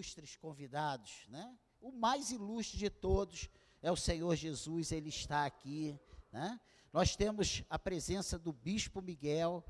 ilustres 0.00 0.34
convidados, 0.34 1.26
né? 1.28 1.54
O 1.78 1.92
mais 1.92 2.30
ilustre 2.30 2.78
de 2.78 2.88
todos 2.88 3.50
é 3.82 3.92
o 3.92 3.96
Senhor 3.96 4.34
Jesus, 4.34 4.92
ele 4.92 5.10
está 5.10 5.44
aqui, 5.44 5.98
né? 6.32 6.58
Nós 6.90 7.14
temos 7.14 7.62
a 7.68 7.78
presença 7.78 8.38
do 8.38 8.52
Bispo 8.52 9.02
Miguel, 9.02 9.62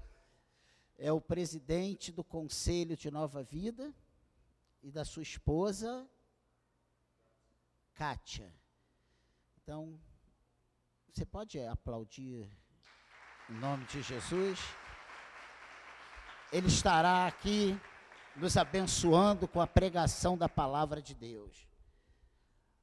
é 0.97 1.13
o 1.13 1.21
presidente 1.21 2.13
do 2.13 2.23
Conselho 2.23 2.97
de 2.97 3.11
Nova 3.11 3.43
Vida, 3.43 3.93
e 4.83 4.91
da 4.91 5.05
sua 5.05 5.23
esposa, 5.23 6.09
Kátia. 7.95 8.55
Então, 9.63 10.01
você 11.13 11.27
pode 11.27 11.61
aplaudir 11.61 12.49
em 13.51 13.55
nome 13.55 13.85
de 13.87 14.01
Jesus. 14.01 14.59
Ele 16.53 16.69
estará 16.69 17.27
aqui 17.27 17.79
nos 18.41 18.57
abençoando 18.57 19.47
com 19.47 19.61
a 19.61 19.67
pregação 19.67 20.37
da 20.37 20.49
palavra 20.49 21.03
de 21.03 21.15
Deus. 21.15 21.69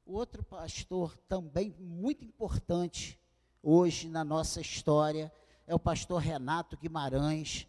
O 0.06 0.14
outro 0.14 0.40
pastor 0.44 1.18
também 1.28 1.74
muito 1.80 2.24
importante 2.24 3.18
hoje 3.60 4.08
na 4.08 4.22
nossa 4.22 4.60
história 4.60 5.32
é 5.66 5.74
o 5.74 5.78
pastor 5.78 6.22
Renato 6.22 6.76
Guimarães, 6.76 7.66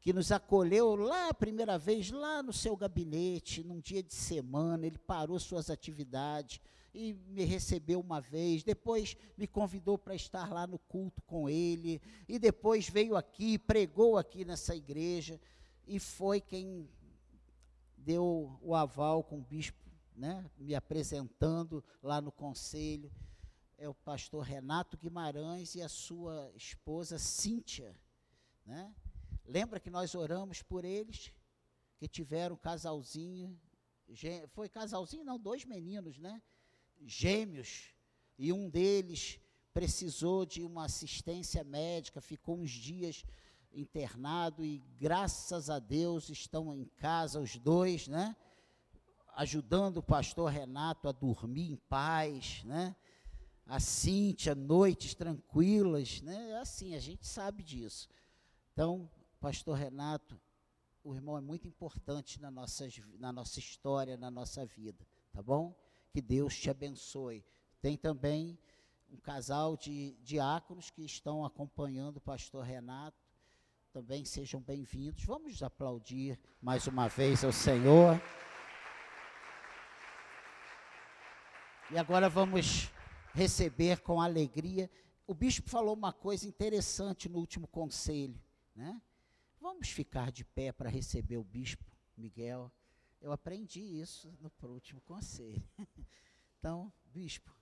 que 0.00 0.14
nos 0.14 0.32
acolheu 0.32 0.96
lá 0.96 1.28
a 1.28 1.34
primeira 1.34 1.78
vez, 1.78 2.10
lá 2.10 2.42
no 2.42 2.54
seu 2.54 2.74
gabinete, 2.74 3.62
num 3.62 3.80
dia 3.80 4.02
de 4.02 4.14
semana, 4.14 4.86
ele 4.86 4.98
parou 4.98 5.38
suas 5.38 5.68
atividades 5.68 6.58
e 6.94 7.12
me 7.28 7.44
recebeu 7.44 8.00
uma 8.00 8.18
vez, 8.18 8.62
depois 8.62 9.14
me 9.36 9.46
convidou 9.46 9.98
para 9.98 10.14
estar 10.14 10.50
lá 10.50 10.66
no 10.66 10.78
culto 10.78 11.20
com 11.26 11.50
ele, 11.50 12.00
e 12.26 12.38
depois 12.38 12.88
veio 12.88 13.14
aqui, 13.14 13.58
pregou 13.58 14.16
aqui 14.16 14.42
nessa 14.42 14.74
igreja, 14.74 15.38
e 15.86 15.98
foi 16.00 16.40
quem 16.40 16.88
deu 18.06 18.58
o 18.62 18.74
aval 18.74 19.22
com 19.24 19.38
o 19.38 19.42
bispo, 19.42 19.90
né, 20.14 20.48
me 20.56 20.74
apresentando 20.74 21.84
lá 22.02 22.20
no 22.20 22.32
conselho, 22.32 23.12
é 23.76 23.88
o 23.88 23.94
pastor 23.94 24.44
Renato 24.44 24.96
Guimarães 24.96 25.74
e 25.74 25.82
a 25.82 25.88
sua 25.88 26.50
esposa 26.54 27.18
Cíntia, 27.18 27.94
né, 28.64 28.94
Lembra 29.48 29.78
que 29.78 29.90
nós 29.90 30.14
oramos 30.14 30.60
por 30.60 30.84
eles, 30.84 31.32
que 31.98 32.08
tiveram 32.08 32.56
casalzinho, 32.56 33.58
foi 34.48 34.68
casalzinho, 34.68 35.24
não, 35.24 35.38
dois 35.38 35.64
meninos, 35.64 36.18
né? 36.18 36.42
Gêmeos, 37.00 37.94
e 38.36 38.52
um 38.52 38.68
deles 38.68 39.38
precisou 39.72 40.44
de 40.44 40.62
uma 40.62 40.86
assistência 40.86 41.62
médica, 41.62 42.20
ficou 42.20 42.58
uns 42.58 42.70
dias 42.70 43.24
internado 43.76 44.64
e 44.64 44.78
graças 44.98 45.70
a 45.70 45.78
Deus 45.78 46.28
estão 46.28 46.74
em 46.74 46.84
casa 46.96 47.40
os 47.40 47.56
dois, 47.56 48.08
né? 48.08 48.34
Ajudando 49.34 49.98
o 49.98 50.02
pastor 50.02 50.50
Renato 50.50 51.08
a 51.08 51.12
dormir 51.12 51.70
em 51.70 51.76
paz, 51.76 52.62
né? 52.64 52.96
A 53.66 53.78
Cíntia, 53.78 54.54
noites 54.54 55.14
tranquilas, 55.14 56.20
né? 56.22 56.50
É 56.50 56.58
assim, 56.58 56.94
a 56.94 57.00
gente 57.00 57.26
sabe 57.26 57.62
disso. 57.62 58.08
Então, 58.72 59.10
Pastor 59.40 59.76
Renato, 59.76 60.40
o 61.04 61.14
irmão 61.14 61.36
é 61.36 61.40
muito 61.40 61.68
importante 61.68 62.40
na 62.40 62.50
nossa, 62.50 62.88
na 63.18 63.32
nossa 63.32 63.58
história, 63.58 64.16
na 64.16 64.30
nossa 64.30 64.64
vida, 64.64 65.06
tá 65.32 65.42
bom? 65.42 65.74
Que 66.10 66.20
Deus 66.20 66.56
te 66.56 66.70
abençoe. 66.70 67.44
Tem 67.80 67.96
também 67.96 68.58
um 69.10 69.16
casal 69.16 69.76
de 69.76 70.16
diáconos 70.22 70.90
que 70.90 71.02
estão 71.02 71.44
acompanhando 71.44 72.16
o 72.16 72.20
pastor 72.20 72.64
Renato. 72.64 73.25
Também 73.96 74.26
sejam 74.26 74.60
bem-vindos. 74.60 75.24
Vamos 75.24 75.62
aplaudir 75.62 76.38
mais 76.60 76.86
uma 76.86 77.08
vez 77.08 77.42
ao 77.42 77.50
Senhor. 77.50 78.20
E 81.90 81.96
agora 81.96 82.28
vamos 82.28 82.92
receber 83.32 84.00
com 84.02 84.20
alegria. 84.20 84.90
O 85.26 85.32
bispo 85.32 85.70
falou 85.70 85.94
uma 85.94 86.12
coisa 86.12 86.46
interessante 86.46 87.26
no 87.26 87.38
último 87.38 87.66
conselho, 87.66 88.38
né? 88.74 89.00
Vamos 89.58 89.88
ficar 89.88 90.30
de 90.30 90.44
pé 90.44 90.72
para 90.72 90.90
receber 90.90 91.38
o 91.38 91.44
bispo 91.44 91.90
Miguel. 92.18 92.70
Eu 93.18 93.32
aprendi 93.32 93.80
isso 93.80 94.30
no 94.42 94.52
último 94.68 95.00
conselho. 95.00 95.66
Então, 96.58 96.92
bispo. 97.06 97.54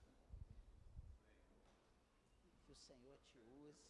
Que 2.65 2.71
o 2.71 2.75
Senhor 2.75 3.19
te 3.19 3.39
use. 3.39 3.85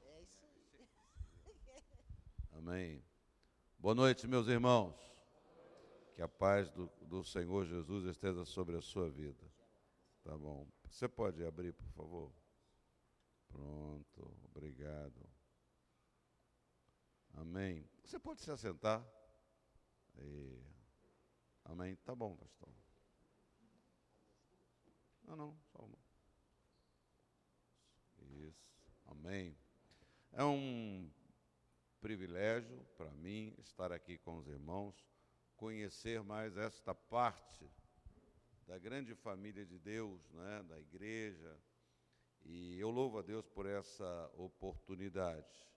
É 0.00 0.22
isso 0.22 0.44
aí. 0.46 0.68
Amém. 2.68 3.02
Boa 3.78 3.94
noite, 3.94 4.26
meus 4.26 4.46
irmãos. 4.46 4.94
Que 6.14 6.20
a 6.20 6.28
paz 6.28 6.68
do, 6.68 6.86
do 7.00 7.24
Senhor 7.24 7.64
Jesus 7.64 8.04
esteja 8.04 8.44
sobre 8.44 8.76
a 8.76 8.82
sua 8.82 9.08
vida. 9.08 9.42
Tá 10.22 10.36
bom. 10.36 10.68
Você 10.84 11.08
pode 11.08 11.42
abrir, 11.42 11.72
por 11.72 11.88
favor? 11.92 12.32
Pronto, 13.48 14.36
obrigado. 14.44 15.26
Amém. 17.32 17.88
Você 18.04 18.18
pode 18.18 18.42
se 18.42 18.50
assentar. 18.50 19.02
E... 20.18 20.62
Amém. 21.64 21.96
Tá 22.04 22.14
bom, 22.14 22.36
pastor. 22.36 22.68
Não, 25.24 25.36
não, 25.36 25.58
só 25.72 25.78
uma. 25.78 25.98
Isso. 28.46 28.70
Amém. 29.06 29.56
É 30.32 30.44
um 30.44 31.10
privilégio 32.00 32.84
para 32.96 33.10
mim 33.12 33.54
estar 33.58 33.92
aqui 33.92 34.18
com 34.18 34.36
os 34.36 34.46
irmãos, 34.46 34.94
conhecer 35.56 36.22
mais 36.22 36.56
esta 36.56 36.94
parte 36.94 37.68
da 38.66 38.78
grande 38.78 39.14
família 39.14 39.64
de 39.64 39.78
Deus, 39.78 40.30
né, 40.30 40.62
da 40.68 40.78
igreja. 40.78 41.56
E 42.44 42.78
eu 42.78 42.90
louvo 42.90 43.18
a 43.18 43.22
Deus 43.22 43.46
por 43.48 43.66
essa 43.66 44.30
oportunidade 44.34 45.68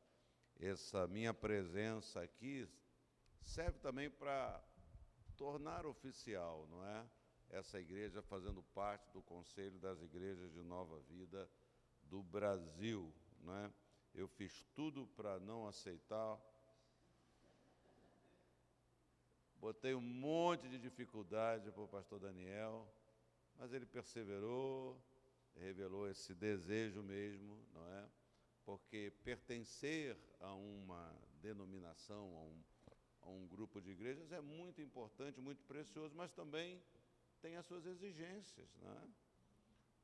essa 0.61 1.07
minha 1.07 1.33
presença 1.33 2.21
aqui 2.21 2.67
serve 3.41 3.79
também 3.79 4.09
para 4.11 4.63
tornar 5.35 5.87
oficial, 5.87 6.67
não 6.69 6.85
é? 6.85 7.09
Essa 7.49 7.79
igreja 7.79 8.21
fazendo 8.21 8.61
parte 8.63 9.11
do 9.11 9.21
Conselho 9.23 9.79
das 9.79 10.01
Igrejas 10.01 10.53
de 10.53 10.61
Nova 10.61 10.99
Vida 11.01 11.49
do 12.03 12.21
Brasil, 12.21 13.11
não 13.39 13.55
é? 13.55 13.73
Eu 14.13 14.27
fiz 14.27 14.65
tudo 14.73 15.07
para 15.15 15.39
não 15.39 15.67
aceitar. 15.67 16.39
Botei 19.55 19.93
um 19.93 20.01
monte 20.01 20.67
de 20.67 20.79
dificuldade 20.79 21.71
para 21.71 21.83
o 21.83 21.87
pastor 21.87 22.19
Daniel, 22.19 22.87
mas 23.57 23.71
ele 23.71 23.85
perseverou, 23.85 24.99
revelou 25.55 26.09
esse 26.09 26.33
desejo 26.33 27.03
mesmo, 27.03 27.63
não 27.73 27.87
é? 27.87 28.09
porque 28.65 29.11
pertencer 29.23 30.17
a 30.39 30.53
uma 30.53 31.15
denominação, 31.41 32.35
a 32.35 32.41
um, 32.41 32.63
a 33.21 33.29
um 33.29 33.47
grupo 33.47 33.81
de 33.81 33.91
igrejas 33.91 34.31
é 34.31 34.41
muito 34.41 34.81
importante, 34.81 35.41
muito 35.41 35.63
precioso, 35.63 36.15
mas 36.15 36.31
também 36.31 36.81
tem 37.41 37.55
as 37.55 37.65
suas 37.65 37.85
exigências. 37.85 38.67
Né? 38.77 39.09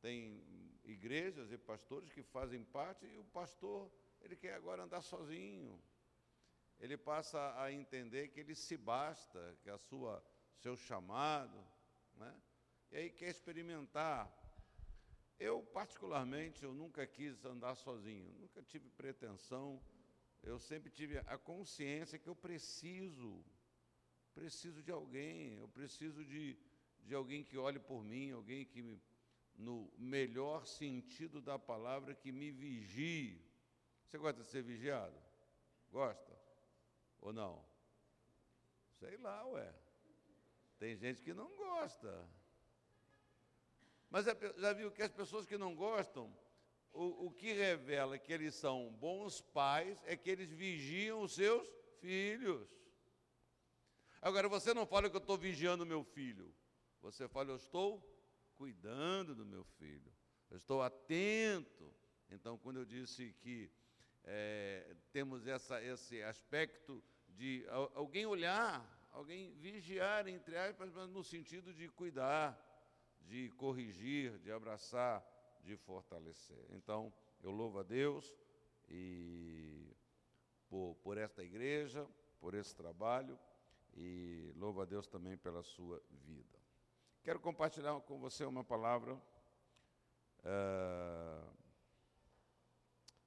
Tem 0.02 0.42
igrejas 0.84 1.52
e 1.52 1.58
pastores 1.58 2.12
que 2.12 2.24
fazem 2.24 2.64
parte 2.64 3.06
e 3.06 3.18
o 3.18 3.24
pastor 3.26 3.92
ele 4.22 4.36
quer 4.36 4.54
agora 4.54 4.84
andar 4.84 5.02
sozinho. 5.02 5.82
Ele 6.80 6.98
passa 6.98 7.60
a 7.62 7.72
entender 7.72 8.30
que 8.30 8.40
ele 8.40 8.56
se 8.56 8.78
basta, 8.78 9.58
que 9.62 9.70
a 9.70 9.78
sua 9.78 10.24
seu 10.56 10.76
chamado, 10.76 11.64
né? 12.16 12.42
E 12.92 12.98
aí 12.98 13.10
quer 13.10 13.30
experimentar 13.30 14.32
eu, 15.40 15.62
particularmente, 15.62 16.64
eu 16.64 16.74
nunca 16.74 17.06
quis 17.06 17.46
andar 17.46 17.76
sozinho, 17.76 18.34
nunca 18.40 18.62
tive 18.64 18.90
pretensão, 18.90 19.80
eu 20.42 20.58
sempre 20.60 20.90
tive 20.90 21.20
a 21.20 21.38
consciência 21.38 22.18
que 22.18 22.28
eu 22.28 22.36
preciso, 22.36 23.46
preciso 24.34 24.82
de 24.82 24.92
alguém, 24.92 25.58
eu 25.58 25.68
preciso 25.68 26.26
de, 26.26 26.58
de 27.04 27.14
alguém 27.14 27.44
que 27.44 27.56
olhe 27.56 27.78
por 27.78 28.04
mim, 28.04 28.32
alguém 28.32 28.66
que, 28.66 28.82
me, 28.82 29.00
no 29.58 29.92
melhor 29.98 30.66
sentido 30.68 31.42
da 31.42 31.58
palavra, 31.58 32.14
que 32.14 32.32
me 32.32 32.52
vigie. 32.52 33.44
Você 34.06 34.18
gosta 34.18 34.44
de 34.44 34.50
ser 34.50 34.62
vigiado? 34.62 35.18
Gosta? 35.92 36.40
Ou 37.20 37.34
não? 37.34 37.66
Sei 39.00 39.18
lá, 39.18 39.46
ué. 39.48 39.74
Tem 40.78 40.96
gente 40.96 41.22
que 41.22 41.34
não 41.34 41.50
gosta. 41.56 42.30
Mas 44.10 44.26
já 44.26 44.74
viu 44.74 44.92
que 44.92 45.02
as 45.02 45.12
pessoas 45.12 45.46
que 45.46 45.58
não 45.58 45.76
gostam, 45.76 46.34
o, 46.94 47.28
o 47.28 47.32
que 47.32 47.52
revela 47.52 48.18
que 48.18 48.32
eles 48.32 48.56
são 48.56 48.92
bons 48.94 49.42
pais 49.42 50.02
é 50.06 50.16
que 50.16 50.30
eles 50.30 50.52
vigiam 50.52 51.22
os 51.22 51.34
seus 51.34 51.68
filhos. 52.00 52.68
Agora, 54.22 54.48
você 54.48 54.74
não 54.74 54.86
fala 54.86 55.10
que 55.10 55.16
eu 55.16 55.22
estou 55.22 55.38
vigiando 55.38 55.86
meu 55.86 56.04
filho. 56.04 56.54
Você 57.02 57.28
fala, 57.28 57.52
eu 57.52 57.56
estou 57.56 58.04
cuidando 58.58 59.36
do 59.36 59.46
meu 59.46 59.64
filho. 59.64 60.12
Eu 60.50 60.58
estou 60.58 60.82
atento. 60.82 61.94
Então, 62.30 62.58
quando 62.58 62.78
eu 62.78 62.86
disse 62.86 63.34
que 63.40 63.72
é, 64.24 64.96
temos 65.12 65.48
essa, 65.48 65.82
esse 65.82 66.22
aspecto 66.24 67.04
de 67.30 67.66
alguém 67.94 68.26
olhar, 68.26 68.84
alguém 69.12 69.54
vigiar, 69.54 70.28
entre 70.28 70.58
aspas, 70.58 70.92
mas 70.92 71.10
no 71.10 71.24
sentido 71.24 71.74
de 71.74 71.88
cuidar, 71.90 72.58
de 73.22 73.50
corrigir, 73.52 74.38
de 74.40 74.52
abraçar, 74.52 75.26
de 75.64 75.78
fortalecer. 75.78 76.66
Então, 76.72 77.14
eu 77.44 77.52
louvo 77.52 77.80
a 77.80 77.84
Deus 77.84 78.36
e 78.90 79.96
por, 80.70 80.96
por 81.04 81.18
esta 81.18 81.44
igreja, 81.44 82.08
por 82.40 82.54
esse 82.54 82.76
trabalho 82.76 83.38
e 83.96 84.52
louvo 84.56 84.82
a 84.82 84.86
Deus 84.86 85.08
também 85.08 85.38
pela 85.38 85.64
sua 85.64 86.02
vida. 86.10 86.67
Quero 87.28 87.42
compartilhar 87.42 88.00
com 88.00 88.18
você 88.18 88.46
uma 88.46 88.64
palavra. 88.64 89.14
Uh, 90.46 91.52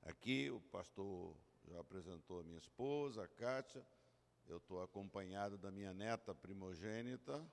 aqui 0.05 0.51
o 0.51 0.59
pastor 0.59 1.37
já 1.69 1.79
apresentou 1.81 2.41
a 2.41 2.43
minha 2.43 2.57
esposa, 2.57 3.25
a 3.25 3.29
Kátia. 3.29 3.87
Eu 4.47 4.57
estou 4.57 4.83
acompanhado 4.83 5.59
da 5.59 5.71
minha 5.71 5.93
neta 5.93 6.35
primogênita. 6.35 7.47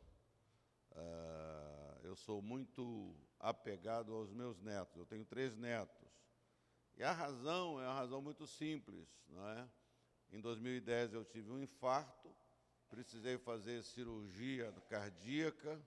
Uh, 0.93 1.99
eu 2.03 2.15
sou 2.15 2.41
muito 2.41 3.13
apegado 3.41 4.13
aos 4.13 4.31
meus 4.31 4.61
netos. 4.61 4.95
Eu 4.95 5.05
tenho 5.05 5.25
três 5.25 5.53
netos. 5.57 6.07
E 6.95 7.03
a 7.03 7.11
razão 7.11 7.77
é 7.81 7.83
uma 7.83 7.95
razão 7.95 8.21
muito 8.21 8.47
simples, 8.47 9.05
não 9.27 9.45
é? 9.49 9.69
Em 10.31 10.39
2010 10.39 11.11
eu 11.11 11.25
tive 11.25 11.51
um 11.51 11.59
infarto, 11.59 12.33
precisei 12.87 13.37
fazer 13.37 13.83
cirurgia 13.83 14.71
cardíaca. 14.87 15.77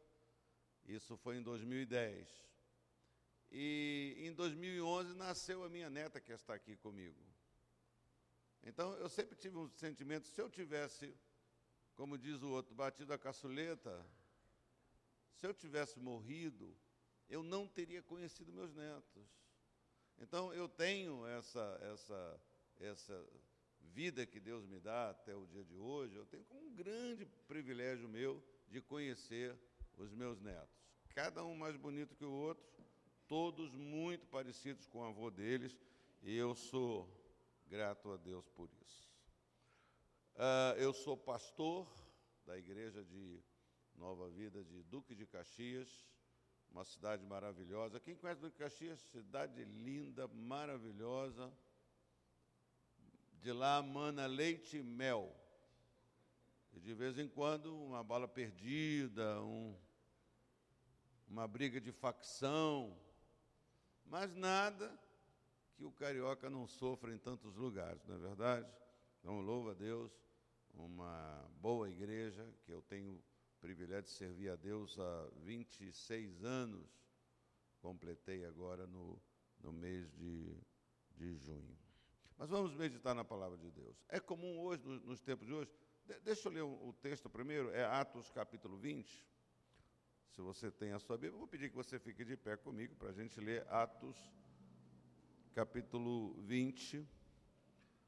Isso 0.91 1.17
foi 1.17 1.37
em 1.37 1.43
2010. 1.43 2.29
E 3.53 4.17
em 4.19 4.33
2011 4.33 5.15
nasceu 5.15 5.63
a 5.63 5.69
minha 5.69 5.89
neta 5.89 6.21
que 6.21 6.33
está 6.33 6.55
aqui 6.55 6.77
comigo. 6.77 7.25
Então 8.65 8.95
eu 8.95 9.09
sempre 9.09 9.37
tive 9.37 9.57
um 9.57 9.69
sentimento, 9.71 10.27
se 10.27 10.41
eu 10.41 10.51
tivesse, 10.51 11.17
como 11.95 12.19
diz 12.19 12.43
o 12.43 12.51
outro, 12.51 12.75
batido 12.75 13.13
a 13.13 13.19
caçuleta, 13.19 14.05
se 15.37 15.47
eu 15.47 15.55
tivesse 15.55 16.01
morrido, 16.01 16.77
eu 17.29 17.43
não 17.43 17.69
teria 17.69 18.03
conhecido 18.03 18.53
meus 18.53 18.75
netos. 18.75 19.25
Então 20.19 20.53
eu 20.53 20.69
tenho 20.69 21.25
essa 21.27 21.79
essa 21.83 22.41
essa 22.81 23.27
vida 23.81 24.27
que 24.27 24.41
Deus 24.41 24.67
me 24.67 24.81
dá 24.81 25.11
até 25.11 25.37
o 25.37 25.47
dia 25.47 25.65
de 25.65 25.77
hoje, 25.77 26.17
eu 26.17 26.27
tenho 26.27 26.45
como 26.47 26.67
um 26.67 26.75
grande 26.75 27.25
privilégio 27.47 28.09
meu 28.09 28.43
de 28.69 28.81
conhecer 28.81 29.57
os 30.03 30.13
meus 30.13 30.41
netos. 30.41 30.81
Cada 31.15 31.45
um 31.45 31.55
mais 31.55 31.77
bonito 31.77 32.17
que 32.17 32.25
o 32.25 32.33
outro, 32.33 32.65
todos 33.29 33.75
muito 33.75 34.27
parecidos 34.27 34.87
com 34.87 35.01
o 35.01 35.05
avô 35.05 35.31
deles, 35.31 35.77
e 36.23 36.35
eu 36.35 36.55
sou 36.55 37.09
grato 37.67 38.11
a 38.11 38.17
Deus 38.17 38.49
por 38.49 38.71
isso. 38.83 39.11
Uh, 40.35 40.75
eu 40.79 40.93
sou 40.93 41.17
pastor 41.17 41.87
da 42.47 42.57
igreja 42.57 43.05
de 43.05 43.43
Nova 43.95 44.31
Vida 44.31 44.65
de 44.65 44.83
Duque 44.85 45.15
de 45.15 45.27
Caxias, 45.27 46.07
uma 46.71 46.85
cidade 46.85 47.25
maravilhosa. 47.25 48.01
Quem 48.01 48.17
conhece 48.17 48.41
Duque 48.41 48.57
de 48.57 48.65
Caxias? 48.65 49.01
Cidade 49.13 49.65
linda, 49.65 50.27
maravilhosa. 50.29 51.53
De 53.43 53.53
lá 53.53 53.83
mana 53.83 54.27
leite 54.27 54.79
e 54.79 54.83
mel. 54.83 55.35
E 56.73 56.81
de 56.81 56.95
vez 56.95 57.19
em 57.19 57.29
quando 57.29 57.77
uma 57.77 58.03
bala 58.03 58.29
perdida, 58.29 59.43
um, 59.43 59.77
uma 61.31 61.47
briga 61.47 61.81
de 61.81 61.93
facção, 61.93 62.99
mas 64.05 64.35
nada 64.35 64.93
que 65.77 65.85
o 65.85 65.93
carioca 65.93 66.51
não 66.51 66.67
sofra 66.67 67.15
em 67.15 67.19
tantos 67.19 67.55
lugares, 67.55 68.05
não 68.05 68.17
é 68.17 68.19
verdade? 68.19 68.69
Então, 69.21 69.41
louva 69.41 69.71
a 69.71 69.75
Deus, 69.75 70.13
uma 70.75 71.49
boa 71.61 71.89
igreja, 71.89 72.45
que 72.65 72.73
eu 72.73 72.83
tenho 72.83 73.15
o 73.15 73.23
privilégio 73.61 74.03
de 74.03 74.11
servir 74.11 74.51
a 74.51 74.57
Deus 74.57 74.99
há 74.99 75.29
26 75.45 76.43
anos, 76.43 77.01
completei 77.79 78.45
agora 78.45 78.85
no, 78.89 79.23
no 79.61 79.73
mês 79.73 80.11
de, 80.15 80.57
de 81.17 81.37
junho. 81.37 81.79
Mas 82.37 82.51
vamos 82.51 82.75
meditar 82.75 83.15
na 83.15 83.25
palavra 83.25 83.57
de 83.57 83.71
Deus. 83.71 83.97
É 84.09 84.19
comum 84.19 84.59
hoje, 84.59 84.83
nos, 84.85 85.21
tempos 85.21 85.47
de 85.47 85.53
hoje, 85.53 85.71
de, 86.05 86.19
deixa 86.21 86.49
eu 86.49 86.53
ler 86.53 86.63
o 86.63 86.93
texto 87.01 87.31
primeiro, 87.31 87.71
é 87.71 87.85
Atos 87.85 88.33
capítulo 88.33 88.77
20. 88.77 89.30
Se 90.31 90.41
você 90.41 90.71
tem 90.71 90.93
a 90.93 90.99
sua 90.99 91.17
Bíblia, 91.17 91.39
vou 91.39 91.49
pedir 91.49 91.71
que 91.71 91.77
você 91.77 91.99
fique 91.99 92.25
de 92.25 92.37
pé 92.37 92.57
comigo 92.57 92.95
para 92.95 93.11
a 93.11 93.13
gente 93.13 93.41
ler 93.41 93.67
Atos 93.69 94.17
capítulo 95.53 96.35
20, 96.43 97.05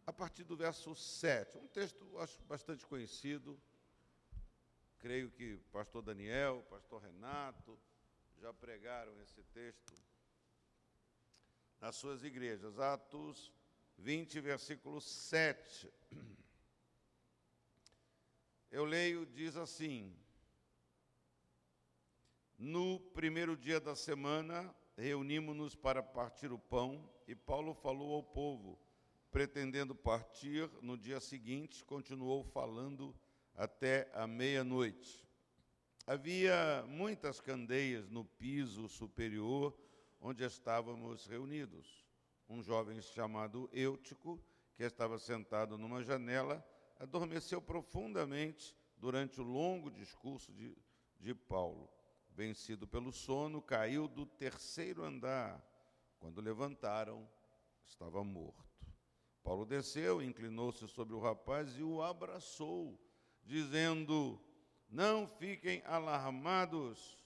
a 0.06 0.12
partir 0.12 0.44
do 0.44 0.56
verso 0.56 0.94
7. 0.94 1.58
Um 1.58 1.66
texto, 1.66 2.18
acho, 2.18 2.40
bastante 2.44 2.86
conhecido. 2.86 3.60
Creio 5.00 5.30
que 5.32 5.58
pastor 5.72 6.00
Daniel, 6.00 6.64
pastor 6.70 7.02
Renato 7.02 7.76
já 8.38 8.54
pregaram 8.54 9.20
esse 9.20 9.42
texto 9.52 9.92
nas 11.80 11.96
suas 11.96 12.22
igrejas. 12.22 12.78
Atos 12.78 13.52
20, 13.98 14.40
versículo 14.40 15.00
7. 15.00 15.92
Eu 18.70 18.84
leio, 18.84 19.26
diz 19.26 19.56
assim: 19.56 20.16
No 22.64 23.00
primeiro 23.00 23.56
dia 23.56 23.80
da 23.80 23.96
semana, 23.96 24.72
reunimos-nos 24.96 25.74
para 25.74 26.00
partir 26.00 26.52
o 26.52 26.58
pão 26.60 27.10
e 27.26 27.34
Paulo 27.34 27.74
falou 27.74 28.14
ao 28.14 28.22
povo, 28.22 28.78
pretendendo 29.32 29.96
partir 29.96 30.70
no 30.80 30.96
dia 30.96 31.18
seguinte, 31.18 31.84
continuou 31.84 32.44
falando 32.44 33.12
até 33.56 34.08
a 34.14 34.28
meia-noite. 34.28 35.28
Havia 36.06 36.84
muitas 36.86 37.40
candeias 37.40 38.08
no 38.08 38.24
piso 38.24 38.88
superior 38.88 39.76
onde 40.20 40.44
estávamos 40.44 41.26
reunidos. 41.26 42.06
Um 42.48 42.62
jovem 42.62 43.02
chamado 43.02 43.68
Eutico, 43.72 44.40
que 44.76 44.84
estava 44.84 45.18
sentado 45.18 45.76
numa 45.76 46.00
janela, 46.04 46.64
adormeceu 46.96 47.60
profundamente 47.60 48.72
durante 48.96 49.40
o 49.40 49.44
longo 49.44 49.90
discurso 49.90 50.52
de, 50.52 50.78
de 51.18 51.34
Paulo 51.34 51.90
vencido 52.34 52.86
pelo 52.86 53.12
sono, 53.12 53.60
caiu 53.60 54.08
do 54.08 54.26
terceiro 54.26 55.04
andar. 55.04 55.62
Quando 56.18 56.40
levantaram, 56.40 57.28
estava 57.84 58.22
morto. 58.22 58.62
Paulo 59.42 59.66
desceu, 59.66 60.22
inclinou-se 60.22 60.86
sobre 60.88 61.14
o 61.14 61.20
rapaz 61.20 61.76
e 61.76 61.82
o 61.82 62.00
abraçou, 62.00 62.98
dizendo: 63.42 64.40
Não 64.88 65.26
fiquem 65.26 65.82
alarmados, 65.84 67.22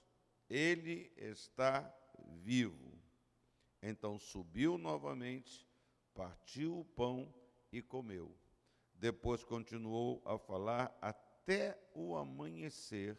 ele 0.48 1.12
está 1.16 1.94
vivo. 2.42 2.96
Então 3.82 4.18
subiu 4.18 4.78
novamente, 4.78 5.68
partiu 6.14 6.80
o 6.80 6.84
pão 6.84 7.32
e 7.70 7.82
comeu. 7.82 8.34
Depois 8.94 9.44
continuou 9.44 10.22
a 10.24 10.38
falar 10.38 10.96
até 11.02 11.78
o 11.94 12.16
amanhecer 12.16 13.18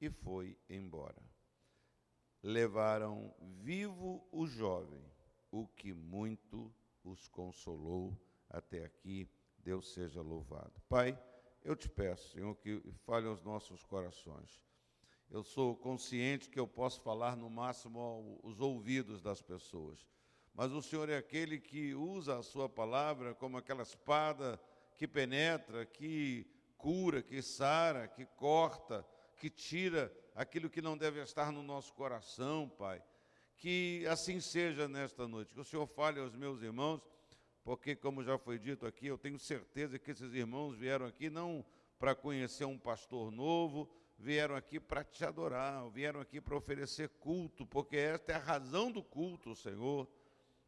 e 0.00 0.10
foi 0.10 0.56
embora. 0.68 1.22
Levaram 2.42 3.34
vivo 3.62 4.26
o 4.30 4.46
jovem, 4.46 5.04
o 5.50 5.66
que 5.66 5.92
muito 5.92 6.72
os 7.02 7.28
consolou 7.28 8.16
até 8.48 8.84
aqui. 8.84 9.28
Deus 9.58 9.92
seja 9.92 10.22
louvado. 10.22 10.80
Pai, 10.88 11.18
eu 11.64 11.74
te 11.74 11.88
peço, 11.88 12.30
Senhor, 12.30 12.54
que 12.56 12.80
fale 13.04 13.26
aos 13.26 13.42
nossos 13.42 13.84
corações. 13.84 14.62
Eu 15.30 15.42
sou 15.42 15.76
consciente 15.76 16.48
que 16.48 16.58
eu 16.58 16.66
posso 16.66 17.02
falar 17.02 17.36
no 17.36 17.50
máximo 17.50 18.40
aos 18.42 18.60
ouvidos 18.60 19.20
das 19.20 19.42
pessoas, 19.42 20.06
mas 20.54 20.72
o 20.72 20.80
Senhor 20.80 21.08
é 21.10 21.18
aquele 21.18 21.60
que 21.60 21.94
usa 21.94 22.38
a 22.38 22.42
Sua 22.42 22.68
palavra 22.68 23.34
como 23.34 23.58
aquela 23.58 23.82
espada 23.82 24.58
que 24.96 25.06
penetra, 25.06 25.84
que 25.84 26.46
cura, 26.78 27.22
que 27.22 27.42
sara, 27.42 28.08
que 28.08 28.24
corta, 28.24 29.06
que 29.38 29.48
tira 29.48 30.12
aquilo 30.34 30.68
que 30.68 30.82
não 30.82 30.96
deve 30.96 31.20
estar 31.22 31.52
no 31.52 31.62
nosso 31.62 31.94
coração, 31.94 32.68
Pai. 32.68 33.02
Que 33.56 34.06
assim 34.06 34.40
seja 34.40 34.86
nesta 34.88 35.26
noite. 35.26 35.54
Que 35.54 35.60
o 35.60 35.64
Senhor 35.64 35.86
fale 35.86 36.20
aos 36.20 36.34
meus 36.34 36.62
irmãos, 36.62 37.00
porque, 37.64 37.96
como 37.96 38.22
já 38.22 38.38
foi 38.38 38.58
dito 38.58 38.86
aqui, 38.86 39.06
eu 39.06 39.18
tenho 39.18 39.38
certeza 39.38 39.98
que 39.98 40.10
esses 40.10 40.32
irmãos 40.32 40.76
vieram 40.76 41.06
aqui 41.06 41.28
não 41.30 41.64
para 41.98 42.14
conhecer 42.14 42.64
um 42.64 42.78
pastor 42.78 43.30
novo, 43.30 43.90
vieram 44.18 44.56
aqui 44.56 44.78
para 44.78 45.04
te 45.04 45.24
adorar, 45.24 45.88
vieram 45.90 46.20
aqui 46.20 46.40
para 46.40 46.56
oferecer 46.56 47.08
culto, 47.20 47.66
porque 47.66 47.96
esta 47.96 48.32
é 48.32 48.34
a 48.36 48.38
razão 48.38 48.90
do 48.90 49.02
culto, 49.02 49.54
Senhor, 49.54 50.08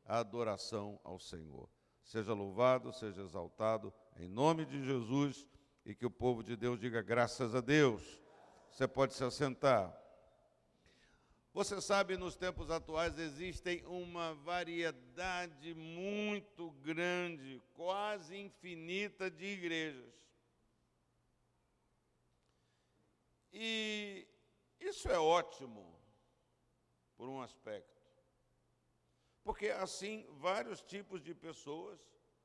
a 0.04 0.18
adoração 0.18 1.00
ao 1.04 1.18
Senhor. 1.18 1.68
Seja 2.02 2.32
louvado, 2.32 2.92
seja 2.92 3.22
exaltado, 3.22 3.92
em 4.18 4.28
nome 4.28 4.64
de 4.64 4.84
Jesus, 4.84 5.46
e 5.86 5.94
que 5.94 6.04
o 6.04 6.10
povo 6.10 6.42
de 6.42 6.56
Deus 6.56 6.78
diga 6.78 7.00
graças 7.00 7.54
a 7.54 7.60
Deus. 7.60 8.20
Você 8.70 8.88
pode 8.88 9.14
se 9.14 9.22
assentar. 9.24 9.96
Você 11.52 11.80
sabe, 11.80 12.16
nos 12.16 12.36
tempos 12.36 12.70
atuais 12.70 13.18
existem 13.18 13.84
uma 13.84 14.34
variedade 14.34 15.74
muito 15.74 16.70
grande, 16.70 17.60
quase 17.74 18.36
infinita 18.36 19.28
de 19.28 19.44
igrejas. 19.44 20.14
E 23.52 24.28
isso 24.78 25.08
é 25.10 25.18
ótimo, 25.18 25.98
por 27.16 27.28
um 27.28 27.42
aspecto. 27.42 28.00
Porque 29.42 29.68
assim, 29.68 30.24
vários 30.38 30.80
tipos 30.80 31.20
de 31.20 31.34
pessoas, 31.34 32.00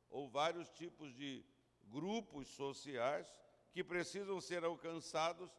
ou 0.09 0.27
vários 0.27 0.67
tipos 0.71 1.13
de 1.13 1.45
grupos 1.83 2.47
sociais, 2.47 3.31
que 3.71 3.83
precisam 3.83 4.41
ser 4.41 4.63
alcançados 4.63 5.51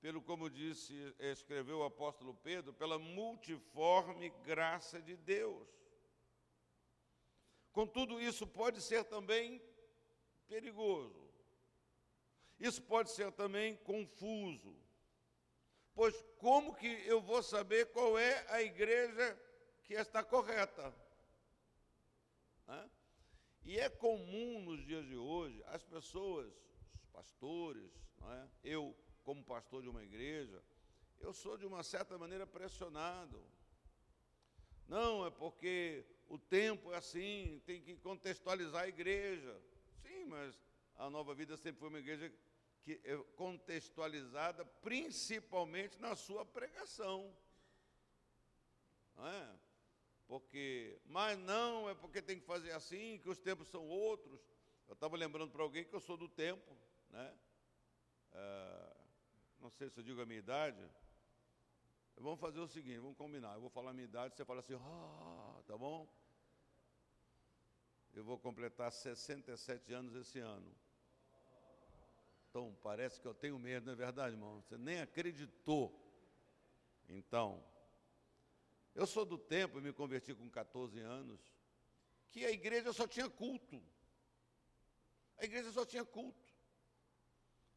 pelo, 0.00 0.22
como 0.22 0.48
disse, 0.48 0.94
escreveu 1.18 1.80
o 1.80 1.84
apóstolo 1.84 2.34
Pedro, 2.34 2.72
pela 2.72 2.98
multiforme 2.98 4.30
graça 4.42 5.00
de 5.00 5.16
Deus. 5.16 5.68
Contudo, 7.72 8.20
isso 8.20 8.46
pode 8.46 8.80
ser 8.80 9.04
também 9.04 9.62
perigoso. 10.48 11.30
Isso 12.58 12.82
pode 12.82 13.10
ser 13.10 13.30
também 13.32 13.76
confuso. 13.76 14.74
Pois 15.94 16.14
como 16.38 16.74
que 16.74 16.86
eu 17.06 17.20
vou 17.20 17.42
saber 17.42 17.86
qual 17.92 18.18
é 18.18 18.46
a 18.48 18.62
igreja 18.62 19.38
que 19.84 19.94
está 19.94 20.24
correta? 20.24 20.94
E 23.64 23.78
é 23.78 23.88
comum 23.88 24.60
nos 24.62 24.84
dias 24.86 25.04
de 25.06 25.16
hoje 25.16 25.62
as 25.66 25.84
pessoas, 25.84 26.52
os 26.94 27.04
pastores, 27.06 27.92
é? 28.22 28.48
eu 28.64 28.96
como 29.30 29.44
pastor 29.44 29.80
de 29.80 29.88
uma 29.88 30.02
igreja, 30.02 30.60
eu 31.20 31.32
sou 31.32 31.56
de 31.56 31.64
uma 31.64 31.84
certa 31.84 32.18
maneira 32.18 32.44
pressionado. 32.44 33.40
Não, 34.88 35.24
é 35.24 35.30
porque 35.30 36.04
o 36.26 36.36
tempo 36.36 36.92
é 36.92 36.96
assim, 36.96 37.62
tem 37.64 37.80
que 37.80 37.94
contextualizar 37.98 38.82
a 38.82 38.88
igreja. 38.88 39.56
Sim, 40.02 40.24
mas 40.24 40.60
a 40.96 41.08
Nova 41.08 41.32
Vida 41.32 41.56
sempre 41.56 41.78
foi 41.78 41.90
uma 41.90 42.00
igreja 42.00 42.34
que 42.82 43.00
é 43.04 43.16
contextualizada 43.36 44.64
principalmente 44.64 45.96
na 46.00 46.16
sua 46.16 46.44
pregação. 46.44 47.32
Não 49.14 49.28
é? 49.28 49.60
Porque, 50.26 51.00
mas 51.06 51.38
não, 51.38 51.88
é 51.88 51.94
porque 51.94 52.20
tem 52.20 52.40
que 52.40 52.46
fazer 52.46 52.72
assim, 52.72 53.20
que 53.22 53.30
os 53.30 53.38
tempos 53.38 53.68
são 53.68 53.86
outros. 53.86 54.40
Eu 54.88 54.94
estava 54.94 55.16
lembrando 55.16 55.52
para 55.52 55.62
alguém 55.62 55.84
que 55.84 55.94
eu 55.94 56.00
sou 56.00 56.16
do 56.16 56.28
tempo, 56.28 56.76
né? 57.10 57.32
Ah, 58.32 58.89
não 59.60 59.70
sei 59.70 59.90
se 59.90 60.00
eu 60.00 60.04
digo 60.04 60.20
a 60.20 60.26
minha 60.26 60.38
idade. 60.38 60.90
Vamos 62.16 62.40
fazer 62.40 62.60
o 62.60 62.68
seguinte, 62.68 62.98
vamos 62.98 63.16
combinar. 63.16 63.54
Eu 63.54 63.60
vou 63.60 63.70
falar 63.70 63.90
a 63.90 63.94
minha 63.94 64.04
idade, 64.04 64.36
você 64.36 64.44
fala 64.44 64.60
assim, 64.60 64.74
ah, 64.74 65.62
tá 65.66 65.76
bom? 65.76 66.08
Eu 68.12 68.24
vou 68.24 68.38
completar 68.38 68.90
67 68.90 69.92
anos 69.92 70.14
esse 70.14 70.38
ano. 70.38 70.70
Então, 72.48 72.76
parece 72.82 73.20
que 73.20 73.26
eu 73.26 73.34
tenho 73.34 73.58
medo, 73.58 73.86
não 73.86 73.92
é 73.92 73.96
verdade, 73.96 74.34
irmão? 74.34 74.60
Você 74.60 74.76
nem 74.76 75.00
acreditou. 75.00 75.96
Então, 77.08 77.64
eu 78.94 79.06
sou 79.06 79.24
do 79.24 79.38
tempo, 79.38 79.80
me 79.80 79.92
converti 79.92 80.34
com 80.34 80.50
14 80.50 80.98
anos, 81.00 81.40
que 82.30 82.44
a 82.44 82.50
igreja 82.50 82.92
só 82.92 83.06
tinha 83.06 83.30
culto. 83.30 83.80
A 85.38 85.44
igreja 85.44 85.70
só 85.70 85.86
tinha 85.86 86.04
culto. 86.04 86.48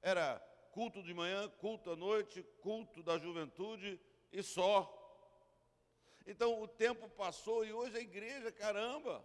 Era 0.02 0.42
culto 0.74 1.03
de 1.03 1.13
manhã, 1.13 1.48
culto 1.60 1.92
à 1.92 1.96
noite, 1.96 2.44
culto 2.60 3.03
da 3.03 3.18
juventude 3.18 4.00
e 4.32 4.42
só. 4.42 5.00
Então 6.25 6.62
o 6.62 6.68
tempo 6.68 7.08
passou 7.10 7.63
e 7.63 7.72
hoje 7.72 7.98
a 7.98 8.01
igreja, 8.01 8.51
caramba, 8.51 9.24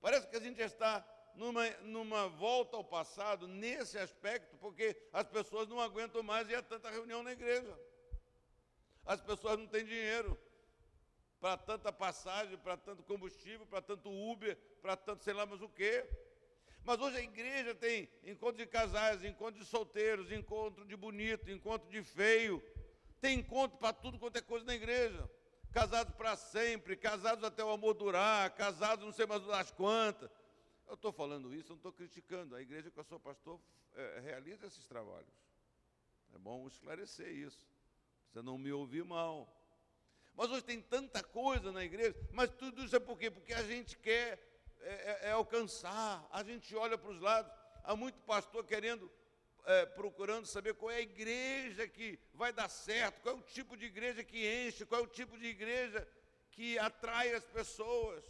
parece 0.00 0.28
que 0.28 0.36
a 0.36 0.40
gente 0.40 0.60
está 0.60 1.04
numa, 1.34 1.68
numa 1.80 2.28
volta 2.28 2.76
ao 2.76 2.84
passado 2.84 3.48
nesse 3.48 3.98
aspecto, 3.98 4.56
porque 4.58 4.94
as 5.12 5.26
pessoas 5.26 5.66
não 5.66 5.80
aguentam 5.80 6.22
mais 6.22 6.48
ir 6.50 6.56
a 6.56 6.62
tanta 6.62 6.90
reunião 6.90 7.22
na 7.22 7.32
igreja. 7.32 7.78
As 9.04 9.20
pessoas 9.20 9.58
não 9.58 9.66
têm 9.66 9.84
dinheiro 9.84 10.38
para 11.40 11.56
tanta 11.56 11.90
passagem, 11.90 12.58
para 12.58 12.76
tanto 12.76 13.02
combustível, 13.02 13.64
para 13.66 13.80
tanto 13.80 14.10
Uber, 14.10 14.56
para 14.82 14.96
tanto 14.96 15.24
sei 15.24 15.32
lá 15.32 15.46
mais 15.46 15.62
o 15.62 15.68
quê. 15.68 16.06
Mas 16.86 17.00
hoje 17.00 17.16
a 17.16 17.20
igreja 17.20 17.74
tem 17.74 18.08
encontro 18.22 18.58
de 18.58 18.66
casais, 18.66 19.24
encontro 19.24 19.60
de 19.60 19.66
solteiros, 19.66 20.30
encontro 20.30 20.84
de 20.84 20.96
bonito, 20.96 21.50
encontro 21.50 21.90
de 21.90 22.00
feio. 22.00 22.62
Tem 23.20 23.40
encontro 23.40 23.76
para 23.76 23.92
tudo 23.92 24.20
quanto 24.20 24.36
é 24.36 24.40
coisa 24.40 24.64
na 24.64 24.72
igreja. 24.72 25.28
Casados 25.72 26.14
para 26.14 26.36
sempre, 26.36 26.96
casados 26.96 27.42
até 27.42 27.64
o 27.64 27.70
amor 27.70 27.92
durar, 27.94 28.54
casados 28.54 29.04
não 29.04 29.12
sei 29.12 29.26
mais 29.26 29.44
das 29.44 29.72
quantas. 29.72 30.30
Eu 30.86 30.94
estou 30.94 31.10
falando 31.10 31.52
isso, 31.52 31.70
não 31.70 31.76
estou 31.76 31.92
criticando. 31.92 32.54
A 32.54 32.62
igreja 32.62 32.88
que 32.88 33.00
eu 33.00 33.04
sou 33.04 33.18
pastor 33.18 33.60
é, 33.96 34.20
realiza 34.20 34.64
esses 34.68 34.86
trabalhos. 34.86 35.34
É 36.36 36.38
bom 36.38 36.68
esclarecer 36.68 37.32
isso. 37.32 37.66
Você 38.30 38.40
não 38.42 38.56
me 38.56 38.70
ouvir 38.70 39.04
mal. 39.04 39.52
Mas 40.36 40.50
hoje 40.52 40.62
tem 40.62 40.80
tanta 40.80 41.20
coisa 41.20 41.72
na 41.72 41.84
igreja, 41.84 42.14
mas 42.30 42.48
tudo 42.50 42.84
isso 42.84 42.94
é 42.94 43.00
por 43.00 43.18
quê? 43.18 43.28
Porque 43.28 43.52
a 43.52 43.62
gente 43.64 43.98
quer 43.98 44.45
é, 44.86 45.18
é, 45.24 45.28
é 45.28 45.30
alcançar, 45.32 46.24
a 46.30 46.44
gente 46.44 46.74
olha 46.76 46.96
para 46.96 47.10
os 47.10 47.20
lados, 47.20 47.52
há 47.82 47.96
muito 47.96 48.20
pastor 48.20 48.64
querendo, 48.64 49.10
é, 49.64 49.84
procurando 49.84 50.46
saber 50.46 50.74
qual 50.74 50.92
é 50.92 50.96
a 50.96 51.00
igreja 51.00 51.88
que 51.88 52.18
vai 52.32 52.52
dar 52.52 52.68
certo, 52.68 53.20
qual 53.20 53.34
é 53.34 53.38
o 53.38 53.42
tipo 53.42 53.76
de 53.76 53.86
igreja 53.86 54.22
que 54.22 54.46
enche, 54.46 54.86
qual 54.86 55.00
é 55.00 55.04
o 55.04 55.08
tipo 55.08 55.36
de 55.36 55.46
igreja 55.46 56.06
que 56.52 56.78
atrai 56.78 57.34
as 57.34 57.44
pessoas. 57.44 58.24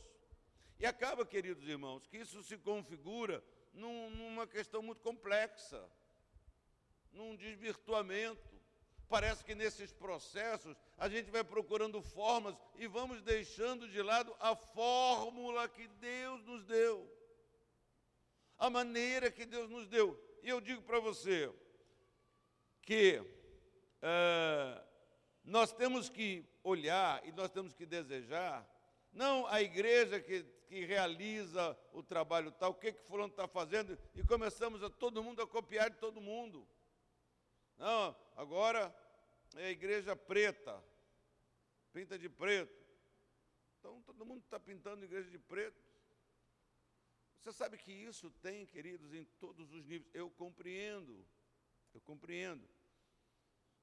E 0.79 0.87
acaba, 0.87 1.27
queridos 1.27 1.69
irmãos, 1.69 2.07
que 2.07 2.17
isso 2.17 2.43
se 2.43 2.57
configura 2.57 3.45
num, 3.75 4.09
numa 4.11 4.47
questão 4.47 4.83
muito 4.83 5.03
complexa, 5.03 5.87
num 7.13 7.37
desvirtuamento. 7.37 8.56
Parece 9.09 9.45
que 9.45 9.55
nesses 9.55 9.93
processos 9.93 10.77
a 10.99 11.09
gente 11.09 11.31
vai 11.31 11.45
procurando 11.45 12.03
formas 12.03 12.57
e 12.75 12.87
vamos 12.89 13.23
deixando 13.23 13.89
de 13.89 14.03
lado 14.03 14.35
a 14.41 14.57
fórmula 14.57 15.69
que 15.69 15.87
Deus 15.87 16.43
nos 16.45 16.65
deu, 16.65 17.09
a 18.59 18.69
maneira 18.69 19.31
que 19.31 19.47
Deus 19.47 19.71
nos 19.71 19.87
deu. 19.87 20.21
E 20.43 20.49
eu 20.49 20.61
digo 20.61 20.83
para 20.83 20.99
você 20.99 21.53
que 22.83 23.23
é, 24.03 24.83
nós 25.45 25.73
temos 25.73 26.09
que 26.09 26.45
olhar 26.65 27.25
e 27.27 27.33
nós 27.33 27.51
temos 27.51 27.73
que 27.73 27.87
desejar 27.87 28.69
não 29.13 29.47
a 29.47 29.63
igreja 29.63 30.21
que, 30.21 30.43
que 30.69 30.85
realiza 30.85 31.77
o 31.93 32.03
trabalho 32.03 32.51
tal, 32.53 32.73
o 32.73 32.75
que 32.75 32.93
que 32.93 33.03
fulano 33.05 33.31
está 33.31 33.49
fazendo, 33.49 33.99
e 34.15 34.23
começamos 34.23 34.83
a 34.83 34.91
todo 34.91 35.23
mundo 35.23 35.41
a 35.41 35.47
copiar 35.47 35.89
de 35.89 35.97
todo 35.97 36.21
mundo. 36.21 36.69
Não, 37.79 38.17
agora 38.37 38.95
é 39.57 39.67
a 39.67 39.71
igreja 39.71 40.17
preta, 40.17 40.83
pinta 41.93 42.19
de 42.19 42.29
preto. 42.29 42.87
Então 43.79 44.03
todo 44.03 44.25
mundo 44.25 44.43
está 44.43 44.59
pintando 44.59 45.05
igreja 45.05 45.31
de 45.31 45.39
preto. 45.39 45.85
Você 47.39 47.53
sabe 47.53 47.79
que 47.79 47.93
isso 47.93 48.31
tem, 48.43 48.67
queridos, 48.67 49.15
em 49.15 49.25
todos 49.39 49.73
os 49.73 49.85
níveis. 49.87 50.11
Eu 50.13 50.31
compreendo, 50.31 51.25
eu 51.95 52.01
compreendo. 52.01 52.67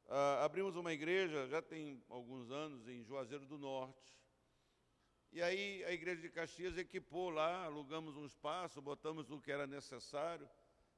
Ah, 0.09 0.43
abrimos 0.43 0.75
uma 0.75 0.91
igreja, 0.91 1.47
já 1.47 1.61
tem 1.61 2.03
alguns 2.09 2.51
anos, 2.51 2.87
em 2.87 3.03
Juazeiro 3.03 3.45
do 3.45 3.57
Norte. 3.57 4.19
E 5.31 5.41
aí 5.41 5.83
a 5.85 5.91
igreja 5.91 6.21
de 6.21 6.29
Caxias 6.29 6.77
equipou 6.77 7.29
lá, 7.29 7.63
alugamos 7.63 8.15
um 8.15 8.25
espaço, 8.25 8.81
botamos 8.81 9.31
o 9.31 9.39
que 9.39 9.51
era 9.51 9.65
necessário. 9.65 10.47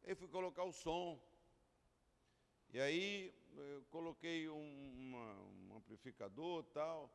Aí 0.03 0.15
fui 0.15 0.27
colocar 0.27 0.63
o 0.63 0.73
som. 0.73 1.21
E 2.75 2.79
aí 2.81 3.33
coloquei 3.89 4.49
um, 4.49 4.93
uma, 4.97 5.33
um 5.71 5.77
amplificador 5.77 6.61
tal. 6.73 7.09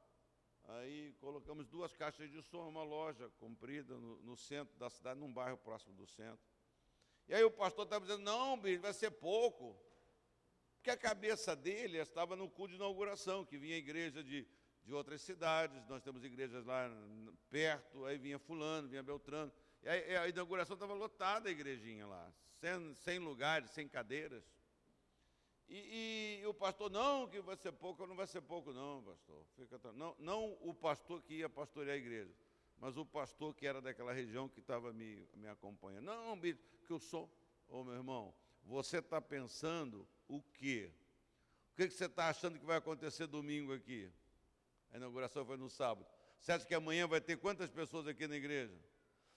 Aí 0.65 1.13
colocamos 1.21 1.67
duas 1.67 1.95
caixas 1.95 2.31
de 2.31 2.41
som, 2.41 2.67
uma 2.67 2.83
loja 2.83 3.29
comprida 3.39 3.95
no, 3.99 4.17
no, 4.23 4.39
centro 4.39 4.75
da 4.79 4.89
cidade, 4.89 5.21
num 5.21 5.31
bairro 5.31 5.59
próximo 5.59 5.95
do 5.95 6.07
centro. 6.07 6.41
E 7.29 7.35
aí 7.35 7.45
o 7.45 7.51
pastor 7.51 7.85
estava 7.85 8.07
dizendo, 8.07 8.25
não, 8.25 8.59
bicho, 8.59 8.81
vai 8.81 8.95
ser 8.95 9.11
pouco. 9.11 9.79
Porque 10.77 10.89
a 10.89 10.97
cabeça 10.97 11.55
dele 11.55 11.99
estava 11.99 12.35
no 12.35 12.49
culto 12.49 12.71
de 12.71 12.77
inauguração, 12.77 13.45
que 13.45 13.59
vinha 13.59 13.75
a 13.75 13.79
igreja 13.79 14.25
de 14.25 14.49
de 14.83 14.95
outras 14.95 15.21
cidades, 15.21 15.87
nós 15.89 16.03
temos 16.03 16.25
igrejas 16.25 16.65
lá 16.65 16.91
perto, 17.51 18.07
aí 18.07 18.17
vinha 18.17 18.39
fulano, 18.39 18.89
vinha 18.89 19.03
Beltrano. 19.03 19.53
E 19.83 19.89
aí, 19.89 20.17
a 20.17 20.27
inauguração 20.27 20.73
estava 20.73 20.95
lotada 20.95 21.51
a 21.51 21.53
igrejinha 21.53 22.07
lá, 22.07 22.33
sem, 22.57 22.95
sem 22.95 23.19
lugares, 23.19 23.71
sem 23.73 23.87
cadeiras. 23.87 24.43
E, 25.71 26.41
e, 26.43 26.47
o 26.49 26.53
pastor, 26.53 26.91
não, 26.91 27.29
que 27.29 27.41
vai 27.41 27.57
ser 27.57 27.71
pouco, 27.71 28.05
não 28.05 28.17
vai 28.17 28.27
ser 28.27 28.41
pouco, 28.41 28.73
não, 28.73 29.05
pastor. 29.05 29.47
Fica, 29.57 29.79
não, 29.93 30.17
não 30.19 30.59
o 30.63 30.75
pastor 30.75 31.23
que 31.23 31.35
ia 31.35 31.49
pastorear 31.49 31.95
a 31.95 31.99
igreja, 31.99 32.35
mas 32.77 32.97
o 32.97 33.07
pastor 33.07 33.55
que 33.55 33.69
era 33.69 33.81
daquela 33.81 34.13
região 34.13 34.49
que 34.49 34.59
estava 34.59 34.93
me, 34.93 35.29
me 35.33 35.47
acompanhando. 35.47 36.07
Não, 36.07 36.37
que 36.41 36.59
eu 36.89 36.99
sou. 36.99 37.31
Ô 37.69 37.85
meu 37.85 37.95
irmão, 37.95 38.35
você 38.65 38.99
está 38.99 39.21
pensando 39.21 40.09
o 40.27 40.43
quê? 40.43 40.91
O 41.73 41.77
que, 41.77 41.87
que 41.87 41.95
você 41.95 42.07
está 42.07 42.29
achando 42.29 42.59
que 42.59 42.67
vai 42.67 42.77
acontecer 42.77 43.29
domingo 43.29 43.73
aqui? 43.73 44.11
A 44.91 44.97
inauguração 44.97 45.47
foi 45.47 45.57
no 45.57 45.71
sábado. 45.71 46.05
Você 46.41 46.51
acha 46.51 46.67
que 46.67 46.75
amanhã 46.75 47.07
vai 47.07 47.21
ter 47.21 47.37
quantas 47.37 47.71
pessoas 47.71 48.09
aqui 48.09 48.27
na 48.27 48.37
igreja? 48.37 48.77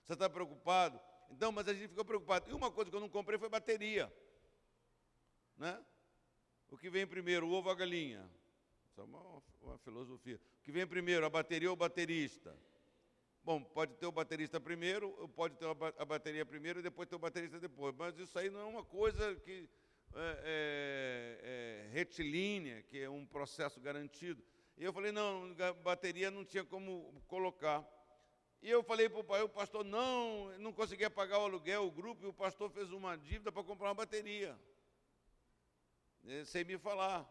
Você 0.04 0.14
está 0.14 0.28
preocupado? 0.28 1.00
Então, 1.30 1.52
mas 1.52 1.68
a 1.68 1.74
gente 1.76 1.90
ficou 1.90 2.04
preocupado. 2.04 2.50
E 2.50 2.54
uma 2.54 2.72
coisa 2.72 2.90
que 2.90 2.96
eu 2.96 3.02
não 3.02 3.10
comprei 3.10 3.38
foi 3.38 3.50
bateria. 3.50 4.12
Né? 5.58 5.80
Que 6.78 6.90
vem 6.90 7.06
primeiro, 7.06 7.48
o 7.48 7.52
ovo 7.52 7.68
ou 7.68 7.74
a 7.74 7.78
galinha? 7.78 8.30
Isso 8.90 9.02
é 9.02 9.04
uma, 9.04 9.44
uma 9.62 9.78
filosofia. 9.80 10.40
O 10.60 10.64
que 10.64 10.72
vem 10.72 10.86
primeiro, 10.86 11.26
a 11.26 11.30
bateria 11.30 11.70
ou 11.70 11.74
o 11.74 11.78
baterista? 11.78 12.56
Bom, 13.44 13.62
pode 13.62 13.94
ter 13.96 14.06
o 14.06 14.12
baterista 14.12 14.60
primeiro, 14.60 15.12
pode 15.36 15.56
ter 15.58 15.66
a 15.68 16.06
bateria 16.06 16.46
primeiro 16.46 16.80
e 16.80 16.84
depois 16.84 17.10
ter 17.10 17.16
o 17.16 17.20
baterista 17.20 17.60
depois. 17.60 17.94
Mas 17.98 18.18
isso 18.18 18.38
aí 18.40 18.50
não 18.50 18.62
é 18.62 18.66
uma 18.66 18.84
coisa 18.84 19.36
que 19.36 19.70
é, 20.16 20.40
é, 20.44 21.40
é, 21.44 21.90
retilínea, 21.92 22.84
que 22.84 23.02
é 23.02 23.10
um 23.10 23.26
processo 23.26 23.82
garantido. 23.82 24.44
E 24.78 24.84
eu 24.84 24.94
falei, 24.94 25.12
não, 25.12 25.54
bateria 25.84 26.32
não 26.32 26.46
tinha 26.46 26.64
como 26.64 27.14
colocar. 27.28 27.84
E 28.62 28.70
eu 28.70 28.82
falei 28.82 29.10
para 29.10 29.20
o 29.20 29.24
pai, 29.24 29.42
o 29.42 29.50
pastor, 29.50 29.84
não, 29.84 30.58
não 30.60 30.72
conseguia 30.72 31.10
pagar 31.10 31.40
o 31.40 31.44
aluguel, 31.44 31.86
o 31.86 31.92
grupo, 31.92 32.24
e 32.24 32.28
o 32.28 32.34
pastor 32.34 32.70
fez 32.70 32.92
uma 32.92 33.18
dívida 33.18 33.52
para 33.52 33.64
comprar 33.64 33.90
uma 33.90 33.96
bateria. 33.96 34.58
Sem 36.46 36.64
me 36.64 36.78
falar. 36.78 37.30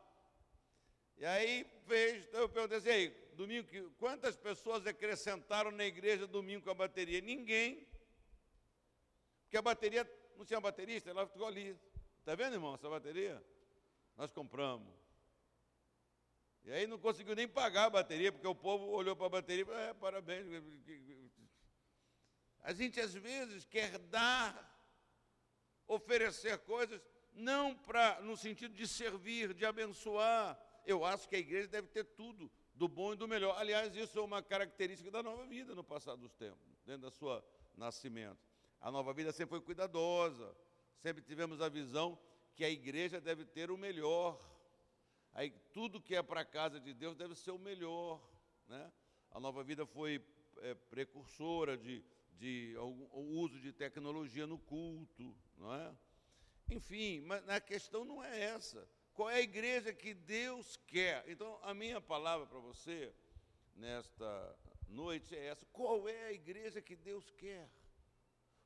E 1.16 1.24
aí 1.24 1.64
fez, 1.86 2.28
eu 2.32 2.48
perguntei 2.48 2.78
assim, 2.78 2.90
aí, 2.90 3.10
domingo, 3.34 3.68
quantas 3.92 4.36
pessoas 4.36 4.86
acrescentaram 4.86 5.70
na 5.70 5.84
igreja 5.84 6.26
domingo 6.26 6.64
com 6.64 6.70
a 6.70 6.74
bateria? 6.74 7.20
Ninguém. 7.20 7.86
Porque 9.44 9.56
a 9.56 9.62
bateria, 9.62 10.10
não 10.36 10.44
tinha 10.44 10.60
baterista, 10.60 11.10
ela 11.10 11.26
ficou 11.26 11.46
ali. 11.46 11.78
Está 12.18 12.34
vendo, 12.34 12.54
irmão, 12.54 12.74
essa 12.74 12.88
bateria? 12.88 13.42
Nós 14.16 14.30
compramos. 14.30 14.92
E 16.64 16.72
aí 16.72 16.86
não 16.86 16.98
conseguiu 16.98 17.34
nem 17.34 17.48
pagar 17.48 17.86
a 17.86 17.90
bateria, 17.90 18.30
porque 18.30 18.46
o 18.46 18.54
povo 18.54 18.86
olhou 18.86 19.16
para 19.16 19.26
a 19.26 19.30
bateria 19.30 19.62
e 19.62 19.66
falou, 19.66 19.80
é, 19.80 19.94
parabéns. 19.94 20.46
A 22.60 22.72
gente 22.72 23.00
às 23.00 23.12
vezes 23.12 23.64
quer 23.64 23.98
dar, 23.98 24.70
oferecer 25.86 26.58
coisas, 26.58 27.02
não 27.34 27.74
para 27.74 28.20
no 28.20 28.36
sentido 28.36 28.74
de 28.74 28.86
servir, 28.86 29.54
de 29.54 29.64
abençoar. 29.64 30.58
Eu 30.86 31.04
acho 31.04 31.28
que 31.28 31.36
a 31.36 31.38
igreja 31.38 31.68
deve 31.68 31.88
ter 31.88 32.04
tudo, 32.04 32.50
do 32.74 32.88
bom 32.88 33.12
e 33.12 33.16
do 33.16 33.28
melhor. 33.28 33.56
Aliás, 33.58 33.94
isso 33.94 34.18
é 34.18 34.22
uma 34.22 34.42
característica 34.42 35.10
da 35.10 35.22
nova 35.22 35.46
vida 35.46 35.74
no 35.74 35.84
passado 35.84 36.20
dos 36.20 36.34
tempos, 36.34 36.60
dentro 36.84 37.02
da 37.02 37.10
sua 37.10 37.44
nascimento. 37.76 38.38
A 38.80 38.90
nova 38.90 39.12
vida 39.12 39.32
sempre 39.32 39.50
foi 39.50 39.60
cuidadosa, 39.60 40.54
sempre 40.98 41.22
tivemos 41.22 41.60
a 41.60 41.68
visão 41.68 42.18
que 42.54 42.64
a 42.64 42.70
igreja 42.70 43.20
deve 43.20 43.44
ter 43.44 43.70
o 43.70 43.76
melhor. 43.76 44.40
Aí, 45.32 45.50
tudo 45.72 46.00
que 46.00 46.14
é 46.14 46.22
para 46.22 46.40
a 46.40 46.44
casa 46.44 46.78
de 46.78 46.92
Deus 46.92 47.16
deve 47.16 47.34
ser 47.34 47.52
o 47.52 47.58
melhor. 47.58 48.20
Né? 48.68 48.92
A 49.30 49.40
nova 49.40 49.62
vida 49.62 49.86
foi 49.86 50.22
é, 50.58 50.74
precursora 50.74 51.76
de, 51.76 52.04
de 52.38 52.74
o 52.78 53.38
uso 53.40 53.58
de 53.58 53.72
tecnologia 53.72 54.46
no 54.46 54.58
culto. 54.58 55.34
Não 55.56 55.72
é? 55.74 55.94
Enfim, 56.72 57.20
mas 57.20 57.46
a 57.50 57.60
questão 57.60 58.02
não 58.02 58.24
é 58.24 58.40
essa. 58.40 58.88
Qual 59.12 59.28
é 59.28 59.36
a 59.36 59.40
igreja 59.42 59.92
que 59.92 60.14
Deus 60.14 60.78
quer? 60.86 61.22
Então, 61.28 61.58
a 61.62 61.74
minha 61.74 62.00
palavra 62.00 62.46
para 62.46 62.58
você 62.60 63.12
nesta 63.76 64.58
noite 64.88 65.36
é 65.36 65.48
essa: 65.48 65.66
qual 65.66 66.08
é 66.08 66.24
a 66.24 66.32
igreja 66.32 66.80
que 66.80 66.96
Deus 66.96 67.30
quer? 67.32 67.68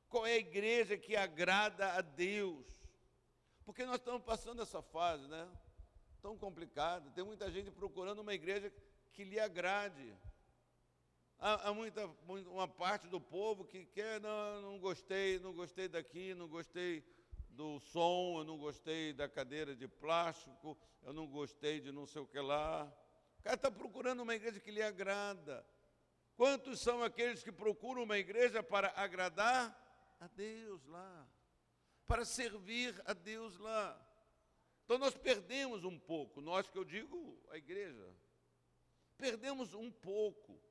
Qual 0.07 0.25
é 0.25 0.33
a 0.33 0.37
igreja 0.37 0.97
que 0.97 1.17
agrada 1.17 1.93
a 1.95 2.01
Deus? 2.01 2.65
Porque 3.65 3.85
nós 3.85 3.97
estamos 3.97 4.23
passando 4.23 4.61
essa 4.61 4.81
fase, 4.81 5.27
né? 5.27 5.45
Tão 6.21 6.37
complicada. 6.37 7.11
Tem 7.11 7.25
muita 7.25 7.51
gente 7.51 7.69
procurando 7.71 8.19
uma 8.19 8.33
igreja 8.33 8.71
que 9.11 9.25
lhe 9.25 9.37
agrade. 9.37 10.15
Há, 11.39 11.67
há 11.67 11.73
muita, 11.73 12.09
uma 12.25 12.69
parte 12.69 13.05
do 13.09 13.19
povo 13.19 13.65
que 13.65 13.85
quer, 13.85 14.21
não, 14.21 14.61
não 14.61 14.79
gostei, 14.79 15.39
não 15.39 15.51
gostei 15.51 15.89
daqui, 15.89 16.33
não 16.33 16.47
gostei 16.47 17.03
do 17.57 17.79
som, 17.79 18.37
eu 18.37 18.43
não 18.45 18.55
gostei 18.55 19.11
da 19.11 19.27
cadeira 19.27 19.75
de 19.75 19.87
plástico, 19.87 20.77
eu 21.01 21.11
não 21.11 21.25
gostei 21.25 21.79
de 21.79 21.91
não 21.91 22.05
sei 22.05 22.21
o 22.21 22.27
que 22.27 22.39
lá. 22.39 22.85
O 23.39 23.41
cara 23.41 23.55
está 23.55 23.71
procurando 23.71 24.21
uma 24.21 24.35
igreja 24.35 24.59
que 24.59 24.69
lhe 24.69 24.83
agrada. 24.83 25.65
Quantos 26.35 26.79
são 26.79 27.01
aqueles 27.01 27.43
que 27.43 27.51
procuram 27.51 28.03
uma 28.03 28.19
igreja 28.19 28.61
para 28.61 28.93
agradar 28.95 29.75
a 30.19 30.27
Deus 30.27 30.85
lá? 30.85 31.27
Para 32.05 32.23
servir 32.23 32.93
a 33.05 33.13
Deus 33.13 33.57
lá. 33.57 33.99
Então 34.85 34.99
nós 34.99 35.15
perdemos 35.15 35.83
um 35.83 35.97
pouco, 35.97 36.39
nós 36.39 36.69
que 36.69 36.77
eu 36.77 36.85
digo, 36.85 37.43
a 37.49 37.57
igreja, 37.57 38.07
perdemos 39.17 39.73
um 39.73 39.91
pouco 39.91 40.61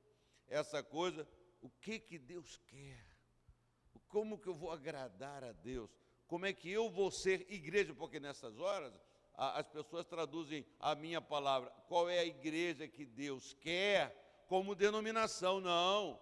essa 0.47 0.81
coisa, 0.81 1.27
o 1.61 1.69
que 1.69 1.99
que 1.99 2.17
Deus 2.17 2.55
quer? 2.65 3.05
Como 4.07 4.39
que 4.39 4.47
eu 4.47 4.55
vou 4.55 4.71
agradar 4.71 5.43
a 5.43 5.51
Deus? 5.51 5.91
Como 6.27 6.45
é 6.45 6.53
que 6.53 6.69
eu 6.69 6.89
vou 6.89 7.09
ser 7.09 7.45
igreja, 7.49 7.93
porque 7.93 8.19
nessas 8.19 8.59
horas 8.59 8.93
a, 9.33 9.59
as 9.59 9.67
pessoas 9.67 10.05
traduzem 10.05 10.65
a 10.79 10.93
minha 10.95 11.21
palavra, 11.21 11.69
qual 11.87 12.09
é 12.09 12.19
a 12.19 12.25
igreja 12.25 12.87
que 12.87 13.05
Deus 13.05 13.53
quer 13.53 14.25
como 14.47 14.75
denominação, 14.75 15.59
não, 15.59 16.19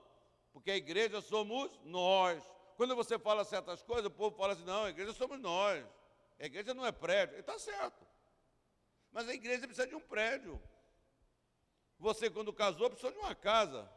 porque 0.52 0.72
a 0.72 0.78
igreja 0.78 1.22
somos 1.22 1.72
nós. 1.84 2.44
Quando 2.76 2.96
você 2.96 3.18
fala 3.18 3.46
certas 3.46 3.82
coisas, 3.82 4.08
o 4.08 4.12
povo 4.12 4.36
fala 4.36 4.54
assim: 4.54 4.66
não, 4.66 4.86
a 4.86 4.90
igreja 4.90 5.14
somos 5.14 5.40
nós, 5.40 5.86
a 6.40 6.46
igreja 6.46 6.74
não 6.74 6.86
é 6.86 6.92
prédio, 6.92 7.40
está 7.40 7.58
certo, 7.58 8.06
mas 9.12 9.28
a 9.30 9.34
igreja 9.34 9.66
precisa 9.66 9.88
de 9.88 9.96
um 9.96 10.02
prédio. 10.02 10.62
Você, 11.98 12.30
quando 12.30 12.52
casou, 12.52 12.90
precisou 12.90 13.12
de 13.12 13.18
uma 13.18 13.34
casa. 13.34 13.90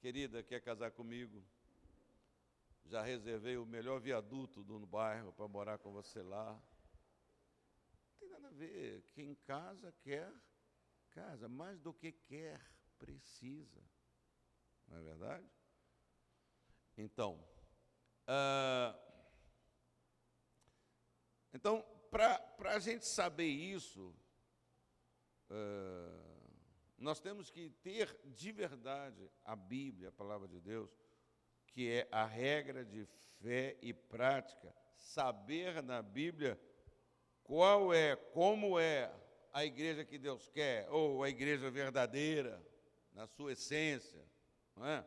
Querida, 0.00 0.42
quer 0.42 0.60
casar 0.60 0.90
comigo? 0.90 1.44
Já 2.86 3.02
reservei 3.02 3.56
o 3.56 3.66
melhor 3.66 4.00
viaduto 4.00 4.62
do 4.62 4.86
bairro 4.86 5.32
para 5.32 5.48
morar 5.48 5.78
com 5.78 5.92
você 5.92 6.22
lá. 6.22 6.52
Não 6.52 8.18
tem 8.18 8.28
nada 8.28 8.48
a 8.48 8.52
ver. 8.52 9.02
Quem 9.12 9.34
casa 9.34 9.92
quer 10.02 10.32
casa, 11.16 11.48
mais 11.48 11.80
do 11.80 11.94
que 11.94 12.12
quer, 12.12 12.60
precisa. 12.98 13.82
Não 14.86 14.98
é 14.98 15.02
verdade? 15.02 15.50
Então, 16.98 17.42
uh, 18.28 18.98
então 21.54 21.82
para 22.10 22.74
a 22.74 22.78
gente 22.78 23.06
saber 23.06 23.48
isso, 23.48 24.14
uh, 25.50 26.50
nós 26.98 27.18
temos 27.18 27.50
que 27.50 27.70
ter 27.82 28.14
de 28.26 28.52
verdade 28.52 29.30
a 29.42 29.56
Bíblia, 29.56 30.10
a 30.10 30.12
palavra 30.12 30.46
de 30.46 30.60
Deus, 30.60 30.94
que 31.76 31.90
é 31.90 32.08
a 32.10 32.24
regra 32.24 32.82
de 32.86 33.04
fé 33.42 33.76
e 33.82 33.92
prática, 33.92 34.74
saber 34.96 35.82
na 35.82 36.00
Bíblia 36.00 36.58
qual 37.44 37.92
é, 37.92 38.16
como 38.16 38.80
é 38.80 39.12
a 39.52 39.62
igreja 39.62 40.02
que 40.02 40.16
Deus 40.16 40.48
quer, 40.48 40.88
ou 40.88 41.22
a 41.22 41.28
igreja 41.28 41.70
verdadeira, 41.70 42.66
na 43.12 43.26
sua 43.26 43.52
essência, 43.52 44.24
não 44.74 44.86
é? 44.86 45.06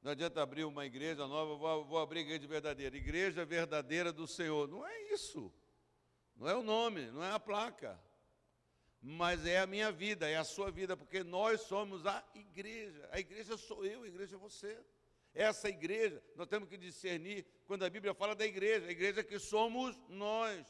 Não 0.00 0.12
adianta 0.12 0.40
abrir 0.40 0.62
uma 0.62 0.86
igreja 0.86 1.26
nova, 1.26 1.56
vou, 1.56 1.84
vou 1.84 1.98
abrir 1.98 2.20
a 2.20 2.22
igreja 2.22 2.46
verdadeira. 2.46 2.96
Igreja 2.96 3.44
verdadeira 3.44 4.12
do 4.12 4.28
Senhor. 4.28 4.68
Não 4.68 4.86
é 4.86 5.12
isso. 5.12 5.52
Não 6.36 6.48
é 6.48 6.54
o 6.54 6.62
nome, 6.62 7.10
não 7.10 7.24
é 7.24 7.32
a 7.32 7.40
placa. 7.40 8.00
Mas 9.02 9.44
é 9.44 9.58
a 9.58 9.66
minha 9.66 9.90
vida, 9.90 10.30
é 10.30 10.36
a 10.36 10.44
sua 10.44 10.70
vida, 10.70 10.96
porque 10.96 11.24
nós 11.24 11.62
somos 11.62 12.06
a 12.06 12.24
igreja. 12.36 13.08
A 13.10 13.18
igreja 13.18 13.56
sou 13.56 13.84
eu, 13.84 14.04
a 14.04 14.06
igreja 14.06 14.36
é 14.36 14.38
você. 14.38 14.78
Essa 15.38 15.68
igreja, 15.68 16.20
nós 16.34 16.48
temos 16.48 16.68
que 16.68 16.76
discernir 16.76 17.46
quando 17.64 17.84
a 17.84 17.88
Bíblia 17.88 18.12
fala 18.12 18.34
da 18.34 18.44
igreja, 18.44 18.88
a 18.88 18.90
igreja 18.90 19.22
que 19.22 19.38
somos 19.38 19.96
nós. 20.08 20.66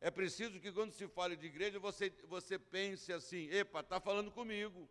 É 0.00 0.10
preciso 0.10 0.58
que 0.58 0.72
quando 0.72 0.92
se 0.92 1.06
fale 1.08 1.36
de 1.36 1.44
igreja, 1.44 1.78
você, 1.78 2.10
você 2.26 2.58
pense 2.58 3.12
assim: 3.12 3.50
epa, 3.50 3.80
está 3.80 4.00
falando 4.00 4.30
comigo. 4.30 4.88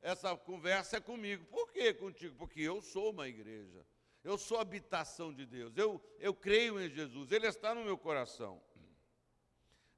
Essa 0.00 0.34
conversa 0.34 0.96
é 0.96 1.00
comigo. 1.00 1.44
Por 1.50 1.70
que 1.70 1.92
contigo? 1.92 2.34
Porque 2.34 2.62
eu 2.62 2.80
sou 2.80 3.10
uma 3.10 3.28
igreja. 3.28 3.86
Eu 4.24 4.38
sou 4.38 4.58
habitação 4.58 5.30
de 5.30 5.44
Deus. 5.44 5.76
Eu, 5.76 6.02
eu 6.18 6.32
creio 6.32 6.80
em 6.80 6.88
Jesus. 6.88 7.30
Ele 7.30 7.46
está 7.46 7.74
no 7.74 7.84
meu 7.84 7.98
coração. 7.98 8.58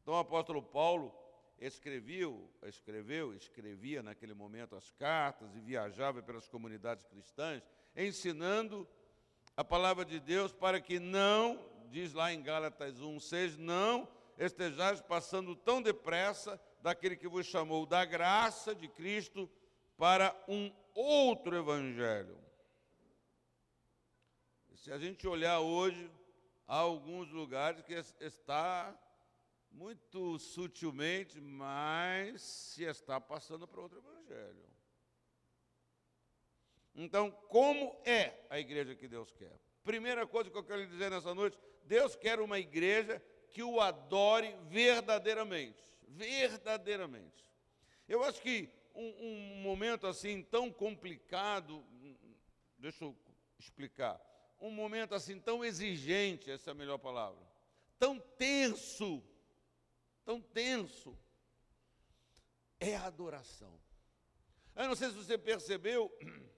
Então 0.02 0.14
o 0.14 0.18
apóstolo 0.18 0.60
Paulo 0.60 1.16
escreveu, 1.58 2.50
escreveu, 2.64 3.32
escrevia 3.34 4.02
naquele 4.02 4.34
momento 4.34 4.74
as 4.74 4.90
cartas 4.90 5.54
e 5.54 5.60
viajava 5.60 6.22
pelas 6.22 6.48
comunidades 6.48 7.04
cristãs, 7.04 7.62
ensinando 7.96 8.88
a 9.56 9.64
palavra 9.64 10.04
de 10.04 10.18
Deus 10.18 10.52
para 10.52 10.80
que 10.80 10.98
não, 10.98 11.58
diz 11.90 12.12
lá 12.12 12.32
em 12.32 12.42
Gálatas 12.42 13.00
1:6, 13.00 13.56
não 13.56 14.08
estejais 14.36 15.00
passando 15.00 15.54
tão 15.54 15.80
depressa 15.80 16.60
daquele 16.82 17.16
que 17.16 17.28
vos 17.28 17.46
chamou 17.46 17.86
da 17.86 18.04
graça 18.04 18.74
de 18.74 18.88
Cristo 18.88 19.48
para 19.96 20.34
um 20.48 20.72
outro 20.92 21.56
evangelho. 21.56 22.36
Se 24.74 24.92
a 24.92 24.98
gente 24.98 25.26
olhar 25.26 25.60
hoje, 25.60 26.10
há 26.66 26.76
alguns 26.76 27.30
lugares 27.30 27.80
que 27.82 27.94
está 28.20 28.94
muito 29.70 30.38
sutilmente, 30.38 31.40
mas 31.40 32.42
se 32.42 32.84
está 32.84 33.20
passando 33.20 33.66
para 33.66 33.80
outro 33.80 33.98
evangelho. 33.98 34.73
Então, 36.94 37.30
como 37.48 37.94
é 38.04 38.32
a 38.48 38.58
igreja 38.58 38.94
que 38.94 39.08
Deus 39.08 39.32
quer? 39.32 39.58
Primeira 39.82 40.26
coisa 40.26 40.50
que 40.50 40.56
eu 40.56 40.64
quero 40.64 40.80
lhe 40.80 40.86
dizer 40.86 41.10
nessa 41.10 41.34
noite: 41.34 41.58
Deus 41.84 42.14
quer 42.14 42.40
uma 42.40 42.58
igreja 42.58 43.22
que 43.50 43.62
o 43.62 43.80
adore 43.80 44.54
verdadeiramente. 44.68 45.82
Verdadeiramente. 46.06 47.50
Eu 48.08 48.22
acho 48.22 48.40
que 48.40 48.68
um, 48.94 49.14
um 49.20 49.62
momento 49.62 50.06
assim 50.06 50.42
tão 50.42 50.70
complicado, 50.70 51.84
deixa 52.78 53.04
eu 53.04 53.16
explicar, 53.58 54.20
um 54.60 54.70
momento 54.70 55.14
assim 55.14 55.38
tão 55.40 55.64
exigente, 55.64 56.50
essa 56.50 56.70
é 56.70 56.72
a 56.72 56.74
melhor 56.74 56.98
palavra, 56.98 57.40
tão 57.98 58.18
tenso, 58.18 59.22
tão 60.24 60.40
tenso, 60.40 61.18
é 62.78 62.96
a 62.96 63.06
adoração. 63.06 63.78
Eu 64.76 64.88
não 64.88 64.96
sei 64.96 65.08
se 65.08 65.14
você 65.14 65.38
percebeu, 65.38 66.12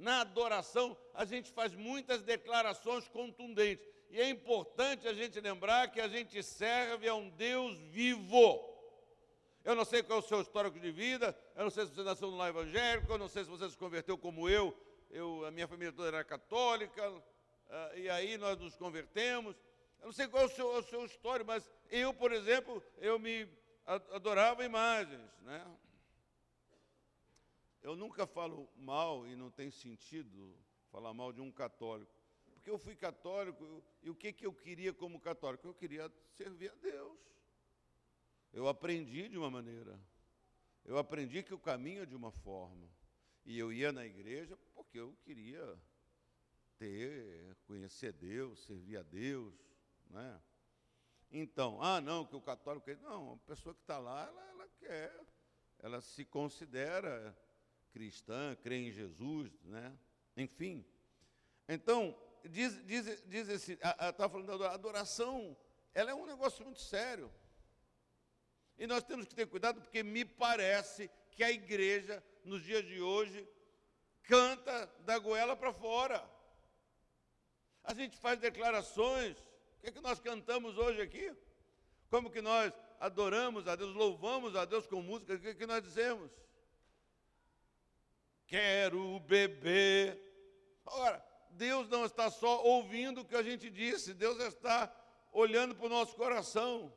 na 0.00 0.22
adoração 0.22 0.96
a 1.14 1.24
gente 1.24 1.52
faz 1.52 1.74
muitas 1.74 2.22
declarações 2.22 3.06
contundentes. 3.08 3.86
E 4.08 4.20
é 4.20 4.28
importante 4.28 5.06
a 5.06 5.12
gente 5.12 5.38
lembrar 5.40 5.88
que 5.88 6.00
a 6.00 6.08
gente 6.08 6.42
serve 6.42 7.06
a 7.06 7.14
um 7.14 7.28
Deus 7.28 7.78
vivo. 7.78 8.66
Eu 9.62 9.74
não 9.74 9.84
sei 9.84 10.02
qual 10.02 10.18
é 10.18 10.22
o 10.22 10.26
seu 10.26 10.40
histórico 10.40 10.80
de 10.80 10.90
vida, 10.90 11.36
eu 11.54 11.64
não 11.64 11.70
sei 11.70 11.84
se 11.84 11.94
você 11.94 12.02
nasceu 12.02 12.30
no 12.30 12.36
lar 12.38 12.48
evangélico, 12.48 13.12
eu 13.12 13.18
não 13.18 13.28
sei 13.28 13.44
se 13.44 13.50
você 13.50 13.68
se 13.68 13.76
converteu 13.76 14.16
como 14.16 14.48
eu, 14.48 14.74
eu 15.10 15.44
a 15.44 15.50
minha 15.50 15.68
família 15.68 15.92
toda 15.92 16.08
era 16.08 16.24
católica, 16.24 17.10
uh, 17.10 17.22
e 17.94 18.08
aí 18.08 18.38
nós 18.38 18.58
nos 18.58 18.74
convertemos. 18.74 19.54
Eu 20.00 20.06
não 20.06 20.12
sei 20.12 20.26
qual 20.28 20.44
é 20.44 20.46
o 20.46 20.48
seu, 20.48 20.66
o 20.66 20.82
seu 20.82 21.04
histórico, 21.04 21.46
mas 21.46 21.70
eu, 21.90 22.14
por 22.14 22.32
exemplo, 22.32 22.82
eu 22.96 23.18
me 23.18 23.46
adorava 23.86 24.64
imagens, 24.64 25.30
né? 25.42 25.62
Eu 27.82 27.96
nunca 27.96 28.26
falo 28.26 28.68
mal, 28.76 29.26
e 29.26 29.34
não 29.34 29.50
tem 29.50 29.70
sentido 29.70 30.54
falar 30.90 31.14
mal 31.14 31.32
de 31.32 31.40
um 31.40 31.50
católico, 31.50 32.12
porque 32.52 32.70
eu 32.70 32.78
fui 32.78 32.94
católico, 32.94 33.82
e 34.02 34.10
o 34.10 34.14
que, 34.14 34.32
que 34.32 34.44
eu 34.44 34.52
queria 34.52 34.92
como 34.92 35.18
católico? 35.18 35.66
Eu 35.66 35.74
queria 35.74 36.12
servir 36.36 36.70
a 36.70 36.74
Deus. 36.74 37.18
Eu 38.52 38.68
aprendi 38.68 39.28
de 39.28 39.38
uma 39.38 39.50
maneira, 39.50 39.98
eu 40.84 40.98
aprendi 40.98 41.42
que 41.42 41.54
o 41.54 41.58
caminho 41.58 42.02
é 42.02 42.06
de 42.06 42.14
uma 42.14 42.30
forma, 42.30 42.88
e 43.46 43.58
eu 43.58 43.72
ia 43.72 43.92
na 43.92 44.04
igreja 44.04 44.58
porque 44.74 44.98
eu 44.98 45.16
queria 45.22 45.80
ter, 46.76 47.56
conhecer 47.66 48.12
Deus, 48.12 48.64
servir 48.64 48.96
a 48.96 49.02
Deus, 49.02 49.54
né? 50.08 50.40
Então, 51.30 51.80
ah, 51.80 52.00
não, 52.00 52.26
que 52.26 52.34
o 52.34 52.40
católico. 52.40 52.90
Não, 53.02 53.34
a 53.34 53.36
pessoa 53.46 53.74
que 53.74 53.82
está 53.82 53.98
lá, 53.98 54.26
ela, 54.26 54.48
ela 54.48 54.68
quer, 54.80 55.26
ela 55.78 56.00
se 56.00 56.24
considera 56.24 57.36
cristã, 57.92 58.56
crê 58.62 58.76
em 58.76 58.90
Jesus, 58.90 59.50
né? 59.64 59.96
Enfim. 60.36 60.84
Então, 61.68 62.16
diz, 62.44 62.84
diz, 62.86 63.22
diz 63.26 63.48
esse, 63.48 63.72
está 63.72 64.28
falando 64.28 64.58
da 64.58 64.72
adoração, 64.72 65.56
ela 65.94 66.10
é 66.10 66.14
um 66.14 66.26
negócio 66.26 66.64
muito 66.64 66.80
sério. 66.80 67.30
E 68.78 68.86
nós 68.86 69.02
temos 69.02 69.26
que 69.26 69.34
ter 69.34 69.46
cuidado, 69.46 69.80
porque 69.80 70.02
me 70.02 70.24
parece 70.24 71.10
que 71.32 71.44
a 71.44 71.50
igreja, 71.50 72.22
nos 72.44 72.62
dias 72.62 72.84
de 72.86 73.00
hoje, 73.00 73.46
canta 74.22 74.86
da 75.00 75.18
goela 75.18 75.54
para 75.54 75.72
fora. 75.72 76.24
A 77.84 77.92
gente 77.94 78.16
faz 78.16 78.38
declarações. 78.38 79.36
O 79.38 79.80
que 79.80 79.88
é 79.88 79.92
que 79.92 80.00
nós 80.00 80.20
cantamos 80.20 80.78
hoje 80.78 81.00
aqui? 81.00 81.34
Como 82.08 82.30
que 82.30 82.40
nós 82.40 82.72
adoramos 82.98 83.66
a 83.68 83.76
Deus, 83.76 83.94
louvamos 83.94 84.56
a 84.56 84.64
Deus 84.64 84.86
com 84.86 85.02
música? 85.02 85.34
O 85.34 85.38
que, 85.38 85.48
é 85.48 85.54
que 85.54 85.66
nós 85.66 85.82
dizemos? 85.82 86.30
Quero 88.50 89.20
beber. 89.20 90.20
Ora, 90.84 91.24
Deus 91.50 91.88
não 91.88 92.04
está 92.04 92.28
só 92.28 92.64
ouvindo 92.64 93.20
o 93.20 93.24
que 93.24 93.36
a 93.36 93.44
gente 93.44 93.70
disse, 93.70 94.12
Deus 94.12 94.40
está 94.40 94.92
olhando 95.32 95.72
para 95.76 95.86
o 95.86 95.88
nosso 95.88 96.16
coração. 96.16 96.92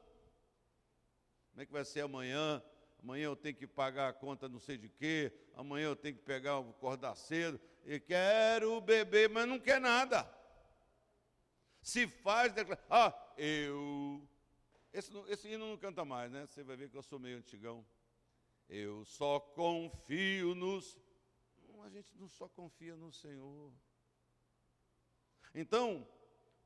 Como 1.52 1.62
é 1.62 1.66
que 1.68 1.72
vai 1.72 1.86
ser 1.86 2.02
amanhã? 2.02 2.62
Amanhã 3.04 3.26
eu 3.26 3.36
tenho 3.36 3.56
que 3.56 3.68
pagar 3.68 4.10
a 4.10 4.14
conta 4.14 4.50
não 4.50 4.60
sei 4.60 4.78
de 4.78 4.90
quê, 4.90 5.32
amanhã 5.54 5.86
eu 5.86 5.96
tenho 5.96 6.16
que 6.16 6.24
pegar 6.24 6.60
o 6.60 6.72
acordar 6.72 7.16
cedo, 7.16 7.62
e 7.86 8.00
quero 8.00 8.82
beber, 8.82 9.30
mas 9.30 9.48
não 9.48 9.60
quer 9.60 9.80
nada. 9.80 10.28
Se 11.82 12.08
faz 12.08 12.52
declaração, 12.52 12.88
ah, 12.90 13.34
eu. 13.38 14.28
Esse, 14.92 15.12
esse 15.28 15.50
hino 15.50 15.68
não 15.68 15.78
canta 15.78 16.04
mais, 16.04 16.32
né? 16.32 16.48
Você 16.48 16.64
vai 16.64 16.78
ver 16.78 16.90
que 16.90 16.98
eu 16.98 17.04
sou 17.04 17.20
meio 17.20 17.38
antigão. 17.38 17.86
Eu 18.70 19.04
só 19.06 19.40
confio 19.40 20.56
nos 20.56 20.98
a 21.84 21.90
gente 21.90 22.16
não 22.18 22.30
só 22.30 22.48
confia 22.48 22.96
no 22.96 23.12
Senhor. 23.12 23.74
Então, 25.54 26.08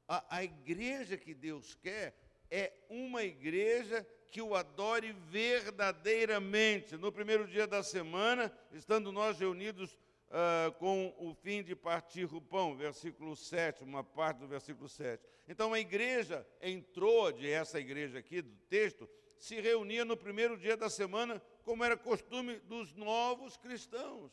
a, 0.07 0.37
a 0.37 0.43
igreja 0.43 1.17
que 1.17 1.33
Deus 1.33 1.73
quer 1.73 2.15
é 2.51 2.71
uma 2.87 3.23
igreja 3.23 4.07
que 4.27 4.41
o 4.41 4.53
adore 4.53 5.13
verdadeiramente. 5.13 6.95
No 6.97 7.11
primeiro 7.11 7.47
dia 7.47 7.65
da 7.65 7.81
semana, 7.81 8.55
estando 8.71 9.11
nós 9.11 9.39
reunidos 9.39 9.91
uh, 10.27 10.71
com 10.77 11.13
o 11.17 11.33
fim 11.33 11.63
de 11.63 11.75
partir 11.75 12.31
o 12.31 12.39
pão, 12.39 12.77
versículo 12.77 13.35
7, 13.35 13.83
uma 13.83 14.03
parte 14.03 14.37
do 14.37 14.47
versículo 14.47 14.87
7. 14.87 15.23
Então 15.47 15.73
a 15.73 15.79
igreja 15.79 16.47
entrou, 16.61 17.31
de 17.31 17.49
essa 17.49 17.79
igreja 17.79 18.19
aqui 18.19 18.43
do 18.43 18.55
texto, 18.69 19.09
se 19.39 19.59
reunia 19.59 20.05
no 20.05 20.15
primeiro 20.15 20.57
dia 20.57 20.77
da 20.77 20.91
semana, 20.91 21.41
como 21.63 21.83
era 21.83 21.97
costume 21.97 22.59
dos 22.59 22.93
novos 22.93 23.57
cristãos 23.57 24.31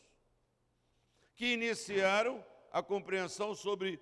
que 1.36 1.52
iniciaram 1.52 2.44
a 2.72 2.82
compreensão 2.82 3.54
sobre 3.54 4.00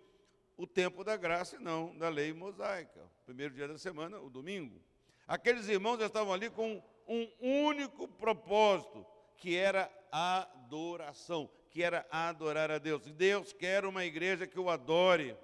o 0.56 0.66
tempo 0.66 1.02
da 1.02 1.16
graça 1.16 1.56
e 1.56 1.58
não 1.58 1.96
da 1.96 2.08
lei 2.08 2.32
mosaica. 2.32 3.10
Primeiro 3.24 3.54
dia 3.54 3.68
da 3.68 3.78
semana, 3.78 4.20
o 4.20 4.30
domingo. 4.30 4.80
Aqueles 5.26 5.68
irmãos 5.68 6.00
estavam 6.00 6.32
ali 6.32 6.50
com 6.50 6.82
um 7.06 7.28
único 7.40 8.06
propósito, 8.06 9.04
que 9.36 9.56
era 9.56 9.90
adoração, 10.10 11.50
que 11.70 11.82
era 11.82 12.06
adorar 12.10 12.70
a 12.70 12.78
Deus. 12.78 13.02
Deus 13.12 13.52
quer 13.52 13.84
uma 13.84 14.04
igreja 14.04 14.46
que 14.46 14.60
o 14.60 14.70
adore. 14.70 15.36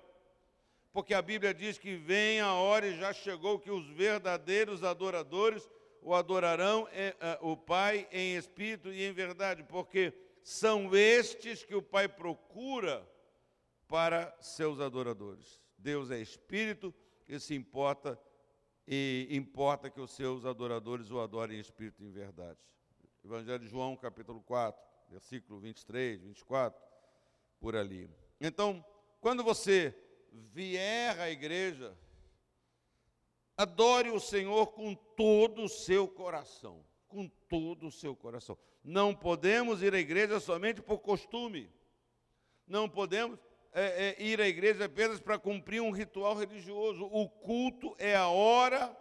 Porque 0.93 1.15
a 1.15 1.23
Bíblia 1.23 1.55
diz 1.55 1.79
que 1.79 1.97
vem 1.97 2.41
a 2.41 2.55
hora 2.55 2.87
e 2.87 2.99
já 2.99 3.13
chegou 3.13 3.59
que 3.59 3.71
os 3.71 3.87
verdadeiros 3.91 4.83
adoradores 4.83 5.69
o 6.03 6.15
adorarão 6.15 6.89
eh, 6.93 7.15
eh, 7.21 7.39
o 7.41 7.57
Pai 7.57 8.07
em 8.13 8.37
espírito 8.37 8.93
e 8.93 9.05
em 9.05 9.13
verdade, 9.13 9.65
porque 9.65 10.13
são 10.49 10.97
estes 10.97 11.63
que 11.63 11.75
o 11.75 11.83
Pai 11.83 12.09
procura 12.09 13.07
para 13.87 14.35
seus 14.41 14.81
adoradores. 14.81 15.61
Deus 15.77 16.11
é 16.11 16.19
espírito 16.19 16.93
e 17.29 17.39
se 17.39 17.55
importa 17.55 18.19
e 18.87 19.29
importa 19.31 19.91
que 19.91 20.01
os 20.01 20.11
seus 20.11 20.47
adoradores 20.47 21.11
o 21.11 21.21
adorem 21.21 21.59
em 21.59 21.61
espírito 21.61 22.03
e 22.03 22.07
em 22.07 22.11
verdade. 22.11 22.59
Evangelho 23.23 23.59
de 23.59 23.69
João, 23.69 23.95
capítulo 23.95 24.41
4, 24.41 24.83
versículo 25.11 25.61
23, 25.61 26.23
24, 26.23 26.83
por 27.61 27.77
ali. 27.77 28.09
Então, 28.41 28.83
quando 29.21 29.45
você 29.45 29.95
vier 30.33 31.21
à 31.21 31.29
igreja, 31.29 31.95
adore 33.55 34.09
o 34.09 34.19
Senhor 34.19 34.69
com 34.69 34.95
todo 34.95 35.65
o 35.65 35.69
seu 35.69 36.09
coração, 36.09 36.83
com 37.07 37.29
todo 37.29 37.89
o 37.89 37.93
seu 37.93 38.17
coração. 38.17 38.57
Não 38.83 39.15
podemos 39.15 39.83
ir 39.83 39.95
à 39.95 39.99
igreja 39.99 40.41
somente 40.41 40.81
por 40.81 40.99
costume. 40.99 41.71
Não 42.67 42.89
podemos 42.89 43.39
é, 43.73 44.17
é, 44.19 44.23
ir 44.23 44.41
à 44.41 44.49
igreja 44.49 44.85
apenas 44.85 45.21
para 45.21 45.39
cumprir 45.39 45.81
um 45.81 45.91
ritual 45.91 46.35
religioso. 46.35 47.05
O 47.07 47.29
culto 47.29 47.95
é 47.99 48.17
a 48.17 48.29
hora 48.29 48.97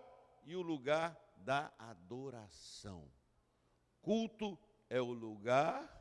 e 0.46 0.56
o 0.56 0.62
lugar 0.62 1.18
da 1.38 1.72
adoração. 1.78 3.10
Culto 4.02 4.58
é 4.90 5.02
o 5.02 5.12
lugar 5.12 5.94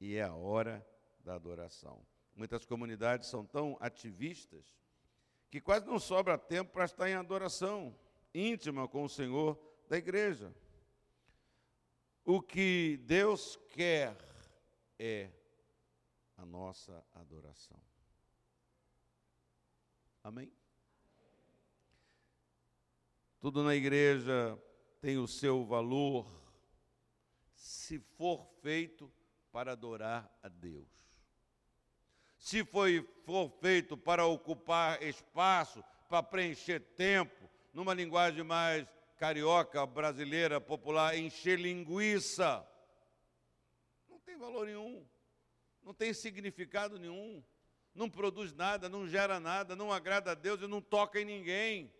e 0.00 0.16
é 0.16 0.22
a 0.22 0.34
hora 0.34 0.86
da 1.20 1.34
adoração. 1.34 2.04
Muitas 2.34 2.64
comunidades 2.64 3.28
são 3.28 3.44
tão 3.44 3.76
ativistas 3.80 4.74
que 5.50 5.60
quase 5.60 5.86
não 5.86 5.98
sobra 5.98 6.38
tempo 6.38 6.72
para 6.72 6.84
estar 6.84 7.08
em 7.08 7.14
adoração 7.14 7.94
íntima 8.34 8.88
com 8.88 9.04
o 9.04 9.08
Senhor 9.08 9.58
da 9.88 9.96
igreja. 9.96 10.54
O 12.24 12.40
que 12.40 12.98
Deus 13.04 13.58
quer 13.70 14.16
é 14.98 15.30
a 16.36 16.44
nossa 16.44 17.04
adoração. 17.14 17.80
Amém? 20.22 20.52
Tudo 23.40 23.62
na 23.62 23.74
igreja 23.74 24.58
tem 25.00 25.16
o 25.16 25.26
seu 25.26 25.64
valor 25.64 26.30
se 27.54 27.98
for 27.98 28.46
feito 28.60 29.10
para 29.50 29.72
adorar 29.72 30.30
a 30.42 30.48
Deus. 30.48 30.88
Se 32.38 32.64
foi, 32.64 33.02
for 33.24 33.50
feito 33.60 33.96
para 33.96 34.26
ocupar 34.26 35.02
espaço, 35.02 35.82
para 36.08 36.22
preencher 36.22 36.80
tempo, 36.96 37.48
numa 37.72 37.94
linguagem 37.94 38.44
mais 38.44 38.86
carioca, 39.20 39.84
brasileira, 39.84 40.58
popular, 40.58 41.14
encher 41.14 41.60
linguiça. 41.60 42.66
Não 44.08 44.18
tem 44.18 44.38
valor 44.38 44.64
nenhum, 44.64 45.06
não 45.82 45.92
tem 45.92 46.14
significado 46.14 46.98
nenhum, 46.98 47.44
não 47.94 48.08
produz 48.08 48.54
nada, 48.54 48.88
não 48.88 49.06
gera 49.06 49.38
nada, 49.38 49.76
não 49.76 49.92
agrada 49.92 50.30
a 50.30 50.34
Deus 50.34 50.62
e 50.62 50.66
não 50.66 50.80
toca 50.80 51.20
em 51.20 51.26
ninguém. 51.26 51.92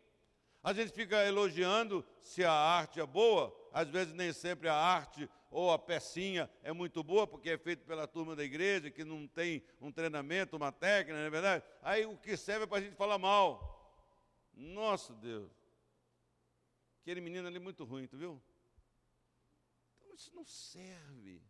A 0.62 0.72
gente 0.72 0.92
fica 0.92 1.22
elogiando 1.22 2.02
se 2.20 2.42
a 2.42 2.52
arte 2.52 3.00
é 3.00 3.06
boa, 3.06 3.54
às 3.70 3.90
vezes 3.90 4.14
nem 4.14 4.32
sempre 4.32 4.70
a 4.70 4.74
arte 4.74 5.28
ou 5.50 5.70
a 5.70 5.78
pecinha 5.78 6.48
é 6.62 6.72
muito 6.72 7.04
boa, 7.04 7.26
porque 7.26 7.50
é 7.50 7.58
feito 7.58 7.84
pela 7.84 8.08
turma 8.08 8.34
da 8.34 8.42
igreja, 8.42 8.90
que 8.90 9.04
não 9.04 9.28
tem 9.28 9.62
um 9.78 9.92
treinamento, 9.92 10.56
uma 10.56 10.72
técnica, 10.72 11.18
não 11.18 11.26
é 11.26 11.28
verdade? 11.28 11.64
Aí 11.82 12.06
o 12.06 12.16
que 12.16 12.34
serve 12.34 12.64
é 12.64 12.66
para 12.66 12.78
a 12.78 12.80
gente 12.80 12.96
falar 12.96 13.18
mal. 13.18 13.76
Nossa 14.54 15.12
Deus. 15.12 15.59
Aquele 17.00 17.20
menino 17.20 17.48
ali 17.48 17.56
é 17.56 17.60
muito 17.60 17.84
ruim, 17.84 18.06
tu 18.06 18.16
viu? 18.16 18.40
Então 19.98 20.14
isso 20.14 20.34
não 20.34 20.44
serve. 20.44 21.42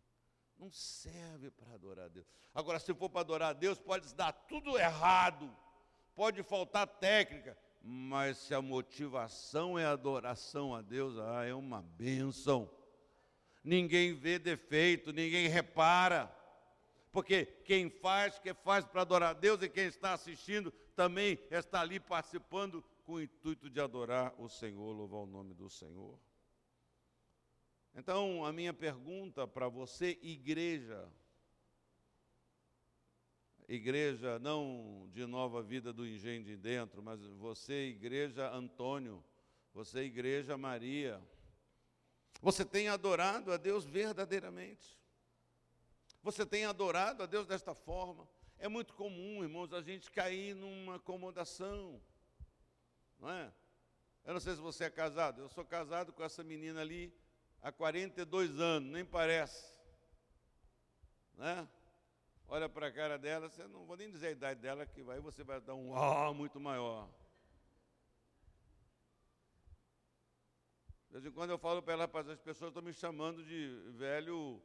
Não 0.56 0.70
serve 0.70 1.50
para 1.50 1.74
adorar 1.74 2.04
a 2.04 2.08
Deus. 2.08 2.26
Agora, 2.54 2.78
se 2.78 2.92
for 2.94 3.08
para 3.08 3.22
adorar 3.22 3.50
a 3.50 3.54
Deus, 3.54 3.78
pode 3.78 4.14
dar 4.14 4.32
tudo 4.32 4.78
errado. 4.78 5.50
Pode 6.14 6.42
faltar 6.42 6.86
técnica. 6.86 7.56
Mas 7.82 8.36
se 8.36 8.54
a 8.54 8.60
motivação 8.60 9.78
é 9.78 9.86
adoração 9.86 10.74
a 10.74 10.82
Deus, 10.82 11.18
ah, 11.18 11.44
é 11.46 11.54
uma 11.54 11.82
bênção. 11.82 12.70
Ninguém 13.64 14.14
vê 14.14 14.38
defeito, 14.38 15.12
ninguém 15.12 15.48
repara. 15.48 16.30
Porque 17.10 17.44
quem 17.64 17.90
faz, 17.90 18.38
quem 18.38 18.54
faz 18.54 18.84
para 18.84 19.00
adorar 19.00 19.30
a 19.30 19.38
Deus 19.38 19.62
e 19.62 19.68
quem 19.68 19.86
está 19.86 20.12
assistindo 20.12 20.70
também 20.94 21.38
está 21.50 21.80
ali 21.80 21.98
participando 21.98 22.84
com 23.10 23.14
o 23.14 23.20
intuito 23.20 23.68
de 23.68 23.80
adorar 23.80 24.32
o 24.40 24.48
Senhor, 24.48 24.92
louvar 24.92 25.22
o 25.22 25.26
nome 25.26 25.52
do 25.52 25.68
Senhor. 25.68 26.16
Então, 27.92 28.44
a 28.44 28.52
minha 28.52 28.72
pergunta 28.72 29.48
para 29.48 29.68
você, 29.68 30.16
igreja, 30.22 31.12
igreja 33.66 34.38
não 34.38 35.08
de 35.10 35.26
nova 35.26 35.60
vida 35.60 35.92
do 35.92 36.06
engenho 36.06 36.44
de 36.44 36.56
dentro, 36.56 37.02
mas 37.02 37.20
você, 37.20 37.88
igreja 37.88 38.48
Antônio, 38.54 39.24
você, 39.74 40.02
igreja 40.04 40.56
Maria, 40.56 41.20
você 42.40 42.64
tem 42.64 42.86
adorado 42.86 43.52
a 43.52 43.56
Deus 43.56 43.84
verdadeiramente? 43.84 44.96
Você 46.22 46.46
tem 46.46 46.64
adorado 46.64 47.24
a 47.24 47.26
Deus 47.26 47.44
desta 47.44 47.74
forma? 47.74 48.28
É 48.56 48.68
muito 48.68 48.94
comum, 48.94 49.42
irmãos, 49.42 49.72
a 49.72 49.82
gente 49.82 50.08
cair 50.12 50.54
numa 50.54 50.94
acomodação 50.94 52.00
não 53.20 53.30
é? 53.30 53.52
Eu 54.24 54.34
não 54.34 54.40
sei 54.40 54.54
se 54.54 54.60
você 54.60 54.84
é 54.84 54.90
casado, 54.90 55.42
eu 55.42 55.48
sou 55.48 55.64
casado 55.64 56.12
com 56.12 56.22
essa 56.22 56.42
menina 56.42 56.80
ali 56.80 57.14
há 57.62 57.70
42 57.70 58.58
anos, 58.58 58.90
nem 58.90 59.04
parece. 59.04 59.72
Né? 61.34 61.68
Olha 62.46 62.68
para 62.68 62.88
a 62.88 62.92
cara 62.92 63.18
dela, 63.18 63.48
você 63.48 63.66
não 63.66 63.84
vou 63.84 63.96
nem 63.96 64.10
dizer 64.10 64.28
a 64.28 64.32
idade 64.32 64.60
dela, 64.60 64.84
que 64.84 65.00
aí 65.10 65.20
você 65.20 65.44
vai 65.44 65.60
dar 65.60 65.74
um 65.74 65.90
ó 65.92 66.32
muito 66.34 66.58
maior. 66.58 67.08
De 71.06 71.14
vez 71.14 71.26
em 71.26 71.32
quando 71.32 71.50
eu 71.50 71.58
falo 71.58 71.82
para 71.82 71.94
ela, 71.94 72.04
as 72.04 72.40
pessoas 72.40 72.70
estão 72.70 72.82
me 72.82 72.92
chamando 72.92 73.44
de 73.44 73.68
velho 73.96 74.62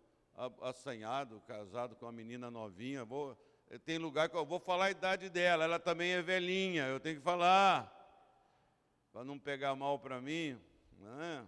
assanhado, 0.61 1.41
casado 1.41 1.95
com 1.95 2.05
uma 2.05 2.11
menina 2.11 2.51
novinha. 2.51 3.05
Vou, 3.05 3.37
tem 3.83 3.97
lugar 3.97 4.29
que 4.29 4.35
eu 4.35 4.45
vou 4.45 4.59
falar 4.59 4.85
a 4.85 4.91
idade 4.91 5.29
dela, 5.29 5.63
ela 5.63 5.79
também 5.79 6.11
é 6.11 6.21
velhinha, 6.21 6.87
eu 6.87 6.99
tenho 6.99 7.15
que 7.15 7.23
falar 7.23 7.94
para 9.15 9.23
não 9.23 9.39
pegar 9.39 9.73
mal 9.77 9.97
para 9.97 10.19
mim, 10.19 10.61
né? 10.99 11.47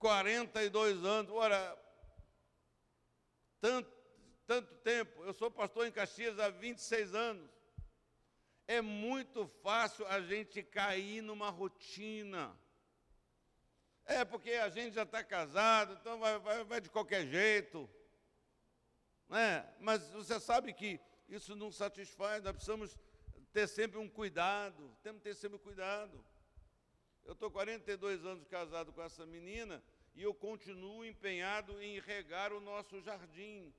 42 0.00 1.04
anos, 1.04 1.30
ora, 1.30 1.78
tanto, 3.60 3.88
tanto 4.44 4.74
tempo, 4.78 5.22
eu 5.22 5.32
sou 5.32 5.48
pastor 5.48 5.86
em 5.86 5.92
Caxias 5.92 6.36
há 6.40 6.48
26 6.48 7.14
anos. 7.14 7.48
É 8.66 8.80
muito 8.80 9.46
fácil 9.62 10.04
a 10.08 10.20
gente 10.20 10.60
cair 10.60 11.22
numa 11.22 11.50
rotina. 11.50 12.52
É 14.04 14.24
porque 14.24 14.54
a 14.54 14.68
gente 14.68 14.94
já 14.94 15.04
está 15.04 15.22
casado, 15.22 15.96
então 16.00 16.18
vai, 16.18 16.36
vai, 16.40 16.64
vai 16.64 16.80
de 16.80 16.90
qualquer 16.90 17.28
jeito. 17.28 17.88
Né? 19.28 19.64
Mas 19.78 20.10
você 20.10 20.40
sabe 20.40 20.72
que 20.72 20.98
isso 21.28 21.54
não 21.54 21.70
satisfaz, 21.70 22.42
nós 22.42 22.54
precisamos 22.54 22.98
ter 23.54 23.68
sempre 23.68 23.98
um 23.98 24.08
cuidado, 24.08 24.90
temos 25.00 25.22
que 25.22 25.28
ter 25.28 25.34
sempre 25.36 25.58
cuidado. 25.60 26.22
Eu 27.24 27.34
estou 27.34 27.48
42 27.52 28.26
anos 28.26 28.44
casado 28.48 28.92
com 28.92 29.00
essa 29.00 29.24
menina 29.24 29.80
e 30.16 30.24
eu 30.24 30.34
continuo 30.34 31.04
empenhado 31.04 31.80
em 31.80 32.00
regar 32.00 32.52
o 32.52 32.60
nosso 32.60 33.00
jardim, 33.00 33.72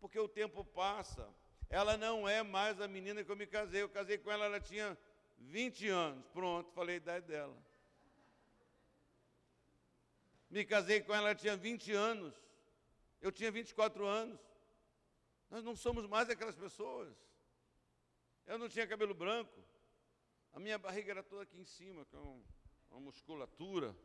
porque 0.00 0.18
o 0.18 0.26
tempo 0.26 0.64
passa. 0.64 1.28
Ela 1.68 1.98
não 1.98 2.26
é 2.26 2.42
mais 2.42 2.80
a 2.80 2.88
menina 2.88 3.22
que 3.22 3.30
eu 3.30 3.36
me 3.36 3.46
casei. 3.46 3.82
Eu 3.82 3.90
casei 3.90 4.16
com 4.16 4.32
ela, 4.32 4.46
ela 4.46 4.60
tinha 4.60 4.96
20 5.38 5.86
anos. 5.88 6.24
Pronto, 6.32 6.72
falei 6.72 6.94
a 6.94 6.96
idade 6.96 7.26
dela. 7.26 7.56
Me 10.48 10.64
casei 10.64 11.02
com 11.02 11.14
ela, 11.14 11.28
ela 11.28 11.34
tinha 11.34 11.56
20 11.58 11.92
anos. 11.92 12.34
Eu 13.20 13.30
tinha 13.30 13.50
24 13.50 14.06
anos. 14.06 14.40
Nós 15.50 15.62
não 15.62 15.76
somos 15.76 16.06
mais 16.06 16.30
aquelas 16.30 16.56
pessoas. 16.56 17.14
Eu 18.46 18.58
não 18.58 18.68
tinha 18.68 18.86
cabelo 18.86 19.14
branco. 19.14 19.64
A 20.52 20.60
minha 20.60 20.78
barriga 20.78 21.10
era 21.10 21.22
toda 21.22 21.42
aqui 21.42 21.58
em 21.58 21.64
cima, 21.64 22.04
com 22.06 22.42
uma 22.90 23.00
musculatura. 23.00 23.96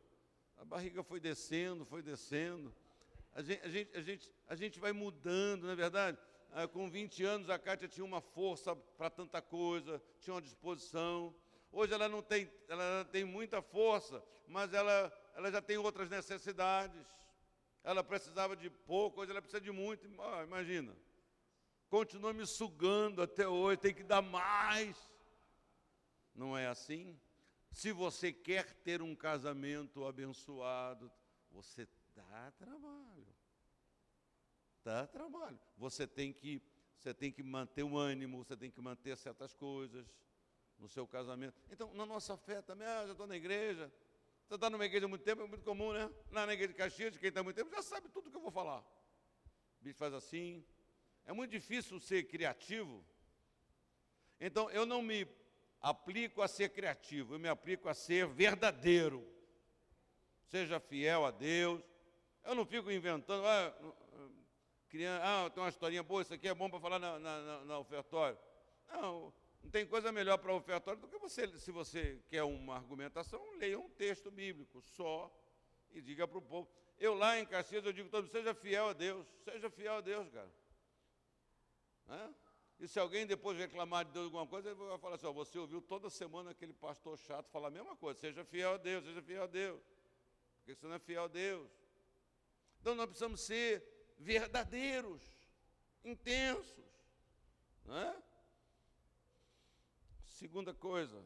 A 0.58 0.66
barriga 0.66 1.04
foi 1.04 1.20
descendo, 1.20 1.86
foi 1.86 2.02
descendo. 2.02 2.74
A 3.34 3.42
gente, 3.42 3.62
a 3.64 3.70
gente, 3.70 3.98
a 3.98 4.02
gente, 4.02 4.32
a 4.48 4.56
gente 4.56 4.80
vai 4.80 4.92
mudando, 4.92 5.64
não 5.64 5.72
é 5.72 5.76
verdade? 5.76 6.18
Ah, 6.52 6.68
com 6.68 6.90
20 6.90 7.24
anos 7.24 7.50
a 7.50 7.60
Kátia 7.60 7.88
tinha 7.88 8.04
uma 8.04 8.22
força 8.22 8.76
para 8.76 9.10
tanta 9.10 9.42
coisa, 9.42 10.02
tinha 10.20 10.34
uma 10.34 10.42
disposição. 10.42 11.36
Hoje 11.72 11.94
ela 11.94 12.10
não 12.10 12.24
tem, 12.24 12.52
ela 12.68 13.06
tem 13.12 13.24
muita 13.24 13.62
força, 13.62 14.24
mas 14.48 14.74
ela, 14.74 15.14
ela 15.36 15.52
já 15.52 15.62
tem 15.62 15.78
outras 15.78 16.10
necessidades. 16.10 17.06
Ela 17.84 18.04
precisava 18.04 18.56
de 18.56 18.70
pouco, 18.70 19.22
hoje 19.22 19.32
ela 19.32 19.42
precisa 19.42 19.62
de 19.62 19.72
muito. 19.72 20.10
Ah, 20.20 20.44
imagina. 20.44 20.96
Continua 21.90 22.32
me 22.34 22.46
sugando 22.46 23.22
até 23.22 23.48
hoje, 23.48 23.78
tem 23.78 23.94
que 23.94 24.04
dar 24.04 24.22
mais. 24.22 24.96
Não 26.36 26.58
é 26.58 26.68
assim? 26.68 27.20
Se 27.72 27.92
você 27.92 28.32
quer 28.32 28.74
ter 28.76 29.02
um 29.02 29.16
casamento 29.16 30.06
abençoado, 30.06 31.12
você 31.52 31.88
dá 32.16 32.52
trabalho. 32.52 33.28
Dá 34.84 35.08
trabalho. 35.08 35.60
Você 35.78 36.08
tem 36.08 36.32
que 36.32 36.62
você 37.00 37.14
tem 37.14 37.32
que 37.32 37.42
manter 37.42 37.84
o 37.84 37.98
ânimo, 37.98 38.44
você 38.44 38.58
tem 38.58 38.70
que 38.70 38.82
manter 38.82 39.16
certas 39.16 39.54
coisas 39.54 40.06
no 40.78 40.88
seu 40.90 41.08
casamento. 41.08 41.56
Então, 41.72 41.94
na 41.94 42.06
nossa 42.06 42.36
fé 42.36 42.62
também, 42.62 42.86
ah, 42.86 43.06
já 43.06 43.14
estou 43.14 43.26
na 43.26 43.38
igreja. 43.38 43.90
Você 44.46 44.56
está 44.56 44.70
numa 44.70 44.86
igreja 44.86 45.06
há 45.06 45.10
muito 45.10 45.24
tempo, 45.24 45.42
é 45.42 45.48
muito 45.48 45.64
comum, 45.64 45.94
né? 45.94 46.10
Na 46.30 46.44
igreja 46.52 46.70
de 46.70 46.74
Caxias, 46.74 47.18
quem 47.18 47.30
está 47.30 47.40
há 47.40 47.44
muito 47.44 47.56
tempo 47.56 47.72
já 47.72 47.82
sabe 47.82 48.10
tudo 48.10 48.28
o 48.28 48.32
que 48.32 48.36
eu 48.36 48.42
vou 48.42 48.52
falar. 48.52 48.82
O 49.80 49.84
bicho 49.84 49.98
faz 49.98 50.14
assim. 50.14 50.66
É 51.26 51.34
muito 51.34 51.52
difícil 51.52 52.00
ser 52.00 52.24
criativo. 52.24 53.06
Então, 54.40 54.70
eu 54.72 54.86
não 54.86 55.02
me 55.02 55.28
aplico 55.82 56.42
a 56.42 56.48
ser 56.48 56.70
criativo, 56.70 57.36
eu 57.36 57.40
me 57.40 57.48
aplico 57.48 57.90
a 57.90 57.94
ser 57.94 58.28
verdadeiro. 58.28 59.26
Seja 60.48 60.80
fiel 60.80 61.26
a 61.26 61.32
Deus. 61.32 61.82
Eu 62.44 62.56
não 62.56 62.66
fico 62.66 62.92
inventando, 62.92 63.46
ah, 63.46 63.76
ah 65.22 65.50
tem 65.50 65.62
uma 65.62 65.70
historinha 65.70 66.02
boa, 66.02 66.22
isso 66.22 66.34
aqui 66.34 66.48
é 66.48 66.54
bom 66.54 66.70
para 66.70 66.80
falar 66.80 67.00
na, 67.00 67.20
na, 67.20 67.66
na 67.66 67.80
ofertório. 67.80 68.38
Não, 68.88 69.34
não 69.62 69.70
tem 69.70 69.86
coisa 69.86 70.12
melhor 70.12 70.38
para 70.38 70.54
ofertório 70.54 71.00
do 71.00 71.08
que 71.08 71.18
você, 71.20 71.48
se 71.60 71.72
você 71.72 72.20
quer 72.28 72.44
uma 72.44 72.76
argumentação, 72.76 73.40
leia 73.58 73.80
um 73.80 73.90
texto 73.90 74.32
bíblico 74.32 74.82
só 74.82 75.32
e 75.92 76.02
diga 76.02 76.28
para 76.28 76.38
o 76.38 76.42
povo. 76.42 76.68
Eu 76.98 77.14
lá 77.14 77.40
em 77.40 77.46
Caxias, 77.46 77.86
eu 77.86 77.94
digo 77.94 78.10
todo 78.10 78.24
mundo, 78.24 78.32
seja 78.32 78.54
fiel 78.54 78.90
a 78.90 78.94
Deus, 78.94 79.26
seja 79.44 79.70
fiel 79.70 79.96
a 79.96 80.02
Deus, 80.02 80.28
cara. 80.30 80.52
Né? 82.10 82.36
E 82.80 82.88
se 82.88 83.00
alguém 83.00 83.28
depois 83.28 83.58
reclamar 83.58 84.04
de 84.06 84.12
Deus 84.12 84.26
alguma 84.26 84.48
coisa, 84.48 84.70
ele 84.70 84.76
vai 84.76 84.98
falar 84.98 85.16
assim: 85.16 85.28
ó, 85.28 85.32
você 85.32 85.60
ouviu 85.60 85.82
toda 85.82 86.10
semana 86.10 86.52
aquele 86.52 86.74
pastor 86.74 87.18
chato 87.18 87.50
falar 87.50 87.68
a 87.68 87.72
mesma 87.72 87.96
coisa, 87.96 88.20
seja 88.20 88.44
fiel 88.44 88.74
a 88.74 88.78
Deus, 88.78 89.06
seja 89.06 89.22
fiel 89.22 89.44
a 89.44 89.48
Deus. 89.48 89.82
Porque 90.58 90.74
você 90.74 90.88
não 90.88 90.96
é 90.96 91.00
fiel 91.00 91.26
a 91.26 91.28
Deus. 91.28 91.70
Então 92.82 92.96
nós 92.96 93.06
precisamos 93.06 93.42
ser 93.42 93.84
verdadeiros, 94.18 95.22
intensos. 96.04 96.86
Não 97.86 97.98
é? 97.98 98.16
Segunda 100.26 100.74
coisa, 100.74 101.22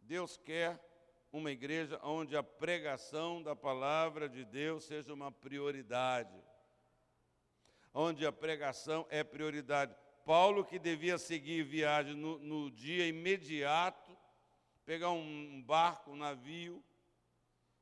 Deus 0.00 0.36
quer 0.36 0.80
uma 1.32 1.50
igreja 1.50 1.98
onde 2.04 2.36
a 2.36 2.42
pregação 2.42 3.42
da 3.42 3.56
palavra 3.56 4.28
de 4.28 4.44
Deus 4.44 4.84
seja 4.84 5.12
uma 5.12 5.32
prioridade. 5.32 6.40
Onde 7.92 8.24
a 8.24 8.30
pregação 8.30 9.04
é 9.10 9.24
prioridade. 9.24 9.94
Paulo, 10.24 10.64
que 10.64 10.78
devia 10.78 11.18
seguir 11.18 11.62
viagem 11.62 12.14
no, 12.14 12.38
no 12.38 12.70
dia 12.70 13.06
imediato, 13.06 14.16
pegar 14.86 15.10
um 15.10 15.62
barco, 15.62 16.12
um 16.12 16.16
navio, 16.16 16.82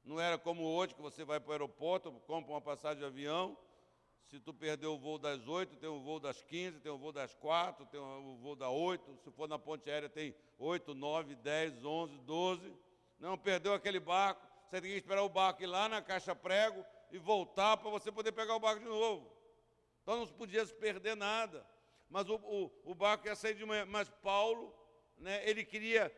não 0.05 0.21
era 0.21 0.37
como 0.37 0.65
hoje, 0.65 0.95
que 0.95 1.01
você 1.01 1.25
vai 1.25 1.39
para 1.39 1.51
o 1.51 1.53
aeroporto, 1.53 2.11
compra 2.27 2.53
uma 2.53 2.61
passagem 2.61 2.99
de 2.99 3.05
avião, 3.05 3.57
se 4.27 4.41
tu 4.41 4.53
perder 4.53 4.87
o 4.87 4.99
voo 4.99 5.19
das 5.19 5.47
8, 5.47 5.77
tem 5.77 5.89
o 5.89 6.01
voo 6.01 6.19
das 6.19 6.43
15, 6.43 6.81
tem 6.81 6.91
o 6.91 6.99
voo 6.99 7.13
das 7.13 7.35
4, 7.35 7.87
tem 7.87 8.01
o 8.01 8.37
voo 8.39 8.57
das 8.57 8.71
8, 8.71 9.19
se 9.23 9.31
for 9.31 9.49
na 9.49 9.59
ponte 9.59 9.91
aérea 9.91 10.09
tem 10.09 10.35
8, 10.59 10.95
9, 10.95 11.35
10, 11.37 11.85
11, 11.85 12.19
12. 12.19 12.73
Não, 13.21 13.37
perdeu 13.39 13.75
aquele 13.75 14.01
barco, 14.01 14.45
você 14.65 14.81
tem 14.81 14.91
que 14.91 14.97
esperar 14.97 15.23
o 15.23 15.29
barco 15.29 15.63
ir 15.63 15.67
lá 15.67 15.89
na 15.89 16.01
caixa 16.01 16.35
prego 16.35 16.85
e 17.11 17.19
voltar 17.19 17.77
para 17.77 17.91
você 17.91 18.11
poder 18.11 18.33
pegar 18.33 18.57
o 18.57 18.61
barco 18.61 18.81
de 18.81 18.89
novo. 18.89 19.31
Então 20.03 20.17
não 20.17 20.27
podia 20.27 20.65
se 20.65 20.75
perder 20.75 21.15
nada. 21.15 21.65
Mas 22.13 22.29
o, 22.29 22.35
o, 22.35 22.71
o 22.85 22.95
barco 22.95 23.27
ia 23.27 23.35
sair 23.35 23.55
de 23.55 23.65
manhã. 23.65 23.87
Mas 23.87 24.11
Paulo, 24.11 24.71
né, 25.17 25.49
ele 25.49 25.65
queria, 25.65 26.15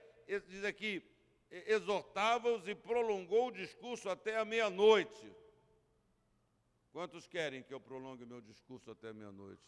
diz 0.48 0.64
aqui, 0.64 1.00
exortava-os 1.48 2.66
e 2.66 2.74
prolongou 2.74 3.46
o 3.46 3.52
discurso 3.52 4.08
até 4.08 4.36
a 4.36 4.44
meia-noite. 4.44 5.32
Quantos 6.90 7.28
querem 7.28 7.62
que 7.62 7.72
eu 7.72 7.78
prolongue 7.78 8.26
meu 8.26 8.40
discurso 8.40 8.90
até 8.90 9.12
meia-noite? 9.12 9.62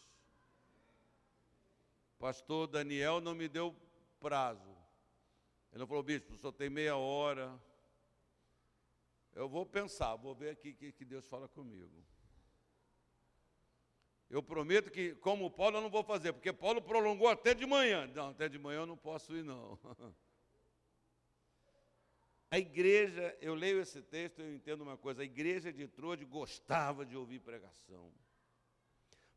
Pastor 2.19 2.67
Daniel 2.67 3.21
não 3.21 3.35
me 3.35 3.49
deu 3.49 3.73
prazo. 4.19 4.77
Ele 5.71 5.79
não 5.79 5.87
falou, 5.87 6.03
bispo, 6.03 6.37
só 6.37 6.51
tem 6.51 6.69
meia 6.69 6.97
hora. 6.97 7.57
Eu 9.33 9.49
vou 9.49 9.65
pensar, 9.65 10.17
vou 10.17 10.35
ver 10.35 10.51
aqui 10.51 10.75
que, 10.75 10.91
que 10.91 11.05
Deus 11.05 11.25
fala 11.29 11.47
comigo. 11.47 12.05
Eu 14.29 14.43
prometo 14.43 14.91
que, 14.91 15.15
como 15.17 15.51
Paulo, 15.51 15.77
eu 15.77 15.81
não 15.81 15.91
vou 15.91 16.03
fazer, 16.03 16.33
porque 16.33 16.53
Paulo 16.53 16.83
prolongou 16.83 17.29
até 17.29 17.55
de 17.55 17.65
manhã. 17.65 18.07
Não, 18.09 18.31
até 18.31 18.49
de 18.49 18.59
manhã 18.59 18.81
eu 18.81 18.87
não 18.87 18.97
posso 18.97 19.37
ir, 19.37 19.45
não. 19.45 19.79
A 22.49 22.59
igreja, 22.59 23.37
eu 23.41 23.55
leio 23.55 23.81
esse 23.81 24.01
texto 24.01 24.41
e 24.41 24.45
eu 24.45 24.55
entendo 24.55 24.83
uma 24.83 24.97
coisa: 24.97 25.23
a 25.23 25.25
igreja 25.25 25.73
de 25.73 25.89
Troade 25.89 26.25
gostava 26.25 27.05
de 27.05 27.17
ouvir 27.17 27.41
pregação. 27.41 28.13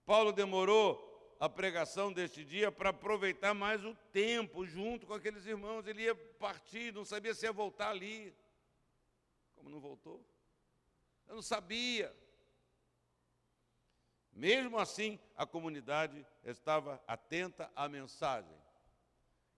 Paulo 0.06 0.32
demorou 0.32 1.36
a 1.40 1.50
pregação 1.50 2.14
deste 2.14 2.44
dia 2.44 2.72
para 2.72 2.90
aproveitar 2.90 3.54
mais 3.54 3.84
o 3.84 3.96
tempo 4.12 4.66
junto 4.66 5.08
com 5.08 5.14
aqueles 5.14 5.46
irmãos. 5.46 5.88
Ele 5.88 6.04
ia 6.04 6.16
partir, 6.16 6.94
não 6.94 7.04
sabia 7.04 7.34
se 7.34 7.46
ia 7.46 7.52
voltar 7.52 7.90
ali. 7.90 8.36
Como 9.56 9.70
não 9.70 9.80
voltou? 9.80 10.24
Eu 11.28 11.36
não 11.36 11.42
sabia. 11.42 12.16
Mesmo 14.32 14.78
assim, 14.78 15.20
a 15.36 15.46
comunidade 15.46 16.26
estava 16.44 17.02
atenta 17.08 17.72
à 17.76 17.90
mensagem, 17.90 18.56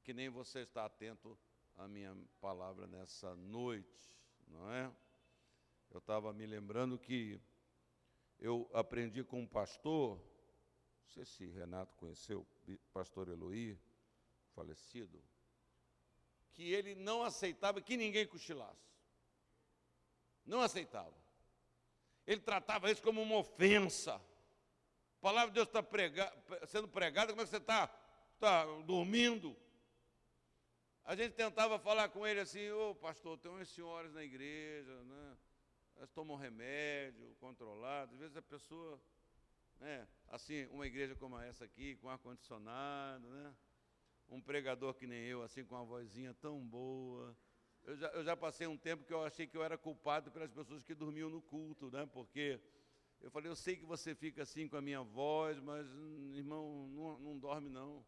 que 0.04 0.14
nem 0.14 0.30
você 0.30 0.60
está 0.60 0.86
atento 0.86 1.38
à 1.78 1.88
minha 1.88 2.16
palavra 2.40 2.88
nessa 2.88 3.36
noite, 3.36 4.16
não 4.48 4.72
é? 4.72 4.92
Eu 5.92 6.00
estava 6.00 6.32
me 6.34 6.46
lembrando 6.46 6.98
que 6.98 7.40
eu 8.40 8.70
aprendi 8.74 9.24
com 9.24 9.42
um 9.42 9.48
pastor, 9.48 10.18
não 10.18 11.10
sei 11.10 11.26
se 11.26 11.46
Renato 11.48 11.96
conheceu, 11.96 12.48
pastor 12.94 13.28
Eloí, 13.28 13.78
falecido, 14.56 15.22
que 16.54 16.72
ele 16.74 16.96
não 16.96 17.24
aceitava 17.24 17.82
que 17.82 17.96
ninguém 17.96 18.28
cochilasse. 18.28 18.92
Não 20.46 20.62
aceitava. 20.62 21.16
Ele 22.26 22.42
tratava 22.42 22.92
isso 22.92 23.02
como 23.02 23.22
uma 23.22 23.38
ofensa. 23.38 24.22
A 25.22 25.30
palavra 25.30 25.50
de 25.50 25.54
Deus 25.54 25.68
está 25.68 25.84
prega, 25.84 26.34
sendo 26.66 26.88
pregada, 26.88 27.32
como 27.32 27.44
é 27.44 27.46
que 27.46 27.52
você 27.52 27.58
está? 27.58 27.88
Está 28.34 28.66
dormindo? 28.82 29.56
A 31.06 31.16
gente 31.16 31.34
tentava 31.34 31.78
falar 31.78 32.10
com 32.10 32.26
ele 32.26 32.40
assim, 32.40 32.72
ô 32.72 32.90
oh, 32.90 32.96
pastor, 32.96 33.38
tem 33.38 33.52
umas 33.52 33.70
senhoras 33.70 34.12
na 34.14 34.24
igreja, 34.24 34.92
né? 35.04 35.38
Elas 35.96 36.10
tomam 36.10 36.36
remédio 36.36 37.36
controlado. 37.40 38.16
Às 38.16 38.20
vezes 38.20 38.36
a 38.36 38.42
pessoa, 38.42 39.00
né, 39.80 40.08
assim, 40.28 40.66
uma 40.72 40.88
igreja 40.88 41.16
como 41.16 41.38
essa 41.38 41.66
aqui, 41.66 41.98
com 41.98 42.10
ar-condicionado, 42.10 43.30
né? 43.30 43.54
Um 44.28 44.42
pregador 44.42 44.96
que 44.96 45.06
nem 45.06 45.24
eu, 45.24 45.44
assim, 45.44 45.64
com 45.64 45.76
uma 45.76 45.86
vozinha 45.86 46.34
tão 46.34 46.60
boa. 46.66 47.38
Eu 47.84 47.96
já, 47.96 48.08
eu 48.08 48.24
já 48.24 48.36
passei 48.36 48.66
um 48.66 48.76
tempo 48.78 49.04
que 49.04 49.14
eu 49.14 49.24
achei 49.24 49.46
que 49.46 49.56
eu 49.56 49.64
era 49.64 49.78
culpado 49.78 50.32
pelas 50.32 50.50
pessoas 50.50 50.84
que 50.84 50.96
dormiam 50.96 51.30
no 51.30 51.44
culto, 51.44 51.92
né? 51.92 52.10
Porque 52.12 52.60
eu 53.22 53.30
falei, 53.30 53.50
eu 53.50 53.56
sei 53.56 53.76
que 53.76 53.86
você 53.86 54.16
fica 54.16 54.44
assim 54.44 54.68
com 54.68 54.78
a 54.78 54.82
minha 54.82 55.02
voz, 55.02 55.60
mas, 55.60 55.88
irmão, 56.36 56.88
não, 56.90 57.20
não 57.20 57.38
dorme 57.38 57.70
não. 57.70 58.04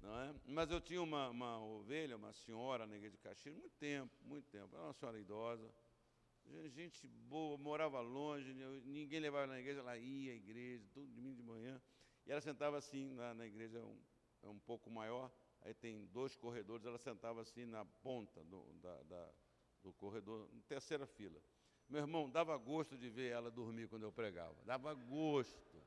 Não 0.00 0.20
é? 0.20 0.34
Mas 0.46 0.70
eu 0.70 0.80
tinha 0.80 1.02
uma, 1.02 1.28
uma 1.28 1.60
ovelha, 1.62 2.16
uma 2.16 2.32
senhora 2.32 2.86
na 2.86 2.96
igreja 2.96 3.16
de 3.16 3.22
Caxias, 3.22 3.54
muito 3.54 3.74
tempo, 3.76 4.12
muito 4.22 4.48
tempo. 4.48 4.74
Era 4.74 4.84
uma 4.84 4.92
senhora 4.92 5.18
idosa, 5.18 5.68
gente 6.74 7.06
boa, 7.06 7.58
morava 7.58 8.00
longe, 8.00 8.54
ninguém 8.84 9.20
levava 9.20 9.46
na 9.46 9.58
igreja, 9.58 9.80
ela 9.80 9.96
ia 9.98 10.32
à 10.32 10.34
igreja, 10.34 10.84
todo 10.94 11.06
domingo 11.06 11.36
de 11.36 11.42
manhã. 11.42 11.80
E 12.26 12.30
ela 12.30 12.40
sentava 12.40 12.78
assim 12.78 13.12
na, 13.14 13.34
na 13.34 13.46
igreja, 13.46 13.80
um, 13.84 13.98
é 14.42 14.48
um 14.48 14.58
pouco 14.58 14.90
maior, 14.90 15.30
aí 15.62 15.74
tem 15.74 16.06
dois 16.06 16.36
corredores, 16.36 16.86
ela 16.86 16.98
sentava 16.98 17.40
assim 17.42 17.66
na 17.66 17.84
ponta 17.84 18.42
do, 18.44 18.72
da, 18.74 19.02
da, 19.02 19.30
do 19.82 19.92
corredor, 19.92 20.48
na 20.52 20.62
terceira 20.62 21.06
fila. 21.06 21.40
Meu 21.88 22.02
irmão, 22.02 22.28
dava 22.28 22.56
gosto 22.56 22.96
de 22.98 23.08
ver 23.08 23.32
ela 23.32 23.50
dormir 23.50 23.88
quando 23.88 24.02
eu 24.02 24.12
pregava. 24.12 24.54
Dava 24.64 24.92
gosto. 24.92 25.82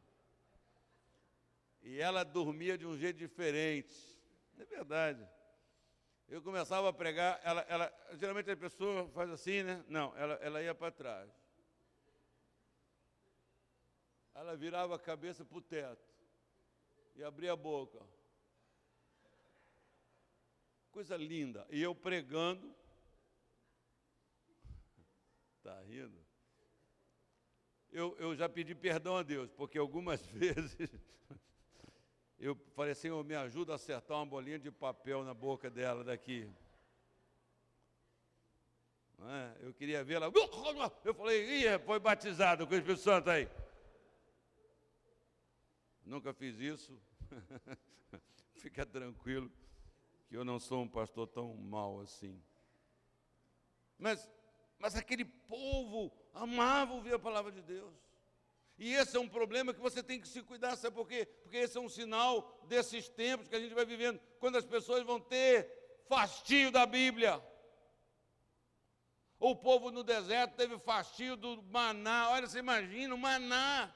E 1.83 1.99
ela 1.99 2.23
dormia 2.23 2.77
de 2.77 2.85
um 2.85 2.97
jeito 2.97 3.17
diferente. 3.17 3.93
É 4.57 4.65
verdade. 4.65 5.27
Eu 6.27 6.41
começava 6.41 6.89
a 6.89 6.93
pregar, 6.93 7.39
ela, 7.43 7.61
ela 7.67 7.93
geralmente 8.13 8.49
a 8.49 8.55
pessoa 8.55 9.07
faz 9.09 9.29
assim, 9.29 9.63
né? 9.63 9.83
Não, 9.87 10.15
ela, 10.17 10.33
ela 10.35 10.63
ia 10.63 10.73
para 10.73 10.91
trás. 10.91 11.29
Ela 14.33 14.55
virava 14.55 14.95
a 14.95 14.99
cabeça 14.99 15.43
para 15.43 15.57
o 15.57 15.61
teto 15.61 16.09
e 17.15 17.23
abria 17.23 17.51
a 17.51 17.55
boca. 17.55 17.99
Coisa 20.89 21.15
linda. 21.17 21.67
E 21.69 21.81
eu 21.81 21.93
pregando, 21.93 22.73
Está 25.61 25.79
rindo? 25.81 26.17
Eu, 27.91 28.17
eu 28.17 28.35
já 28.35 28.49
pedi 28.49 28.73
perdão 28.73 29.15
a 29.15 29.21
Deus, 29.21 29.51
porque 29.51 29.77
algumas 29.77 30.25
vezes 30.33 30.89
eu 32.39 32.55
falei 32.73 32.95
oh, 33.11 33.23
me 33.23 33.35
ajuda 33.35 33.73
a 33.73 33.75
acertar 33.75 34.17
uma 34.17 34.25
bolinha 34.25 34.57
de 34.57 34.71
papel 34.71 35.23
na 35.23 35.35
boca 35.35 35.69
dela 35.69 36.03
daqui. 36.03 36.51
É? 39.19 39.67
Eu 39.67 39.71
queria 39.71 40.03
vê-la. 40.03 40.31
Eu 41.05 41.13
falei, 41.13 41.59
Ih, 41.59 41.77
foi 41.85 41.99
batizado 41.99 42.65
com 42.65 42.73
o 42.73 42.75
Espírito 42.75 43.03
Santo 43.03 43.29
aí. 43.29 43.47
Nunca 46.03 46.33
fiz 46.33 46.59
isso. 46.59 46.99
Fica 48.55 48.83
tranquilo, 48.83 49.51
que 50.27 50.35
eu 50.35 50.43
não 50.43 50.59
sou 50.59 50.81
um 50.81 50.89
pastor 50.89 51.27
tão 51.27 51.53
mau 51.53 51.99
assim. 51.99 52.41
Mas 53.99 54.27
mas 54.81 54.95
aquele 54.95 55.23
povo 55.23 56.11
amava 56.33 56.93
ouvir 56.93 57.13
a 57.13 57.19
palavra 57.19 57.51
de 57.51 57.61
Deus. 57.61 57.93
E 58.79 58.95
esse 58.95 59.15
é 59.15 59.19
um 59.19 59.29
problema 59.29 59.75
que 59.75 59.79
você 59.79 60.01
tem 60.01 60.19
que 60.19 60.27
se 60.27 60.41
cuidar, 60.41 60.75
sabe 60.75 60.95
por 60.95 61.07
quê? 61.07 61.27
Porque 61.43 61.57
esse 61.57 61.77
é 61.77 61.79
um 61.79 61.87
sinal 61.87 62.65
desses 62.67 63.07
tempos 63.07 63.47
que 63.47 63.55
a 63.55 63.59
gente 63.59 63.75
vai 63.75 63.85
vivendo, 63.85 64.19
quando 64.39 64.57
as 64.57 64.65
pessoas 64.65 65.03
vão 65.03 65.19
ter 65.19 65.69
fastio 66.09 66.71
da 66.71 66.83
Bíblia. 66.87 67.39
O 69.39 69.55
povo 69.55 69.91
no 69.91 70.03
deserto 70.03 70.55
teve 70.55 70.79
fastio 70.79 71.35
do 71.35 71.61
maná. 71.63 72.31
Olha, 72.31 72.47
você 72.47 72.59
imagina, 72.59 73.13
o 73.13 73.17
maná 73.17 73.93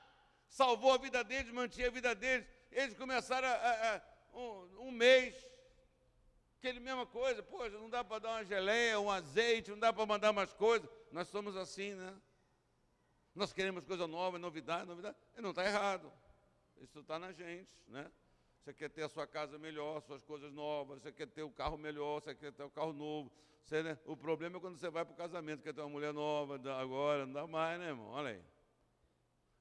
salvou 0.48 0.94
a 0.94 0.98
vida 0.98 1.24
deles, 1.24 1.52
mantinha 1.52 1.88
a 1.88 1.92
vida 1.92 2.14
deles. 2.14 2.48
Eles 2.72 2.96
começaram 2.96 3.48
a, 3.48 3.52
a, 3.52 3.96
a 3.96 4.02
um, 4.34 4.88
um 4.88 4.92
mês 4.92 5.36
Aquele 6.66 6.80
mesma 6.80 7.06
coisa, 7.06 7.44
poxa, 7.44 7.78
não 7.78 7.88
dá 7.88 8.04
para 8.04 8.18
dar 8.18 8.30
uma 8.30 8.44
geleia, 8.44 9.00
um 9.00 9.12
azeite, 9.12 9.70
não 9.70 9.78
dá 9.78 9.94
para 9.94 10.04
mandar 10.04 10.34
mais 10.34 10.52
coisas. 10.52 10.90
Nós 11.12 11.28
somos 11.28 11.56
assim, 11.56 11.94
né? 11.94 12.20
Nós 13.36 13.54
queremos 13.54 13.86
coisa 13.86 14.08
nova, 14.08 14.40
novidade, 14.40 14.88
novidade. 14.88 15.16
E 15.38 15.42
não 15.42 15.52
está 15.52 15.64
errado. 15.64 16.12
Isso 16.82 17.02
está 17.02 17.20
na 17.20 17.32
gente, 17.32 17.70
né? 17.86 18.12
Você 18.58 18.74
quer 18.74 18.90
ter 18.90 19.04
a 19.04 19.10
sua 19.10 19.28
casa 19.28 19.60
melhor, 19.60 20.02
suas 20.02 20.24
coisas 20.24 20.52
novas, 20.52 21.04
você 21.04 21.12
quer 21.12 21.28
ter 21.28 21.44
o 21.44 21.52
carro 21.52 21.78
melhor, 21.78 22.20
você 22.20 22.34
quer 22.34 22.52
ter 22.52 22.64
o 22.64 22.70
carro 22.72 22.94
novo. 22.94 23.32
Você, 23.64 23.84
né? 23.84 24.00
O 24.04 24.18
problema 24.18 24.58
é 24.58 24.60
quando 24.60 24.80
você 24.80 24.90
vai 24.90 25.06
para 25.06 25.14
o 25.14 25.16
casamento, 25.16 25.62
quer 25.62 25.72
ter 25.72 25.82
uma 25.82 25.90
mulher 25.90 26.14
nova, 26.14 26.56
agora, 26.82 27.28
não 27.28 27.34
dá 27.34 27.46
mais, 27.46 27.80
né, 27.80 27.90
irmão? 27.90 28.08
Olha 28.08 28.32
aí. 28.32 28.44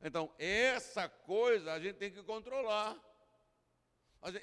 Então, 0.02 0.32
essa 0.38 1.06
coisa 1.06 1.74
a 1.74 1.78
gente 1.78 1.96
tem 1.96 2.10
que 2.10 2.22
controlar. 2.22 2.98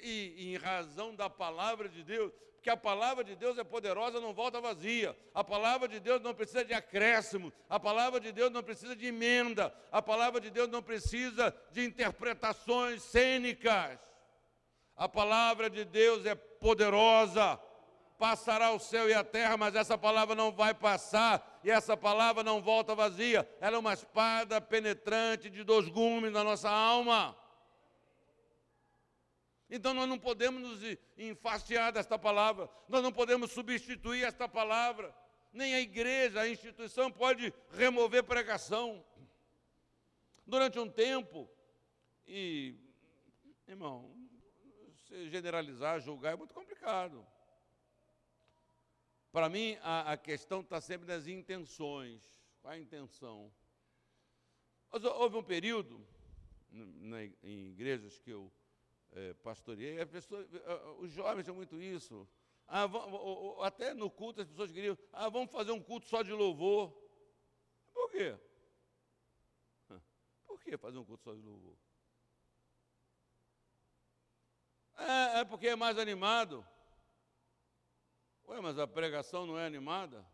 E, 0.02 0.52
em 0.52 0.56
razão 0.56 1.14
da 1.14 1.28
palavra 1.28 1.88
de 1.88 2.04
Deus, 2.04 2.32
porque 2.62 2.70
a 2.70 2.76
palavra 2.76 3.24
de 3.24 3.34
Deus 3.34 3.58
é 3.58 3.64
poderosa, 3.64 4.20
não 4.20 4.32
volta 4.32 4.60
vazia. 4.60 5.16
A 5.34 5.42
palavra 5.42 5.88
de 5.88 5.98
Deus 5.98 6.20
não 6.20 6.32
precisa 6.32 6.64
de 6.64 6.72
acréscimo, 6.72 7.52
a 7.68 7.80
palavra 7.80 8.20
de 8.20 8.30
Deus 8.30 8.52
não 8.52 8.62
precisa 8.62 8.94
de 8.94 9.06
emenda, 9.06 9.74
a 9.90 10.00
palavra 10.00 10.40
de 10.40 10.48
Deus 10.48 10.68
não 10.68 10.80
precisa 10.80 11.52
de 11.72 11.84
interpretações 11.84 13.02
cênicas. 13.02 13.98
A 14.96 15.08
palavra 15.08 15.68
de 15.68 15.84
Deus 15.84 16.24
é 16.24 16.36
poderosa. 16.36 17.58
Passará 18.16 18.70
o 18.70 18.78
céu 18.78 19.10
e 19.10 19.14
a 19.14 19.24
terra, 19.24 19.56
mas 19.56 19.74
essa 19.74 19.98
palavra 19.98 20.36
não 20.36 20.52
vai 20.52 20.72
passar, 20.72 21.60
e 21.64 21.70
essa 21.72 21.96
palavra 21.96 22.44
não 22.44 22.62
volta 22.62 22.94
vazia. 22.94 23.48
Ela 23.60 23.74
é 23.74 23.80
uma 23.80 23.94
espada 23.94 24.60
penetrante 24.60 25.50
de 25.50 25.64
dois 25.64 25.88
gumes 25.88 26.30
na 26.30 26.44
nossa 26.44 26.70
alma. 26.70 27.36
Então 29.74 29.94
nós 29.94 30.06
não 30.06 30.18
podemos 30.18 30.60
nos 30.60 30.98
enfastiar 31.16 31.94
desta 31.94 32.18
palavra, 32.18 32.68
nós 32.86 33.02
não 33.02 33.10
podemos 33.10 33.52
substituir 33.52 34.22
esta 34.22 34.46
palavra. 34.46 35.16
Nem 35.50 35.74
a 35.74 35.80
igreja, 35.80 36.42
a 36.42 36.48
instituição 36.48 37.10
pode 37.10 37.50
remover 37.70 38.22
pregação. 38.22 39.02
Durante 40.46 40.78
um 40.78 40.90
tempo, 40.90 41.48
e, 42.26 42.74
irmão, 43.66 44.14
se 45.08 45.30
generalizar, 45.30 46.00
julgar 46.00 46.34
é 46.34 46.36
muito 46.36 46.52
complicado. 46.52 47.26
Para 49.32 49.48
mim, 49.48 49.78
a, 49.80 50.12
a 50.12 50.16
questão 50.18 50.60
está 50.60 50.82
sempre 50.82 51.08
nas 51.08 51.26
intenções. 51.26 52.22
Qual 52.60 52.74
a 52.74 52.78
intenção? 52.78 53.50
Mas 54.90 55.02
houve 55.02 55.38
um 55.38 55.42
período, 55.42 56.06
na, 56.70 57.24
em 57.42 57.70
igrejas 57.70 58.18
que 58.18 58.30
eu 58.30 58.52
é, 59.12 59.34
os 60.98 61.12
jovens 61.12 61.44
tinham 61.44 61.56
muito 61.56 61.80
isso. 61.80 62.28
Ah, 62.66 62.88
até 63.66 63.92
no 63.92 64.10
culto 64.10 64.40
as 64.40 64.48
pessoas 64.48 64.72
queriam, 64.72 64.96
ah, 65.12 65.28
vamos 65.28 65.52
fazer 65.52 65.72
um 65.72 65.82
culto 65.82 66.06
só 66.06 66.22
de 66.22 66.32
louvor. 66.32 66.90
Por 67.92 68.10
quê? 68.10 68.38
Por 70.46 70.58
que 70.60 70.78
fazer 70.78 70.98
um 70.98 71.04
culto 71.04 71.24
só 71.24 71.34
de 71.34 71.42
louvor? 71.42 71.76
É, 74.96 75.40
é 75.40 75.44
porque 75.44 75.68
é 75.68 75.76
mais 75.76 75.98
animado. 75.98 76.66
Ué, 78.46 78.60
mas 78.60 78.78
a 78.78 78.86
pregação 78.86 79.46
não 79.46 79.58
é 79.58 79.66
animada? 79.66 80.26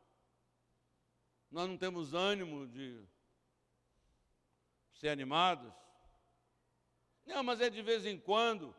Nós 1.51 1.69
não 1.69 1.77
temos 1.77 2.15
ânimo 2.15 2.67
de 2.69 3.05
ser 4.93 5.09
animados? 5.09 5.73
Não, 7.29 7.43
mas 7.43 7.61
é 7.61 7.71
de 7.71 7.83
vez 7.83 8.05
em 8.05 8.19
quando. 8.19 8.75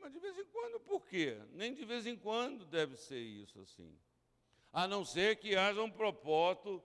Mas 0.00 0.12
de 0.12 0.18
vez 0.18 0.36
em 0.36 0.44
quando 0.46 0.80
por 0.80 1.06
quê? 1.06 1.40
Nem 1.52 1.72
de 1.72 1.84
vez 1.84 2.06
em 2.06 2.16
quando 2.16 2.64
deve 2.64 2.96
ser 2.96 3.20
isso 3.20 3.60
assim. 3.60 3.96
A 4.72 4.88
não 4.88 5.04
ser 5.04 5.36
que 5.36 5.54
haja 5.54 5.82
um 5.82 5.90
propósito 5.90 6.82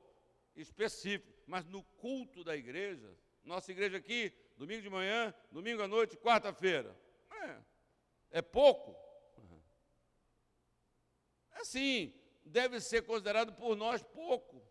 específico. 0.56 1.34
Mas 1.48 1.66
no 1.66 1.84
culto 1.84 2.44
da 2.44 2.56
igreja, 2.56 3.18
nossa 3.44 3.72
igreja 3.72 3.98
aqui, 3.98 4.32
domingo 4.58 4.82
de 4.82 4.90
manhã, 4.90 5.34
domingo 5.52 5.82
à 5.82 5.88
noite, 5.88 6.16
quarta-feira. 6.18 6.96
É, 7.32 7.58
é 8.40 8.42
pouco 8.42 9.04
assim, 11.64 12.14
deve 12.46 12.80
ser 12.80 13.02
considerado 13.04 13.54
por 13.54 13.76
nós 13.76 14.04
pouco. 14.04 14.62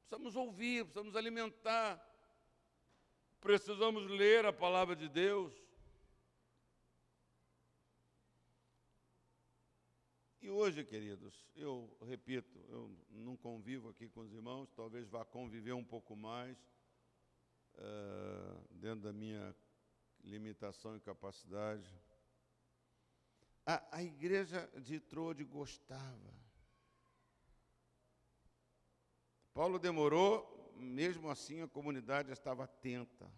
Precisamos 0.00 0.36
ouvir, 0.36 0.84
precisamos 0.84 1.16
alimentar, 1.16 1.98
precisamos 3.44 4.10
ler 4.10 4.46
a 4.46 4.52
palavra 4.54 4.96
de 4.96 5.06
Deus. 5.06 5.52
E 10.40 10.48
hoje, 10.48 10.82
queridos, 10.82 11.46
eu 11.54 11.94
repito, 12.06 12.58
eu 12.70 12.90
não 13.10 13.36
convivo 13.36 13.90
aqui 13.90 14.08
com 14.08 14.20
os 14.20 14.32
irmãos, 14.32 14.72
talvez 14.74 15.06
vá 15.10 15.26
conviver 15.26 15.74
um 15.74 15.84
pouco 15.84 16.16
mais, 16.16 16.56
uh, 17.74 18.64
dentro 18.70 19.00
da 19.02 19.12
minha 19.12 19.54
limitação 20.22 20.96
e 20.96 21.00
capacidade. 21.00 21.86
A, 23.66 23.98
a 23.98 24.02
igreja 24.02 24.66
de 24.80 25.00
Trode 25.00 25.44
gostava. 25.44 26.32
Paulo 29.52 29.78
demorou, 29.78 30.53
mesmo 30.76 31.30
assim 31.30 31.62
a 31.62 31.68
comunidade 31.68 32.30
estava 32.30 32.64
atenta. 32.64 33.30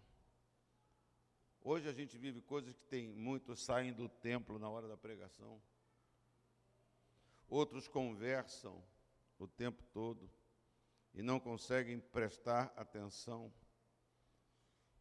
Hoje 1.61 1.89
a 1.89 1.93
gente 1.93 2.17
vive 2.17 2.41
coisas 2.41 2.73
que 2.73 2.85
tem 2.85 3.09
muitos 3.09 3.63
saem 3.63 3.91
do 3.91 4.07
templo 4.07 4.57
na 4.57 4.69
hora 4.69 4.87
da 4.87 4.95
pregação. 4.95 5.61
Outros 7.49 7.87
conversam 7.87 8.83
o 9.37 9.47
tempo 9.47 9.83
todo 9.93 10.29
e 11.13 11.21
não 11.21 11.39
conseguem 11.39 11.99
prestar 11.99 12.73
atenção. 12.75 13.51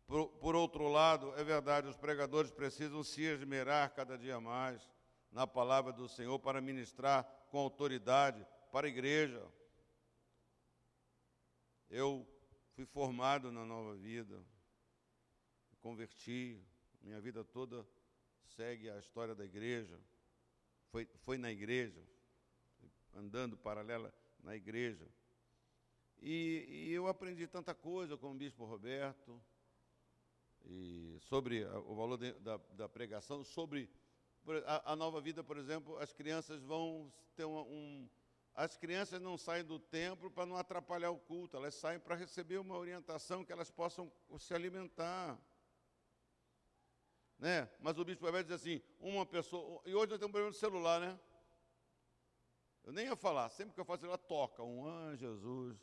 Por, 0.07 0.28
por, 0.28 0.55
outro 0.55 0.89
lado, 0.89 1.34
é 1.37 1.43
verdade, 1.43 1.89
os 1.89 1.97
pregadores 1.97 2.51
precisam 2.51 3.03
se 3.03 3.22
esmerar 3.22 3.93
cada 3.95 4.16
dia 4.16 4.41
mais 4.41 4.89
na 5.32 5.47
palavra 5.47 5.93
do 5.93 6.09
Senhor 6.09 6.39
para 6.39 6.61
ministrar 6.61 7.24
com 7.51 7.59
autoridade 7.59 8.47
para 8.70 8.87
a 8.87 8.91
igreja. 8.91 9.45
Eu 11.89 12.26
fui 12.74 12.84
formado 12.84 13.53
na 13.53 13.64
nova 13.64 13.95
vida, 13.95 14.45
converti, 15.80 16.61
minha 17.01 17.20
vida 17.20 17.45
toda 17.45 17.87
segue 18.57 18.91
a 18.91 18.99
história 18.99 19.34
da 19.34 19.45
igreja. 19.45 19.99
Foi, 20.91 21.07
foi 21.18 21.39
na 21.39 21.51
igreja, 21.51 22.03
andando 23.14 23.57
paralela 23.57 24.12
na 24.43 24.57
igreja. 24.57 25.07
E, 26.18 26.66
e, 26.68 26.93
eu 26.93 27.07
aprendi 27.07 27.47
tanta 27.47 27.74
coisa 27.74 28.16
com 28.16 28.32
o 28.32 28.34
bispo 28.34 28.64
Roberto, 28.64 29.41
e 30.64 31.18
sobre 31.20 31.64
o 31.64 31.95
valor 31.95 32.16
de, 32.16 32.32
da, 32.41 32.57
da 32.72 32.89
pregação, 32.89 33.45
sobre 33.45 33.89
a, 34.66 34.93
a, 34.93 34.97
nova 34.97 35.20
vida, 35.20 35.45
por 35.45 35.57
exemplo, 35.57 35.97
as 35.99 36.12
crianças 36.12 36.62
vão 36.62 37.12
ter 37.37 37.45
um, 37.45 37.61
um 37.61 38.09
as 38.57 38.75
crianças 38.75 39.21
não 39.21 39.37
saem 39.37 39.63
do 39.63 39.79
templo 39.79 40.31
para 40.31 40.47
não 40.47 40.57
atrapalhar 40.57 41.11
o 41.11 41.19
culto, 41.19 41.59
elas 41.59 41.75
saem 41.75 42.01
para 42.01 42.15
receber 42.15 42.57
uma 42.57 42.79
orientação 42.79 43.45
que 43.45 43.53
elas 43.53 43.71
possam 43.71 44.11
se 44.39 44.55
alimentar. 44.55 45.39
Né? 47.39 47.69
Mas 47.79 47.99
o 47.99 48.05
bispo 48.05 48.33
vai 48.33 48.43
dizer 48.43 48.55
assim, 48.55 48.81
uma 48.99 49.27
pessoa, 49.27 49.83
e 49.85 49.95
hoje 49.95 50.09
nós 50.09 50.19
temos 50.19 50.31
um 50.31 50.33
problema 50.33 50.51
de 50.51 50.57
celular, 50.57 50.99
né? 50.99 51.21
Eu 52.83 52.95
nem 52.95 53.05
ia 53.05 53.17
falar, 53.17 53.51
sempre 53.51 53.75
que 53.75 53.81
eu 53.81 53.85
faço 53.85 54.01
celular, 54.01 54.17
toca, 54.17 54.63
um 54.63 54.89
ah, 54.89 55.15
Jesus, 55.17 55.77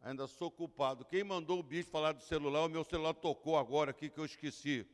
ainda 0.00 0.26
sou 0.26 0.50
culpado. 0.50 1.04
Quem 1.04 1.22
mandou 1.22 1.60
o 1.60 1.62
bispo 1.62 1.92
falar 1.92 2.10
do 2.10 2.24
celular, 2.24 2.64
o 2.64 2.68
meu 2.68 2.82
celular 2.82 3.14
tocou 3.14 3.56
agora 3.56 3.92
aqui 3.92 4.10
que 4.10 4.18
eu 4.18 4.24
esqueci. 4.24 4.84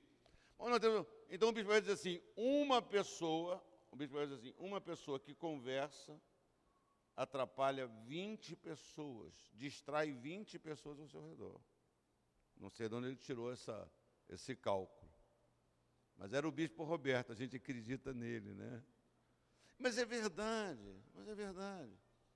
Então 1.30 1.48
o 1.48 1.52
bispo 1.52 1.70
vai 1.70 1.80
dizer 1.80 1.94
assim: 1.94 2.20
uma 2.36 2.82
pessoa, 2.82 3.64
o 3.90 3.96
bispo 3.96 4.16
vai 4.16 4.26
dizer 4.26 4.38
assim, 4.38 4.54
uma 4.58 4.80
pessoa 4.80 5.18
que 5.18 5.34
conversa 5.34 6.20
atrapalha 7.16 7.86
20 8.06 8.56
pessoas, 8.56 9.34
distrai 9.54 10.12
20 10.12 10.58
pessoas 10.58 10.98
ao 10.98 11.08
seu 11.08 11.22
redor. 11.28 11.60
Não 12.56 12.70
sei 12.70 12.88
de 12.88 12.94
onde 12.94 13.08
ele 13.08 13.16
tirou 13.16 13.52
essa, 13.52 13.90
esse 14.28 14.54
cálculo. 14.56 15.10
Mas 16.16 16.32
era 16.32 16.46
o 16.46 16.52
bispo 16.52 16.84
Roberto, 16.84 17.32
a 17.32 17.34
gente 17.34 17.56
acredita 17.56 18.12
nele, 18.12 18.54
né? 18.54 18.82
Mas 19.78 19.98
é 19.98 20.04
verdade, 20.04 21.02
mas 21.14 21.28
é 21.28 21.34
verdade. 21.34 21.92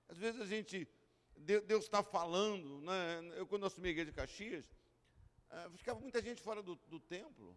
Às 0.08 0.18
vezes 0.18 0.40
a 0.40 0.46
gente, 0.46 0.88
Deus 1.36 1.84
está 1.84 2.02
falando, 2.02 2.80
né? 2.80 3.20
Eu 3.36 3.46
quando 3.46 3.66
assumi 3.66 3.88
a 3.88 3.90
igreja 3.92 4.10
de 4.10 4.16
Caxias, 4.16 4.74
ah, 5.50 5.70
ficava 5.76 6.00
muita 6.00 6.20
gente 6.20 6.42
fora 6.42 6.62
do, 6.62 6.74
do 6.88 6.98
templo 6.98 7.56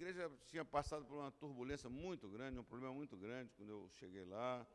igreja 0.00 0.32
tinha 0.46 0.64
passado 0.64 1.04
por 1.04 1.18
uma 1.18 1.30
turbulência 1.30 1.90
muito 1.90 2.26
grande, 2.26 2.58
um 2.58 2.64
problema 2.64 2.94
muito 2.94 3.18
grande 3.18 3.52
quando 3.54 3.68
eu 3.68 3.90
cheguei 3.98 4.24
lá. 4.24 4.66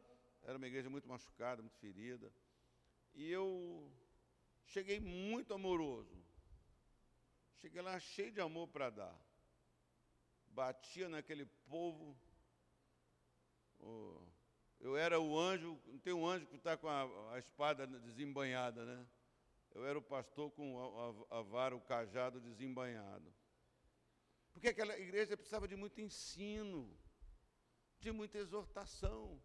Era 0.43 0.55
uma 0.55 0.67
igreja 0.67 0.87
muito 0.87 1.07
machucada, 1.07 1.63
muito 1.63 1.77
ferida. 1.79 2.31
E 3.15 3.31
eu 3.31 3.91
cheguei 4.67 4.99
muito 4.99 5.51
amoroso. 5.51 6.15
Cheguei 7.55 7.81
lá 7.81 7.99
cheio 7.99 8.31
de 8.31 8.39
amor 8.39 8.67
para 8.67 8.91
dar. 8.91 9.19
Batia 10.49 11.09
naquele 11.09 11.47
povo. 11.67 12.15
Eu 14.79 14.95
era 14.95 15.19
o 15.19 15.39
anjo, 15.39 15.81
não 15.87 15.97
tem 15.97 16.13
um 16.13 16.27
anjo 16.27 16.45
que 16.45 16.55
está 16.55 16.77
com 16.77 16.87
a, 16.87 17.39
espada 17.39 17.87
desembanhada, 17.87 18.85
né? 18.85 19.07
Eu 19.73 19.85
era 19.87 19.97
o 19.97 20.03
pastor 20.03 20.51
com 20.51 21.25
a 21.31 21.41
vara, 21.41 21.75
o 21.75 21.81
cajado 21.81 22.39
desembanhado. 22.39 23.33
Porque 24.55 24.69
aquela 24.69 24.97
igreja 24.97 25.35
precisava 25.35 25.67
de 25.67 25.75
muito 25.75 25.99
ensino, 25.99 26.97
de 27.99 28.09
muita 28.09 28.37
exortação. 28.37 29.37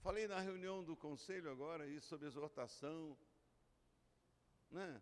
Falei 0.00 0.26
na 0.26 0.40
reunião 0.40 0.82
do 0.82 0.96
conselho 0.96 1.48
agora 1.48 1.86
isso 1.86 2.08
sobre 2.08 2.26
exortação. 2.26 3.16
Né? 4.68 5.00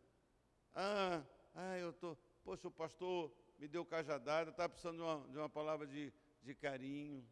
Ah, 0.75 1.25
ah, 1.55 1.79
eu 1.79 1.91
estou. 1.91 2.15
Poxa, 2.45 2.69
o 2.69 2.71
pastor 2.71 3.35
me 3.59 3.67
deu 3.67 3.87
cajadada, 3.87 4.51
está 4.51 4.69
precisando 4.69 4.99
de 4.99 5.03
uma, 5.03 5.29
de 5.29 5.39
uma 5.39 5.49
palavra 5.49 5.87
de, 5.87 6.13
de 6.43 6.55
carinho, 6.55 7.27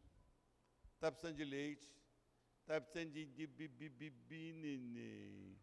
está 0.95 1.13
precisando 1.13 1.37
de 1.37 1.45
leite, 1.45 1.95
está 2.61 2.81
precisando 2.81 3.13
de, 3.13 3.27
de 3.27 3.47
bibi, 3.47 3.91
bibi, 3.91 4.53
neném. 4.55 5.61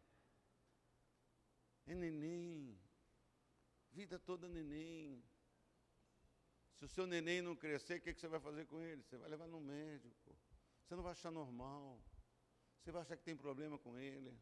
É 1.88 1.95
neném. 1.95 2.80
Vida 3.91 4.20
toda 4.20 4.47
neném. 4.47 5.24
Se 6.78 6.86
o 6.86 6.88
seu 6.88 7.07
neném 7.07 7.41
não 7.41 7.55
crescer, 7.55 7.97
o 7.97 8.01
que, 8.01 8.13
que 8.13 8.19
você 8.19 8.28
vai 8.28 8.39
fazer 8.39 8.65
com 8.65 8.82
ele? 8.82 9.01
Você 9.03 9.17
vai 9.17 9.30
levar 9.30 9.47
no 9.47 9.61
médico. 9.61 10.36
Você 10.84 10.95
não 10.95 11.03
vai 11.03 11.13
achar 11.13 11.32
normal. 11.32 12.01
Você 12.80 12.91
vai 12.91 13.01
achar 13.01 13.15
que 13.15 13.23
tem 13.23 13.36
problema 13.36 13.78
com 13.78 13.97
ele. 13.97 14.38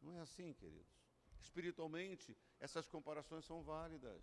Não 0.00 0.14
é 0.16 0.20
assim, 0.20 0.52
queridos. 0.52 0.92
Espiritualmente, 1.40 2.36
essas 2.58 2.86
comparações 2.88 3.44
são 3.44 3.62
válidas. 3.62 4.22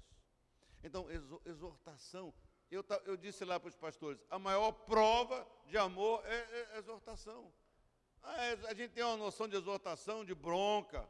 Então, 0.83 1.07
exortação. 1.45 2.33
Eu, 2.69 2.83
eu 3.05 3.15
disse 3.15 3.45
lá 3.45 3.59
para 3.59 3.69
os 3.69 3.75
pastores: 3.75 4.23
a 4.29 4.37
maior 4.37 4.71
prova 4.71 5.47
de 5.65 5.77
amor 5.77 6.21
é, 6.25 6.75
é 6.75 6.77
exortação. 6.77 7.53
Ah, 8.21 8.43
é, 8.45 8.53
a 8.67 8.73
gente 8.73 8.91
tem 8.91 9.03
uma 9.03 9.17
noção 9.17 9.47
de 9.47 9.55
exortação, 9.55 10.23
de 10.23 10.35
bronca, 10.35 11.07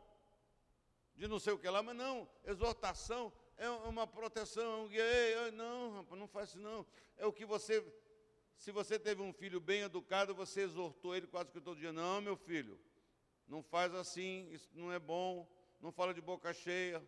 de 1.16 1.28
não 1.28 1.39
sei 1.39 1.53
o 1.53 1.59
que 1.59 1.70
lá, 1.70 1.82
mas 1.84 1.95
não, 1.95 2.30
exortação 2.43 3.32
é 3.58 3.70
uma 3.70 4.06
proteção. 4.08 4.89
Ei, 4.91 5.51
não, 5.51 5.93
rapaz, 5.93 6.20
não 6.20 6.28
faz 6.28 6.49
isso 6.49 6.60
não. 6.60 6.86
É 7.18 7.26
o 7.26 7.34
que 7.34 7.45
você, 7.45 7.84
se 8.58 8.72
você 8.72 8.99
teve 8.99 9.22
um 9.22 9.34
filho 9.34 9.60
bem 9.60 9.82
educado, 9.82 10.36
você 10.36 10.62
exortou 10.62 11.16
ele 11.16 11.28
quase 11.28 11.51
que 11.51 11.62
todo 11.62 11.80
dia. 11.80 11.93
Não, 11.93 12.22
meu 12.22 12.36
filho, 12.36 12.80
não 13.47 13.62
faz 13.62 13.93
assim, 13.93 14.49
isso 14.51 14.70
não 14.74 14.91
é 14.91 14.99
bom, 14.99 15.47
não 15.80 15.91
fala 15.91 16.14
de 16.14 16.22
boca 16.22 16.54
cheia, 16.54 17.04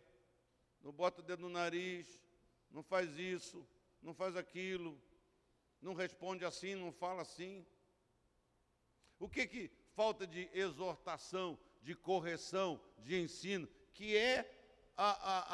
não 0.82 0.92
bota 0.92 1.20
o 1.20 1.24
dedo 1.24 1.42
no 1.42 1.48
nariz, 1.48 2.22
não 2.70 2.82
faz 2.82 3.18
isso, 3.18 3.66
não 4.02 4.14
faz 4.14 4.36
aquilo, 4.36 5.00
não 5.80 5.94
responde 5.94 6.44
assim, 6.44 6.74
não 6.74 6.92
fala 6.92 7.22
assim. 7.22 7.66
O 9.18 9.28
que 9.28 9.46
que 9.46 9.70
falta 9.94 10.26
de 10.26 10.50
exortação, 10.52 11.58
de 11.82 11.94
correção, 11.94 12.80
de 12.98 13.18
ensino, 13.18 13.66
que 13.94 14.16
é 14.16 14.55
a, 14.96 15.10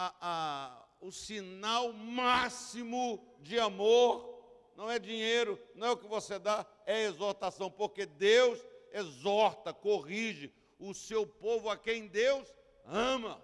a, 0.06 0.14
a, 0.20 0.84
o 1.00 1.10
sinal 1.10 1.92
máximo 1.92 3.22
de 3.40 3.58
amor, 3.58 4.40
não 4.76 4.90
é 4.90 4.98
dinheiro, 4.98 5.60
não 5.74 5.88
é 5.88 5.90
o 5.90 5.96
que 5.96 6.06
você 6.06 6.38
dá, 6.38 6.64
é 6.86 7.02
exortação, 7.02 7.70
porque 7.70 8.06
Deus 8.06 8.64
exorta, 8.92 9.72
corrige 9.72 10.52
o 10.78 10.94
seu 10.94 11.26
povo 11.26 11.68
a 11.68 11.76
quem 11.76 12.06
Deus 12.06 12.52
ama. 12.86 13.40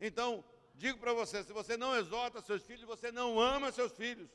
Então, 0.00 0.44
digo 0.74 0.98
para 0.98 1.12
você: 1.12 1.42
se 1.42 1.52
você 1.52 1.76
não 1.76 1.96
exorta 1.96 2.40
seus 2.40 2.62
filhos, 2.62 2.84
você 2.84 3.10
não 3.12 3.40
ama 3.40 3.72
seus 3.72 3.92
filhos. 3.92 4.28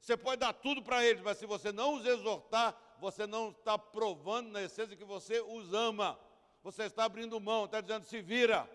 Você 0.00 0.16
pode 0.16 0.40
dar 0.40 0.52
tudo 0.52 0.82
para 0.82 1.04
eles, 1.04 1.22
mas 1.22 1.38
se 1.38 1.46
você 1.46 1.72
não 1.72 1.94
os 1.94 2.04
exortar, 2.04 2.76
você 3.00 3.26
não 3.26 3.50
está 3.50 3.78
provando 3.78 4.50
na 4.50 4.62
essência 4.62 4.96
que 4.96 5.04
você 5.04 5.40
os 5.40 5.72
ama. 5.72 6.18
Você 6.62 6.84
está 6.84 7.04
abrindo 7.04 7.40
mão, 7.40 7.64
está 7.64 7.80
dizendo: 7.80 8.04
se 8.04 8.20
vira, 8.20 8.68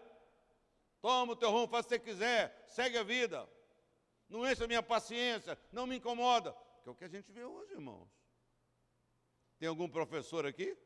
toma 1.02 1.34
o 1.34 1.36
teu 1.36 1.52
rumo, 1.52 1.68
faz 1.68 1.86
o 1.86 1.90
que 1.90 1.96
você 1.96 2.00
quiser, 2.00 2.66
segue 2.68 2.98
a 2.98 3.04
vida. 3.04 3.50
Não 4.28 4.50
enche 4.50 4.64
a 4.64 4.68
minha 4.68 4.84
paciência, 4.84 5.58
não 5.72 5.88
me 5.88 5.98
incomoda. 5.98 6.56
Que 6.84 6.90
é 6.90 6.92
o 6.92 6.96
que 6.96 7.04
a 7.04 7.10
gente 7.10 7.32
vê 7.32 7.44
hoje, 7.44 7.74
irmãos. 7.74 8.08
Tem 9.58 9.68
algum 9.68 9.90
professor 9.90 10.46
aqui? 10.46 10.78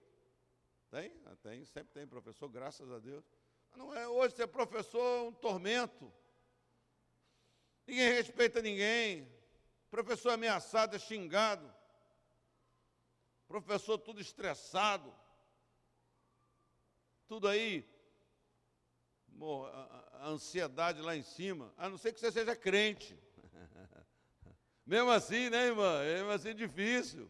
Tem? 0.90 1.12
Ah, 1.26 1.36
tem, 1.38 1.66
sempre 1.66 1.94
tem 1.94 2.08
professor, 2.08 2.48
graças 2.48 2.90
a 2.92 3.00
Deus. 3.00 3.24
Mas 3.70 3.80
não 3.80 3.94
é 3.94 4.08
hoje 4.08 4.36
ser 4.36 4.48
professor 4.48 5.26
é 5.26 5.28
um 5.28 5.34
tormento. 5.34 6.12
Ninguém 7.86 8.14
respeita 8.14 8.62
ninguém. 8.62 9.28
Professor 9.90 10.32
ameaçado, 10.32 10.96
é 10.96 11.00
xingado. 11.00 11.72
Professor 13.48 13.98
tudo 13.98 14.22
estressado. 14.22 15.14
Tudo 17.28 17.48
aí. 17.48 17.88
Ansiedade 20.22 21.02
lá 21.02 21.16
em 21.16 21.24
cima. 21.24 21.74
A 21.78 21.90
não 21.90 21.98
ser 21.98 22.14
que 22.14 22.20
você 22.20 22.32
seja 22.32 22.56
crente. 22.56 23.18
Mesmo 24.86 25.12
assim, 25.12 25.50
né, 25.50 25.68
irmã? 25.68 26.00
Mesmo 26.04 26.30
assim, 26.32 26.54
difícil. 26.54 27.30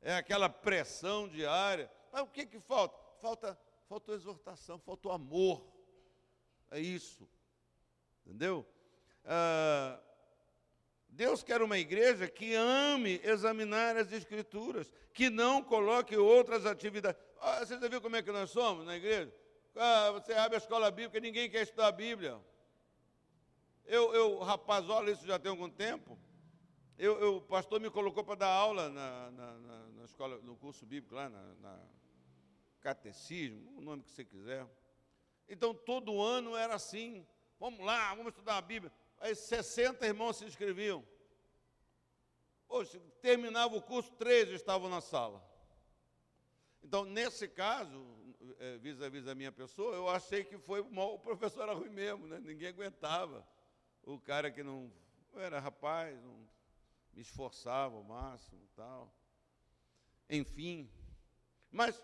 É 0.00 0.14
aquela 0.14 0.48
pressão 0.48 1.28
diária. 1.28 1.90
Mas 2.12 2.22
o 2.22 2.26
que, 2.26 2.46
que 2.46 2.58
falta? 2.60 2.98
Falta 3.20 3.58
faltou 3.90 4.14
exortação, 4.14 4.78
faltou 4.78 5.10
amor. 5.10 5.66
É 6.70 6.78
isso. 6.78 7.28
Entendeu? 8.24 8.64
Ah, 9.24 10.00
Deus 11.08 11.42
quer 11.42 11.60
uma 11.60 11.76
igreja 11.76 12.28
que 12.28 12.54
ame 12.54 13.20
examinar 13.24 13.96
as 13.96 14.12
escrituras, 14.12 14.92
que 15.12 15.28
não 15.28 15.60
coloque 15.60 16.16
outras 16.16 16.66
atividades. 16.66 17.20
Ah, 17.40 17.66
você 17.66 17.80
já 17.80 17.88
viu 17.88 18.00
como 18.00 18.14
é 18.14 18.22
que 18.22 18.30
nós 18.30 18.50
somos 18.50 18.86
na 18.86 18.96
igreja? 18.96 19.34
Ah, 19.76 20.10
você 20.12 20.32
abre 20.32 20.56
a 20.56 20.58
escola 20.58 20.90
bíblica, 20.90 21.20
ninguém 21.20 21.48
quer 21.48 21.62
estudar 21.62 21.88
a 21.88 21.92
Bíblia. 21.92 22.40
Eu, 23.84 24.12
eu 24.14 24.38
rapaz, 24.38 24.88
olha, 24.88 25.10
isso 25.10 25.26
já 25.26 25.38
tem 25.38 25.50
algum 25.50 25.68
tempo. 25.68 26.18
Eu, 26.98 27.18
eu 27.20 27.36
o 27.36 27.40
pastor 27.40 27.80
me 27.80 27.90
colocou 27.90 28.22
para 28.22 28.34
dar 28.34 28.48
aula 28.48 28.88
na, 28.88 29.30
na, 29.30 29.52
na, 29.58 29.88
na, 29.88 30.04
escola, 30.04 30.38
no 30.42 30.56
curso 30.56 30.84
bíblico 30.84 31.14
lá 31.14 31.28
na, 31.28 31.80
catecismo, 32.80 33.76
o 33.76 33.80
nome 33.80 34.02
que 34.02 34.10
você 34.10 34.24
quiser. 34.24 34.66
Então, 35.48 35.74
todo 35.74 36.22
ano 36.22 36.56
era 36.56 36.74
assim. 36.74 37.26
Vamos 37.58 37.84
lá, 37.84 38.14
vamos 38.14 38.32
estudar 38.32 38.56
a 38.56 38.62
Bíblia. 38.62 38.92
Aí 39.18 39.34
60 39.34 40.06
irmãos 40.06 40.36
se 40.36 40.44
inscreviam. 40.44 41.04
Poxa, 42.66 43.00
terminava 43.20 43.76
o 43.76 43.82
curso, 43.82 44.12
três 44.12 44.48
estavam 44.50 44.88
na 44.88 45.00
sala. 45.00 45.44
Então, 46.82 47.04
nesse 47.04 47.48
caso, 47.48 48.19
é, 48.60 48.76
vis-à-vis 48.76 49.24
da 49.24 49.34
minha 49.34 49.50
pessoa, 49.50 49.96
eu 49.96 50.06
achei 50.08 50.44
que 50.44 50.58
foi 50.58 50.80
o 50.80 51.18
professor 51.18 51.62
era 51.62 51.72
ruim 51.72 51.88
mesmo, 51.88 52.26
né? 52.26 52.38
ninguém 52.38 52.68
aguentava. 52.68 53.46
O 54.02 54.20
cara 54.20 54.50
que 54.50 54.62
não 54.62 54.92
era 55.34 55.58
rapaz, 55.58 56.22
não 56.22 56.46
me 57.14 57.22
esforçava 57.22 57.96
ao 57.96 58.04
máximo 58.04 58.60
tal. 58.76 59.12
Enfim. 60.28 60.88
Mas 61.70 62.00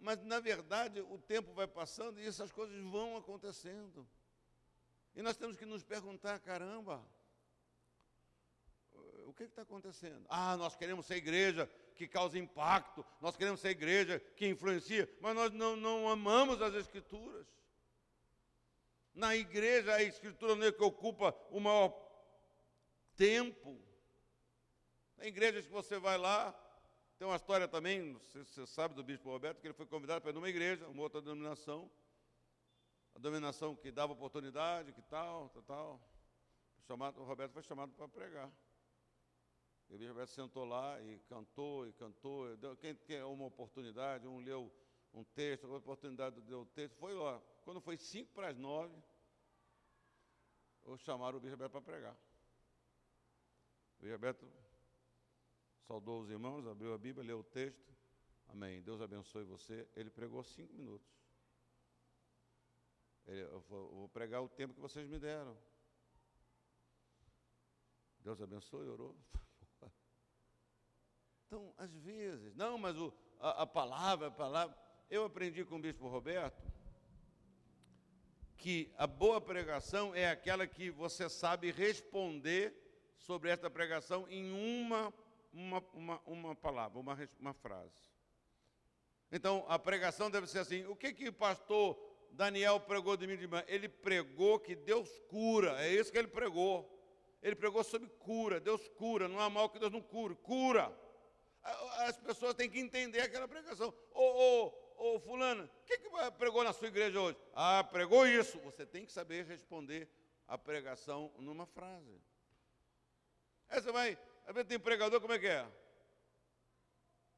mas 0.00 0.22
na 0.24 0.40
verdade 0.40 1.00
o 1.00 1.18
tempo 1.18 1.52
vai 1.52 1.66
passando 1.66 2.20
e 2.20 2.26
essas 2.26 2.50
coisas 2.50 2.82
vão 2.84 3.16
acontecendo. 3.16 4.08
E 5.14 5.22
nós 5.22 5.36
temos 5.36 5.56
que 5.56 5.66
nos 5.66 5.84
perguntar: 5.84 6.40
caramba, 6.40 7.06
o 9.30 9.34
que 9.34 9.44
está 9.44 9.62
acontecendo? 9.62 10.26
Ah, 10.28 10.56
nós 10.56 10.76
queremos 10.76 11.06
ser 11.06 11.16
igreja 11.16 11.70
que 11.94 12.08
causa 12.08 12.38
impacto, 12.38 13.04
nós 13.20 13.36
queremos 13.36 13.60
ser 13.60 13.70
igreja 13.70 14.18
que 14.36 14.46
influencia, 14.46 15.08
mas 15.20 15.34
nós 15.34 15.52
não, 15.52 15.76
não 15.76 16.08
amamos 16.08 16.60
as 16.60 16.74
Escrituras. 16.74 17.46
Na 19.14 19.36
igreja, 19.36 19.94
a 19.94 20.02
Escritura 20.02 20.54
não 20.56 20.66
é 20.66 20.72
que 20.72 20.82
ocupa 20.82 21.34
o 21.50 21.60
maior 21.60 21.94
tempo. 23.16 23.80
Tem 25.16 25.28
igrejas 25.28 25.66
que 25.66 25.72
você 25.72 25.98
vai 25.98 26.16
lá, 26.16 26.52
tem 27.18 27.26
uma 27.26 27.36
história 27.36 27.68
também, 27.68 28.18
se 28.32 28.44
você 28.44 28.66
sabe, 28.66 28.94
do 28.94 29.04
bispo 29.04 29.28
Roberto, 29.28 29.60
que 29.60 29.66
ele 29.66 29.74
foi 29.74 29.86
convidado 29.86 30.22
para 30.22 30.30
ir 30.30 30.34
numa 30.34 30.48
igreja, 30.48 30.88
uma 30.88 31.02
outra 31.02 31.20
denominação, 31.20 31.90
a 33.14 33.18
denominação 33.18 33.76
que 33.76 33.90
dava 33.90 34.12
oportunidade, 34.12 34.92
que 34.92 35.02
tal, 35.02 35.50
tal, 35.50 35.62
tal. 35.62 36.00
Chamado, 36.86 37.20
o 37.20 37.24
Roberto 37.24 37.52
foi 37.52 37.62
chamado 37.62 37.92
para 37.92 38.08
pregar. 38.08 38.50
E 39.90 39.94
o 39.94 39.98
bispo 39.98 40.12
Roberto 40.12 40.30
sentou 40.30 40.64
lá 40.64 41.02
e 41.02 41.18
cantou 41.28 41.86
e 41.86 41.92
cantou. 41.92 42.56
Deu, 42.56 42.76
quem 42.76 42.94
quer 42.94 43.24
uma 43.24 43.46
oportunidade, 43.46 44.26
um 44.26 44.38
leu 44.38 44.72
um 45.12 45.24
texto, 45.24 45.64
outra 45.64 45.78
oportunidade 45.78 46.40
deu 46.42 46.60
o 46.60 46.66
texto. 46.66 46.94
Foi 46.94 47.12
lá. 47.12 47.42
Quando 47.64 47.80
foi 47.80 47.96
cinco 47.96 48.32
para 48.32 48.48
as 48.48 48.56
nove, 48.56 48.96
chamaram 50.98 51.38
o 51.38 51.40
bispo 51.40 51.56
Roberto 51.56 51.72
para 51.72 51.80
pregar. 51.80 52.14
O 53.98 54.02
bispo 54.02 54.12
Roberto 54.12 54.48
saudou 55.88 56.20
os 56.20 56.30
irmãos, 56.30 56.64
abriu 56.68 56.94
a 56.94 56.98
Bíblia, 56.98 57.26
leu 57.26 57.40
o 57.40 57.44
texto. 57.44 57.92
Amém. 58.46 58.80
Deus 58.82 59.00
abençoe 59.00 59.42
você. 59.42 59.88
Ele 59.96 60.08
pregou 60.10 60.44
cinco 60.44 60.72
minutos. 60.72 61.08
Ele, 63.26 63.42
eu 63.42 63.60
vou, 63.62 63.90
vou 63.90 64.08
pregar 64.08 64.40
o 64.40 64.48
tempo 64.48 64.72
que 64.72 64.80
vocês 64.80 65.08
me 65.08 65.18
deram. 65.18 65.56
Deus 68.20 68.40
abençoe, 68.40 68.86
orou. 68.86 69.16
Então, 71.52 71.74
às 71.76 71.92
vezes, 71.96 72.54
não, 72.54 72.78
mas 72.78 72.96
o, 72.96 73.12
a, 73.40 73.62
a, 73.62 73.66
palavra, 73.66 74.28
a 74.28 74.30
palavra. 74.30 74.76
Eu 75.10 75.24
aprendi 75.24 75.64
com 75.64 75.74
o 75.74 75.80
bispo 75.80 76.06
Roberto 76.06 76.62
que 78.56 78.94
a 78.96 79.04
boa 79.04 79.40
pregação 79.40 80.14
é 80.14 80.30
aquela 80.30 80.64
que 80.64 80.92
você 80.92 81.28
sabe 81.28 81.72
responder 81.72 82.72
sobre 83.18 83.50
esta 83.50 83.68
pregação 83.68 84.28
em 84.28 84.52
uma 84.52 85.12
uma, 85.52 85.84
uma, 85.92 86.22
uma 86.24 86.54
palavra, 86.54 87.00
uma, 87.00 87.18
uma 87.40 87.52
frase. 87.52 87.98
Então, 89.32 89.64
a 89.68 89.76
pregação 89.76 90.30
deve 90.30 90.46
ser 90.46 90.60
assim: 90.60 90.86
o 90.86 90.94
que 90.94 91.12
que 91.12 91.30
o 91.30 91.32
pastor 91.32 91.98
Daniel 92.30 92.78
pregou 92.78 93.16
de 93.16 93.26
mim 93.26 93.36
de 93.36 93.48
manhã? 93.48 93.64
Ele 93.66 93.88
pregou 93.88 94.60
que 94.60 94.76
Deus 94.76 95.10
cura, 95.26 95.84
é 95.84 95.92
isso 95.92 96.12
que 96.12 96.18
ele 96.18 96.28
pregou. 96.28 96.96
Ele 97.42 97.56
pregou 97.56 97.82
sobre 97.82 98.08
cura, 98.20 98.60
Deus 98.60 98.86
cura, 98.90 99.26
não 99.26 99.40
há 99.40 99.50
mal 99.50 99.68
que 99.68 99.80
Deus 99.80 99.90
não 99.90 100.00
cure, 100.00 100.36
cura. 100.36 100.96
As 101.62 102.16
pessoas 102.16 102.54
têm 102.54 102.70
que 102.70 102.78
entender 102.78 103.20
aquela 103.20 103.46
pregação. 103.46 103.92
Ô, 104.12 104.22
ô, 104.22 105.14
ô 105.14 105.20
fulano, 105.20 105.64
o 105.64 105.84
que, 105.84 105.98
que 105.98 106.08
pregou 106.38 106.64
na 106.64 106.72
sua 106.72 106.88
igreja 106.88 107.20
hoje? 107.20 107.36
Ah, 107.54 107.84
pregou 107.84 108.26
isso. 108.26 108.58
Você 108.60 108.86
tem 108.86 109.04
que 109.04 109.12
saber 109.12 109.44
responder 109.44 110.08
a 110.48 110.56
pregação 110.56 111.32
numa 111.38 111.66
frase. 111.66 112.20
Aí 113.68 113.80
você 113.80 113.92
vai, 113.92 114.18
às 114.46 114.54
vezes 114.54 114.68
tem 114.68 114.80
pregador, 114.80 115.20
como 115.20 115.32
é 115.32 115.38
que 115.38 115.46
é? 115.46 115.66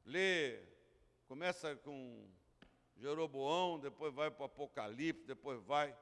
Lê, 0.05 0.59
começa 1.27 1.75
com 1.75 2.27
Jeroboão, 2.97 3.79
depois 3.79 4.13
vai 4.13 4.31
para 4.31 4.43
o 4.43 4.45
Apocalipse, 4.45 5.25
depois 5.25 5.61
vai 5.61 5.95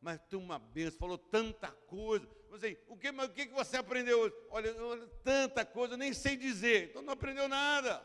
mas 0.00 0.20
tem 0.28 0.38
uma 0.38 0.58
benção, 0.58 0.98
falou 0.98 1.18
tanta 1.18 1.70
coisa. 1.70 2.26
Aí, 2.62 2.78
o 2.88 2.96
que, 2.96 3.12
mas 3.12 3.28
o 3.28 3.32
que 3.32 3.46
você 3.48 3.76
aprendeu 3.76 4.18
hoje? 4.20 4.34
Olha, 4.50 4.82
olha, 4.82 5.06
tanta 5.22 5.64
coisa, 5.64 5.96
nem 5.96 6.12
sei 6.12 6.36
dizer, 6.36 6.90
então 6.90 7.02
não 7.02 7.12
aprendeu 7.12 7.48
nada. 7.48 8.04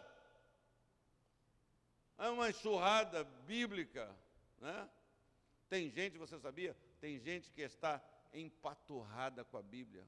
É 2.18 2.30
uma 2.30 2.50
enxurrada 2.50 3.24
bíblica, 3.24 4.16
né? 4.60 4.90
Tem 5.70 5.90
gente, 5.90 6.18
você 6.18 6.40
sabia? 6.40 6.78
Tem 7.00 7.20
gente 7.20 7.52
que 7.52 7.62
está 7.62 8.04
empaturrada 8.34 9.44
com 9.44 9.58
a 9.58 9.64
Bíblia, 9.64 10.06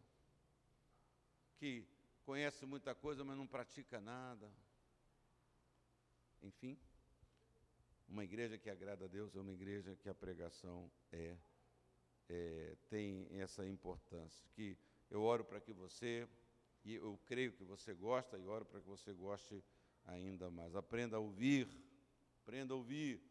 que 1.58 1.86
conhece 2.26 2.66
muita 2.66 2.94
coisa, 2.94 3.24
mas 3.24 3.38
não 3.38 3.48
pratica 3.48 4.00
nada. 4.00 4.52
Enfim, 6.42 6.78
uma 8.08 8.24
igreja 8.24 8.58
que 8.58 8.70
agrada 8.70 9.06
a 9.06 9.08
Deus 9.08 9.36
é 9.36 9.40
uma 9.40 9.52
igreja 9.52 9.96
que 9.96 10.08
a 10.08 10.16
pregação 10.16 10.92
é, 11.12 11.36
é 12.30 12.76
tem 12.90 13.28
essa 13.40 13.66
importância. 13.66 14.46
Que 14.54 14.78
eu 15.10 15.22
oro 15.22 15.44
para 15.44 15.60
que 15.60 15.74
você, 15.74 16.28
e 16.84 16.96
eu 16.96 17.20
creio 17.26 17.54
que 17.54 17.64
você 17.64 17.94
gosta, 17.94 18.38
e 18.38 18.46
oro 18.46 18.66
para 18.66 18.80
que 18.80 18.88
você 18.88 19.14
goste 19.14 19.64
ainda 20.06 20.50
mais. 20.50 20.76
Aprenda 20.76 21.18
a 21.18 21.20
ouvir, 21.20 21.68
aprenda 22.42 22.74
a 22.74 22.78
ouvir 22.78 23.22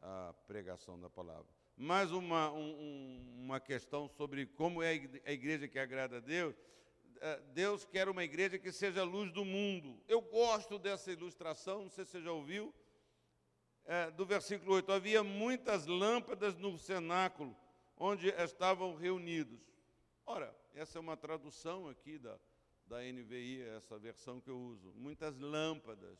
a 0.00 0.34
pregação 0.46 0.98
da 0.98 1.08
palavra. 1.08 1.48
Mais 1.76 2.12
uma, 2.12 2.52
um, 2.52 3.34
uma 3.38 3.60
questão 3.60 4.08
sobre 4.08 4.46
como 4.46 4.82
é 4.82 4.90
a 5.24 5.32
igreja 5.32 5.66
que 5.66 5.78
agrada 5.78 6.18
a 6.18 6.20
Deus. 6.20 6.54
É, 7.20 7.40
Deus 7.54 7.84
quer 7.84 8.08
uma 8.08 8.24
igreja 8.24 8.58
que 8.58 8.72
seja 8.72 9.00
a 9.00 9.04
luz 9.04 9.32
do 9.32 9.44
mundo. 9.44 10.02
Eu 10.08 10.20
gosto 10.20 10.78
dessa 10.78 11.10
ilustração, 11.12 11.84
não 11.84 11.90
sei 11.90 12.04
se 12.04 12.12
você 12.12 12.22
já 12.22 12.32
ouviu 12.32 12.74
é, 13.84 14.10
do 14.10 14.24
versículo 14.24 14.74
8: 14.74 14.92
havia 14.92 15.22
muitas 15.22 15.86
lâmpadas 15.86 16.56
no 16.56 16.78
cenáculo 16.78 17.56
onde 18.02 18.30
estavam 18.30 18.96
reunidos. 18.96 19.60
Ora, 20.26 20.52
essa 20.74 20.98
é 20.98 21.00
uma 21.00 21.16
tradução 21.16 21.88
aqui 21.88 22.18
da, 22.18 22.36
da 22.84 23.00
NVI, 23.00 23.62
essa 23.76 23.96
versão 23.96 24.40
que 24.40 24.50
eu 24.50 24.58
uso. 24.58 24.92
Muitas 24.96 25.38
lâmpadas. 25.38 26.18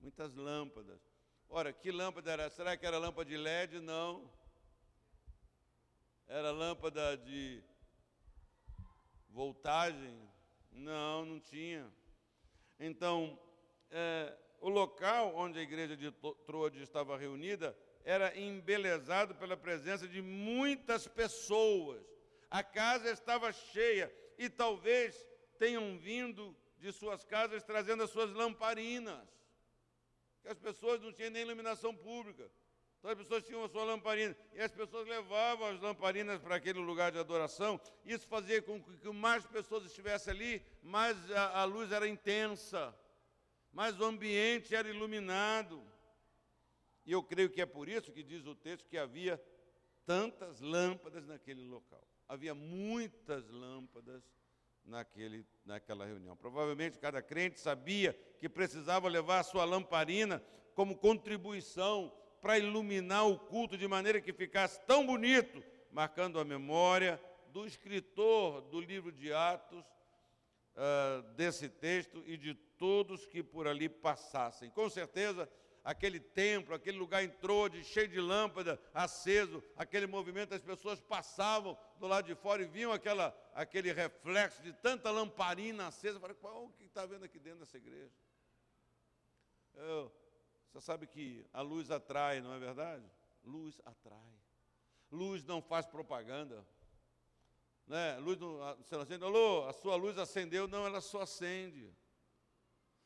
Muitas 0.00 0.34
lâmpadas. 0.34 1.00
Ora, 1.48 1.72
que 1.72 1.92
lâmpada 1.92 2.32
era? 2.32 2.50
Será 2.50 2.76
que 2.76 2.84
era 2.84 2.98
lâmpada 2.98 3.30
de 3.30 3.36
LED? 3.36 3.78
Não. 3.78 4.28
Era 6.26 6.50
lâmpada 6.50 7.16
de 7.16 7.62
voltagem? 9.30 10.28
Não, 10.72 11.24
não 11.24 11.38
tinha. 11.38 11.88
Então, 12.80 13.38
é, 13.88 14.36
o 14.60 14.68
local 14.68 15.32
onde 15.36 15.60
a 15.60 15.62
igreja 15.62 15.96
de 15.96 16.10
Troade 16.44 16.82
estava 16.82 17.16
reunida 17.16 17.76
era 18.04 18.38
embelezado 18.38 19.34
pela 19.34 19.56
presença 19.56 20.06
de 20.08 20.20
muitas 20.20 21.06
pessoas. 21.06 22.04
A 22.50 22.62
casa 22.62 23.10
estava 23.10 23.52
cheia 23.52 24.12
e 24.38 24.48
talvez 24.48 25.26
tenham 25.58 25.98
vindo 25.98 26.56
de 26.78 26.92
suas 26.92 27.24
casas 27.24 27.62
trazendo 27.62 28.02
as 28.02 28.10
suas 28.10 28.32
lamparinas. 28.32 29.26
Que 30.42 30.48
as 30.48 30.58
pessoas 30.58 31.00
não 31.00 31.12
tinham 31.12 31.30
nem 31.30 31.42
iluminação 31.42 31.94
pública. 31.94 32.50
Então 32.98 33.10
as 33.10 33.18
pessoas 33.18 33.44
tinham 33.44 33.64
a 33.64 33.68
sua 33.68 33.84
lamparina. 33.84 34.36
E 34.52 34.60
as 34.60 34.72
pessoas 34.72 35.06
levavam 35.06 35.68
as 35.68 35.80
lamparinas 35.80 36.40
para 36.40 36.56
aquele 36.56 36.80
lugar 36.80 37.12
de 37.12 37.18
adoração. 37.18 37.80
Isso 38.04 38.26
fazia 38.26 38.60
com 38.60 38.82
que 38.82 39.08
mais 39.10 39.46
pessoas 39.46 39.84
estivessem 39.84 40.32
ali, 40.32 40.66
mais 40.82 41.16
a, 41.30 41.60
a 41.60 41.64
luz 41.64 41.90
era 41.92 42.08
intensa 42.08 42.94
mas 43.72 43.98
o 43.98 44.04
ambiente 44.04 44.74
era 44.74 44.88
iluminado. 44.88 45.82
E 47.04 47.12
eu 47.12 47.22
creio 47.22 47.50
que 47.50 47.60
é 47.60 47.66
por 47.66 47.88
isso 47.88 48.12
que 48.12 48.22
diz 48.22 48.46
o 48.46 48.54
texto 48.54 48.88
que 48.88 48.98
havia 48.98 49.42
tantas 50.06 50.60
lâmpadas 50.60 51.26
naquele 51.26 51.62
local. 51.62 52.02
Havia 52.28 52.54
muitas 52.54 53.48
lâmpadas 53.48 54.22
naquele, 54.84 55.46
naquela 55.64 56.04
reunião. 56.06 56.36
Provavelmente 56.36 56.98
cada 56.98 57.22
crente 57.22 57.60
sabia 57.60 58.12
que 58.38 58.48
precisava 58.48 59.08
levar 59.08 59.40
a 59.40 59.44
sua 59.44 59.64
lamparina 59.64 60.42
como 60.74 60.96
contribuição 60.96 62.12
para 62.40 62.58
iluminar 62.58 63.28
o 63.28 63.38
culto 63.38 63.76
de 63.76 63.86
maneira 63.86 64.20
que 64.20 64.32
ficasse 64.32 64.80
tão 64.86 65.06
bonito, 65.06 65.62
marcando 65.90 66.40
a 66.40 66.44
memória 66.44 67.20
do 67.48 67.66
escritor 67.66 68.62
do 68.62 68.80
livro 68.80 69.12
de 69.12 69.32
Atos, 69.32 69.84
uh, 70.74 71.22
desse 71.34 71.68
texto 71.68 72.22
e 72.26 72.36
de 72.36 72.54
todos 72.54 73.26
que 73.26 73.42
por 73.42 73.68
ali 73.68 73.88
passassem. 73.88 74.70
Com 74.70 74.88
certeza, 74.88 75.48
aquele 75.84 76.20
templo, 76.20 76.74
aquele 76.74 76.98
lugar 76.98 77.22
entrou 77.22 77.68
de 77.68 77.82
cheio 77.84 78.08
de 78.08 78.20
lâmpada, 78.20 78.80
aceso, 78.94 79.62
aquele 79.76 80.06
movimento, 80.06 80.54
as 80.54 80.62
pessoas 80.62 81.00
passavam 81.00 81.76
do 81.98 82.06
lado 82.06 82.26
de 82.26 82.34
fora 82.34 82.62
e 82.62 82.66
viam 82.66 82.92
aquela, 82.92 83.36
aquele 83.54 83.92
reflexo 83.92 84.62
de 84.62 84.72
tanta 84.72 85.10
lamparina 85.10 85.88
acesa. 85.88 86.20
Falaram, 86.20 86.64
o 86.64 86.72
que 86.72 86.84
está 86.84 87.04
vendo 87.04 87.24
aqui 87.24 87.38
dentro 87.38 87.60
dessa 87.60 87.76
igreja? 87.76 88.12
Eu, 89.74 90.12
você 90.70 90.80
sabe 90.80 91.06
que 91.06 91.44
a 91.52 91.60
luz 91.60 91.90
atrai, 91.90 92.40
não 92.40 92.54
é 92.54 92.58
verdade? 92.58 93.04
Luz 93.44 93.80
atrai. 93.84 94.32
Luz 95.10 95.44
não 95.44 95.60
faz 95.60 95.86
propaganda. 95.86 96.66
Né? 97.86 98.18
Luz 98.18 98.38
não, 98.38 98.58
você 98.76 98.94
não 98.94 99.02
acende, 99.02 99.24
alô, 99.24 99.66
a 99.68 99.72
sua 99.72 99.96
luz 99.96 100.16
acendeu, 100.16 100.68
não, 100.68 100.86
ela 100.86 101.00
só 101.00 101.22
acende. 101.22 101.92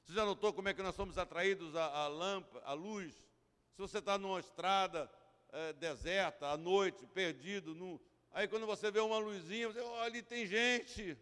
Você 0.06 0.12
já 0.12 0.24
notou 0.24 0.52
como 0.52 0.68
é 0.68 0.74
que 0.74 0.82
nós 0.84 0.94
somos 0.94 1.18
atraídos 1.18 1.74
à, 1.74 2.06
lâmpada, 2.06 2.64
à 2.64 2.72
luz? 2.72 3.12
Se 3.72 3.78
você 3.80 3.98
está 3.98 4.16
numa 4.16 4.38
estrada 4.38 5.10
é, 5.52 5.72
deserta, 5.72 6.46
à 6.46 6.56
noite, 6.56 7.04
perdido, 7.08 7.74
no... 7.74 8.00
aí 8.30 8.46
quando 8.46 8.66
você 8.66 8.88
vê 8.88 9.00
uma 9.00 9.18
luzinha, 9.18 9.66
você, 9.66 9.80
oh, 9.80 9.94
ali 10.02 10.22
tem 10.22 10.46
gente. 10.46 11.18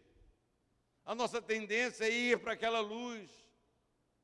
A 1.03 1.15
nossa 1.15 1.41
tendência 1.41 2.05
é 2.05 2.11
ir 2.11 2.39
para 2.39 2.53
aquela 2.53 2.79
luz, 2.79 3.27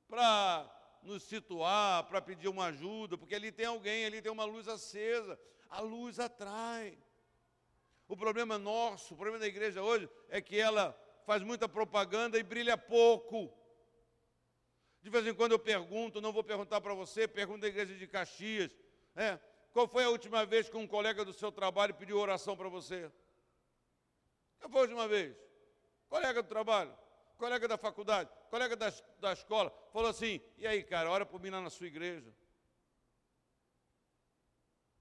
para 0.08 0.70
nos 1.02 1.24
situar, 1.24 2.04
para 2.04 2.22
pedir 2.22 2.48
uma 2.48 2.66
ajuda, 2.66 3.18
porque 3.18 3.34
ali 3.34 3.52
tem 3.52 3.66
alguém, 3.66 4.06
ali 4.06 4.22
tem 4.22 4.32
uma 4.32 4.46
luz 4.46 4.68
acesa. 4.68 5.40
A 5.72 5.82
luz 5.82 6.20
atrai. 6.20 6.96
O 8.08 8.16
problema 8.16 8.60
nosso, 8.60 9.16
o 9.16 9.18
problema 9.18 9.40
da 9.40 9.48
igreja 9.48 9.82
hoje 9.82 10.08
é 10.30 10.40
que 10.40 10.60
ela 10.60 10.96
faz 11.26 11.42
muita 11.42 11.68
propaganda 11.68 12.38
e 12.38 12.44
brilha 12.44 12.78
pouco. 12.78 13.60
De 15.02 15.10
vez 15.10 15.26
em 15.26 15.34
quando 15.34 15.54
eu 15.54 15.60
pergunto, 15.60 16.22
não 16.22 16.32
vou 16.32 16.44
perguntar 16.44 16.80
para 16.80 16.94
você, 16.94 17.28
pergunto 17.28 17.62
da 17.62 17.68
igreja 17.68 17.96
de 17.96 18.08
Caxias. 18.08 18.76
É, 19.16 19.40
qual 19.74 19.88
foi 19.88 20.04
a 20.04 20.10
última 20.10 20.46
vez 20.46 20.70
que 20.70 20.78
um 20.78 20.88
colega 20.88 21.26
do 21.26 21.34
seu 21.34 21.52
trabalho 21.52 21.94
pediu 21.96 22.20
oração 22.20 22.56
para 22.56 22.70
você? 22.70 23.12
Qual 24.60 24.70
foi 24.70 24.80
a 24.80 24.84
última 24.84 25.08
vez? 25.08 25.36
Colega 26.08 26.44
do 26.44 26.50
trabalho, 26.50 26.96
colega 27.38 27.68
da 27.68 27.78
faculdade, 27.78 28.30
colega 28.50 28.76
da, 28.76 28.94
da 29.20 29.34
escola, 29.34 29.74
falou 29.92 30.10
assim: 30.10 30.40
e 30.58 30.68
aí, 30.68 30.84
cara, 30.84 31.10
ora 31.10 31.26
por 31.26 31.42
mim 31.42 31.50
lá 31.50 31.62
na 31.62 31.70
sua 31.70 31.88
igreja. 31.88 32.32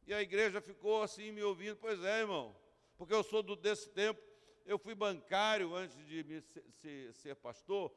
E 0.06 0.14
a 0.14 0.22
igreja 0.22 0.60
ficou 0.60 1.02
assim 1.02 1.30
me 1.30 1.42
ouvindo, 1.42 1.76
pois 1.76 2.02
é, 2.02 2.20
irmão, 2.20 2.56
porque 2.96 3.12
eu 3.12 3.22
sou 3.22 3.42
do, 3.42 3.54
desse 3.54 3.88
tempo, 3.90 4.20
eu 4.64 4.78
fui 4.78 4.94
bancário 4.94 5.74
antes 5.74 5.96
de 6.06 6.40
ser, 6.42 6.64
ser, 6.80 7.14
ser 7.14 7.34
pastor, 7.36 7.92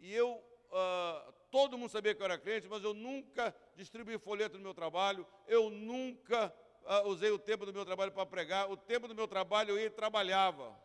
e 0.00 0.12
eu 0.12 0.42
uh, 0.74 1.32
todo 1.54 1.78
mundo 1.78 1.88
sabia 1.88 2.12
que 2.12 2.20
eu 2.20 2.24
era 2.24 2.36
crente, 2.36 2.66
mas 2.66 2.82
eu 2.82 2.92
nunca 2.92 3.54
distribuí 3.76 4.18
folheto 4.18 4.58
no 4.58 4.64
meu 4.64 4.74
trabalho, 4.74 5.24
eu 5.46 5.70
nunca 5.70 6.52
uh, 6.82 7.08
usei 7.08 7.30
o 7.30 7.38
tempo 7.38 7.64
do 7.64 7.72
meu 7.72 7.84
trabalho 7.84 8.10
para 8.10 8.26
pregar, 8.26 8.68
o 8.68 8.76
tempo 8.76 9.06
do 9.06 9.14
meu 9.14 9.28
trabalho 9.28 9.70
eu 9.70 9.78
ia 9.78 9.86
e 9.86 9.90
trabalhava. 9.90 10.76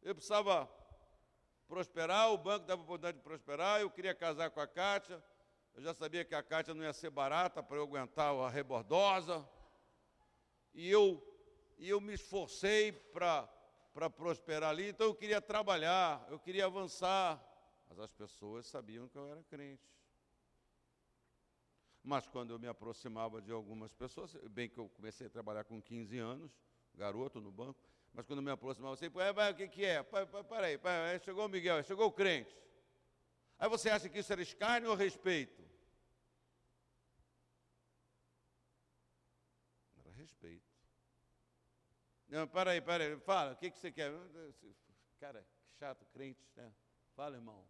Eu 0.00 0.14
precisava 0.14 0.66
prosperar, 1.66 2.32
o 2.32 2.38
banco 2.38 2.64
dava 2.64 2.80
oportunidade 2.80 3.18
de 3.18 3.22
prosperar, 3.22 3.82
eu 3.82 3.90
queria 3.90 4.14
casar 4.14 4.48
com 4.48 4.58
a 4.58 4.66
Kátia, 4.66 5.22
eu 5.74 5.82
já 5.82 5.92
sabia 5.92 6.24
que 6.24 6.34
a 6.34 6.42
Kátia 6.42 6.72
não 6.72 6.82
ia 6.82 6.94
ser 6.94 7.10
barata 7.10 7.62
para 7.62 7.76
eu 7.76 7.82
aguentar 7.82 8.34
a 8.34 8.48
rebordosa, 8.48 9.46
e 10.72 10.88
eu, 10.88 11.22
e 11.76 11.90
eu 11.90 12.00
me 12.00 12.14
esforcei 12.14 12.90
para 12.90 14.08
prosperar 14.16 14.70
ali, 14.70 14.88
então 14.88 15.08
eu 15.08 15.14
queria 15.14 15.42
trabalhar, 15.42 16.26
eu 16.30 16.38
queria 16.38 16.64
avançar, 16.64 17.38
mas 17.88 17.98
as 17.98 18.12
pessoas 18.12 18.66
sabiam 18.66 19.08
que 19.08 19.16
eu 19.16 19.26
era 19.26 19.42
crente. 19.44 19.88
Mas 22.02 22.26
quando 22.26 22.52
eu 22.52 22.58
me 22.58 22.68
aproximava 22.68 23.40
de 23.42 23.50
algumas 23.50 23.92
pessoas, 23.92 24.34
bem 24.50 24.68
que 24.68 24.78
eu 24.78 24.88
comecei 24.90 25.26
a 25.26 25.30
trabalhar 25.30 25.64
com 25.64 25.80
15 25.80 26.18
anos, 26.18 26.58
garoto 26.94 27.40
no 27.40 27.50
banco, 27.50 27.80
mas 28.12 28.26
quando 28.26 28.38
eu 28.38 28.42
me 28.42 28.50
aproximava, 28.50 28.94
assim, 28.94 29.06
o 29.06 29.54
que, 29.54 29.68
que 29.68 29.84
é? 29.84 30.02
Peraí, 30.02 30.78
peraí, 30.78 31.20
chegou 31.20 31.46
o 31.46 31.48
Miguel, 31.48 31.82
chegou 31.82 32.06
o 32.06 32.12
crente. 32.12 32.56
Aí 33.58 33.68
você 33.68 33.90
acha 33.90 34.08
que 34.08 34.18
isso 34.18 34.32
era 34.32 34.40
escárnio 34.40 34.90
ou 34.90 34.96
respeito? 34.96 35.62
Era 39.98 40.10
respeito. 40.12 40.66
Não, 42.28 42.46
peraí, 42.46 42.80
peraí, 42.80 43.18
fala, 43.20 43.52
o 43.52 43.56
que, 43.56 43.70
que 43.70 43.78
você 43.78 43.90
quer? 43.90 44.12
Cara, 45.18 45.42
que 45.42 45.78
chato, 45.78 46.06
crente, 46.12 46.40
né? 46.54 46.72
Fala, 47.14 47.36
irmão. 47.36 47.66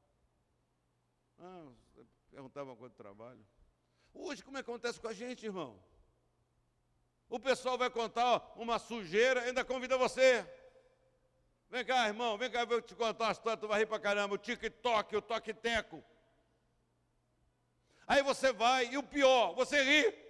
Ah, 1.39 1.69
perguntava 2.31 2.75
quanto 2.77 2.95
trabalho. 2.95 3.45
Hoje, 4.13 4.43
como 4.43 4.59
é 4.59 4.63
que 4.63 4.71
acontece 4.71 5.01
com 5.01 5.09
a 5.09 5.13
gente, 5.13 5.47
irmão? 5.47 5.81
O 7.29 7.39
pessoal 7.39 7.77
vai 7.77 7.91
contar 7.91 8.53
uma 8.57 8.79
sujeira, 8.79 9.43
ainda 9.43 9.65
convida 9.65 9.97
você. 9.99 10.47
Vem 11.71 11.85
cá, 11.85 12.09
irmão, 12.09 12.39
vem 12.39 12.51
cá, 12.51 12.61
eu 12.61 12.67
vou 12.67 12.81
te 12.81 12.95
contar 12.95 13.27
uma 13.27 13.33
história, 13.33 13.61
tu 13.61 13.69
vai 13.69 13.81
rir 13.81 13.87
pra 13.87 14.01
caramba, 14.01 14.35
o 14.35 14.39
TikTok, 14.39 15.15
o 15.15 15.23
toque-teco. 15.23 16.03
Aí 18.07 18.23
você 18.23 18.53
vai, 18.53 18.87
e 18.87 18.97
o 18.97 19.03
pior, 19.03 19.53
você 19.55 19.83
ri. 19.83 20.29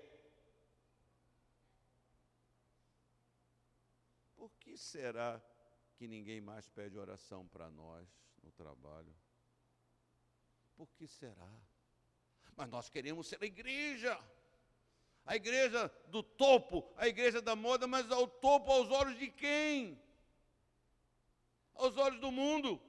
Por 4.37 4.51
que 4.59 4.77
será 4.77 5.41
que 5.97 6.09
ninguém 6.09 6.41
mais 6.41 6.69
pede 6.69 6.99
oração 6.99 7.47
para 7.47 7.71
nós 7.71 8.09
no 8.43 8.51
trabalho? 8.51 9.15
Por 10.79 10.89
que 10.97 11.07
será? 11.07 11.53
Mas 12.57 12.71
nós 12.71 12.89
queremos 12.89 13.27
ser 13.27 13.43
a 13.43 13.47
igreja. 13.47 14.19
A 15.27 15.37
igreja 15.37 15.89
do 16.07 16.23
topo, 16.23 16.91
a 16.97 17.07
igreja 17.07 17.43
da 17.43 17.55
moda, 17.55 17.87
mas 17.87 18.11
ao 18.11 18.27
topo 18.27 18.73
aos 18.73 18.91
olhos 18.91 19.19
de 19.19 19.31
quem? 19.31 20.03
Aos 21.75 21.99
olhos 21.99 22.19
do 22.19 22.33
mundo 22.33 22.81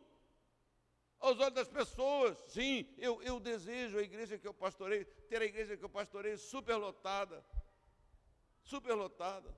aos 1.20 1.38
olhos 1.40 1.54
das 1.54 1.68
pessoas. 1.68 2.38
Sim, 2.48 2.88
eu, 2.98 3.22
eu 3.24 3.40
desejo 3.40 3.98
a 3.98 4.02
igreja 4.02 4.38
que 4.38 4.48
eu 4.48 4.54
pastorei, 4.54 5.06
ter 5.06 5.42
a 5.42 5.46
igreja 5.46 5.78
que 5.78 5.84
eu 5.84 5.90
pastorei 5.90 6.38
superlotada. 6.38 7.46
Superlotada. 8.64 9.56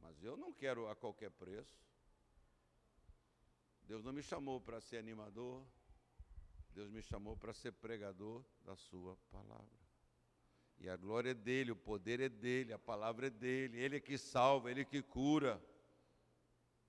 Mas 0.00 0.22
eu 0.22 0.36
não 0.36 0.52
quero 0.52 0.88
a 0.88 0.96
qualquer 0.96 1.30
preço. 1.30 1.80
Deus 3.84 4.02
não 4.02 4.12
me 4.12 4.22
chamou 4.22 4.60
para 4.60 4.80
ser 4.80 4.98
animador. 4.98 5.64
Deus 6.74 6.90
me 6.90 7.02
chamou 7.02 7.36
para 7.36 7.52
ser 7.52 7.72
pregador 7.72 8.44
da 8.64 8.74
sua 8.74 9.16
palavra. 9.30 9.82
E 10.78 10.88
a 10.88 10.96
glória 10.96 11.30
é 11.30 11.34
dele, 11.34 11.70
o 11.70 11.76
poder 11.76 12.20
é 12.20 12.28
dele, 12.28 12.72
a 12.72 12.78
palavra 12.78 13.26
é 13.26 13.30
dele, 13.30 13.78
ele 13.78 13.96
é 13.96 14.00
que 14.00 14.16
salva, 14.16 14.70
ele 14.70 14.80
é 14.80 14.84
que 14.84 15.02
cura. 15.02 15.62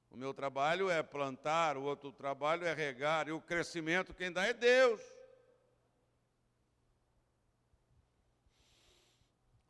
O 0.09 0.15
meu 0.15 0.33
trabalho 0.33 0.89
é 0.89 1.03
plantar, 1.03 1.77
o 1.77 1.83
outro 1.83 2.11
trabalho 2.11 2.65
é 2.65 2.73
regar, 2.73 3.27
e 3.27 3.31
o 3.31 3.41
crescimento 3.41 4.13
quem 4.13 4.31
dá 4.31 4.45
é 4.45 4.53
Deus. 4.53 5.01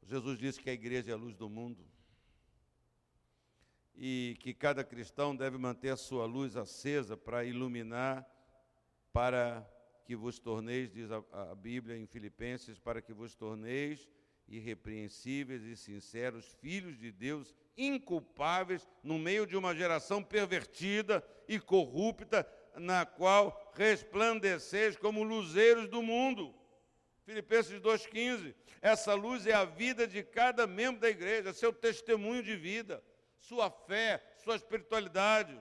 Jesus 0.03 0.37
disse 0.37 0.59
que 0.59 0.69
a 0.69 0.73
igreja 0.73 1.11
é 1.11 1.13
a 1.13 1.17
luz 1.17 1.35
do 1.35 1.49
mundo 1.49 1.83
e 3.95 4.37
que 4.39 4.53
cada 4.53 4.83
cristão 4.83 5.35
deve 5.35 5.57
manter 5.57 5.89
a 5.89 5.97
sua 5.97 6.25
luz 6.25 6.55
acesa 6.55 7.15
para 7.15 7.45
iluminar, 7.45 8.27
para 9.11 9.65
que 10.03 10.15
vos 10.15 10.39
torneis, 10.39 10.91
diz 10.91 11.09
a, 11.11 11.23
a 11.31 11.55
Bíblia 11.55 11.97
em 11.97 12.05
Filipenses, 12.05 12.79
para 12.79 13.01
que 13.01 13.13
vos 13.13 13.35
torneis 13.35 14.09
irrepreensíveis 14.47 15.63
e 15.63 15.75
sinceros, 15.75 16.45
filhos 16.61 16.97
de 16.97 17.11
Deus, 17.11 17.55
inculpáveis, 17.77 18.87
no 19.01 19.17
meio 19.17 19.47
de 19.47 19.55
uma 19.55 19.73
geração 19.75 20.23
pervertida 20.23 21.25
e 21.47 21.59
corrupta, 21.59 22.47
na 22.75 23.05
qual 23.05 23.71
resplandeceis 23.75 24.95
como 24.97 25.23
luzeiros 25.23 25.87
do 25.87 26.01
mundo. 26.01 26.53
Filipenses 27.23 27.79
2,15. 27.79 28.53
Essa 28.81 29.13
luz 29.13 29.47
é 29.47 29.53
a 29.53 29.63
vida 29.63 30.05
de 30.05 30.23
cada 30.23 30.67
membro 30.67 30.99
da 30.99 31.09
igreja, 31.09 31.53
seu 31.53 31.71
testemunho 31.71 32.43
de 32.43 32.55
vida, 32.55 33.03
sua 33.39 33.69
fé, 33.69 34.21
sua 34.43 34.55
espiritualidade. 34.55 35.57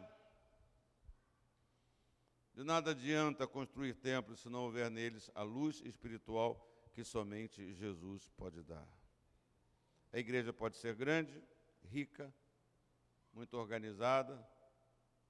De 2.54 2.62
nada 2.62 2.90
adianta 2.90 3.46
construir 3.46 3.94
templos 3.94 4.40
se 4.40 4.48
não 4.48 4.64
houver 4.64 4.90
neles 4.90 5.30
a 5.34 5.42
luz 5.42 5.80
espiritual 5.84 6.68
que 6.92 7.02
somente 7.02 7.72
Jesus 7.72 8.28
pode 8.36 8.62
dar. 8.62 8.86
A 10.12 10.18
igreja 10.18 10.52
pode 10.52 10.76
ser 10.76 10.94
grande, 10.94 11.42
rica, 11.82 12.32
muito 13.32 13.56
organizada, 13.56 14.46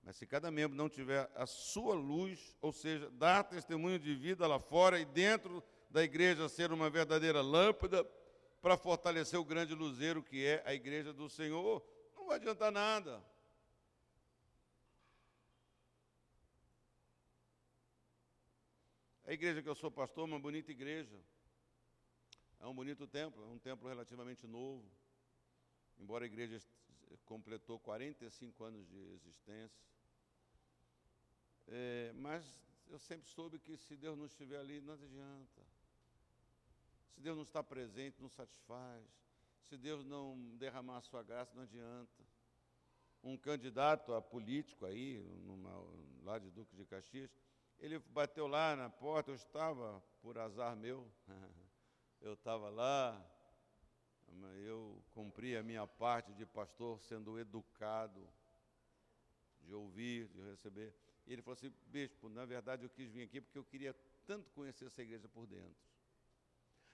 mas 0.02 0.16
se 0.16 0.26
cada 0.26 0.50
membro 0.50 0.76
não 0.76 0.88
tiver 0.88 1.30
a 1.36 1.46
sua 1.46 1.94
luz, 1.94 2.56
ou 2.60 2.72
seja, 2.72 3.08
dar 3.10 3.44
testemunho 3.44 4.00
de 4.00 4.14
vida 4.16 4.46
lá 4.48 4.58
fora 4.58 4.98
e 4.98 5.04
dentro 5.04 5.62
da 5.88 6.02
igreja 6.02 6.48
ser 6.48 6.72
uma 6.72 6.90
verdadeira 6.90 7.40
lâmpada 7.40 8.04
para 8.60 8.76
fortalecer 8.76 9.38
o 9.38 9.44
grande 9.44 9.74
luzeiro 9.74 10.22
que 10.22 10.44
é 10.44 10.62
a 10.66 10.74
igreja 10.74 11.12
do 11.12 11.28
Senhor, 11.28 11.84
não 12.16 12.26
vai 12.26 12.36
adiantar 12.36 12.72
nada. 12.72 13.22
A 19.32 19.34
igreja 19.34 19.62
que 19.62 19.68
eu 19.70 19.74
sou 19.74 19.90
pastor 19.90 20.28
é 20.28 20.30
uma 20.30 20.38
bonita 20.38 20.70
igreja. 20.70 21.18
É 22.60 22.66
um 22.66 22.74
bonito 22.74 23.06
templo, 23.06 23.42
é 23.42 23.46
um 23.46 23.58
templo 23.58 23.88
relativamente 23.88 24.46
novo. 24.46 24.84
Embora 25.98 26.24
a 26.24 26.26
igreja 26.26 26.60
completou 27.24 27.78
45 27.78 28.62
anos 28.62 28.86
de 28.86 28.98
existência. 29.14 29.88
É, 31.66 32.12
mas 32.14 32.44
eu 32.90 32.98
sempre 32.98 33.26
soube 33.30 33.58
que 33.58 33.74
se 33.78 33.96
Deus 33.96 34.18
não 34.18 34.26
estiver 34.26 34.58
ali, 34.58 34.82
não 34.82 34.92
adianta. 34.92 35.62
Se 37.14 37.20
Deus 37.22 37.34
não 37.34 37.44
está 37.44 37.62
presente, 37.62 38.20
não 38.20 38.28
satisfaz. 38.28 39.02
Se 39.62 39.78
Deus 39.78 40.04
não 40.04 40.36
derramar 40.58 40.98
a 40.98 41.00
sua 41.00 41.22
graça, 41.22 41.54
não 41.54 41.62
adianta. 41.62 42.22
Um 43.24 43.38
candidato 43.38 44.12
a 44.12 44.20
político 44.20 44.84
aí, 44.84 45.24
numa, 45.46 45.72
lá 46.22 46.38
de 46.38 46.50
Duque 46.50 46.76
de 46.76 46.84
Caxias, 46.84 47.34
ele 47.82 47.98
bateu 47.98 48.46
lá 48.46 48.76
na 48.76 48.88
porta, 48.88 49.32
eu 49.32 49.34
estava, 49.34 50.00
por 50.22 50.38
azar 50.38 50.76
meu, 50.76 51.10
eu 52.22 52.34
estava 52.34 52.70
lá, 52.70 53.20
eu 54.64 55.02
cumpri 55.10 55.56
a 55.56 55.64
minha 55.64 55.84
parte 55.84 56.32
de 56.32 56.46
pastor 56.46 57.02
sendo 57.02 57.40
educado, 57.40 58.26
de 59.62 59.74
ouvir, 59.74 60.28
de 60.28 60.40
receber. 60.42 60.94
E 61.26 61.32
ele 61.32 61.42
falou 61.42 61.54
assim: 61.54 61.74
Bispo, 61.86 62.28
na 62.28 62.44
verdade 62.44 62.84
eu 62.84 62.90
quis 62.90 63.10
vir 63.10 63.24
aqui 63.24 63.40
porque 63.40 63.58
eu 63.58 63.64
queria 63.64 63.92
tanto 64.26 64.48
conhecer 64.52 64.86
essa 64.86 65.02
igreja 65.02 65.28
por 65.28 65.44
dentro. 65.46 65.82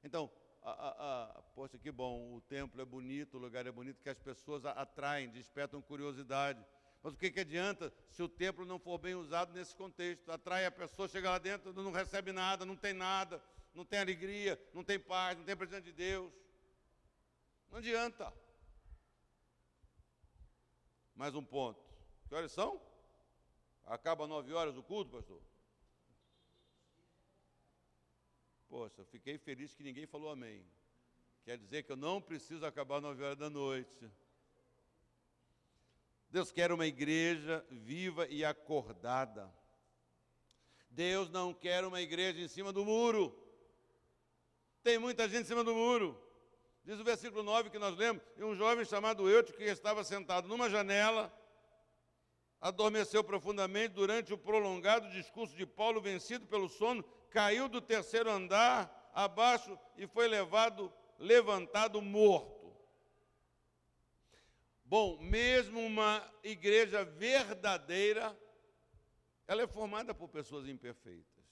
Então, 0.03 0.31
a, 0.63 0.71
a, 0.71 1.25
a, 1.25 1.43
poxa, 1.55 1.79
que 1.79 1.93
bom, 1.93 2.35
o 2.35 2.41
templo 2.41 2.81
é 2.81 2.85
bonito, 2.85 3.37
o 3.37 3.41
lugar 3.41 3.67
é 3.67 3.71
bonito, 3.71 4.03
que 4.03 4.09
as 4.09 4.19
pessoas 4.19 4.65
atraem, 4.65 5.29
despertam 5.29 5.83
curiosidade. 5.83 6.65
Mas 7.03 7.15
o 7.15 7.17
que, 7.17 7.31
que 7.31 7.41
adianta 7.41 7.93
se 8.11 8.23
o 8.23 8.29
templo 8.29 8.65
não 8.65 8.79
for 8.79 8.99
bem 8.99 9.15
usado 9.15 9.53
nesse 9.53 9.75
contexto? 9.75 10.31
Atrai 10.31 10.67
a 10.67 10.71
pessoa, 10.71 11.09
chega 11.09 11.31
lá 11.31 11.39
dentro, 11.39 11.73
não 11.73 11.93
recebe 11.93 12.33
nada, 12.33 12.65
não 12.65 12.77
tem 12.77 12.93
nada, 12.93 13.43
não 13.75 13.85
tem 13.85 14.01
alegria, 14.01 14.61
não 14.75 14.83
tem 14.83 14.99
paz, 14.99 15.39
não 15.39 15.45
tem 15.45 15.57
presença 15.57 15.83
de 15.83 15.93
Deus. 15.93 16.33
Não 17.71 17.79
adianta. 17.79 18.33
Mais 21.15 21.35
um 21.35 21.45
ponto. 21.45 21.81
Que 22.29 22.35
horas 22.35 22.53
são? 22.53 22.81
Acaba 23.85 24.27
nove 24.27 24.53
horas 24.53 24.77
o 24.77 24.83
culto, 24.83 25.11
pastor? 25.11 25.41
Poxa, 28.69 29.05
fiquei 29.07 29.39
feliz 29.39 29.75
que 29.75 29.83
ninguém 29.83 30.07
falou 30.07 30.31
amém. 30.31 30.65
Quer 31.45 31.57
dizer 31.57 31.85
que 31.85 31.93
eu 31.93 31.97
não 31.97 32.21
preciso 32.21 32.67
acabar 32.67 33.01
nove 33.01 33.23
horas 33.23 33.39
da 33.39 33.49
noite. 33.49 34.11
Deus 36.31 36.53
quer 36.53 36.71
uma 36.71 36.87
igreja 36.87 37.65
viva 37.71 38.27
e 38.29 38.45
acordada. 38.45 39.53
Deus 40.91 41.31
não 41.31 41.55
quer 41.55 41.85
uma 41.85 42.01
igreja 42.01 42.41
em 42.41 42.49
cima 42.49 42.73
do 42.73 42.85
muro. 42.85 43.37
Tem 44.83 44.99
muita 44.99 45.29
gente 45.29 45.43
em 45.43 45.47
cima 45.47 45.65
do 45.65 45.75
muro. 45.75 46.21
Diz 46.85 46.99
o 46.99 47.05
versículo 47.05 47.43
9 47.43 47.71
que 47.71 47.79
nós 47.79 47.97
lemos, 47.97 48.23
e 48.37 48.43
um 48.43 48.57
jovem 48.57 48.85
chamado 48.85 49.29
Eutico, 49.29 49.59
que 49.59 49.65
estava 49.65 50.03
sentado 50.03 50.49
numa 50.49 50.71
janela, 50.71 51.33
adormeceu 52.61 53.23
profundamente 53.23 53.95
durante 53.95 54.33
o 54.33 54.39
prolongado 54.39 55.11
discurso 55.11 55.55
de 55.55 55.67
Paulo, 55.67 56.01
vencido 56.01 56.47
pelo 56.47 56.69
sono, 56.69 57.05
caiu 57.31 57.69
do 57.69 57.81
terceiro 57.81 58.31
andar 58.31 59.11
abaixo 59.15 59.79
e 59.97 60.07
foi 60.07 60.29
levado, 60.29 60.93
levantado 61.19 62.01
morto. 62.01 62.58
Bom, 64.89 65.19
mesmo 65.19 65.81
uma 65.81 66.27
igreja 66.43 67.05
verdadeira, 67.05 68.35
ela 69.47 69.61
é 69.61 69.67
formada 69.67 70.15
por 70.15 70.31
pessoas 70.31 70.67
imperfeitas. 70.67 71.45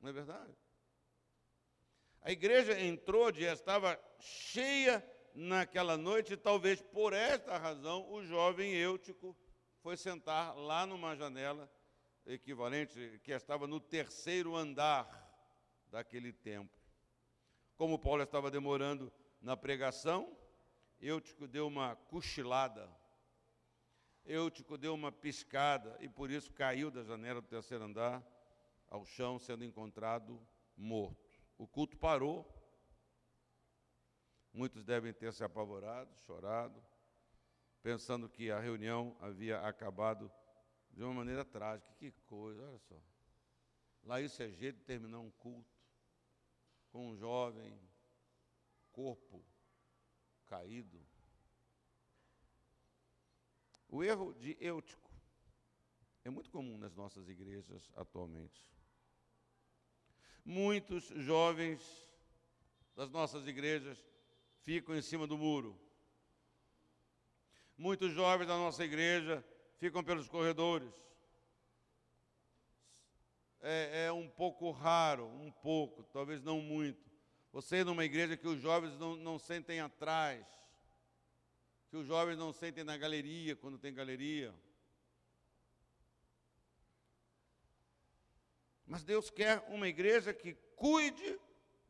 Não 0.00 0.10
é 0.10 0.12
verdade? 0.12 0.56
A 2.22 2.30
igreja 2.30 2.80
entrou, 2.80 3.34
já 3.34 3.52
estava 3.52 4.00
cheia 4.20 5.04
naquela 5.34 5.96
noite, 5.96 6.34
e 6.34 6.36
talvez 6.36 6.80
por 6.80 7.12
esta 7.12 7.58
razão 7.58 8.08
o 8.08 8.22
jovem 8.22 8.72
Eutico 8.72 9.36
foi 9.82 9.96
sentar 9.96 10.54
lá 10.54 10.86
numa 10.86 11.16
janela 11.16 11.68
equivalente, 12.24 13.20
que 13.24 13.32
estava 13.32 13.66
no 13.66 13.80
terceiro 13.80 14.54
andar 14.54 15.08
daquele 15.88 16.32
templo. 16.32 16.80
Como 17.76 17.98
Paulo 17.98 18.22
estava 18.22 18.48
demorando 18.48 19.12
na 19.40 19.56
pregação, 19.56 20.38
Eutico 21.00 21.48
deu 21.48 21.66
uma 21.66 21.96
cochilada, 21.96 22.86
Eutico 24.24 24.76
deu 24.76 24.94
uma 24.94 25.10
piscada 25.10 25.96
e 26.00 26.08
por 26.08 26.30
isso 26.30 26.52
caiu 26.52 26.90
da 26.90 27.02
janela 27.02 27.40
do 27.40 27.48
terceiro 27.48 27.84
andar 27.84 28.22
ao 28.86 29.06
chão, 29.06 29.38
sendo 29.38 29.64
encontrado 29.64 30.38
morto. 30.76 31.40
O 31.56 31.66
culto 31.66 31.96
parou. 31.96 32.46
Muitos 34.52 34.84
devem 34.84 35.12
ter 35.12 35.32
se 35.32 35.44
apavorado, 35.44 36.14
chorado, 36.26 36.84
pensando 37.82 38.28
que 38.28 38.50
a 38.50 38.58
reunião 38.58 39.16
havia 39.20 39.60
acabado 39.60 40.30
de 40.90 41.02
uma 41.02 41.14
maneira 41.14 41.44
trágica. 41.44 41.94
Que 41.94 42.10
coisa, 42.26 42.62
olha 42.62 42.78
só. 42.78 43.00
Lá 44.02 44.20
isso 44.20 44.42
é 44.42 44.50
jeito 44.50 44.78
de 44.78 44.84
terminar 44.84 45.20
um 45.20 45.30
culto 45.30 45.78
com 46.90 47.10
um 47.10 47.16
jovem, 47.16 47.80
corpo 48.90 49.44
caído. 50.50 51.00
O 53.88 54.02
erro 54.02 54.34
de 54.34 54.56
Eutico 54.60 55.10
é 56.24 56.30
muito 56.30 56.50
comum 56.50 56.76
nas 56.76 56.94
nossas 56.96 57.28
igrejas 57.28 57.88
atualmente. 57.94 58.60
Muitos 60.44 61.04
jovens 61.04 61.80
das 62.96 63.08
nossas 63.10 63.46
igrejas 63.46 64.04
ficam 64.62 64.96
em 64.96 65.02
cima 65.02 65.26
do 65.26 65.38
muro. 65.38 65.80
Muitos 67.78 68.12
jovens 68.12 68.48
da 68.48 68.56
nossa 68.56 68.84
igreja 68.84 69.44
ficam 69.78 70.02
pelos 70.02 70.28
corredores. 70.28 70.92
É, 73.62 74.06
é, 74.06 74.12
um 74.12 74.28
pouco 74.28 74.70
raro, 74.70 75.26
um 75.26 75.52
pouco, 75.52 76.02
talvez 76.04 76.42
não 76.42 76.60
muito. 76.60 77.09
Você 77.52 77.82
numa 77.82 78.04
igreja 78.04 78.36
que 78.36 78.46
os 78.46 78.60
jovens 78.60 78.96
não, 78.98 79.16
não 79.16 79.38
sentem 79.38 79.80
atrás, 79.80 80.46
que 81.88 81.96
os 81.96 82.06
jovens 82.06 82.38
não 82.38 82.52
sentem 82.52 82.84
na 82.84 82.96
galeria, 82.96 83.56
quando 83.56 83.78
tem 83.78 83.92
galeria. 83.92 84.54
Mas 88.86 89.02
Deus 89.02 89.30
quer 89.30 89.64
uma 89.68 89.88
igreja 89.88 90.32
que 90.32 90.54
cuide 90.76 91.38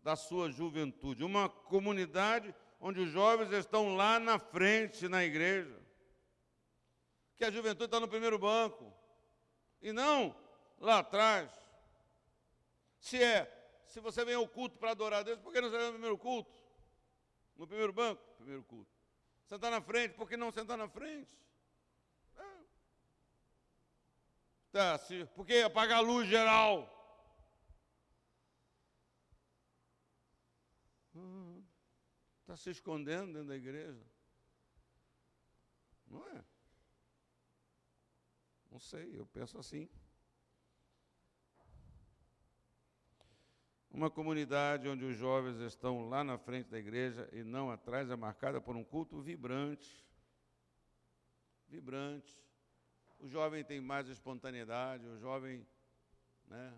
da 0.02 0.16
sua 0.16 0.50
juventude, 0.50 1.24
uma 1.24 1.48
comunidade 1.48 2.54
onde 2.80 3.00
os 3.00 3.11
jovens 3.11 3.52
estão 3.52 3.94
lá 3.96 4.18
na 4.18 4.38
frente 4.38 5.08
na 5.08 5.24
igreja. 5.24 5.78
Que 7.36 7.44
a 7.44 7.50
juventude 7.50 7.84
está 7.84 8.00
no 8.00 8.08
primeiro 8.08 8.38
banco 8.38 8.92
e 9.82 9.92
não 9.92 10.34
lá 10.78 10.98
atrás. 10.98 11.50
Se 12.98 13.22
é, 13.22 13.59
se 13.91 14.01
você 14.01 14.24
vem 14.24 14.34
ao 14.34 14.49
culto 14.49 14.78
para 14.78 14.93
adorar 14.93 15.20
a 15.20 15.22
Deus, 15.22 15.38
por 15.41 15.53
que 15.53 15.61
não 15.61 15.70
vem 15.70 15.80
no 15.80 15.93
primeiro 15.93 16.18
culto? 16.18 16.53
No 17.57 17.66
primeiro 17.66 17.93
banco? 17.93 18.22
Primeiro 18.36 18.62
culto. 18.64 18.91
Sentar 19.47 19.70
na 19.70 19.82
frente, 19.82 20.14
por 20.14 20.28
que 20.28 20.36
não 20.36 20.53
sentar 20.53 20.78
na 20.78 20.88
frente? 20.88 21.36
É. 22.36 22.64
Tá, 24.70 24.99
se, 24.99 25.24
por 25.34 25.45
que 25.45 25.61
apagar 25.61 25.99
a 25.99 26.01
luz 26.01 26.28
geral? 26.28 26.97
Está 32.51 32.57
se 32.57 32.70
escondendo 32.70 33.32
dentro 33.32 33.49
da 33.49 33.57
igreja. 33.57 34.05
Não 36.07 36.26
é? 36.30 36.45
Não 38.70 38.80
sei, 38.80 39.16
eu 39.16 39.24
penso 39.26 39.57
assim. 39.57 39.88
Uma 43.93 44.09
comunidade 44.09 44.88
onde 44.88 45.05
os 45.05 45.16
jovens 45.16 45.59
estão 45.59 46.09
lá 46.09 46.22
na 46.22 46.38
frente 46.38 46.70
da 46.70 46.78
igreja 46.78 47.28
e 47.32 47.43
não 47.43 47.72
atrás 47.72 48.09
é 48.09 48.14
marcada 48.14 48.61
por 48.61 48.76
um 48.76 48.84
culto 48.84 49.20
vibrante. 49.20 50.07
Vibrante. 51.68 52.41
O 53.18 53.28
jovem 53.28 53.64
tem 53.64 53.80
mais 53.80 54.09
espontaneidade, 54.09 55.05
o 55.07 55.18
jovem, 55.18 55.66
né? 56.47 56.72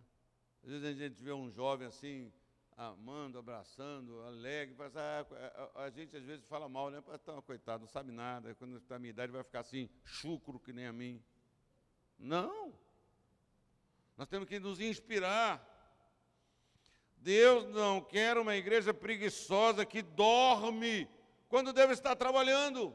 Às 0.64 0.70
vezes 0.70 0.84
a 0.86 0.92
gente 0.92 1.22
vê 1.22 1.32
um 1.32 1.50
jovem 1.50 1.86
assim, 1.86 2.32
amando, 2.78 3.38
abraçando, 3.38 4.22
alegre. 4.22 4.74
Mas 4.78 4.96
a, 4.96 5.20
a, 5.74 5.82
a, 5.84 5.90
gente 5.90 6.16
às 6.16 6.24
vezes 6.24 6.46
fala 6.46 6.66
mal, 6.66 6.90
né? 6.90 7.02
Então, 7.12 7.42
coitado, 7.42 7.82
não 7.82 7.88
sabe 7.88 8.10
nada. 8.10 8.54
Quando 8.54 8.78
está 8.78 8.98
minha 8.98 9.10
idade 9.10 9.30
vai 9.30 9.44
ficar 9.44 9.60
assim, 9.60 9.88
chucro 10.02 10.58
que 10.58 10.72
nem 10.72 10.86
a 10.86 10.92
mim. 10.92 11.22
Não. 12.18 12.72
Nós 14.16 14.28
temos 14.28 14.48
que 14.48 14.58
nos 14.58 14.80
inspirar. 14.80 15.71
Deus 17.22 17.68
não 17.68 18.00
quer 18.00 18.36
uma 18.36 18.56
igreja 18.56 18.92
preguiçosa 18.92 19.86
que 19.86 20.02
dorme 20.02 21.08
quando 21.48 21.72
deve 21.72 21.92
estar 21.92 22.16
trabalhando. 22.16 22.94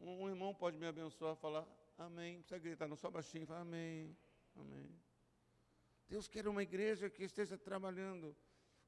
Um 0.00 0.28
irmão 0.28 0.52
pode 0.52 0.76
me 0.76 0.86
abençoar, 0.86 1.36
falar 1.36 1.64
amém. 1.96 2.34
Não 2.34 2.40
precisa 2.42 2.58
gritar, 2.58 2.88
não 2.88 2.96
só 2.96 3.08
baixinho, 3.08 3.46
fala 3.46 3.60
amém, 3.60 4.16
amém. 4.56 4.90
Deus 6.08 6.26
quer 6.26 6.48
uma 6.48 6.62
igreja 6.62 7.08
que 7.08 7.22
esteja 7.22 7.56
trabalhando. 7.56 8.34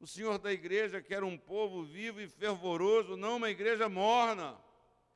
O 0.00 0.06
Senhor 0.06 0.36
da 0.36 0.52
igreja 0.52 1.00
quer 1.00 1.22
um 1.22 1.38
povo 1.38 1.84
vivo 1.84 2.20
e 2.20 2.28
fervoroso, 2.28 3.16
não 3.16 3.36
uma 3.36 3.50
igreja 3.50 3.88
morna. 3.88 4.60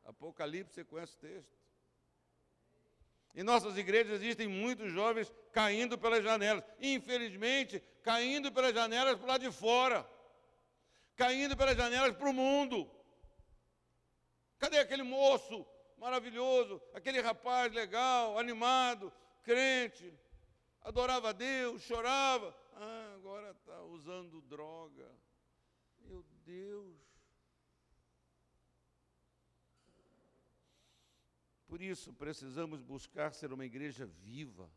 Apocalipse, 0.04 0.74
você 0.74 0.84
conhece 0.84 1.16
o 1.16 1.18
texto. 1.18 1.63
Em 3.34 3.42
nossas 3.42 3.76
igrejas 3.76 4.22
existem 4.22 4.46
muitos 4.46 4.92
jovens 4.92 5.32
caindo 5.52 5.98
pelas 5.98 6.22
janelas. 6.22 6.62
Infelizmente, 6.80 7.82
caindo 8.02 8.52
pelas 8.52 8.72
janelas 8.72 9.16
para 9.16 9.28
lado 9.28 9.40
de 9.40 9.50
fora. 9.50 10.08
Caindo 11.16 11.56
pelas 11.56 11.76
janelas 11.76 12.16
para 12.16 12.28
o 12.28 12.32
mundo. 12.32 12.88
Cadê 14.58 14.78
aquele 14.78 15.02
moço 15.02 15.66
maravilhoso, 15.98 16.80
aquele 16.92 17.20
rapaz 17.20 17.72
legal, 17.72 18.38
animado, 18.38 19.12
crente, 19.42 20.12
adorava 20.82 21.30
a 21.30 21.32
Deus, 21.32 21.82
chorava. 21.82 22.54
Ah, 22.74 23.12
agora 23.16 23.50
está 23.50 23.82
usando 23.82 24.40
droga. 24.42 25.10
Meu 26.00 26.24
Deus. 26.44 27.03
Por 31.74 31.82
isso, 31.82 32.12
precisamos 32.12 32.80
buscar 32.80 33.34
ser 33.34 33.52
uma 33.52 33.64
igreja 33.64 34.06
viva, 34.06 34.70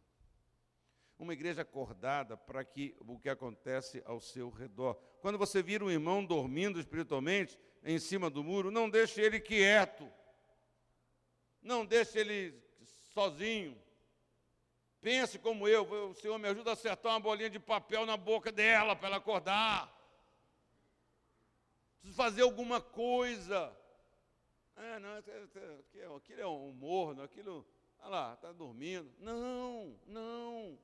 uma 1.19 1.31
igreja 1.31 1.61
acordada 1.61 2.35
para 2.35 2.65
que 2.65 2.97
o 3.01 3.19
que 3.19 3.29
acontece 3.29 4.01
ao 4.03 4.19
seu 4.19 4.49
redor. 4.49 4.95
Quando 5.21 5.37
você 5.37 5.61
vira 5.61 5.85
um 5.85 5.91
irmão 5.91 6.25
dormindo 6.25 6.79
espiritualmente 6.79 7.55
em 7.83 7.99
cima 7.99 8.31
do 8.31 8.43
muro, 8.43 8.71
não 8.71 8.89
deixe 8.89 9.21
ele 9.21 9.39
quieto, 9.39 10.11
não 11.61 11.85
deixe 11.85 12.17
ele 12.17 12.59
sozinho. 13.13 13.79
Pense 14.99 15.37
como 15.37 15.67
eu, 15.67 15.87
o 16.09 16.15
Senhor 16.15 16.39
me 16.39 16.47
ajuda 16.47 16.71
a 16.71 16.73
acertar 16.73 17.11
uma 17.11 17.19
bolinha 17.19 17.51
de 17.51 17.59
papel 17.59 18.07
na 18.07 18.17
boca 18.17 18.51
dela 18.51 18.95
para 18.95 19.09
ela 19.09 19.17
acordar. 19.17 19.87
Preciso 21.99 22.17
fazer 22.17 22.41
alguma 22.41 22.81
coisa. 22.81 23.71
Ah, 24.79 24.99
não, 24.99 25.17
aquilo 26.15 26.39
é 26.39 26.47
um 26.47 26.71
morno, 26.71 27.23
aquilo. 27.23 27.67
Olha 27.97 28.09
lá, 28.09 28.33
está 28.35 28.51
dormindo. 28.51 29.11
Não, 29.17 29.99
não. 30.05 30.79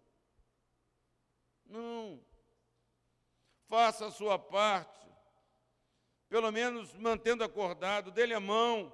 Não. 1.64 2.26
Faça 3.68 4.08
a 4.08 4.12
sua 4.12 4.40
parte. 4.40 5.08
Pelo 6.28 6.52
menos 6.52 6.92
mantendo 6.96 7.44
acordado, 7.44 8.10
dê-lhe 8.10 8.34
a 8.34 8.40
mão 8.40 8.92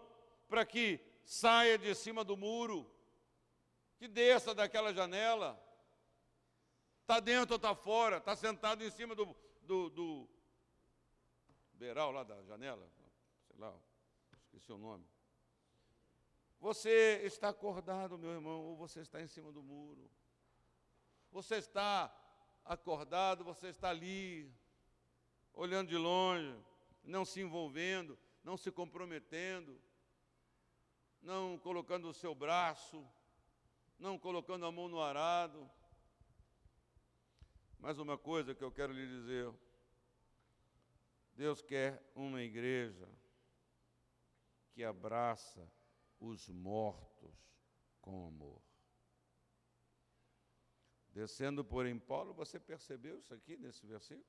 para 0.50 0.66
que 0.66 1.00
saia 1.24 1.78
de 1.78 1.96
cima 1.96 2.24
do 2.26 2.36
muro 2.36 2.92
que 3.98 4.08
desça 4.08 4.54
daquela 4.54 4.94
janela. 4.94 5.58
Está 7.02 7.22
dentro 7.22 7.54
ou 7.54 7.56
está 7.56 7.74
fora? 7.74 8.18
Está 8.18 8.36
sentado 8.36 8.84
em 8.84 8.92
cima 8.92 9.16
do, 9.16 9.34
do, 9.62 9.90
do 9.90 10.30
beiral 11.72 12.12
lá 12.12 12.24
da 12.24 12.44
janela? 12.44 12.86
Sei 13.48 13.58
lá, 13.58 13.74
o 14.68 14.78
nome. 14.78 15.06
Você 16.60 17.22
está 17.24 17.50
acordado, 17.50 18.18
meu 18.18 18.32
irmão, 18.32 18.62
ou 18.62 18.76
você 18.76 19.00
está 19.00 19.22
em 19.22 19.28
cima 19.28 19.52
do 19.52 19.64
muro? 19.64 20.10
Você 21.32 21.56
está 21.56 22.14
acordado, 22.66 23.44
você 23.44 23.68
está 23.68 23.90
ali, 23.90 24.52
olhando 25.54 25.90
de 25.90 25.98
longe, 25.98 26.54
não 27.04 27.24
se 27.24 27.40
envolvendo, 27.40 28.18
não 28.44 28.58
se 28.58 28.72
comprometendo, 28.72 29.80
não 31.22 31.58
colocando 31.60 32.10
o 32.10 32.14
seu 32.14 32.36
braço 32.36 33.08
não 34.00 34.18
colocando 34.18 34.66
a 34.66 34.72
mão 34.72 34.88
no 34.88 35.02
arado. 35.02 35.70
Mais 37.80 38.00
uma 38.00 38.18
coisa 38.18 38.56
que 38.56 38.64
eu 38.64 38.72
quero 38.72 38.94
lhe 38.94 39.06
dizer: 39.06 39.54
Deus 41.36 41.62
quer 41.62 42.02
uma 42.16 42.42
igreja 42.42 43.08
que 44.80 44.84
abraça 44.86 45.70
os 46.22 46.48
mortos 46.48 47.36
com 48.00 48.28
amor. 48.28 48.62
Descendo, 51.10 51.66
porém, 51.66 52.00
Paulo, 52.00 52.34
você 52.34 52.58
percebeu 52.58 53.20
isso 53.20 53.34
aqui 53.34 53.58
nesse 53.58 53.86
versículo? 53.86 54.26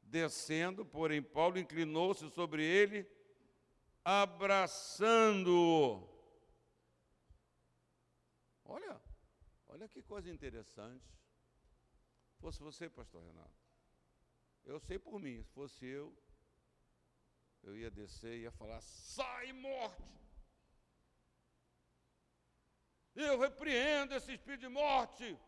Descendo, 0.00 0.86
porém, 0.86 1.20
Paulo 1.20 1.58
inclinou-se 1.58 2.30
sobre 2.30 2.64
ele, 2.64 3.04
abraçando-o 4.04 6.08
Olha, 8.64 9.02
olha 9.66 9.88
que 9.88 10.04
coisa 10.04 10.30
interessante. 10.30 11.12
Fosse 12.38 12.62
você, 12.62 12.88
pastor 12.88 13.24
Renato. 13.24 13.58
Eu 14.62 14.78
sei 14.78 15.00
por 15.00 15.18
mim, 15.18 15.42
se 15.42 15.50
fosse 15.50 15.84
eu, 15.84 16.16
eu 17.62 17.76
ia 17.76 17.90
descer 17.90 18.34
e 18.38 18.42
ia 18.42 18.52
falar: 18.52 18.80
sai 18.80 19.52
morte! 19.52 20.20
Eu 23.14 23.38
repreendo 23.38 24.14
esse 24.14 24.32
espírito 24.32 24.60
de 24.60 24.68
morte. 24.68 25.38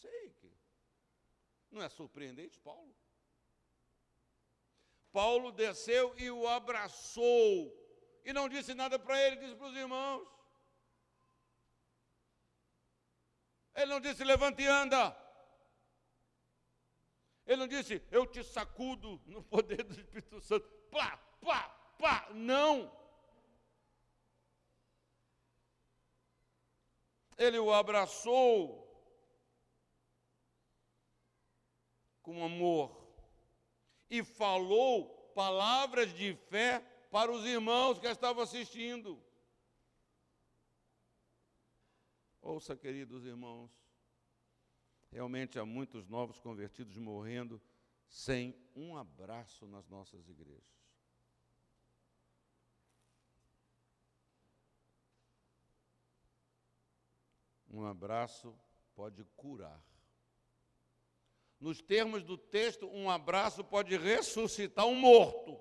Sei 0.00 0.30
que. 0.30 0.52
Não 1.70 1.82
é 1.82 1.88
surpreendente, 1.88 2.58
Paulo? 2.60 2.94
Paulo 5.12 5.52
desceu 5.52 6.14
e 6.18 6.30
o 6.30 6.46
abraçou. 6.46 7.74
E 8.24 8.32
não 8.32 8.48
disse 8.48 8.74
nada 8.74 8.98
para 8.98 9.20
ele, 9.22 9.36
disse 9.36 9.54
para 9.54 9.66
os 9.66 9.76
irmãos. 9.76 10.26
Ele 13.74 13.86
não 13.86 14.00
disse, 14.00 14.24
levante 14.24 14.62
e 14.62 14.66
anda. 14.66 15.16
Ele 17.48 17.56
não 17.56 17.66
disse, 17.66 18.02
eu 18.10 18.26
te 18.26 18.44
sacudo 18.44 19.18
no 19.24 19.42
poder 19.42 19.82
do 19.82 19.98
Espírito 19.98 20.38
Santo. 20.38 20.68
Pá, 20.90 21.16
pá, 21.40 21.70
pá. 21.98 22.28
Não. 22.34 22.94
Ele 27.38 27.58
o 27.58 27.72
abraçou 27.72 28.86
com 32.20 32.44
amor 32.44 32.94
e 34.10 34.22
falou 34.22 35.32
palavras 35.34 36.12
de 36.12 36.34
fé 36.50 36.80
para 37.10 37.32
os 37.32 37.46
irmãos 37.46 37.98
que 37.98 38.06
estavam 38.06 38.42
assistindo. 38.42 39.18
Ouça, 42.42 42.76
queridos 42.76 43.24
irmãos, 43.24 43.70
realmente 45.10 45.58
há 45.58 45.64
muitos 45.64 46.06
novos 46.06 46.38
convertidos 46.38 46.96
morrendo 46.96 47.60
sem 48.08 48.54
um 48.74 48.96
abraço 48.96 49.66
nas 49.66 49.88
nossas 49.88 50.28
igrejas. 50.28 50.78
Um 57.70 57.84
abraço 57.84 58.58
pode 58.94 59.24
curar. 59.36 59.82
Nos 61.60 61.82
termos 61.82 62.22
do 62.22 62.38
texto, 62.38 62.88
um 62.88 63.10
abraço 63.10 63.62
pode 63.64 63.96
ressuscitar 63.96 64.86
um 64.86 64.94
morto. 64.94 65.60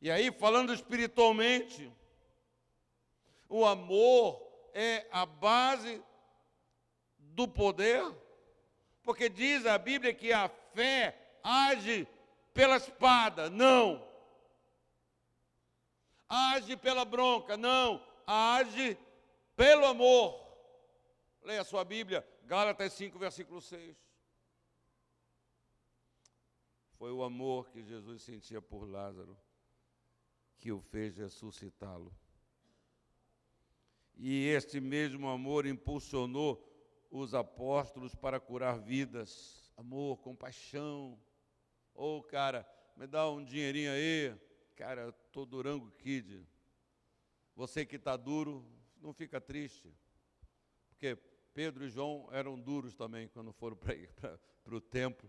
E 0.00 0.10
aí, 0.10 0.32
falando 0.32 0.74
espiritualmente, 0.74 1.90
o 3.48 3.64
amor 3.64 4.70
é 4.74 5.08
a 5.12 5.24
base 5.24 6.02
do 7.32 7.48
poder, 7.48 8.02
porque 9.02 9.28
diz 9.28 9.66
a 9.66 9.78
Bíblia 9.78 10.14
que 10.14 10.32
a 10.32 10.48
fé 10.48 11.38
age 11.42 12.06
pela 12.54 12.76
espada, 12.76 13.50
não. 13.50 14.06
Age 16.28 16.76
pela 16.76 17.04
bronca, 17.04 17.56
não. 17.56 18.02
Age 18.26 18.96
pelo 19.56 19.84
amor. 19.86 20.40
Leia 21.42 21.62
a 21.62 21.64
sua 21.64 21.84
Bíblia, 21.84 22.26
Gálatas 22.44 22.92
5, 22.92 23.18
versículo 23.18 23.60
6. 23.60 23.96
Foi 26.96 27.10
o 27.10 27.24
amor 27.24 27.68
que 27.70 27.82
Jesus 27.82 28.22
sentia 28.22 28.62
por 28.62 28.88
Lázaro 28.88 29.36
que 30.56 30.70
o 30.70 30.80
fez 30.80 31.16
ressuscitá-lo. 31.16 32.14
E 34.14 34.46
este 34.46 34.80
mesmo 34.80 35.28
amor 35.28 35.66
impulsionou 35.66 36.71
os 37.12 37.34
apóstolos 37.34 38.14
para 38.14 38.40
curar 38.40 38.80
vidas. 38.80 39.70
Amor, 39.76 40.16
compaixão. 40.18 41.20
Ô, 41.94 42.16
oh, 42.16 42.22
cara, 42.22 42.66
me 42.96 43.06
dá 43.06 43.28
um 43.28 43.44
dinheirinho 43.44 43.92
aí. 43.92 44.34
Cara, 44.74 45.02
eu 45.02 45.12
tô 45.30 45.44
Durango 45.44 45.90
Kid. 45.90 46.48
Você 47.54 47.84
que 47.84 47.96
está 47.96 48.16
duro, 48.16 48.66
não 48.98 49.12
fica 49.12 49.38
triste. 49.38 49.94
Porque 50.88 51.14
Pedro 51.52 51.84
e 51.84 51.90
João 51.90 52.28
eram 52.32 52.58
duros 52.58 52.94
também 52.94 53.28
quando 53.28 53.52
foram 53.52 53.76
para 53.76 54.74
o 54.74 54.80
templo. 54.80 55.28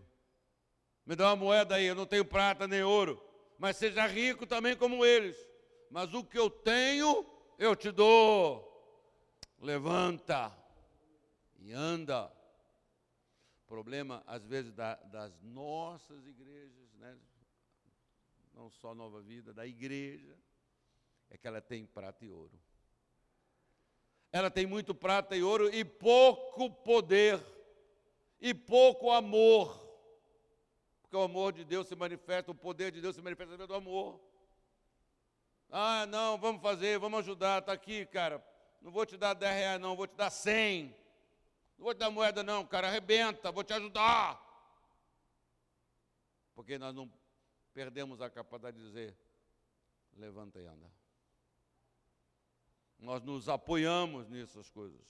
Me 1.04 1.14
dá 1.14 1.28
uma 1.28 1.36
moeda 1.36 1.74
aí, 1.74 1.84
eu 1.84 1.94
não 1.94 2.06
tenho 2.06 2.24
prata 2.24 2.66
nem 2.66 2.82
ouro, 2.82 3.22
mas 3.58 3.76
seja 3.76 4.06
rico 4.06 4.46
também 4.46 4.74
como 4.74 5.04
eles. 5.04 5.36
Mas 5.90 6.14
o 6.14 6.24
que 6.24 6.38
eu 6.38 6.48
tenho, 6.48 7.26
eu 7.58 7.76
te 7.76 7.90
dou. 7.90 8.72
Levanta 9.60 10.63
e 11.64 11.72
anda. 11.72 12.30
Problema, 13.66 14.22
às 14.26 14.44
vezes, 14.44 14.72
da, 14.72 14.94
das 14.94 15.40
nossas 15.42 16.26
igrejas, 16.26 16.92
né? 16.94 17.18
não 18.52 18.70
só 18.70 18.94
Nova 18.94 19.20
Vida, 19.20 19.52
da 19.52 19.66
igreja, 19.66 20.38
é 21.28 21.36
que 21.36 21.48
ela 21.48 21.60
tem 21.60 21.84
prata 21.84 22.24
e 22.24 22.30
ouro 22.30 22.56
ela 24.34 24.50
tem 24.50 24.66
muito 24.66 24.92
prata 24.92 25.36
e 25.36 25.44
ouro 25.44 25.72
e 25.72 25.84
pouco 25.84 26.68
poder 26.68 27.40
e 28.40 28.52
pouco 28.52 29.12
amor. 29.12 29.78
Porque 31.00 31.16
o 31.16 31.22
amor 31.22 31.52
de 31.52 31.64
Deus 31.64 31.86
se 31.86 31.94
manifesta, 31.94 32.50
o 32.50 32.54
poder 32.54 32.90
de 32.90 33.00
Deus 33.00 33.14
se 33.14 33.22
manifesta 33.22 33.54
através 33.54 33.68
do 33.68 33.76
amor. 33.76 34.20
Ah, 35.70 36.04
não, 36.06 36.36
vamos 36.36 36.60
fazer, 36.60 36.98
vamos 36.98 37.20
ajudar, 37.20 37.60
está 37.60 37.74
aqui, 37.74 38.04
cara. 38.06 38.44
Não 38.82 38.90
vou 38.90 39.06
te 39.06 39.16
dar 39.16 39.34
10 39.34 39.54
reais, 39.54 39.80
não, 39.80 39.94
vou 39.94 40.08
te 40.08 40.16
dar 40.16 40.30
100. 40.30 40.92
Não 41.76 41.84
vou 41.84 41.94
te 41.94 41.98
dar 41.98 42.10
moeda, 42.10 42.42
não, 42.42 42.64
cara, 42.64 42.88
arrebenta, 42.88 43.50
vou 43.50 43.64
te 43.64 43.72
ajudar. 43.72 44.40
Porque 46.54 46.78
nós 46.78 46.94
não 46.94 47.10
perdemos 47.72 48.20
a 48.20 48.30
capacidade 48.30 48.76
de 48.76 48.84
dizer: 48.84 49.16
levanta 50.16 50.60
e 50.60 50.66
anda. 50.66 50.90
Nós 52.98 53.22
nos 53.22 53.48
apoiamos 53.48 54.28
nessas 54.28 54.70
coisas. 54.70 55.00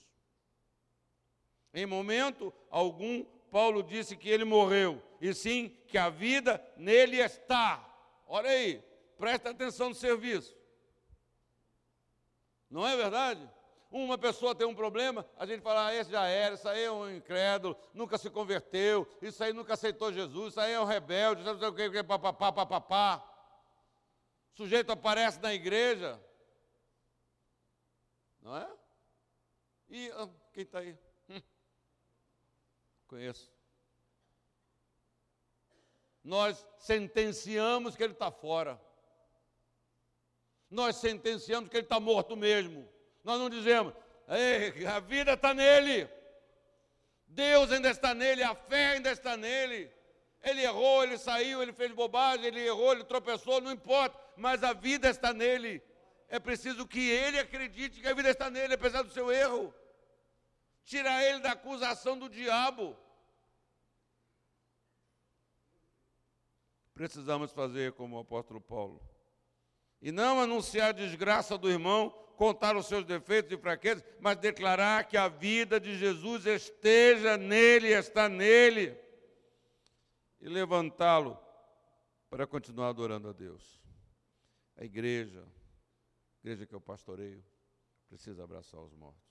Em 1.73 1.85
momento 1.85 2.53
algum, 2.69 3.23
Paulo 3.51 3.83
disse 3.83 4.17
que 4.17 4.29
ele 4.29 4.43
morreu, 4.43 5.01
e 5.21 5.33
sim 5.33 5.69
que 5.87 5.97
a 5.97 6.09
vida 6.09 6.65
nele 6.75 7.17
está. 7.17 7.83
Olha 8.25 8.49
aí, 8.49 8.83
presta 9.17 9.51
atenção 9.51 9.89
no 9.89 9.95
serviço. 9.95 10.57
Não 12.69 12.85
é 12.85 12.97
verdade? 12.97 13.49
Uma 13.95 14.17
pessoa 14.17 14.53
tem 14.53 14.67
um 14.67 14.75
problema, 14.75 15.25
a 15.37 15.45
gente 15.45 15.61
fala, 15.61 15.87
ah, 15.87 15.95
esse 15.95 16.11
já 16.11 16.27
era, 16.27 16.55
isso 16.55 16.67
aí 16.67 16.83
é 16.83 16.91
um 16.91 17.09
incrédulo, 17.15 17.77
nunca 17.93 18.17
se 18.17 18.29
converteu, 18.29 19.07
isso 19.21 19.41
aí 19.41 19.53
nunca 19.53 19.73
aceitou 19.73 20.11
Jesus, 20.11 20.49
isso 20.49 20.59
aí 20.59 20.73
é 20.73 20.79
um 20.81 20.83
rebelde, 20.83 21.43
não 21.43 21.57
sei 21.57 21.69
o 21.69 21.73
que, 21.73 22.03
papapá, 22.03 22.51
papapá. 22.51 23.23
O 24.53 24.57
sujeito 24.57 24.91
aparece 24.91 25.39
na 25.39 25.53
igreja, 25.53 26.21
não 28.41 28.57
é? 28.57 28.69
E 29.87 30.11
ah, 30.11 30.29
quem 30.51 30.63
está 30.63 30.79
aí? 30.79 30.97
Hum. 31.29 31.41
Conheço. 33.07 33.49
Nós 36.21 36.67
sentenciamos 36.79 37.95
que 37.95 38.03
ele 38.03 38.11
está 38.11 38.29
fora. 38.29 38.77
Nós 40.69 40.97
sentenciamos 40.97 41.69
que 41.69 41.77
ele 41.77 41.85
está 41.85 41.97
morto 41.97 42.35
mesmo. 42.35 42.93
Nós 43.25 43.37
não 43.37 43.49
dizemos, 43.49 43.93
a 44.95 44.99
vida 45.01 45.33
está 45.33 45.53
nele. 45.53 46.09
Deus 47.27 47.69
ainda 47.73 47.89
está 47.89 48.13
nele, 48.13 48.41
a 48.41 48.55
fé 48.55 48.91
ainda 48.91 49.11
está 49.11 49.35
nele. 49.35 49.91
Ele 50.41 50.61
errou, 50.61 51.03
ele 51.03 51.17
saiu, 51.17 51.61
ele 51.61 51.73
fez 51.73 51.91
bobagem, 51.91 52.45
ele 52.45 52.65
errou, 52.65 52.93
ele 52.93 53.03
tropeçou, 53.03 53.59
não 53.59 53.73
importa, 53.73 54.17
mas 54.37 54.63
a 54.63 54.71
vida 54.71 55.09
está 55.09 55.33
nele 55.33 55.83
é 56.27 56.39
preciso 56.39 56.87
que 56.87 56.99
ele 56.99 57.39
acredite 57.39 58.01
que 58.01 58.07
a 58.07 58.13
vida 58.13 58.29
está 58.29 58.49
nele, 58.49 58.73
apesar 58.73 59.03
do 59.03 59.11
seu 59.11 59.31
erro. 59.31 59.73
Tirar 60.83 61.23
ele 61.23 61.39
da 61.39 61.51
acusação 61.51 62.17
do 62.17 62.29
diabo. 62.29 62.95
Precisamos 66.93 67.51
fazer 67.51 67.93
como 67.93 68.15
o 68.15 68.19
apóstolo 68.19 68.61
Paulo. 68.61 69.01
E 70.01 70.11
não 70.11 70.39
anunciar 70.39 70.89
a 70.89 70.93
desgraça 70.93 71.57
do 71.57 71.69
irmão, 71.69 72.13
contar 72.35 72.75
os 72.75 72.85
seus 72.85 73.05
defeitos 73.05 73.51
e 73.51 73.57
fraquezas, 73.57 74.03
mas 74.19 74.37
declarar 74.37 75.07
que 75.07 75.17
a 75.17 75.27
vida 75.27 75.79
de 75.79 75.97
Jesus 75.97 76.45
esteja 76.45 77.37
nele, 77.37 77.89
está 77.89 78.29
nele. 78.29 78.97
E 80.39 80.47
levantá-lo 80.47 81.39
para 82.29 82.45
continuar 82.45 82.89
adorando 82.89 83.29
a 83.29 83.33
Deus. 83.33 83.81
A 84.75 84.83
igreja, 84.83 85.47
igreja 86.43 86.65
que 86.65 86.75
eu 86.75 86.81
pastoreio 86.81 87.43
precisa 88.07 88.43
abraçar 88.43 88.79
os 88.81 88.93
mortos. 88.93 89.23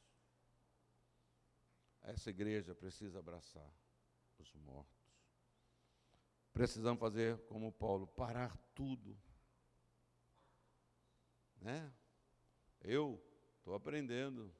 Essa 2.03 2.31
igreja 2.31 2.75
precisa 2.75 3.19
abraçar 3.19 3.71
os 4.39 4.53
mortos. 4.55 5.05
Precisamos 6.53 7.01
fazer 7.01 7.39
como 7.47 7.73
Paulo, 7.73 8.07
parar 8.07 8.57
tudo. 8.75 9.19
Né? 11.61 11.93
Eu 12.85 13.18
estou 13.59 13.74
aprendendo. 13.74 14.55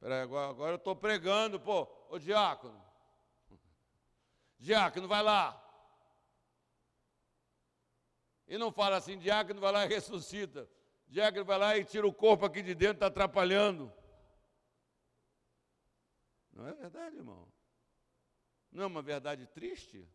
Peraí, 0.00 0.22
agora, 0.22 0.50
agora 0.50 0.72
eu 0.72 0.76
estou 0.76 0.96
pregando, 0.96 1.60
pô. 1.60 1.86
ô 2.08 2.18
diácono, 2.18 2.82
diácono, 4.58 5.06
vai 5.06 5.22
lá. 5.22 5.60
E 8.48 8.56
não 8.56 8.72
fala 8.72 8.96
assim, 8.96 9.18
diácono 9.18 9.60
vai 9.60 9.72
lá 9.72 9.84
e 9.84 9.88
ressuscita. 9.88 10.68
Diácono 11.06 11.44
vai 11.44 11.58
lá 11.58 11.76
e 11.76 11.84
tira 11.84 12.06
o 12.06 12.12
corpo 12.12 12.46
aqui 12.46 12.62
de 12.62 12.74
dentro, 12.74 12.94
está 12.94 13.06
atrapalhando. 13.06 13.92
Não 16.52 16.66
é 16.66 16.72
verdade, 16.72 17.16
irmão? 17.16 17.46
Não 18.70 18.84
é 18.84 18.86
uma 18.86 19.02
verdade 19.02 19.46
triste? 19.46 20.08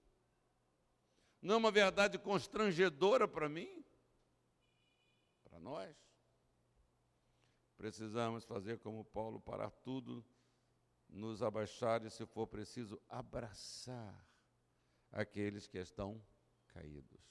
Não 1.41 1.55
é 1.55 1.57
uma 1.57 1.71
verdade 1.71 2.17
constrangedora 2.17 3.27
para 3.27 3.47
mim? 3.47 3.83
Para 5.43 5.59
nós? 5.59 6.08
Precisamos 7.79 8.43
fazer 8.43 8.77
como 8.79 9.05
Paulo, 9.05 9.39
parar 9.39 9.71
tudo, 9.71 10.21
nos 11.07 11.41
abaixar 11.41 12.05
e, 12.05 12.09
se 12.09 12.25
for 12.25 12.45
preciso, 12.45 13.01
abraçar 13.07 14.13
aqueles 15.09 15.65
que 15.65 15.77
estão 15.77 16.21
caídos. 16.67 17.21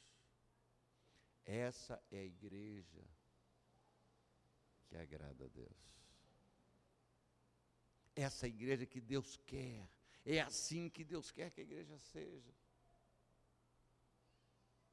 Essa 1.44 2.03
é 2.11 2.20
a 2.20 2.24
igreja 2.24 3.05
que 4.86 4.96
agrada 4.96 5.44
a 5.44 5.49
Deus. 5.49 5.76
Essa 8.16 8.46
é 8.46 8.49
a 8.49 8.49
igreja 8.49 8.86
que 8.86 9.03
Deus 9.03 9.36
quer. 9.44 9.86
É 10.24 10.40
assim 10.40 10.88
que 10.88 11.05
Deus 11.05 11.30
quer 11.30 11.51
que 11.51 11.61
a 11.61 11.64
igreja 11.64 11.99
seja. 11.99 12.55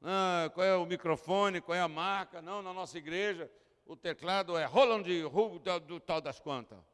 Ah, 0.02 0.50
qual 0.52 0.66
é 0.66 0.76
o 0.76 0.84
microfone, 0.84 1.62
qual 1.62 1.74
é 1.74 1.80
a 1.80 1.88
marca? 1.88 2.42
Não, 2.42 2.60
na 2.60 2.74
nossa 2.74 2.98
igreja 2.98 3.50
o 3.86 3.96
teclado 3.96 4.56
é 4.56 4.64
Roland 4.64 5.04
Rubo 5.28 5.58
do, 5.58 5.80
do 5.80 6.00
tal 6.00 6.20
das 6.20 6.40
quantas. 6.40 6.84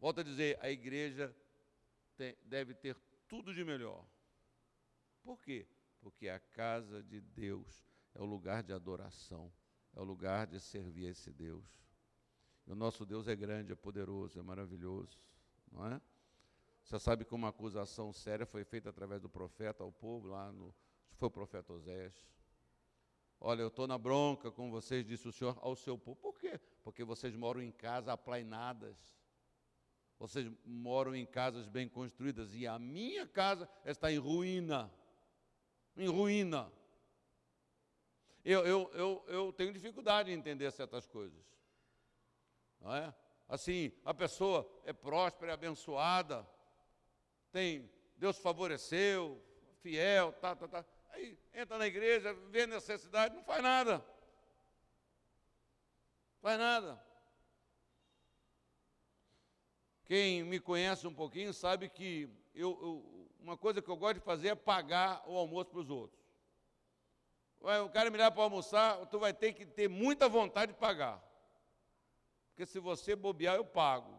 Volto 0.00 0.20
a 0.20 0.22
dizer, 0.22 0.58
a 0.60 0.70
igreja 0.70 1.34
tem, 2.16 2.36
deve 2.44 2.74
ter 2.74 2.96
tudo 3.26 3.54
de 3.54 3.64
melhor. 3.64 4.04
Por 5.22 5.40
quê? 5.40 5.66
Porque 6.00 6.28
a 6.28 6.38
casa 6.38 7.02
de 7.02 7.20
Deus 7.20 7.84
é 8.14 8.20
o 8.20 8.24
lugar 8.24 8.62
de 8.62 8.72
adoração, 8.72 9.52
é 9.94 10.00
o 10.00 10.04
lugar 10.04 10.46
de 10.46 10.60
servir 10.60 11.06
a 11.06 11.10
esse 11.10 11.32
Deus. 11.32 11.64
E 12.66 12.72
o 12.72 12.76
nosso 12.76 13.06
Deus 13.06 13.28
é 13.28 13.34
grande, 13.34 13.72
é 13.72 13.76
poderoso, 13.76 14.38
é 14.38 14.42
maravilhoso, 14.42 15.18
não 15.70 15.86
é? 15.86 16.00
Você 16.84 16.98
sabe 16.98 17.24
que 17.24 17.34
uma 17.34 17.48
acusação 17.48 18.12
séria 18.12 18.46
foi 18.46 18.64
feita 18.64 18.88
através 18.88 19.20
do 19.20 19.28
profeta 19.28 19.82
ao 19.82 19.92
povo, 19.92 20.28
lá 20.28 20.50
no. 20.50 20.74
Foi 21.16 21.28
o 21.28 21.30
profeta 21.30 21.72
Osés. 21.72 22.14
Olha, 23.40 23.62
eu 23.62 23.68
estou 23.68 23.86
na 23.86 23.96
bronca 23.96 24.50
com 24.50 24.70
vocês, 24.70 25.06
disse 25.06 25.28
o 25.28 25.32
Senhor 25.32 25.56
ao 25.60 25.76
seu 25.76 25.96
povo. 25.96 26.16
Por 26.16 26.38
quê? 26.38 26.60
Porque 26.82 27.04
vocês 27.04 27.36
moram 27.36 27.62
em 27.62 27.70
casas 27.70 28.08
aplainadas. 28.08 28.96
Vocês 30.18 30.50
moram 30.64 31.14
em 31.14 31.24
casas 31.24 31.68
bem 31.68 31.88
construídas. 31.88 32.54
E 32.54 32.66
a 32.66 32.78
minha 32.78 33.26
casa 33.26 33.68
está 33.84 34.10
em 34.10 34.18
ruína. 34.18 34.92
Em 35.96 36.08
ruína. 36.08 36.72
Eu, 38.44 38.66
eu, 38.66 38.90
eu, 38.94 39.24
eu 39.28 39.52
tenho 39.52 39.72
dificuldade 39.72 40.30
em 40.30 40.34
entender 40.34 40.70
certas 40.72 41.06
coisas. 41.06 41.44
Não 42.80 42.94
é? 42.94 43.14
Assim, 43.48 43.92
a 44.04 44.12
pessoa 44.12 44.68
é 44.84 44.92
próspera, 44.92 45.52
é 45.52 45.54
abençoada, 45.54 46.46
tem, 47.50 47.90
Deus 48.16 48.36
favoreceu, 48.38 49.42
fiel, 49.80 50.32
tá, 50.34 50.54
tá, 50.54 50.68
tá. 50.68 50.84
Aí 51.10 51.34
entra 51.58 51.76
na 51.76 51.86
igreja, 51.86 52.32
vê 52.50 52.66
necessidade, 52.66 53.34
não 53.34 53.42
faz 53.42 53.62
nada. 53.62 54.04
Faz 56.40 56.58
nada. 56.58 57.02
Quem 60.04 60.44
me 60.44 60.60
conhece 60.60 61.06
um 61.06 61.12
pouquinho 61.12 61.52
sabe 61.52 61.88
que 61.88 62.30
eu, 62.54 62.70
eu, 62.80 63.28
uma 63.40 63.56
coisa 63.56 63.82
que 63.82 63.90
eu 63.90 63.96
gosto 63.96 64.14
de 64.14 64.24
fazer 64.24 64.48
é 64.48 64.54
pagar 64.54 65.22
o 65.28 65.36
almoço 65.36 65.70
para 65.70 65.80
os 65.80 65.90
outros. 65.90 66.18
O 67.60 67.90
cara 67.90 68.08
me 68.08 68.16
dá 68.16 68.30
para 68.30 68.44
almoçar, 68.44 69.04
tu 69.06 69.18
vai 69.18 69.34
ter 69.34 69.52
que 69.52 69.66
ter 69.66 69.88
muita 69.88 70.28
vontade 70.28 70.72
de 70.72 70.78
pagar. 70.78 71.22
Porque 72.50 72.64
se 72.64 72.78
você 72.78 73.16
bobear, 73.16 73.56
eu 73.56 73.64
pago. 73.64 74.16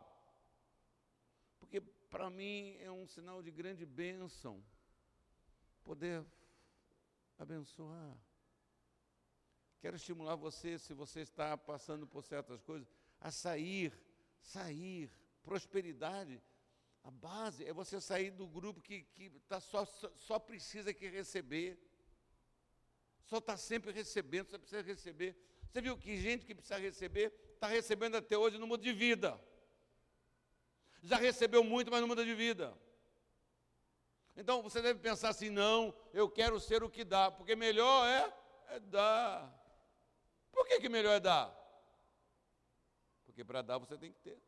Porque 1.57 1.79
para 1.79 2.29
mim 2.29 2.75
é 2.81 2.91
um 2.91 3.07
sinal 3.07 3.41
de 3.41 3.49
grande 3.49 3.85
bênção 3.85 4.61
poder 5.85 6.25
abençoar. 7.39 8.17
Quero 9.79 9.95
estimular 9.95 10.35
você, 10.35 10.77
se 10.77 10.93
você 10.93 11.21
está 11.21 11.57
passando 11.57 12.05
por 12.05 12.23
certas 12.23 12.61
coisas, 12.61 12.87
a 13.19 13.31
sair, 13.31 13.93
sair. 14.41 15.09
Prosperidade, 15.41 16.39
a 17.01 17.09
base 17.09 17.65
é 17.65 17.73
você 17.73 17.99
sair 18.01 18.29
do 18.29 18.45
grupo 18.45 18.81
que, 18.81 19.03
que 19.03 19.29
tá 19.47 19.59
só, 19.59 19.85
só, 19.85 20.11
só 20.17 20.37
precisa 20.37 20.93
que 20.93 21.07
receber. 21.07 21.79
Só 23.23 23.37
está 23.37 23.55
sempre 23.55 23.91
recebendo, 23.91 24.49
só 24.49 24.59
precisa 24.59 24.81
receber. 24.81 25.35
Você 25.71 25.81
viu 25.81 25.97
que 25.97 26.17
gente 26.17 26.45
que 26.45 26.53
precisa 26.53 26.77
receber, 26.77 27.33
está 27.53 27.67
recebendo 27.67 28.17
até 28.17 28.37
hoje 28.37 28.57
no 28.57 28.67
mundo 28.67 28.83
de 28.83 28.91
vida. 28.91 29.39
Já 31.01 31.15
recebeu 31.15 31.63
muito, 31.63 31.89
mas 31.89 32.01
não 32.01 32.07
muda 32.07 32.25
de 32.25 32.35
vida. 32.35 32.77
Então 34.39 34.61
você 34.61 34.81
deve 34.81 34.99
pensar 34.99 35.29
assim: 35.29 35.49
não, 35.49 35.93
eu 36.13 36.29
quero 36.29 36.61
ser 36.61 36.81
o 36.81 36.89
que 36.89 37.03
dá, 37.03 37.29
porque 37.29 37.57
melhor 37.57 38.07
é, 38.07 38.33
é 38.75 38.79
dar. 38.79 39.53
Por 40.49 40.65
que, 40.65 40.79
que 40.79 40.87
melhor 40.87 41.11
é 41.11 41.19
dar? 41.19 41.53
Porque 43.25 43.43
para 43.43 43.61
dar 43.61 43.77
você 43.77 43.97
tem 43.97 44.13
que 44.13 44.19
ter. 44.19 44.41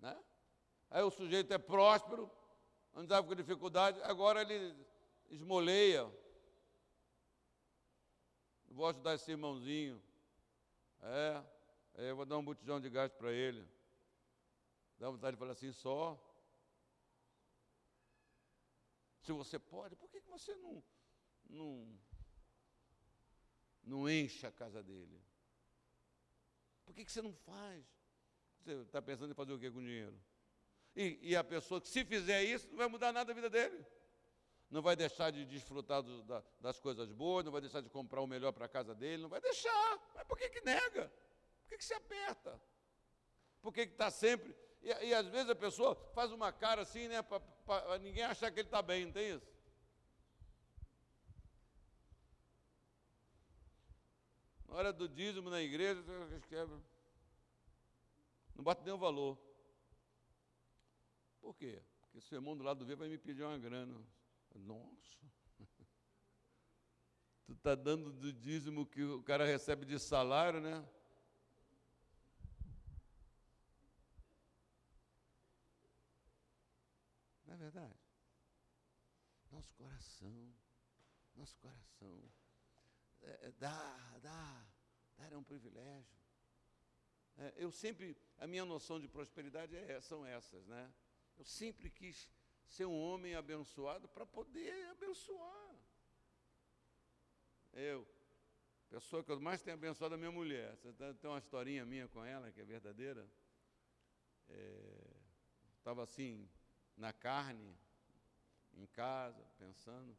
Né? 0.00 0.22
Aí 0.90 1.02
o 1.02 1.10
sujeito 1.10 1.50
é 1.54 1.56
próspero, 1.56 2.30
andava 2.94 3.26
com 3.26 3.34
dificuldade, 3.34 3.98
agora 4.02 4.42
ele 4.42 4.76
esmoleia. 5.30 6.12
Vou 8.68 8.86
ajudar 8.86 9.14
esse 9.14 9.30
irmãozinho. 9.30 10.02
É, 11.00 11.42
eu 11.94 12.16
vou 12.16 12.26
dar 12.26 12.36
um 12.36 12.44
botijão 12.44 12.78
de 12.78 12.90
gás 12.90 13.10
para 13.14 13.32
ele. 13.32 13.66
Dá 14.98 15.08
vontade 15.08 15.36
de 15.36 15.38
falar 15.38 15.52
assim, 15.52 15.72
só. 15.72 16.18
Se 19.22 19.30
você 19.32 19.58
pode, 19.58 19.94
por 19.96 20.10
que, 20.10 20.20
você 20.20 20.54
não, 20.56 20.82
não, 21.48 21.98
não 23.84 24.10
enche 24.10 24.46
a 24.46 24.50
casa 24.50 24.82
dele? 24.82 25.22
Por 26.84 26.94
que, 26.94 27.04
que 27.04 27.12
você 27.12 27.22
não 27.22 27.32
faz? 27.32 27.84
Você 28.58 28.72
está 28.82 29.00
pensando 29.00 29.30
em 29.30 29.34
fazer 29.34 29.52
o 29.52 29.58
que 29.58 29.70
com 29.70 29.78
o 29.78 29.82
dinheiro? 29.82 30.18
E, 30.96 31.18
e, 31.22 31.36
a 31.36 31.44
pessoa 31.44 31.80
que 31.80 31.88
se 31.88 32.04
fizer 32.04 32.42
isso, 32.42 32.68
não 32.68 32.76
vai 32.76 32.88
mudar 32.88 33.12
nada 33.12 33.30
a 33.30 33.34
vida 33.34 33.48
dele. 33.48 33.86
Não 34.68 34.82
vai 34.82 34.96
deixar 34.96 35.30
de 35.30 35.44
desfrutar 35.44 36.02
do, 36.02 36.22
da, 36.24 36.42
das 36.60 36.80
coisas 36.80 37.12
boas, 37.12 37.44
não 37.44 37.52
vai 37.52 37.60
deixar 37.60 37.80
de 37.80 37.88
comprar 37.88 38.20
o 38.20 38.26
melhor 38.26 38.52
para 38.52 38.66
a 38.66 38.68
casa 38.68 38.94
dele, 38.94 39.22
não 39.22 39.28
vai 39.28 39.40
deixar. 39.40 40.12
Mas 40.14 40.24
por 40.24 40.36
que, 40.36 40.48
que 40.48 40.60
nega? 40.62 41.12
Por 41.62 41.68
que, 41.68 41.78
que 41.78 41.84
se 41.84 41.94
aperta? 41.94 42.60
Por 43.60 43.72
que 43.72 43.82
está 43.82 44.10
sempre 44.10 44.54
e, 44.82 45.06
e, 45.06 45.14
às 45.14 45.28
vezes 45.28 45.48
a 45.50 45.54
pessoa 45.54 45.94
faz 46.14 46.32
uma 46.32 46.52
cara 46.52 46.82
assim, 46.82 47.08
né, 47.08 47.22
para 47.22 47.98
ninguém 47.98 48.24
achar 48.24 48.50
que 48.50 48.60
ele 48.60 48.68
está 48.68 48.82
bem, 48.82 49.06
não 49.06 49.12
tem 49.12 49.36
isso? 49.36 49.52
Na 54.66 54.74
hora 54.74 54.92
do 54.92 55.08
dízimo 55.08 55.50
na 55.50 55.60
igreja, 55.60 56.02
não 58.54 58.64
bate 58.64 58.88
o 58.90 58.98
valor. 58.98 59.38
Por 61.40 61.54
quê? 61.56 61.82
Porque 62.00 62.18
o 62.18 62.22
sermão 62.22 62.56
do 62.56 62.64
lado 62.64 62.78
do 62.78 62.86
V 62.86 62.94
vai 62.94 63.08
me 63.08 63.18
pedir 63.18 63.42
uma 63.42 63.58
grana. 63.58 64.00
Nossa! 64.54 65.26
Tu 67.44 67.52
está 67.54 67.74
dando 67.74 68.12
do 68.12 68.32
dízimo 68.32 68.86
que 68.86 69.02
o 69.02 69.22
cara 69.22 69.44
recebe 69.44 69.84
de 69.84 69.98
salário, 69.98 70.60
né? 70.60 70.82
Não 77.44 77.48
é 77.48 77.50
verdade? 77.62 77.98
Nosso 79.50 79.72
coração, 79.74 80.54
nosso 81.34 81.56
coração. 81.58 82.32
É, 83.22 83.48
é, 83.48 83.52
dá, 83.52 84.18
dá, 84.20 84.66
dar 85.16 85.32
é 85.32 85.36
um 85.36 85.44
privilégio. 85.44 86.16
É, 87.38 87.54
eu 87.56 87.70
sempre, 87.70 88.16
a 88.38 88.46
minha 88.46 88.64
noção 88.64 89.00
de 89.00 89.08
prosperidade 89.08 89.76
é, 89.76 90.00
são 90.00 90.26
essas, 90.26 90.66
né? 90.66 90.92
Eu 91.36 91.44
sempre 91.44 91.90
quis 91.90 92.28
ser 92.66 92.86
um 92.86 92.98
homem 92.98 93.34
abençoado 93.34 94.08
para 94.08 94.26
poder 94.26 94.88
abençoar. 94.88 95.76
Eu, 97.72 98.06
pessoa 98.88 99.24
que 99.24 99.30
eu 99.30 99.40
mais 99.40 99.62
tenho 99.62 99.74
abençoado 99.74 100.14
é 100.14 100.16
a 100.16 100.18
minha 100.18 100.32
mulher. 100.32 100.76
Você 100.76 100.92
tá, 100.92 101.14
tem 101.14 101.30
uma 101.30 101.38
historinha 101.38 101.84
minha 101.84 102.08
com 102.08 102.24
ela 102.24 102.50
que 102.50 102.60
é 102.60 102.64
verdadeira. 102.64 103.26
Estava 105.78 106.02
é, 106.02 106.04
assim, 106.04 106.50
na 107.02 107.12
carne, 107.12 107.76
em 108.74 108.86
casa, 108.86 109.44
pensando. 109.58 110.16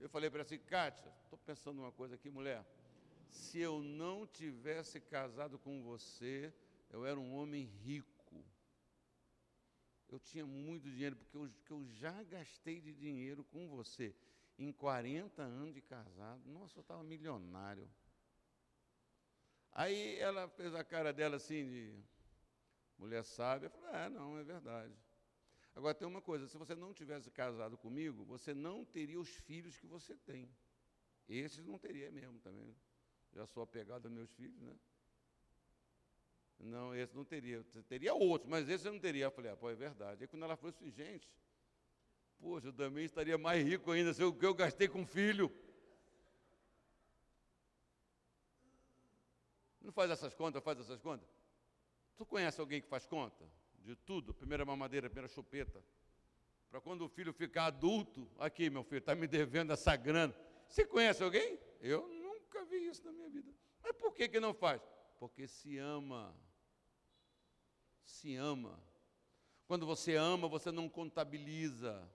Eu 0.00 0.08
falei 0.08 0.30
para 0.30 0.38
ela 0.38 0.46
assim, 0.46 0.58
Kátia, 0.58 1.12
estou 1.24 1.38
pensando 1.38 1.82
uma 1.82 1.92
coisa 1.92 2.14
aqui, 2.14 2.30
mulher. 2.30 2.64
Se 3.28 3.60
eu 3.60 3.82
não 3.82 4.26
tivesse 4.26 4.98
casado 4.98 5.58
com 5.58 5.82
você, 5.82 6.50
eu 6.88 7.04
era 7.04 7.20
um 7.20 7.34
homem 7.34 7.66
rico. 7.84 8.42
eu 10.08 10.18
tinha 10.18 10.46
muito 10.46 10.90
dinheiro, 10.90 11.16
porque 11.16 11.36
eu, 11.36 11.50
que 11.66 11.70
eu 11.70 11.86
já 11.86 12.22
gastei 12.24 12.80
de 12.80 12.94
dinheiro 12.94 13.44
com 13.44 13.68
você. 13.68 14.14
Em 14.58 14.72
40 14.72 15.42
anos 15.42 15.74
de 15.74 15.82
casado, 15.82 16.42
nossa, 16.46 16.78
eu 16.78 16.82
estava 16.82 17.02
milionário. 17.02 17.88
Aí 19.72 20.18
ela 20.18 20.48
fez 20.48 20.74
a 20.74 20.82
cara 20.82 21.12
dela 21.12 21.36
assim, 21.36 21.66
de 21.66 22.04
mulher 22.98 23.22
sábia, 23.22 23.66
eu 23.66 23.70
falei, 23.70 23.90
ah, 23.92 24.10
não, 24.10 24.38
é 24.38 24.42
verdade. 24.42 24.94
Agora 25.74 25.94
tem 25.94 26.06
uma 26.06 26.20
coisa, 26.20 26.46
se 26.46 26.56
você 26.56 26.74
não 26.74 26.92
tivesse 26.92 27.30
casado 27.30 27.78
comigo, 27.78 28.24
você 28.24 28.52
não 28.52 28.84
teria 28.84 29.18
os 29.18 29.28
filhos 29.28 29.76
que 29.76 29.86
você 29.86 30.14
tem. 30.16 30.54
Esses 31.28 31.64
não 31.64 31.78
teria 31.78 32.10
mesmo 32.10 32.38
também. 32.40 32.76
Já 33.32 33.46
sou 33.46 33.62
apegado 33.62 34.06
aos 34.06 34.14
meus 34.14 34.30
filhos, 34.32 34.60
né? 34.60 34.76
Não, 36.58 36.94
esse 36.94 37.14
não 37.16 37.24
teria. 37.24 37.64
Teria 37.88 38.14
outros, 38.14 38.48
mas 38.48 38.68
esse 38.68 38.86
eu 38.86 38.92
não 38.92 39.00
teria. 39.00 39.24
Eu 39.24 39.30
falei, 39.30 39.50
ah, 39.50 39.56
pô, 39.56 39.70
é 39.70 39.74
verdade. 39.74 40.22
Aí 40.22 40.28
quando 40.28 40.44
ela 40.44 40.56
falou 40.56 40.70
assim, 40.70 40.90
gente, 40.90 41.28
poxa, 42.38 42.68
eu 42.68 42.72
também 42.72 43.04
estaria 43.04 43.38
mais 43.38 43.64
rico 43.64 43.90
ainda 43.90 44.12
se 44.12 44.22
o 44.22 44.32
que 44.32 44.44
eu 44.44 44.54
gastei 44.54 44.88
com 44.88 45.06
filho. 45.06 45.50
Não 49.80 49.90
faz 49.90 50.10
essas 50.10 50.34
contas, 50.34 50.62
faz 50.62 50.78
essas 50.78 51.00
contas. 51.00 51.28
Tu 52.16 52.26
conhece 52.26 52.60
alguém 52.60 52.80
que 52.80 52.88
faz 52.88 53.06
conta? 53.06 53.48
De 53.82 53.96
tudo, 53.96 54.32
primeira 54.32 54.64
mamadeira, 54.64 55.08
primeira 55.08 55.28
chupeta. 55.28 55.82
Para 56.70 56.80
quando 56.80 57.02
o 57.02 57.08
filho 57.08 57.32
ficar 57.32 57.66
adulto, 57.66 58.30
aqui 58.38 58.70
meu 58.70 58.82
filho, 58.82 58.98
está 58.98 59.14
me 59.14 59.26
devendo 59.26 59.72
essa 59.72 59.94
grana. 59.96 60.34
Você 60.68 60.86
conhece 60.86 61.22
alguém? 61.22 61.58
Eu 61.80 62.08
nunca 62.08 62.64
vi 62.64 62.86
isso 62.86 63.04
na 63.04 63.12
minha 63.12 63.28
vida. 63.28 63.52
Mas 63.82 63.92
por 63.92 64.14
que, 64.14 64.28
que 64.28 64.40
não 64.40 64.54
faz? 64.54 64.80
Porque 65.18 65.46
se 65.46 65.76
ama 65.76 66.34
se 68.12 68.36
ama. 68.36 68.78
Quando 69.66 69.86
você 69.86 70.14
ama, 70.14 70.46
você 70.48 70.70
não 70.70 70.88
contabiliza. 70.88 72.08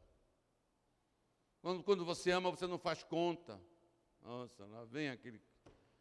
Quando, 1.62 1.84
quando 1.84 2.06
você 2.06 2.32
ama, 2.32 2.52
você 2.52 2.68
não 2.68 2.78
faz 2.78 3.04
conta. 3.04 3.60
Nossa, 4.22 4.66
lá 4.66 4.86
vem 4.86 5.10
aquele, 5.10 5.42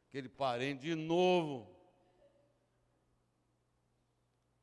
aquele 0.08 0.28
parente 0.28 0.82
de 0.82 0.94
novo. 0.94 1.75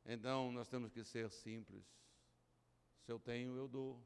Então, 0.05 0.51
nós 0.51 0.67
temos 0.67 0.91
que 0.91 1.03
ser 1.03 1.29
simples. 1.29 1.85
Se 3.01 3.11
eu 3.11 3.19
tenho, 3.19 3.55
eu 3.55 3.67
dou. 3.67 4.01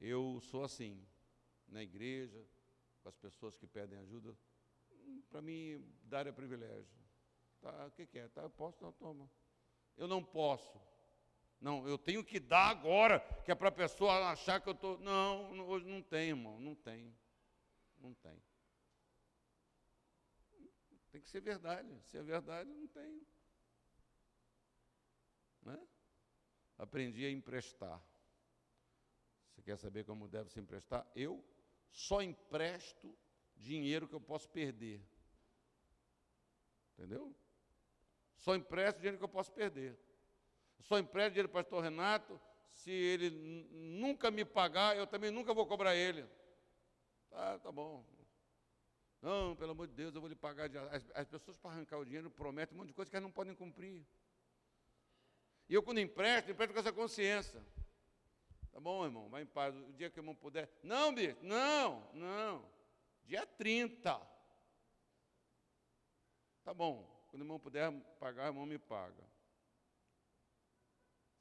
Eu 0.00 0.40
sou 0.40 0.64
assim, 0.64 1.04
na 1.68 1.82
igreja, 1.82 2.44
com 3.02 3.08
as 3.08 3.16
pessoas 3.16 3.56
que 3.56 3.66
pedem 3.66 3.98
ajuda. 3.98 4.36
Para 5.30 5.42
mim, 5.42 5.84
dar 6.04 6.26
é 6.26 6.32
privilégio. 6.32 7.02
Tá, 7.60 7.86
o 7.86 7.90
que, 7.92 8.06
que 8.06 8.18
é? 8.18 8.28
Tá, 8.28 8.42
eu 8.42 8.50
posso, 8.50 8.82
não, 8.82 8.92
toma. 8.92 9.30
Eu 9.96 10.08
não 10.08 10.22
posso. 10.22 10.80
Não, 11.60 11.86
eu 11.86 11.96
tenho 11.96 12.24
que 12.24 12.40
dar 12.40 12.70
agora, 12.70 13.20
que 13.44 13.52
é 13.52 13.54
para 13.54 13.68
a 13.68 13.72
pessoa 13.72 14.30
achar 14.30 14.60
que 14.60 14.68
eu 14.68 14.72
estou. 14.72 14.98
Não, 14.98 15.60
hoje 15.68 15.86
não 15.86 16.02
tem, 16.02 16.30
irmão, 16.30 16.58
não 16.60 16.74
tem. 16.74 17.16
Não 17.98 18.12
tem. 18.14 18.42
Tem 21.12 21.20
que 21.20 21.28
ser 21.28 21.40
verdade. 21.40 22.00
Se 22.06 22.18
é 22.18 22.22
verdade, 22.22 22.68
não 22.68 22.88
tem. 22.88 23.24
Né? 25.62 25.78
Aprendi 26.78 27.24
a 27.24 27.30
emprestar. 27.30 28.02
Você 29.50 29.62
quer 29.62 29.76
saber 29.76 30.04
como 30.04 30.28
deve 30.28 30.50
se 30.50 30.58
emprestar? 30.58 31.06
Eu 31.14 31.44
só 31.90 32.22
empresto 32.22 33.16
dinheiro 33.56 34.08
que 34.08 34.14
eu 34.14 34.20
posso 34.20 34.48
perder. 34.48 35.00
Entendeu? 36.94 37.34
Só 38.36 38.54
empresto 38.54 38.98
dinheiro 38.98 39.18
que 39.18 39.24
eu 39.24 39.28
posso 39.28 39.52
perder. 39.52 39.98
Só 40.80 40.98
empresto 40.98 41.30
dinheiro 41.30 41.48
para 41.48 41.60
o 41.60 41.64
pastor 41.64 41.82
Renato. 41.82 42.40
Se 42.72 42.90
ele 42.90 43.30
nunca 43.70 44.30
me 44.30 44.44
pagar, 44.44 44.96
eu 44.96 45.06
também 45.06 45.30
nunca 45.30 45.54
vou 45.54 45.66
cobrar 45.66 45.94
ele. 45.94 46.26
Tá, 47.30 47.58
tá 47.58 47.70
bom. 47.70 48.04
Não, 49.20 49.54
pelo 49.54 49.70
amor 49.70 49.86
de 49.86 49.94
Deus, 49.94 50.14
eu 50.14 50.20
vou 50.20 50.28
lhe 50.28 50.34
pagar. 50.34 50.68
As, 50.92 51.08
as 51.14 51.28
pessoas, 51.28 51.56
para 51.58 51.70
arrancar 51.70 51.98
o 51.98 52.04
dinheiro, 52.04 52.30
prometem 52.30 52.74
um 52.74 52.78
monte 52.78 52.88
de 52.88 52.94
coisa 52.94 53.08
que 53.08 53.16
elas 53.16 53.22
não 53.22 53.30
podem 53.30 53.54
cumprir. 53.54 54.04
E 55.72 55.74
eu, 55.74 55.82
quando 55.82 56.00
empresto, 56.00 56.50
empresto 56.50 56.74
com 56.74 56.80
essa 56.80 56.92
consciência. 56.92 57.58
Tá 58.70 58.78
bom, 58.78 59.06
irmão, 59.06 59.30
vai 59.30 59.40
em 59.40 59.46
paz. 59.46 59.74
O 59.74 59.92
dia 59.94 60.10
que 60.10 60.18
o 60.18 60.20
irmão 60.20 60.34
puder. 60.34 60.70
Não, 60.82 61.14
bicho, 61.14 61.38
não, 61.40 62.12
não. 62.12 62.70
Dia 63.24 63.46
30. 63.46 64.20
Tá 66.62 66.74
bom. 66.74 67.10
Quando 67.30 67.40
o 67.40 67.44
irmão 67.46 67.58
puder 67.58 67.90
pagar, 68.20 68.44
o 68.44 68.48
irmão 68.48 68.66
me 68.66 68.78
paga. 68.78 69.24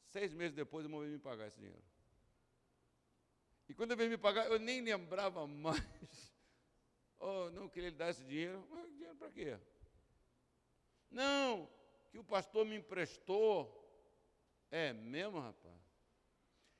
Seis 0.05 0.33
meses 0.33 0.55
depois, 0.55 0.85
o 0.85 0.87
irmão 0.87 1.01
veio 1.01 1.11
me 1.11 1.19
pagar 1.19 1.47
esse 1.47 1.57
dinheiro. 1.57 1.83
E 3.67 3.73
quando 3.73 3.91
ele 3.91 3.97
veio 3.97 4.11
me 4.11 4.17
pagar, 4.17 4.49
eu 4.49 4.57
nem 4.57 4.79
lembrava 4.79 5.43
mais. 5.45 6.33
Oh, 7.19 7.49
não 7.49 7.67
queria 7.67 7.89
lhe 7.89 7.97
dar 7.97 8.11
esse 8.11 8.23
dinheiro. 8.23 8.65
Mas 8.69 8.89
dinheiro 8.93 9.15
para 9.17 9.29
quê? 9.29 9.59
Não, 11.09 11.69
que 12.09 12.17
o 12.17 12.23
pastor 12.23 12.63
me 12.65 12.77
emprestou. 12.77 13.80
É 14.71 14.93
mesmo, 14.93 15.39
rapaz? 15.39 15.81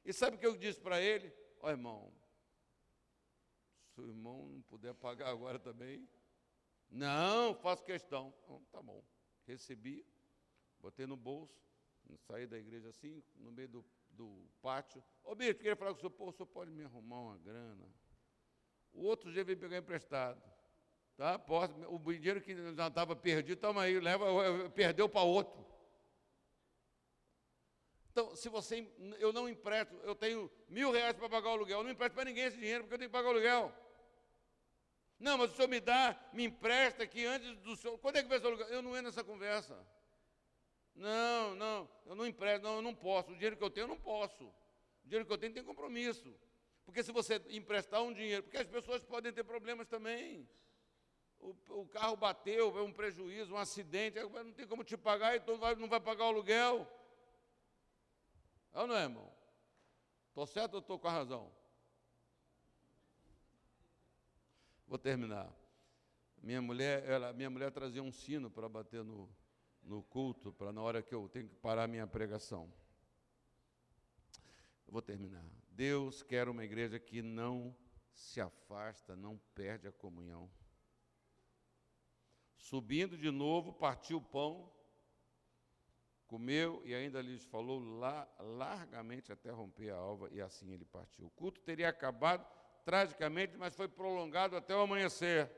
E 0.04 0.14
sabe 0.14 0.38
o 0.38 0.40
que 0.40 0.48
eu 0.48 0.58
disse 0.58 0.80
para 0.80 1.00
ele? 1.00 1.32
Ó 1.60 1.68
oh, 1.68 1.70
irmão, 1.70 2.12
se 3.94 4.02
o 4.02 4.08
irmão 4.08 4.48
não 4.48 4.62
puder 4.62 4.94
pagar 4.96 5.30
agora 5.30 5.60
também, 5.60 6.10
não, 6.90 7.54
faço 7.56 7.84
questão. 7.84 8.34
Então, 8.44 8.62
tá 8.72 8.82
bom. 8.82 9.04
Recebi, 9.46 10.06
botei 10.80 11.06
no 11.06 11.16
bolso, 11.16 11.54
saí 12.28 12.48
da 12.48 12.58
igreja 12.58 12.90
assim, 12.90 13.24
no 13.36 13.52
meio 13.52 13.68
do, 13.68 13.86
do 14.10 14.50
pátio. 14.62 15.04
Ô, 15.24 15.36
bicho, 15.36 15.56
queria 15.56 15.76
falar 15.76 15.92
com 15.92 15.98
o 15.98 16.00
senhor, 16.00 16.12
pô, 16.12 16.30
o 16.30 16.32
senhor 16.32 16.48
pode 16.48 16.72
me 16.72 16.84
arrumar 16.84 17.20
uma 17.20 17.38
grana? 17.38 17.86
O 18.92 19.04
outro 19.04 19.32
dia 19.32 19.44
veio 19.44 19.58
pegar 19.58 19.78
emprestado. 19.78 20.42
Tá? 21.16 21.38
Posso, 21.38 21.74
o 21.88 22.00
dinheiro 22.14 22.42
que 22.42 22.56
já 22.74 22.88
estava 22.88 23.16
perdido, 23.16 23.60
toma 23.60 23.84
aí, 23.84 24.00
leva, 24.00 24.26
perdeu 24.72 25.08
para 25.08 25.22
outro. 25.22 25.71
Então, 28.12 28.36
se 28.36 28.50
você. 28.50 28.92
Eu 29.20 29.32
não 29.32 29.48
empresto, 29.48 29.96
eu 30.04 30.14
tenho 30.14 30.52
mil 30.68 30.92
reais 30.92 31.16
para 31.16 31.30
pagar 31.30 31.50
o 31.50 31.54
aluguel, 31.54 31.80
eu 31.80 31.84
não 31.84 31.92
empresto 31.92 32.14
para 32.14 32.26
ninguém 32.26 32.44
esse 32.44 32.58
dinheiro, 32.58 32.84
porque 32.84 32.96
eu 32.96 33.00
tenho 33.00 33.10
que 33.10 33.14
pagar 33.14 33.30
o 33.30 33.32
aluguel. 33.32 33.74
Não, 35.18 35.38
mas 35.38 35.52
o 35.52 35.56
senhor 35.56 35.70
me 35.70 35.80
dá, 35.80 36.20
me 36.34 36.44
empresta 36.44 37.04
aqui 37.04 37.26
antes 37.26 37.56
do 37.58 37.76
senhor. 37.78 37.98
Quando 38.00 38.18
é 38.18 38.24
que 38.24 38.28
vai 38.28 38.40
ser 38.40 38.48
o 38.48 38.50
lugar? 38.50 38.70
Eu 38.70 38.82
não 38.82 38.92
entro 38.92 39.04
nessa 39.04 39.24
conversa. 39.24 39.78
Não, 40.94 41.56
não, 41.56 41.90
eu 42.06 42.16
não 42.16 42.26
empresto, 42.26 42.64
não, 42.64 42.76
eu 42.78 42.82
não 42.82 42.94
posso. 42.94 43.32
O 43.32 43.34
dinheiro 43.34 43.56
que 43.56 43.64
eu 43.64 43.70
tenho, 43.70 43.86
eu 43.86 43.88
não 43.88 44.00
posso. 44.00 44.46
O 44.46 45.06
dinheiro 45.06 45.26
que 45.26 45.32
eu 45.32 45.38
tenho 45.38 45.54
tem 45.54 45.64
compromisso. 45.64 46.36
Porque 46.86 47.04
se 47.04 47.14
você 47.14 47.42
emprestar 47.50 48.02
um 48.02 48.12
dinheiro, 48.12 48.44
porque 48.44 48.58
as 48.58 48.68
pessoas 48.68 49.02
podem 49.04 49.32
ter 49.32 49.46
problemas 49.46 49.88
também. 49.88 50.50
O, 51.40 51.56
o 51.70 51.88
carro 51.88 52.18
bateu, 52.18 52.78
é 52.78 52.82
um 52.82 52.92
prejuízo, 52.92 53.54
um 53.54 53.58
acidente, 53.58 54.20
não 54.20 54.52
tem 54.52 54.68
como 54.68 54.84
te 54.84 54.98
pagar, 54.98 55.38
então 55.38 55.58
não 55.78 55.88
vai 55.88 56.00
pagar 56.00 56.26
o 56.26 56.28
aluguel. 56.28 56.86
É 58.74 58.80
ou 58.80 58.88
não 58.88 58.96
é, 58.96 59.04
irmão? 59.04 59.32
Estou 60.30 60.46
certo 60.46 60.76
ou 60.76 60.80
estou 60.80 60.98
com 60.98 61.08
a 61.08 61.12
razão? 61.12 61.52
Vou 64.88 64.98
terminar. 64.98 65.54
Minha 66.42 66.62
mulher, 66.62 67.04
ela, 67.08 67.34
minha 67.34 67.50
mulher 67.50 67.72
trazia 67.72 68.02
um 68.02 68.12
sino 68.12 68.50
para 68.50 68.68
bater 68.68 69.04
no, 69.04 69.30
no 69.84 70.04
culto, 70.04 70.52
para 70.54 70.72
na 70.72 70.82
hora 70.82 71.02
que 71.02 71.14
eu 71.14 71.30
tenho 71.30 71.48
que 71.48 71.56
parar 71.56 71.88
minha 71.88 72.08
pregação. 72.08 72.72
Eu 74.88 74.94
vou 74.94 75.02
terminar. 75.02 75.46
Deus 75.70 76.24
quer 76.24 76.50
uma 76.50 76.64
igreja 76.64 77.00
que 77.00 77.22
não 77.22 77.76
se 78.14 78.42
afasta, 78.42 79.16
não 79.16 79.38
perde 79.56 79.88
a 79.88 79.92
comunhão. 79.92 80.50
Subindo 82.58 83.18
de 83.18 83.32
novo, 83.32 83.74
partiu 83.74 84.18
o 84.18 84.22
pão, 84.22 84.72
comeu 86.32 86.82
e 86.86 86.96
ainda 86.96 87.22
lhes 87.22 87.44
falou 87.44 87.78
largamente 88.40 89.34
até 89.34 89.52
romper 89.52 89.90
a 89.90 89.98
alva, 89.98 90.30
e 90.32 90.40
assim 90.40 90.72
ele 90.72 90.86
partiu. 90.86 91.28
O 91.28 91.30
culto 91.32 91.60
teria 91.60 91.90
acabado 91.90 92.48
tragicamente, 92.86 93.58
mas 93.58 93.76
foi 93.76 93.90
prolongado 93.90 94.56
até 94.56 94.74
o 94.74 94.80
amanhecer. 94.80 95.52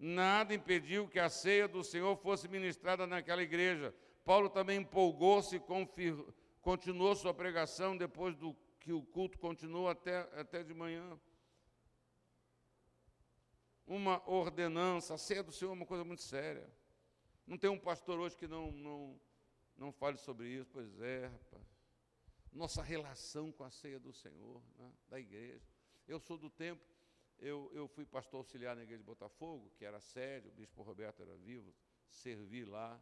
Nada 0.00 0.52
impediu 0.52 1.06
que 1.08 1.20
a 1.20 1.28
ceia 1.28 1.68
do 1.68 1.84
Senhor 1.84 2.16
fosse 2.16 2.48
ministrada 2.48 3.06
naquela 3.06 3.40
igreja. 3.40 3.94
Paulo 4.24 4.50
também 4.50 4.80
empolgou-se, 4.80 5.62
continuou 6.60 7.14
sua 7.14 7.32
pregação 7.32 7.96
depois 7.96 8.34
do 8.34 8.52
que 8.80 8.92
o 8.92 9.02
culto 9.02 9.38
continuou 9.38 9.88
até, 9.88 10.18
até 10.40 10.64
de 10.64 10.74
manhã. 10.74 11.16
Uma 13.86 14.20
ordenança, 14.28 15.14
a 15.14 15.18
ceia 15.18 15.44
do 15.44 15.52
Senhor 15.52 15.70
é 15.70 15.74
uma 15.74 15.86
coisa 15.86 16.02
muito 16.02 16.22
séria. 16.22 16.68
Não 17.46 17.56
tem 17.56 17.70
um 17.70 17.78
pastor 17.78 18.18
hoje 18.18 18.36
que 18.36 18.48
não, 18.48 18.72
não, 18.72 19.20
não 19.76 19.92
fale 19.92 20.16
sobre 20.18 20.48
isso. 20.48 20.70
Pois 20.72 21.00
é, 21.00 21.26
rapaz. 21.26 21.64
Nossa 22.52 22.82
relação 22.82 23.52
com 23.52 23.64
a 23.64 23.70
ceia 23.70 24.00
do 24.00 24.12
Senhor, 24.12 24.62
né, 24.78 24.92
da 25.08 25.20
igreja. 25.20 25.62
Eu 26.08 26.18
sou 26.18 26.38
do 26.38 26.48
tempo, 26.48 26.82
eu, 27.38 27.70
eu 27.74 27.86
fui 27.88 28.06
pastor 28.06 28.38
auxiliar 28.38 28.74
na 28.74 28.82
igreja 28.82 29.02
de 29.02 29.06
Botafogo, 29.06 29.70
que 29.76 29.84
era 29.84 30.00
sério, 30.00 30.50
o 30.50 30.54
bispo 30.54 30.82
Roberto 30.82 31.20
era 31.20 31.36
vivo, 31.36 31.74
servi 32.08 32.64
lá 32.64 32.98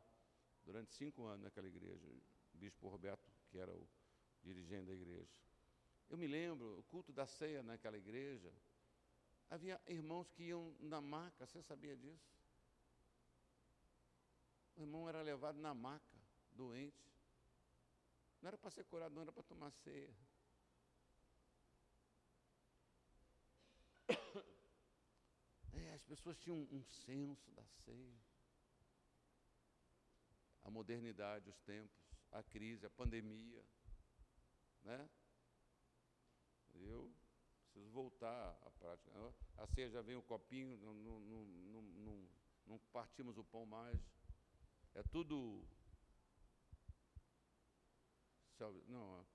durante 0.64 0.92
cinco 0.92 1.24
anos 1.24 1.44
naquela 1.44 1.68
igreja. 1.68 2.04
O 2.54 2.58
bispo 2.58 2.88
Roberto, 2.88 3.30
que 3.48 3.58
era 3.58 3.72
o, 3.72 3.88
dirigendo 4.42 4.90
a 4.90 4.94
igreja. 4.94 5.30
Eu 6.10 6.16
me 6.16 6.26
lembro, 6.26 6.78
o 6.78 6.82
culto 6.84 7.12
da 7.12 7.26
ceia 7.26 7.62
naquela 7.62 7.96
igreja, 7.96 8.52
havia 9.48 9.80
irmãos 9.86 10.28
que 10.30 10.44
iam 10.44 10.74
na 10.80 11.00
maca, 11.00 11.46
você 11.46 11.62
sabia 11.62 11.96
disso? 11.96 12.34
O 14.76 14.80
irmão 14.80 15.08
era 15.08 15.22
levado 15.22 15.58
na 15.60 15.72
maca, 15.72 16.13
doente. 16.54 17.04
Não 18.40 18.48
era 18.48 18.58
para 18.58 18.70
ser 18.70 18.84
curado, 18.84 19.14
não 19.14 19.22
era 19.22 19.32
para 19.32 19.42
tomar 19.42 19.70
ceia. 19.70 20.14
É, 25.76 25.92
as 25.92 26.04
pessoas 26.04 26.38
tinham 26.38 26.56
um, 26.56 26.84
senso 26.84 27.50
da 27.50 27.64
ceia. 27.84 28.14
A 30.62 30.70
modernidade, 30.70 31.50
os 31.50 31.58
tempos, 31.62 32.00
a 32.30 32.44
crise, 32.44 32.86
a 32.86 32.90
pandemia, 32.90 33.60
né? 34.84 35.10
Eu 36.74 37.12
preciso 37.64 37.90
voltar 37.90 38.56
à 38.64 38.70
prática. 38.70 39.10
A 39.56 39.66
ceia 39.66 39.90
já 39.90 40.00
vem 40.00 40.14
o 40.14 40.22
copinho, 40.22 40.76
não, 40.76 40.94
não, 40.94 41.20
não, 41.20 41.82
não, 41.82 42.28
não 42.66 42.78
partimos 42.92 43.36
o 43.36 43.44
pão 43.44 43.66
mais. 43.66 44.00
É 44.94 45.02
tudo. 45.02 45.66
Não, 48.88 49.26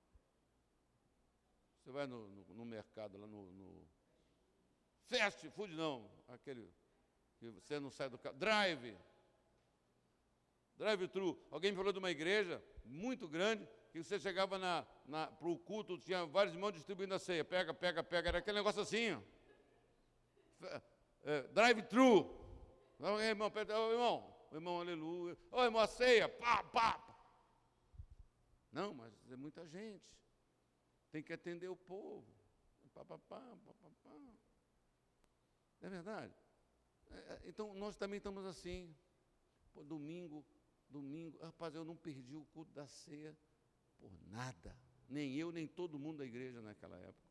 você 1.90 1.92
vai 1.92 2.06
no, 2.06 2.28
no, 2.28 2.46
no 2.54 2.66
mercado, 2.66 3.18
lá 3.18 3.26
no, 3.26 3.52
no, 3.52 3.88
Fast 5.10 5.50
food, 5.50 5.76
não. 5.76 6.10
Aquele 6.28 6.72
que 7.40 7.50
você 7.50 7.80
não 7.80 7.90
sai 7.90 8.10
do 8.10 8.18
carro. 8.18 8.36
Drive. 8.36 8.96
Drive-thru. 10.78 11.38
Alguém 11.50 11.72
me 11.72 11.78
falou 11.78 11.92
de 11.92 11.98
uma 11.98 12.12
igreja 12.12 12.64
muito 12.86 13.28
grande 13.28 13.68
que 13.92 14.04
você 14.04 14.20
chegava 14.20 14.60
na, 14.60 14.86
na, 15.06 15.28
para 15.28 15.48
o 15.48 15.58
culto, 15.58 15.98
tinha 15.98 16.26
vários 16.28 16.54
irmãos 16.54 16.74
distribuindo 16.74 17.16
a 17.16 17.20
ceia. 17.20 17.44
Pega, 17.44 17.74
pega, 17.74 18.04
pega. 18.04 18.30
Era 18.30 18.38
aquele 18.38 18.58
negócio 18.58 18.82
assim. 18.82 19.20
É, 21.24 21.42
Drive-thru. 21.48 22.38
Irmão, 23.00 23.20
irmão, 23.22 23.52
o 23.52 24.56
irmão, 24.56 24.80
aleluia. 24.82 25.38
Ô, 25.52 25.64
irmão, 25.64 25.82
a 25.82 25.88
ceia, 25.88 26.30
pá, 26.30 26.64
pá. 26.64 27.09
Não, 28.72 28.94
mas 28.94 29.14
é 29.32 29.36
muita 29.36 29.68
gente. 29.68 30.06
Tem 31.12 31.24
que 31.24 31.34
atender 31.34 31.70
o 31.70 31.76
povo. 31.76 32.28
Pá, 32.94 33.06
pá, 33.06 33.18
pá, 33.18 33.42
é 35.82 35.90
verdade? 35.90 36.34
É, 37.10 37.16
é, 37.16 37.42
então, 37.46 37.74
nós 37.74 37.96
também 37.96 38.18
estamos 38.18 38.46
assim. 38.46 38.94
Pô, 39.74 39.84
domingo, 39.84 40.46
domingo. 40.90 41.38
Rapaz, 41.42 41.74
eu 41.74 41.86
não 41.86 41.96
perdi 41.96 42.36
o 42.36 42.46
culto 42.46 42.72
da 42.74 42.88
ceia 42.88 43.36
por 43.98 44.12
nada. 44.28 44.76
Nem 45.08 45.34
eu, 45.36 45.52
nem 45.52 45.68
todo 45.68 45.98
mundo 45.98 46.18
da 46.18 46.26
igreja 46.26 46.62
naquela 46.62 46.98
época. 46.98 47.30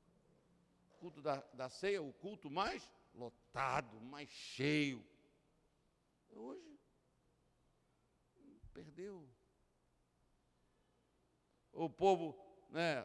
O 0.93 0.99
culto 0.99 1.23
da, 1.23 1.41
da 1.53 1.69
ceia, 1.69 2.03
o 2.03 2.13
culto 2.13 2.51
mais 2.51 2.91
lotado, 3.15 4.01
mais 4.01 4.29
cheio. 4.31 5.05
Hoje, 6.31 6.79
perdeu. 8.73 9.29
O 11.79 11.89
povo, 11.89 12.37
né? 12.71 13.03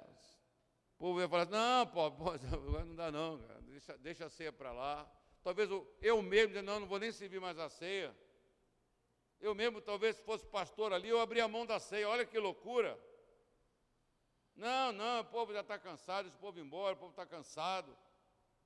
O 0.95 0.97
povo 0.97 1.21
ia 1.21 1.29
falar 1.29 1.45
não, 1.45 1.85
pô, 1.85 2.11
pô 2.11 2.31
não 2.83 2.95
dá 2.95 3.11
não, 3.11 3.37
cara, 3.37 3.61
deixa, 3.61 3.97
deixa 3.99 4.25
a 4.25 4.29
ceia 4.29 4.51
para 4.51 4.71
lá. 4.71 5.07
Talvez 5.43 5.69
eu, 5.69 5.95
eu 6.01 6.19
mesmo, 6.23 6.59
não, 6.63 6.79
não 6.79 6.87
vou 6.87 6.97
nem 6.97 7.11
servir 7.11 7.39
mais 7.39 7.59
a 7.59 7.69
ceia. 7.69 8.15
Eu 9.39 9.53
mesmo, 9.53 9.79
talvez, 9.79 10.15
se 10.15 10.23
fosse 10.23 10.43
pastor 10.47 10.91
ali, 10.91 11.07
eu 11.07 11.19
abria 11.19 11.43
a 11.43 11.47
mão 11.47 11.67
da 11.67 11.79
ceia, 11.79 12.09
olha 12.09 12.25
que 12.25 12.39
loucura. 12.39 12.99
Não, 14.55 14.91
não, 14.91 15.21
o 15.21 15.25
povo 15.25 15.53
já 15.53 15.61
está 15.61 15.77
cansado, 15.77 16.27
esse 16.27 16.37
povo 16.37 16.59
embora, 16.59 16.95
o 16.95 16.97
povo 16.97 17.11
está 17.11 17.27
cansado. 17.27 17.95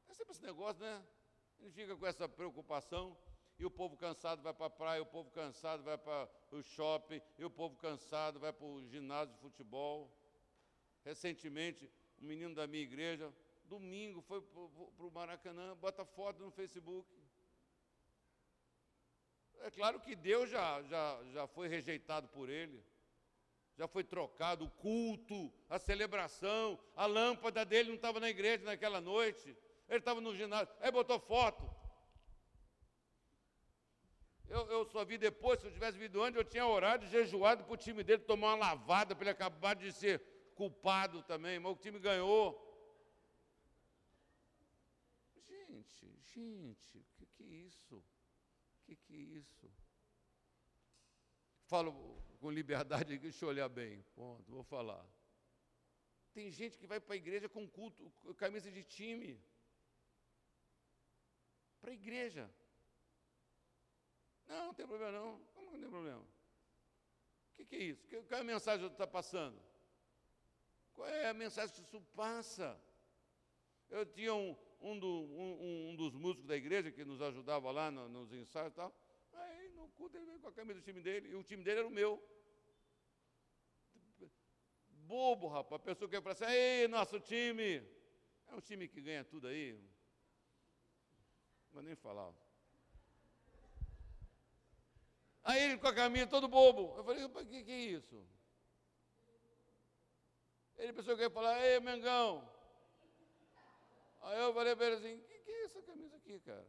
É 0.08 0.14
sempre 0.14 0.32
esse 0.32 0.44
negócio, 0.44 0.82
né? 0.82 1.06
Gente 1.60 1.74
fica 1.74 1.98
com 1.98 2.06
essa 2.08 2.30
preocupação 2.30 3.18
e 3.60 3.66
o 3.66 3.72
povo 3.72 3.98
cansado 3.98 4.42
vai 4.42 4.54
para 4.54 4.68
a 4.68 4.70
praia, 4.70 5.02
o 5.02 5.06
povo 5.06 5.32
cansado 5.32 5.84
vai 5.84 5.98
para 5.98 6.30
o 6.52 6.62
shopping, 6.62 7.22
e 7.38 7.44
o 7.44 7.50
povo 7.50 7.76
cansado 7.76 8.40
vai 8.40 8.54
para 8.54 8.66
o 8.66 8.86
ginásio 8.88 9.34
de 9.34 9.40
futebol. 9.40 10.12
Recentemente, 11.04 11.90
um 12.22 12.26
menino 12.26 12.54
da 12.54 12.68
minha 12.68 12.84
igreja, 12.84 13.34
domingo, 13.66 14.22
foi 14.22 14.42
para 14.42 15.06
o 15.06 15.12
Maracanã, 15.12 15.76
bota 15.76 16.06
foto 16.06 16.44
no 16.44 16.52
Facebook. 16.52 17.12
É 19.62 19.72
claro 19.72 20.00
que 20.00 20.16
Deus 20.16 20.50
já, 20.50 20.84
já, 20.84 21.20
já 21.32 21.48
foi 21.48 21.68
rejeitado 21.68 22.28
por 22.28 22.50
ele, 22.50 22.84
já 23.76 23.88
foi 23.88 24.04
trocado 24.04 24.66
o 24.66 24.72
culto, 24.72 25.52
a 25.68 25.80
celebração, 25.80 26.80
a 26.96 27.08
lâmpada 27.08 27.66
dele 27.66 27.90
não 27.90 27.96
estava 27.96 28.20
na 28.20 28.30
igreja 28.30 28.64
naquela 28.64 29.02
noite, 29.02 29.58
ele 29.90 30.00
estava 30.00 30.22
no 30.22 30.36
ginásio, 30.36 30.74
aí 30.80 30.92
botou 30.92 31.20
foto. 31.20 31.87
Eu, 34.50 34.66
eu 34.72 34.86
só 34.86 35.04
vi 35.04 35.18
depois, 35.18 35.60
se 35.60 35.68
eu 35.68 35.72
tivesse 35.72 35.98
vindo 35.98 36.22
antes, 36.22 36.38
eu 36.38 36.44
tinha 36.44 36.66
orado 36.66 37.06
e 37.06 37.10
jejuado 37.10 37.64
para 37.66 37.74
o 37.74 37.78
time 37.78 38.04
dele 38.04 38.24
tomar 38.24 38.54
uma 38.54 38.68
lavada, 38.68 39.16
para 39.16 39.24
ele 39.26 39.32
acabar 39.32 39.76
de 39.76 39.92
ser 39.92 40.22
culpado 40.56 41.22
também, 41.24 41.60
mas 41.60 41.72
o 41.72 41.76
time 41.76 42.00
ganhou. 42.00 42.64
Gente, 45.36 46.08
gente, 46.34 46.98
o 46.98 47.06
que, 47.16 47.26
que 47.26 47.44
é 47.44 47.48
isso? 47.48 47.98
O 47.98 48.86
que, 48.86 48.96
que 48.96 49.14
é 49.14 49.18
isso? 49.18 49.70
Falo 51.66 51.92
com 52.40 52.50
liberdade 52.50 53.18
deixa 53.18 53.44
eu 53.44 53.50
olhar 53.50 53.68
bem, 53.68 54.02
ponto, 54.16 54.50
vou 54.50 54.64
falar. 54.64 55.06
Tem 56.34 56.52
gente 56.52 56.78
que 56.78 56.88
vai 56.88 57.00
para 57.00 57.16
a 57.16 57.18
igreja 57.18 57.50
com 57.50 57.68
culto, 57.68 58.10
camisa 58.38 58.72
de 58.72 58.84
time. 58.84 59.42
Para 61.82 61.92
a 61.92 61.94
igreja. 61.94 62.50
Não, 64.48 64.68
não 64.68 64.74
tem 64.74 64.88
problema 64.88 65.12
não. 65.12 65.40
Como 65.54 65.72
não 65.72 65.80
tem 65.80 65.90
problema? 65.90 66.22
O 66.22 67.56
que, 67.56 67.66
que, 67.66 67.76
é 67.76 67.84
isso? 67.84 68.08
Qual 68.08 68.40
é 68.40 68.42
a 68.42 68.44
mensagem 68.44 68.88
que 68.88 68.94
está 68.94 69.08
passando? 69.08 69.62
Qual 70.94 71.08
é 71.08 71.30
a 71.30 71.34
mensagem 71.34 71.76
que 71.76 71.82
isso 71.82 72.02
passa? 72.16 72.80
Eu 73.90 74.06
tinha 74.06 74.34
um, 74.34 74.56
um, 74.82 74.98
do, 74.98 75.08
um, 75.08 75.90
um 75.90 75.96
dos 75.96 76.14
músicos 76.14 76.46
da 76.46 76.56
igreja 76.56 76.92
que 76.92 77.04
nos 77.04 77.22
ajudava 77.22 77.72
lá 77.72 77.90
no, 77.92 78.08
nos 78.10 78.32
ensaios 78.32 78.72
e 78.74 78.76
tal. 78.76 78.94
Aí 79.34 79.70
no 79.70 79.90
culto 79.90 80.18
ele 80.18 80.26
veio 80.26 80.40
com 80.40 80.48
a 80.48 80.52
camisa 80.52 80.80
do 80.80 80.84
time 80.84 81.02
dele, 81.02 81.30
e 81.30 81.36
o 81.36 81.44
time 81.44 81.64
dele 81.64 81.80
era 81.80 81.88
o 81.88 81.92
meu. 81.92 82.22
Bobo, 84.90 85.48
rapaz. 85.48 85.82
A 85.82 85.86
pessoa 85.86 86.10
que 86.10 86.16
ia 86.16 86.22
falar 86.22 86.34
assim, 86.34 86.46
ei, 86.46 86.88
nosso 86.88 87.20
time. 87.20 87.82
É 88.48 88.56
um 88.56 88.62
time 88.62 88.88
que 88.88 89.02
ganha 89.02 89.24
tudo 89.24 89.48
aí. 89.48 89.80
Vou 91.72 91.82
nem 91.82 91.96
falar. 91.96 92.34
Aí 95.48 95.64
ele 95.64 95.78
com 95.78 95.88
a 95.88 95.94
camisa 95.94 96.28
todo 96.28 96.46
bobo. 96.50 96.94
Eu 96.98 97.06
falei, 97.06 97.24
o 97.24 97.30
que, 97.30 97.64
que 97.64 97.72
é 97.72 97.80
isso? 97.80 98.22
Ele 100.78 100.92
pensou 100.92 101.16
que 101.16 101.22
ia 101.22 101.30
falar, 101.30 101.66
ei, 101.66 101.80
Mengão. 101.80 102.46
Aí 104.24 104.40
eu 104.40 104.54
falei 104.54 104.76
para 104.76 104.88
ele 104.88 104.96
assim, 104.98 105.16
o 105.16 105.22
que, 105.22 105.40
que 105.40 105.50
é 105.50 105.64
essa 105.64 105.82
camisa 105.84 106.18
aqui, 106.18 106.38
cara? 106.42 106.68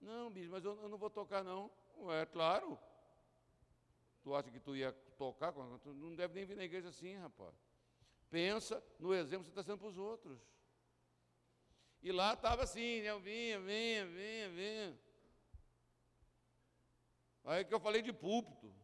Não, 0.00 0.30
bicho, 0.30 0.48
mas 0.48 0.64
eu, 0.64 0.80
eu 0.80 0.88
não 0.88 0.96
vou 0.96 1.10
tocar 1.10 1.42
não. 1.42 1.68
É 2.20 2.24
claro. 2.24 2.78
Tu 4.22 4.32
acha 4.32 4.48
que 4.48 4.60
tu 4.60 4.76
ia 4.76 4.92
tocar? 5.18 5.52
Tu 5.52 5.92
não 5.92 6.14
deve 6.14 6.34
nem 6.34 6.44
vir 6.44 6.56
na 6.56 6.64
igreja 6.64 6.90
assim, 6.90 7.16
rapaz. 7.16 7.52
Pensa 8.30 8.80
no 9.00 9.12
exemplo 9.12 9.46
que 9.46 9.50
você 9.50 9.60
está 9.60 9.64
sendo 9.64 9.78
para 9.78 9.88
os 9.88 9.98
outros. 9.98 10.38
E 12.00 12.12
lá 12.12 12.34
estava 12.34 12.62
assim, 12.62 13.00
eu 13.00 13.18
vinha, 13.18 13.58
vinha, 13.58 14.06
vinha, 14.06 14.48
vinha. 14.50 15.00
Aí 17.44 17.64
que 17.64 17.74
eu 17.74 17.80
falei 17.80 18.00
de 18.00 18.12
púlpito. 18.12 18.74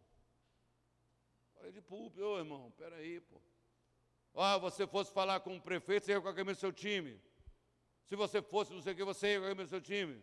Falei 1.55 1.73
de 1.73 1.81
púlpito, 1.81 2.23
ô 2.23 2.39
irmão, 2.39 2.71
peraí, 2.73 3.21
pô. 3.21 3.41
Ah, 4.35 4.59
você 4.59 4.87
fosse 4.87 5.13
falar 5.13 5.41
com 5.41 5.57
o 5.57 5.61
prefeito, 5.61 6.07
você 6.07 6.13
ia 6.13 6.21
com 6.21 6.29
a 6.29 6.35
camisa 6.35 6.57
do 6.57 6.61
seu 6.61 6.73
time. 6.73 7.21
Se 8.05 8.15
você 8.17 8.41
fosse, 8.43 8.73
não 8.73 8.81
sei 8.83 8.93
o 8.93 8.97
que, 8.97 9.05
você 9.05 9.33
ia 9.33 9.41
com 9.41 9.47
a 9.47 9.49
camisa 9.49 9.67
do 9.67 9.71
seu 9.71 9.81
time. 9.81 10.23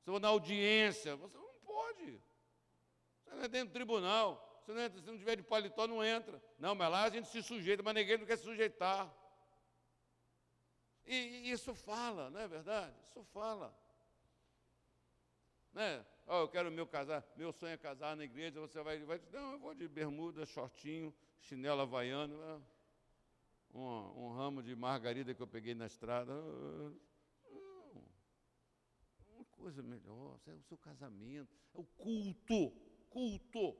Se 0.00 0.10
for 0.10 0.20
na 0.20 0.28
audiência, 0.28 1.16
você 1.16 1.36
não 1.36 1.52
pode. 1.64 2.20
Você 3.24 3.34
não 3.34 3.42
é 3.42 3.48
dentro 3.48 3.68
do 3.68 3.72
tribunal. 3.72 4.44
Você 4.60 4.72
não 4.72 4.82
entra, 4.82 5.00
se 5.00 5.06
não 5.06 5.18
tiver 5.18 5.36
de 5.36 5.42
paletó, 5.42 5.86
não 5.86 6.04
entra. 6.04 6.42
Não, 6.58 6.74
mas 6.74 6.90
lá 6.90 7.04
a 7.04 7.10
gente 7.10 7.28
se 7.28 7.42
sujeita, 7.42 7.82
mas 7.82 7.94
ninguém 7.94 8.18
não 8.18 8.26
quer 8.26 8.36
se 8.36 8.44
sujeitar. 8.44 9.10
E, 11.06 11.14
e 11.14 11.50
isso 11.50 11.74
fala, 11.74 12.28
não 12.30 12.40
é 12.40 12.46
verdade? 12.46 12.94
Isso 13.02 13.24
fala. 13.24 13.74
Né? 15.72 16.04
Oh, 16.30 16.42
eu 16.42 16.48
quero 16.48 16.70
meu 16.70 16.86
casar, 16.86 17.24
meu 17.34 17.50
sonho 17.54 17.72
é 17.72 17.78
casar 17.78 18.14
na 18.14 18.22
igreja, 18.22 18.60
você 18.60 18.82
vai, 18.82 18.98
vai 18.98 19.18
não, 19.32 19.52
eu 19.52 19.58
vou 19.58 19.74
de 19.74 19.88
bermuda, 19.88 20.44
shortinho, 20.44 21.14
chinelo 21.40 21.80
havaiano, 21.80 22.36
né? 22.36 22.62
um, 23.72 23.80
um 24.24 24.32
ramo 24.34 24.62
de 24.62 24.76
margarida 24.76 25.34
que 25.34 25.40
eu 25.40 25.46
peguei 25.46 25.74
na 25.74 25.86
estrada. 25.86 26.32
Uma 29.34 29.44
coisa 29.52 29.82
melhor, 29.82 30.38
é 30.46 30.52
o 30.52 30.62
seu 30.62 30.76
casamento, 30.76 31.48
é 31.74 31.78
o 31.78 31.84
culto, 31.84 32.72
culto, 33.08 33.74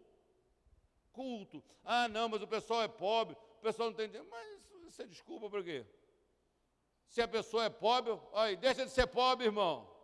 culto. 1.12 1.62
Ah, 1.84 2.08
não, 2.08 2.30
mas 2.30 2.40
o 2.40 2.48
pessoal 2.48 2.82
é 2.82 2.88
pobre, 2.88 3.36
o 3.58 3.60
pessoal 3.60 3.90
não 3.90 3.96
tem 3.96 4.08
dinheiro, 4.08 4.26
mas 4.30 4.62
Você 4.86 5.06
desculpa 5.06 5.50
por 5.50 5.62
quê? 5.62 5.84
Se 7.08 7.20
a 7.20 7.28
pessoa 7.28 7.64
é 7.64 7.70
pobre, 7.70 8.12
olha, 8.32 8.56
deixa 8.56 8.86
de 8.86 8.90
ser 8.90 9.06
pobre, 9.06 9.44
irmão. 9.44 9.97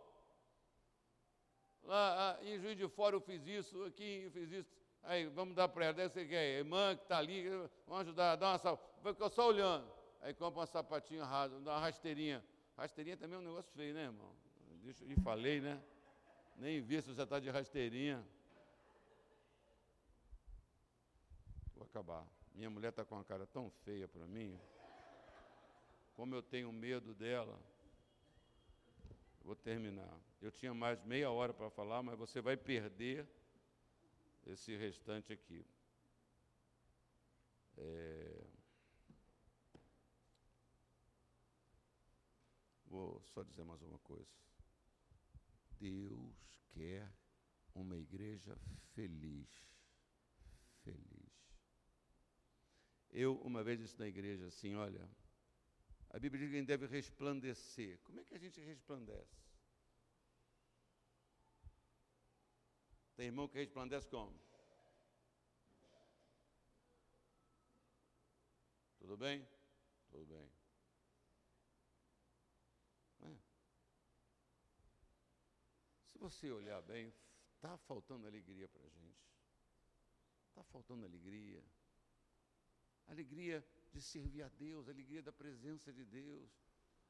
Lá 1.85 2.39
em 2.41 2.59
Juiz 2.59 2.75
de 2.77 2.87
Fora 2.87 3.15
eu 3.15 3.21
fiz 3.21 3.45
isso, 3.45 3.83
aqui 3.83 4.23
eu 4.25 4.31
fiz 4.31 4.51
isso. 4.51 4.69
Aí, 5.03 5.27
vamos 5.27 5.55
dar 5.55 5.67
para 5.67 5.85
ela, 5.85 5.93
deve 5.93 6.13
ser 6.13 6.27
que 6.27 6.33
é 6.33 6.57
irmã 6.57 6.95
que 6.95 7.03
está 7.03 7.19
ali, 7.19 7.47
vamos 7.87 8.01
ajudar, 8.01 8.35
dá 8.35 8.53
uma 8.53 8.57
salva. 8.57 8.81
Fica 9.03 9.29
só 9.29 9.47
olhando. 9.47 9.87
Aí 10.19 10.33
compra 10.33 10.61
uma 10.61 10.65
sapatinha 10.65 11.23
rasa, 11.23 11.59
dá 11.59 11.73
uma 11.73 11.79
rasteirinha. 11.79 12.43
Rasteirinha 12.75 13.15
também 13.15 13.35
é 13.35 13.39
um 13.39 13.43
negócio 13.43 13.71
feio, 13.73 13.93
né, 13.93 14.05
irmão? 14.05 14.31
Deixa, 14.81 15.05
eu 15.05 15.21
falei, 15.21 15.61
né? 15.61 15.79
Nem 16.57 16.81
vi 16.81 16.99
se 17.01 17.13
você 17.13 17.21
está 17.21 17.39
de 17.39 17.49
rasteirinha. 17.51 18.25
Vou 21.75 21.85
acabar. 21.85 22.25
Minha 22.55 22.69
mulher 22.71 22.89
está 22.89 23.05
com 23.05 23.13
uma 23.13 23.23
cara 23.23 23.45
tão 23.45 23.69
feia 23.83 24.07
para 24.07 24.25
mim. 24.25 24.59
Como 26.15 26.33
eu 26.33 26.41
tenho 26.41 26.71
medo 26.71 27.13
dela. 27.13 27.59
Vou 29.43 29.55
terminar. 29.55 30.17
Eu 30.45 30.51
tinha 30.51 30.75
mais 30.75 31.03
meia 31.03 31.31
hora 31.31 31.51
para 31.51 31.71
falar, 31.71 32.03
mas 32.03 32.19
você 32.19 32.39
vai 32.39 32.55
perder 32.55 33.27
esse 34.45 34.75
restante 34.77 35.33
aqui. 35.33 35.65
É... 37.75 38.47
Vou 42.85 43.19
só 43.33 43.41
dizer 43.41 43.63
mais 43.63 43.81
uma 43.81 43.97
coisa. 43.97 44.29
Deus 45.79 46.61
quer 46.69 47.11
uma 47.73 47.97
igreja 47.97 48.55
feliz. 48.93 49.49
Feliz. 50.83 51.57
Eu, 53.09 53.35
uma 53.41 53.63
vez 53.63 53.79
disse 53.79 53.97
na 53.97 54.07
igreja 54.07 54.45
assim: 54.45 54.75
olha, 54.75 55.09
a 56.11 56.19
Bíblia 56.19 56.41
diz 56.41 56.51
que 56.51 56.55
a 56.55 56.59
gente 56.59 56.67
deve 56.67 56.85
resplandecer. 56.85 57.99
Como 58.03 58.19
é 58.19 58.23
que 58.23 58.35
a 58.35 58.39
gente 58.39 58.61
resplandece? 58.61 59.44
Tem 63.15 63.27
irmão 63.27 63.47
que 63.47 63.57
resplandece 63.57 64.09
como? 64.09 64.37
Tudo 68.99 69.15
bem? 69.15 69.47
Tudo 70.09 70.25
bem. 70.25 70.51
É. 73.21 73.37
Se 76.07 76.17
você 76.17 76.51
olhar 76.51 76.81
bem, 76.81 77.13
está 77.55 77.77
faltando 77.77 78.27
alegria 78.27 78.67
para 78.67 78.83
a 78.83 78.89
gente. 78.89 79.25
Está 80.49 80.63
faltando 80.63 81.05
alegria. 81.05 81.63
Alegria 83.07 83.65
de 83.93 84.01
servir 84.01 84.41
a 84.41 84.49
Deus, 84.49 84.89
alegria 84.89 85.21
da 85.21 85.31
presença 85.31 85.93
de 85.93 86.03
Deus, 86.03 86.49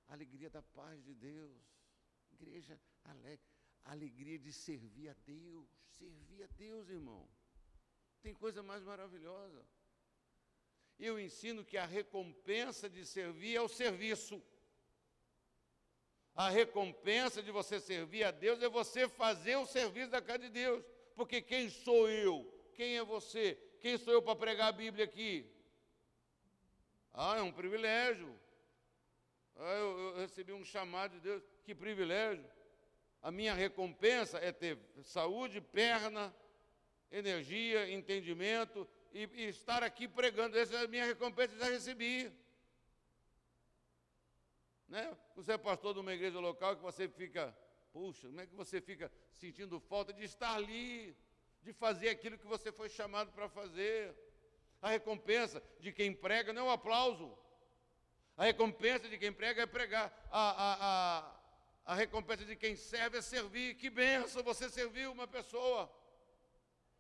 alegria 0.07 0.49
da 0.49 0.61
paz 0.61 1.03
de 1.03 1.15
Deus. 1.15 1.64
Igreja 2.32 2.80
alegre 3.03 3.55
alegria 3.86 4.40
de 4.40 4.52
servir 4.52 5.10
a 5.10 5.16
Deus. 5.26 5.68
Servir 5.98 6.44
a 6.44 6.48
Deus, 6.57 6.90
irmão. 6.90 7.28
Tem 8.22 8.34
coisa 8.34 8.62
mais 8.64 8.84
maravilhosa. 8.84 9.66
Eu 10.98 11.20
ensino 11.20 11.64
que 11.64 11.78
a 11.78 11.86
recompensa 11.86 12.90
de 12.90 13.06
servir 13.06 13.56
é 13.56 13.62
o 13.62 13.68
serviço. 13.68 14.41
A 16.34 16.49
recompensa 16.49 17.41
de 17.41 17.52
você 17.52 17.80
servir 17.80 18.24
a 18.24 18.32
Deus 18.32 18.62
é 18.62 18.68
você 18.68 19.07
fazer 19.07 19.56
o 19.57 19.66
serviço 19.66 20.10
da 20.10 20.22
casa 20.22 20.40
de 20.40 20.49
Deus. 20.49 20.84
Porque 21.16 21.41
quem 21.41 21.70
sou 21.70 22.10
eu? 22.10 22.52
Quem 22.74 22.98
é 22.98 23.03
você? 23.03 23.56
Quem 23.80 23.98
sou 23.98 24.12
eu 24.12 24.22
para 24.22 24.36
pregar 24.36 24.70
a 24.70 24.72
Bíblia 24.72 25.06
aqui? 25.06 25.49
Ah, 27.14 27.38
é 27.38 27.41
um 27.41 27.52
privilégio. 27.52 28.38
Ah, 29.56 29.76
eu, 29.76 29.99
eu 29.99 30.18
recebi 30.18 30.52
um 30.52 30.66
chamado 30.66 31.14
de 31.14 31.20
Deus. 31.22 31.44
Que 31.64 31.74
privilégio 31.74 32.55
a 33.26 33.31
minha 33.31 33.56
recompensa 33.56 34.38
é 34.38 34.52
ter 34.52 34.77
saúde, 35.02 35.60
perna, 35.60 36.31
energia, 37.11 37.89
entendimento 37.89 38.88
e, 39.11 39.27
e 39.34 39.47
estar 39.47 39.81
aqui 39.81 40.07
pregando. 40.07 40.56
Essa 40.56 40.76
é 40.76 40.84
a 40.84 40.88
minha 40.88 41.06
recompensa, 41.06 41.57
já 41.57 41.65
recebi. 41.65 42.31
Né? 44.88 45.18
Você 45.35 45.53
é 45.53 45.57
pastor 45.57 45.95
de 45.95 46.02
uma 46.02 46.14
igreja 46.14 46.39
local 46.39 46.76
que 46.76 46.84
você 46.84 47.10
fica, 47.10 47.52
puxa, 47.91 48.27
como 48.27 48.41
é 48.41 48.45
que 48.45 48.53
você 48.53 48.80
fica 48.80 49.11
sentindo 49.34 49.80
falta 49.80 50.14
de 50.14 50.23
estar 50.23 50.53
ali, 50.53 51.18
de 51.64 51.73
fazer 51.73 52.10
aquilo 52.10 52.38
que 52.38 52.45
você 52.45 52.72
foi 52.72 52.89
chamado 52.89 53.31
para 53.31 53.49
fazer? 53.49 54.15
A 54.84 54.89
recompensa 54.89 55.64
de 55.80 55.91
quem 55.91 56.14
prega 56.14 56.53
não 56.53 56.68
é 56.68 56.69
o 56.69 56.73
aplauso. 56.73 57.35
A 58.38 58.43
recompensa 58.43 59.10
de 59.10 59.18
quem 59.18 59.34
prega 59.34 59.64
é 59.64 59.65
pregar. 59.65 60.14
A, 60.30 60.52
a, 60.52 60.77
a, 60.80 61.35
a 61.86 61.94
recompensa 61.94 62.44
de 62.44 62.56
quem 62.56 62.76
serve 62.76 63.20
é 63.20 63.22
servir. 63.22 63.76
Que 63.76 63.91
benção 63.91 64.44
você 64.44 64.68
serviu 64.70 65.12
uma 65.12 65.28
pessoa. 65.28 65.91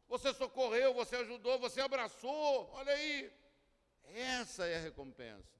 Você 0.07 0.31
socorreu, 0.33 0.93
você 0.93 1.15
ajudou, 1.15 1.57
você 1.57 1.81
abraçou. 1.81 2.69
Olha 2.71 2.93
aí. 2.93 3.33
Essa 4.03 4.67
é 4.67 4.77
a 4.77 4.81
recompensa. 4.81 5.51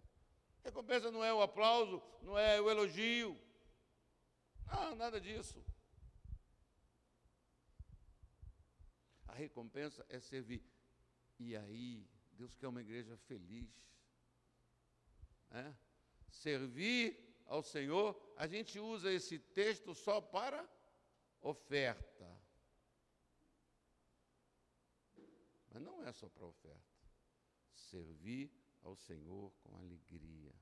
Recompensa 0.64 1.10
não 1.12 1.24
é 1.24 1.34
o 1.34 1.42
aplauso, 1.42 2.02
não 2.22 2.38
é 2.38 2.62
o 2.62 2.70
elogio. 2.70 3.40
Não, 4.68 4.96
nada 4.96 5.20
disso. 5.20 5.64
A 9.28 9.34
recompensa 9.34 10.06
é 10.08 10.20
servir. 10.20 10.64
E 11.40 11.56
aí, 11.58 12.08
Deus 12.34 12.56
quer 12.56 12.68
uma 12.68 12.82
igreja 12.82 13.18
feliz. 13.18 13.70
É? 15.52 15.74
Servir 16.30 17.25
ao 17.46 17.62
Senhor, 17.62 18.20
a 18.36 18.48
gente 18.48 18.80
usa 18.80 19.12
esse 19.12 19.38
texto 19.40 19.94
só 19.94 20.20
para 20.20 20.68
oferta. 21.42 22.26
Mas 25.70 25.82
não 25.82 26.04
é 26.04 26.12
só 26.12 26.28
para 26.30 26.46
oferta. 26.46 26.96
Servir 27.74 28.52
ao 28.82 28.96
Senhor 28.96 29.52
com 29.62 29.78
alegria. 29.78 30.54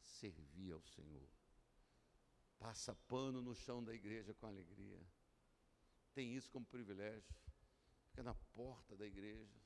Servir 0.00 0.72
ao 0.72 0.82
Senhor. 0.82 1.28
Passa 2.58 2.94
pano 2.94 3.42
no 3.42 3.54
chão 3.54 3.82
da 3.82 3.92
igreja 3.92 4.32
com 4.32 4.46
alegria. 4.46 5.00
Tem 6.14 6.34
isso 6.34 6.50
como 6.50 6.64
privilégio. 6.64 7.34
Fica 8.06 8.22
na 8.22 8.34
porta 8.34 8.96
da 8.96 9.04
igreja, 9.04 9.60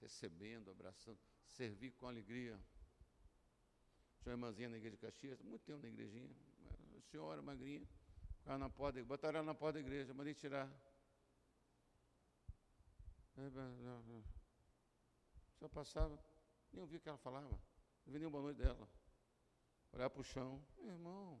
recebendo, 0.00 0.70
abraçando. 0.70 1.18
Servir 1.46 1.92
com 1.92 2.06
alegria. 2.06 2.62
Tinha 4.24 4.34
uma 4.34 4.38
irmãzinha 4.46 4.70
na 4.70 4.78
igreja 4.78 4.96
de 4.96 5.02
Caxias, 5.02 5.42
muito 5.42 5.62
tempo 5.66 5.82
na 5.82 5.88
igrejinha, 5.88 6.34
senhora 7.10 7.42
magrinha, 7.42 7.86
ficava 8.38 8.56
na 8.56 8.70
porta, 8.70 9.04
botaram 9.04 9.40
ela 9.40 9.46
na 9.46 9.54
porta 9.54 9.74
da 9.74 9.80
igreja, 9.80 10.14
mandei 10.14 10.32
tirar. 10.32 10.66
Só 15.58 15.68
passava, 15.68 16.18
nem 16.72 16.80
ouvi 16.80 16.96
o 16.96 17.00
que 17.00 17.08
ela 17.08 17.18
falava, 17.18 17.60
não 18.06 18.12
vi 18.14 18.18
nem 18.18 18.30
boa 18.30 18.42
noite 18.42 18.56
dela. 18.56 18.88
Olhar 19.92 20.08
para 20.08 20.20
o 20.22 20.24
chão, 20.24 20.66
meu 20.78 20.94
irmão, 20.94 21.38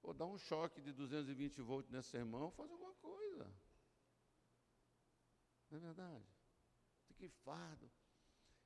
ou 0.00 0.14
dar 0.14 0.24
um 0.24 0.38
choque 0.38 0.80
de 0.80 0.90
220 0.90 1.60
volts 1.60 1.90
nesse 1.90 2.16
irmão, 2.16 2.50
fazer 2.52 2.72
alguma 2.72 2.94
coisa. 2.94 3.44
Não 5.70 5.76
é 5.76 5.80
verdade? 5.82 6.24
Que 7.18 7.28
fardo. 7.28 7.90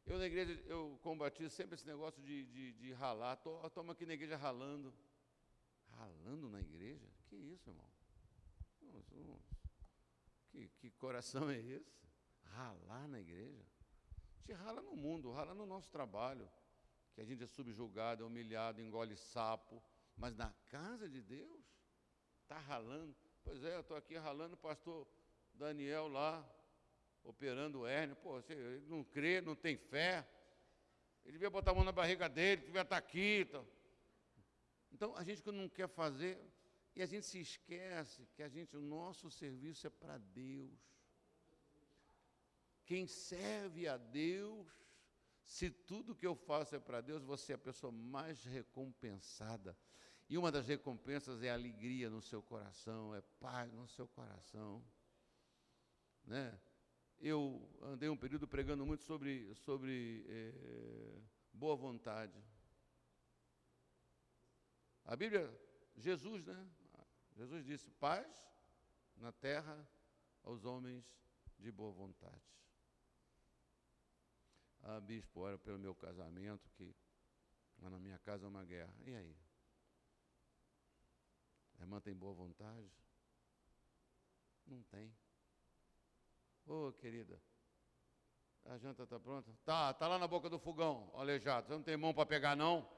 Eu 0.06 0.18
na 0.18 0.26
igreja, 0.26 0.52
eu 0.66 0.98
combati 1.02 1.48
sempre 1.48 1.74
esse 1.74 1.86
negócio 1.86 2.22
de, 2.22 2.44
de, 2.46 2.72
de 2.74 2.92
ralar. 2.92 3.36
Toma 3.72 3.92
aqui 3.92 4.04
na 4.04 4.14
igreja 4.14 4.36
ralando. 4.36 4.92
Ralando 5.90 6.48
na 6.48 6.60
igreja? 6.60 7.08
Que 7.28 7.36
isso, 7.36 7.70
irmão? 7.70 7.94
Que, 10.50 10.68
que 10.78 10.90
coração 10.90 11.50
é 11.50 11.58
esse? 11.58 12.06
Ralar 12.44 13.08
na 13.08 13.18
igreja? 13.18 13.64
A 14.36 14.38
gente 14.38 14.52
rala 14.52 14.82
no 14.82 14.94
mundo, 14.94 15.32
rala 15.32 15.54
no 15.54 15.66
nosso 15.66 15.90
trabalho. 15.90 16.48
Que 17.14 17.20
a 17.20 17.24
gente 17.24 17.42
é 17.42 17.46
subjugado, 17.46 18.22
é 18.22 18.26
humilhado, 18.26 18.80
engole 18.80 19.16
sapo. 19.16 19.82
Mas 20.16 20.36
na 20.36 20.52
casa 20.68 21.08
de 21.08 21.20
Deus, 21.20 21.64
está 22.42 22.58
ralando. 22.58 23.16
Pois 23.42 23.64
é, 23.64 23.74
eu 23.74 23.80
estou 23.80 23.96
aqui 23.96 24.16
ralando 24.16 24.56
pastor 24.56 25.08
Daniel 25.54 26.08
lá, 26.08 26.48
operando 27.24 27.86
hérnia. 27.86 28.14
Pô, 28.16 28.40
você 28.40 28.54
não 28.86 29.02
crê, 29.02 29.40
não 29.40 29.56
tem 29.56 29.76
fé. 29.76 30.26
Ele 31.24 31.32
devia 31.32 31.50
botar 31.50 31.70
a 31.70 31.74
mão 31.74 31.84
na 31.84 31.92
barriga 31.92 32.28
dele, 32.28 32.62
devia 32.62 32.82
estar 32.82 32.96
aqui. 32.96 33.46
Então, 33.48 33.66
então 34.92 35.16
a 35.16 35.24
gente 35.24 35.42
quando 35.42 35.56
não 35.56 35.68
quer 35.68 35.88
fazer, 35.88 36.38
e 36.94 37.02
a 37.02 37.06
gente 37.06 37.26
se 37.26 37.40
esquece 37.40 38.26
que 38.34 38.42
a 38.42 38.48
gente, 38.48 38.76
o 38.76 38.80
nosso 38.80 39.30
serviço 39.30 39.86
é 39.86 39.90
para 39.90 40.18
Deus. 40.18 40.78
Quem 42.86 43.06
serve 43.06 43.88
a 43.88 43.96
Deus, 43.96 44.68
se 45.42 45.70
tudo 45.70 46.14
que 46.14 46.26
eu 46.26 46.36
faço 46.36 46.76
é 46.76 46.78
para 46.78 47.00
Deus, 47.00 47.22
você 47.22 47.52
é 47.52 47.54
a 47.56 47.58
pessoa 47.58 47.90
mais 47.90 48.44
recompensada. 48.44 49.76
E 50.28 50.38
uma 50.38 50.52
das 50.52 50.66
recompensas 50.66 51.42
é 51.42 51.50
alegria 51.50 52.08
no 52.08 52.22
seu 52.22 52.42
coração, 52.42 53.14
é 53.14 53.20
paz 53.40 53.72
no 53.72 53.88
seu 53.88 54.06
coração. 54.06 54.84
Né? 56.24 56.58
Eu 57.28 57.66
andei 57.80 58.08
um 58.10 58.16
período 58.16 58.46
pregando 58.46 58.84
muito 58.84 59.02
sobre, 59.02 59.54
sobre 59.54 60.26
é, 60.28 61.22
boa 61.54 61.74
vontade. 61.74 62.38
A 65.06 65.16
Bíblia, 65.16 65.50
Jesus, 65.96 66.44
né? 66.44 66.70
Jesus 67.34 67.64
disse: 67.64 67.90
paz 67.92 68.46
na 69.16 69.32
terra 69.32 69.88
aos 70.42 70.66
homens 70.66 71.02
de 71.58 71.72
boa 71.72 71.92
vontade. 71.92 72.44
Ah, 74.82 75.00
bispo, 75.00 75.40
ora 75.40 75.56
pelo 75.56 75.78
meu 75.78 75.94
casamento, 75.94 76.68
que 76.72 76.94
na 77.78 77.98
minha 77.98 78.18
casa 78.18 78.44
é 78.44 78.48
uma 78.48 78.64
guerra. 78.64 78.94
E 79.06 79.14
aí? 79.14 79.36
A 81.78 81.82
irmã 81.82 82.02
tem 82.02 82.14
boa 82.14 82.34
vontade? 82.34 82.90
Não 84.66 84.82
tem. 84.82 85.14
Ô, 86.66 86.88
oh, 86.88 86.92
querida, 86.92 87.40
a 88.64 88.78
janta 88.78 89.02
está 89.02 89.20
pronta? 89.20 89.52
Tá, 89.64 89.92
tá 89.92 90.08
lá 90.08 90.18
na 90.18 90.26
boca 90.26 90.48
do 90.48 90.58
fogão, 90.58 91.10
aleijado. 91.14 91.66
Você 91.66 91.72
não 91.74 91.82
tem 91.82 91.96
mão 91.96 92.14
para 92.14 92.24
pegar, 92.24 92.56
não? 92.56 92.88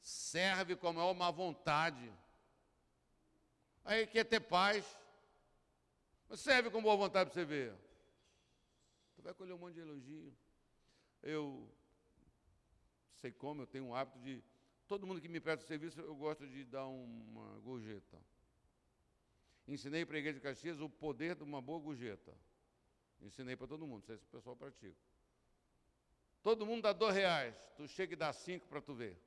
Serve 0.00 0.76
com 0.76 0.88
a 0.88 0.92
maior 0.92 1.14
má 1.14 1.30
vontade. 1.30 2.10
Aí 3.84 4.06
quer 4.06 4.24
ter 4.24 4.40
paz. 4.40 4.98
Mas 6.28 6.40
serve 6.40 6.70
com 6.70 6.82
boa 6.82 6.96
vontade 6.96 7.30
para 7.30 7.34
você 7.34 7.44
ver. 7.44 7.74
Tu 9.14 9.22
vai 9.22 9.34
colher 9.34 9.54
um 9.54 9.58
monte 9.58 9.74
de 9.74 9.80
elogio. 9.80 10.34
Eu 11.22 11.70
sei 13.16 13.32
como, 13.32 13.62
eu 13.62 13.66
tenho 13.66 13.84
um 13.84 13.94
hábito 13.94 14.18
de. 14.20 14.42
Todo 14.86 15.06
mundo 15.06 15.20
que 15.20 15.28
me 15.28 15.40
presta 15.40 15.66
serviço, 15.66 16.00
eu 16.00 16.14
gosto 16.14 16.46
de 16.46 16.64
dar 16.64 16.86
uma 16.86 17.58
gorjeta. 17.60 18.22
Ensinei 19.66 20.06
para 20.06 20.16
a 20.16 20.18
igreja 20.18 20.38
de 20.38 20.42
Caxias 20.42 20.80
o 20.80 20.88
poder 20.88 21.34
de 21.34 21.42
uma 21.42 21.60
boa 21.60 21.80
gorjeta. 21.80 22.32
Ensinei 23.20 23.56
para 23.56 23.66
todo 23.66 23.86
mundo, 23.86 24.00
não 24.00 24.06
sei 24.06 24.16
se 24.16 24.24
o 24.24 24.28
pessoal 24.28 24.54
pratica. 24.54 24.96
Todo 26.42 26.64
mundo 26.64 26.82
dá 26.82 26.92
dois 26.92 27.14
reais, 27.14 27.54
tu 27.76 27.88
chega 27.88 28.12
e 28.12 28.16
dá 28.16 28.32
cinco 28.32 28.68
para 28.68 28.80
tu 28.80 28.94
ver. 28.94 29.20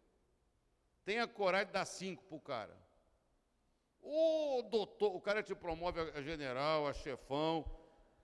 Tenha 1.03 1.27
coragem 1.27 1.67
de 1.67 1.73
dar 1.73 1.85
cinco 1.85 2.23
para 2.23 2.37
o 2.37 2.41
cara. 2.41 2.89
O 4.01 4.61
doutor, 4.61 5.13
o 5.13 5.19
cara 5.19 5.43
te 5.43 5.53
promove 5.53 5.99
a 5.99 6.21
general, 6.21 6.87
a 6.87 6.93
chefão, 6.93 7.65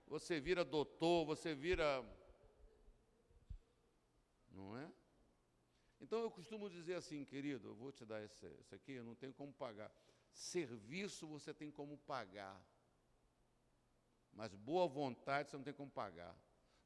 você 0.06 0.40
vira 0.40 0.64
doutor, 0.64 1.26
você 1.26 1.54
vira. 1.54 2.02
Não 4.50 4.76
é? 4.78 4.90
Então 6.00 6.20
eu 6.20 6.30
costumo 6.30 6.70
dizer 6.70 6.94
assim, 6.94 7.24
querido, 7.24 7.68
eu 7.68 7.74
vou 7.74 7.92
te 7.92 8.04
dar 8.04 8.22
esse, 8.22 8.46
esse 8.60 8.74
aqui, 8.74 8.92
eu 8.92 9.04
não 9.04 9.14
tenho 9.14 9.34
como 9.34 9.52
pagar. 9.52 9.90
Serviço 10.36 11.26
você 11.26 11.54
tem 11.54 11.70
como 11.70 11.96
pagar. 11.96 12.62
Mas 14.34 14.54
boa 14.54 14.86
vontade 14.86 15.48
você 15.48 15.56
não 15.56 15.64
tem 15.64 15.72
como 15.72 15.90
pagar. 15.90 16.36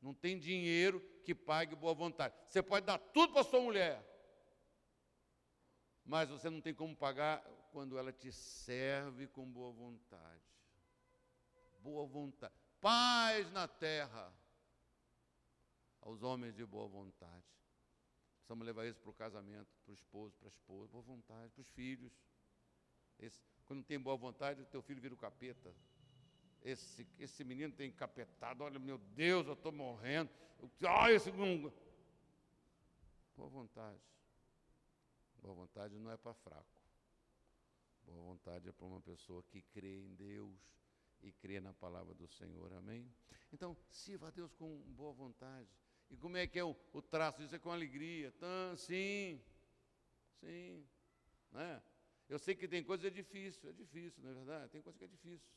Não 0.00 0.14
tem 0.14 0.38
dinheiro 0.38 1.00
que 1.24 1.34
pague 1.34 1.74
boa 1.74 1.92
vontade. 1.92 2.32
Você 2.48 2.62
pode 2.62 2.86
dar 2.86 2.98
tudo 2.98 3.32
para 3.32 3.42
sua 3.42 3.60
mulher. 3.60 4.06
Mas 6.04 6.30
você 6.30 6.48
não 6.48 6.60
tem 6.60 6.72
como 6.72 6.94
pagar 6.94 7.42
quando 7.72 7.98
ela 7.98 8.12
te 8.12 8.30
serve 8.30 9.26
com 9.26 9.44
boa 9.50 9.72
vontade. 9.72 10.44
Boa 11.80 12.06
vontade. 12.06 12.54
Paz 12.80 13.50
na 13.50 13.66
terra 13.66 14.32
aos 16.00 16.22
homens 16.22 16.54
de 16.54 16.64
boa 16.64 16.86
vontade. 16.86 17.44
Precisamos 18.36 18.64
levar 18.64 18.86
isso 18.86 19.00
para 19.00 19.10
o 19.10 19.14
casamento, 19.14 19.76
para 19.84 19.90
o 19.90 19.94
esposo, 19.94 20.36
para 20.38 20.46
a 20.46 20.50
esposa, 20.50 20.92
boa 20.92 21.02
vontade, 21.02 21.52
para 21.52 21.62
os 21.62 21.68
filhos. 21.68 22.12
Esse, 23.20 23.38
quando 23.66 23.84
tem 23.84 23.98
boa 24.00 24.16
vontade, 24.16 24.62
o 24.62 24.66
teu 24.66 24.82
filho 24.82 25.00
vira 25.00 25.14
o 25.14 25.16
capeta. 25.16 25.72
Esse, 26.62 27.06
esse 27.18 27.44
menino 27.44 27.72
tem 27.72 27.88
encapetado, 27.88 28.64
olha, 28.64 28.78
meu 28.78 28.98
Deus, 28.98 29.46
eu 29.46 29.52
estou 29.52 29.72
morrendo. 29.72 30.30
Ai, 30.86 31.14
esse. 31.14 31.30
Boa 31.30 31.72
vontade. 33.48 34.00
Boa 35.40 35.54
vontade 35.54 35.98
não 35.98 36.10
é 36.10 36.16
para 36.16 36.34
fraco. 36.34 36.82
Boa 38.04 38.22
vontade 38.22 38.68
é 38.68 38.72
para 38.72 38.86
uma 38.86 39.00
pessoa 39.00 39.42
que 39.44 39.62
crê 39.62 40.00
em 40.00 40.14
Deus 40.14 40.58
e 41.22 41.32
crê 41.32 41.60
na 41.60 41.72
palavra 41.72 42.14
do 42.14 42.28
Senhor. 42.28 42.72
Amém? 42.74 43.10
Então, 43.52 43.76
sirva 43.88 44.28
a 44.28 44.30
Deus 44.30 44.52
com 44.54 44.80
boa 44.88 45.12
vontade. 45.12 45.68
E 46.10 46.16
como 46.16 46.36
é 46.36 46.46
que 46.46 46.58
é 46.58 46.64
o, 46.64 46.76
o 46.92 47.00
traço 47.00 47.38
disso? 47.40 47.54
É 47.54 47.58
com 47.58 47.70
alegria. 47.70 48.32
Então, 48.36 48.76
sim, 48.76 49.40
sim. 50.40 50.84
Né? 51.52 51.82
Eu 52.30 52.38
sei 52.38 52.54
que 52.54 52.68
tem 52.68 52.84
coisa 52.84 53.00
que 53.02 53.08
é 53.08 53.10
difícil, 53.10 53.68
é 53.68 53.72
difícil, 53.72 54.22
não 54.22 54.30
é 54.30 54.34
verdade? 54.34 54.70
Tem 54.70 54.80
coisa 54.80 54.96
que 54.96 55.04
é 55.04 55.08
difícil. 55.08 55.50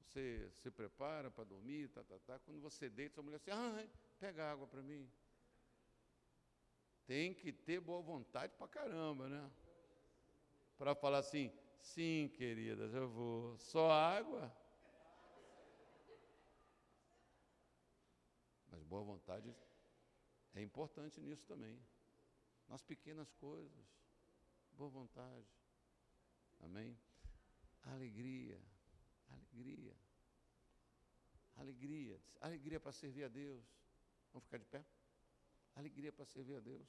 Você 0.00 0.50
se 0.52 0.70
prepara 0.70 1.30
para 1.30 1.44
dormir, 1.44 1.90
tá, 1.90 2.02
tá, 2.02 2.18
tá. 2.20 2.38
Quando 2.38 2.58
você 2.62 2.88
deita, 2.88 3.16
sua 3.16 3.22
mulher 3.22 3.36
assim, 3.36 3.50
ah, 3.50 3.86
pega 4.18 4.50
água 4.50 4.66
para 4.66 4.82
mim. 4.82 5.06
Tem 7.06 7.34
que 7.34 7.52
ter 7.52 7.78
boa 7.78 8.00
vontade 8.00 8.54
para 8.56 8.68
caramba, 8.68 9.28
né? 9.28 9.50
Para 10.78 10.94
falar 10.94 11.18
assim, 11.18 11.52
sim, 11.78 12.30
querida, 12.34 12.88
já 12.88 13.04
vou. 13.04 13.58
Só 13.58 13.90
água? 13.90 14.50
Mas 18.70 18.82
boa 18.82 19.02
vontade 19.02 19.54
é 20.54 20.62
importante 20.62 21.20
nisso 21.20 21.44
também. 21.44 21.78
Nas 22.66 22.82
pequenas 22.82 23.30
coisas 23.34 23.97
boa 24.78 24.90
vontade. 24.90 25.44
Amém? 26.60 26.96
Alegria, 27.82 28.62
alegria, 29.28 29.96
alegria, 31.56 32.20
alegria 32.40 32.78
para 32.78 32.92
servir 32.92 33.24
a 33.24 33.28
Deus. 33.28 33.64
Vamos 34.32 34.44
ficar 34.44 34.58
de 34.58 34.66
pé? 34.66 34.84
Alegria 35.74 36.12
para 36.12 36.24
servir 36.26 36.58
a 36.58 36.60
Deus. 36.60 36.86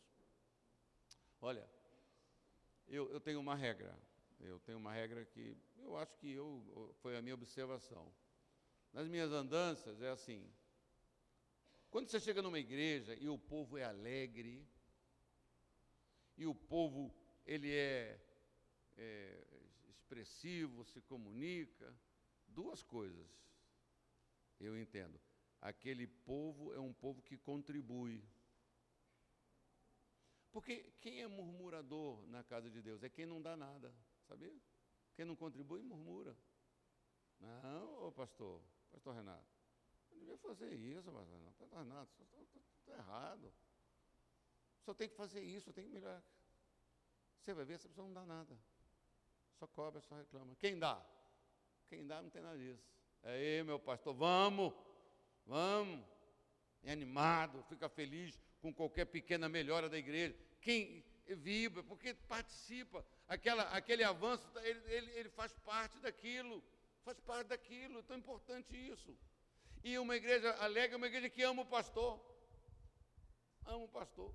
Olha, 1.42 1.68
eu, 2.88 3.10
eu 3.10 3.20
tenho 3.20 3.40
uma 3.40 3.56
regra, 3.56 3.98
eu 4.40 4.60
tenho 4.60 4.78
uma 4.78 4.94
regra 4.94 5.26
que 5.26 5.58
eu 5.80 5.98
acho 5.98 6.16
que 6.18 6.32
eu, 6.32 6.94
foi 7.02 7.18
a 7.18 7.24
minha 7.24 7.34
observação. 7.34 8.14
Nas 8.94 9.08
minhas 9.08 9.32
andanças 9.32 10.00
é 10.00 10.10
assim: 10.10 10.48
quando 11.90 12.08
você 12.08 12.20
chega 12.20 12.40
numa 12.40 12.60
igreja 12.60 13.16
e 13.16 13.28
o 13.28 13.38
povo 13.38 13.80
é 13.80 13.84
alegre, 13.84 14.64
e 16.38 16.46
o 16.46 16.54
povo 16.54 17.12
ele 17.50 17.76
é, 17.76 18.22
é 18.96 19.44
expressivo, 19.90 20.86
se 20.86 21.02
comunica. 21.02 21.92
Duas 22.48 22.84
coisas 22.84 23.28
eu 24.60 24.78
entendo. 24.78 25.20
Aquele 25.60 26.06
povo 26.06 26.74
é 26.74 26.80
um 26.80 26.94
povo 26.94 27.24
que 27.24 27.38
contribui. 27.38 28.24
Porque 30.52 30.94
quem 31.02 31.22
é 31.22 31.28
murmurador 31.28 32.24
na 32.28 32.44
casa 32.44 32.70
de 32.70 32.82
Deus 32.84 33.02
é 33.02 33.10
quem 33.10 33.26
não 33.26 33.42
dá 33.42 33.58
nada, 33.58 33.94
sabia? 34.28 34.56
Quem 35.16 35.26
não 35.26 35.36
contribui, 35.36 35.82
murmura. 35.82 36.38
Não, 37.40 38.08
ô 38.08 38.12
pastor, 38.12 38.62
pastor 38.92 39.16
Renato, 39.16 39.48
não 40.12 40.20
devia 40.20 40.38
fazer 40.38 40.74
isso, 40.74 41.12
pastor 41.12 41.34
Renato, 41.38 41.56
pastor 41.58 41.80
Renato, 41.80 42.12
está 42.80 42.94
errado. 42.94 43.54
Só 44.82 44.94
tem 44.94 45.10
que 45.10 45.16
fazer 45.16 45.42
isso, 45.42 45.74
tem 45.74 45.86
que 45.86 45.92
melhorar. 45.92 46.24
Você 47.42 47.54
vai 47.54 47.66
ver, 47.66 47.76
essa 47.76 47.88
pessoa 47.88 48.08
não 48.08 48.14
dá 48.14 48.26
nada. 48.26 48.58
Só 49.58 49.68
cobra, 49.68 50.02
só 50.02 50.16
reclama. 50.16 50.56
Quem 50.56 50.78
dá? 50.78 51.02
Quem 51.90 52.06
dá 52.06 52.22
não 52.22 52.30
tem 52.30 52.42
nada 52.42 52.58
disso. 52.58 52.84
É 53.24 53.32
aí, 53.32 53.64
meu 53.64 53.80
pastor, 53.80 54.14
vamos, 54.14 54.74
vamos. 55.46 56.06
É 56.84 56.92
animado, 56.92 57.64
fica 57.64 57.90
feliz 57.90 58.40
com 58.62 58.74
qualquer 58.74 59.06
pequena 59.06 59.50
melhora 59.50 59.90
da 59.90 59.98
igreja. 59.98 60.36
Quem 60.62 61.04
vibra, 61.36 61.84
porque 61.84 62.14
participa. 62.14 63.06
Aquela, 63.28 63.64
aquele 63.64 64.04
avanço, 64.04 64.48
ele, 64.60 64.94
ele, 64.94 65.12
ele 65.12 65.30
faz 65.30 65.54
parte 65.60 66.00
daquilo. 66.00 66.64
Faz 67.04 67.20
parte 67.20 67.48
daquilo. 67.48 68.00
É 68.00 68.04
tão 68.04 68.18
importante 68.18 68.76
isso. 68.76 69.16
E 69.84 69.98
uma 69.98 70.16
igreja 70.16 70.54
alegre 70.58 70.94
é 70.94 70.98
uma 70.98 71.08
igreja 71.08 71.30
que 71.30 71.42
ama 71.42 71.62
o 71.62 71.66
pastor. 71.66 72.20
Ama 73.66 73.84
o 73.84 73.90
pastor. 73.90 74.34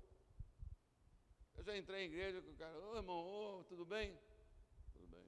Eu 1.57 1.63
já 1.63 1.77
entrei 1.77 2.03
em 2.03 2.05
igreja 2.07 2.41
com 2.41 2.51
o 2.51 2.55
cara, 2.55 2.77
ô 2.79 2.97
irmão, 2.97 3.15
ô, 3.15 3.63
tudo 3.63 3.85
bem? 3.85 4.17
Tudo 4.93 5.07
bem. 5.07 5.25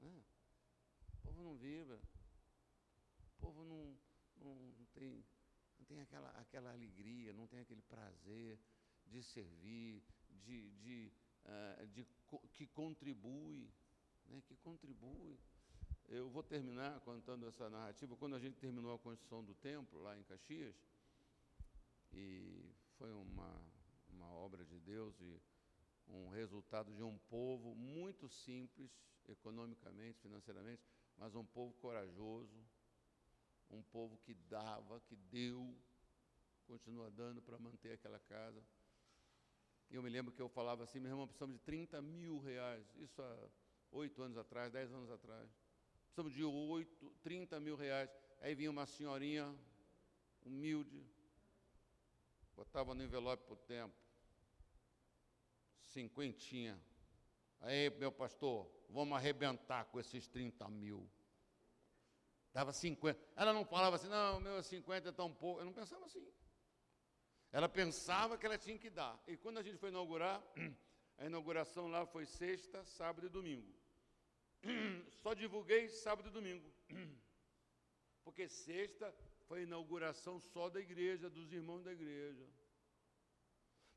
É. 0.00 0.22
O 1.12 1.16
povo 1.22 1.42
não 1.42 1.56
vibra. 1.56 2.00
O 3.36 3.40
povo 3.40 3.64
não, 3.64 3.98
não, 4.36 4.54
não, 4.54 4.86
tem, 4.94 5.24
não 5.78 5.84
tem 5.84 6.00
aquela, 6.00 6.30
aquela 6.40 6.72
alegria, 6.72 7.32
não 7.34 7.46
tem 7.46 7.60
aquele 7.60 7.82
prazer 7.82 8.58
de 9.06 9.22
servir, 9.22 10.02
de, 10.30 10.70
de, 10.70 11.12
uh, 11.44 11.86
de, 11.88 12.06
que 12.54 12.66
contribui, 12.68 13.70
né, 14.24 14.40
que 14.40 14.56
contribui. 14.56 15.38
Eu 16.14 16.28
vou 16.28 16.42
terminar 16.42 17.00
contando 17.00 17.48
essa 17.48 17.70
narrativa. 17.70 18.14
Quando 18.16 18.36
a 18.36 18.38
gente 18.38 18.58
terminou 18.58 18.94
a 18.94 18.98
construção 18.98 19.42
do 19.42 19.54
templo 19.54 19.98
lá 20.02 20.14
em 20.14 20.22
Caxias, 20.24 20.76
e 22.12 22.70
foi 22.98 23.10
uma, 23.14 23.50
uma 24.10 24.30
obra 24.30 24.62
de 24.62 24.78
Deus, 24.78 25.18
e 25.22 25.40
um 26.06 26.28
resultado 26.28 26.92
de 26.94 27.02
um 27.02 27.16
povo 27.30 27.74
muito 27.74 28.28
simples, 28.28 28.90
economicamente, 29.26 30.20
financeiramente, 30.20 30.82
mas 31.16 31.34
um 31.34 31.46
povo 31.46 31.72
corajoso, 31.80 32.62
um 33.70 33.82
povo 33.82 34.18
que 34.18 34.34
dava, 34.34 35.00
que 35.00 35.16
deu, 35.16 35.74
continua 36.66 37.10
dando 37.10 37.40
para 37.40 37.58
manter 37.58 37.92
aquela 37.92 38.18
casa. 38.18 38.62
E 39.88 39.94
eu 39.94 40.02
me 40.02 40.10
lembro 40.10 40.30
que 40.30 40.42
eu 40.42 40.48
falava 40.50 40.84
assim, 40.84 41.00
meu 41.00 41.12
irmão, 41.12 41.26
precisamos 41.26 41.56
de 41.56 41.62
30 41.62 42.02
mil 42.02 42.38
reais. 42.38 42.86
Isso 42.96 43.22
há 43.22 43.48
oito 43.92 44.22
anos 44.22 44.36
atrás, 44.36 44.70
dez 44.70 44.92
anos 44.92 45.10
atrás. 45.10 45.61
Precisamos 46.12 46.34
de 46.34 46.44
oito, 46.44 47.10
30 47.22 47.58
mil 47.58 47.74
reais. 47.74 48.10
Aí 48.42 48.54
vinha 48.54 48.70
uma 48.70 48.84
senhorinha 48.84 49.50
humilde, 50.44 51.02
botava 52.54 52.94
no 52.94 53.02
envelope 53.02 53.46
por 53.46 53.56
tempo, 53.56 53.94
cinquentinha. 55.80 56.78
Aí, 57.62 57.88
meu 57.96 58.12
pastor, 58.12 58.70
vamos 58.90 59.16
arrebentar 59.16 59.86
com 59.86 59.98
esses 59.98 60.28
30 60.28 60.68
mil. 60.68 61.08
Dava 62.52 62.74
50. 62.74 63.18
Ela 63.34 63.54
não 63.54 63.64
falava 63.64 63.96
assim, 63.96 64.08
não, 64.08 64.38
meu 64.38 64.62
50 64.62 65.08
é 65.08 65.12
tão 65.12 65.32
pouco. 65.32 65.62
Eu 65.62 65.64
não 65.64 65.72
pensava 65.72 66.04
assim. 66.04 66.30
Ela 67.50 67.70
pensava 67.70 68.36
que 68.36 68.44
ela 68.44 68.58
tinha 68.58 68.78
que 68.78 68.90
dar. 68.90 69.18
E 69.26 69.34
quando 69.38 69.56
a 69.56 69.62
gente 69.62 69.78
foi 69.78 69.88
inaugurar, 69.88 70.42
a 71.16 71.24
inauguração 71.24 71.88
lá 71.88 72.04
foi 72.04 72.26
sexta, 72.26 72.84
sábado 72.84 73.26
e 73.26 73.30
domingo. 73.30 73.81
Só 75.22 75.34
divulguei 75.34 75.88
sábado 75.88 76.28
e 76.28 76.32
domingo. 76.32 76.70
Porque 78.24 78.48
sexta 78.48 79.12
foi 79.48 79.60
a 79.60 79.62
inauguração 79.62 80.40
só 80.40 80.68
da 80.70 80.80
igreja, 80.80 81.28
dos 81.28 81.52
irmãos 81.52 81.82
da 81.82 81.92
igreja. 81.92 82.46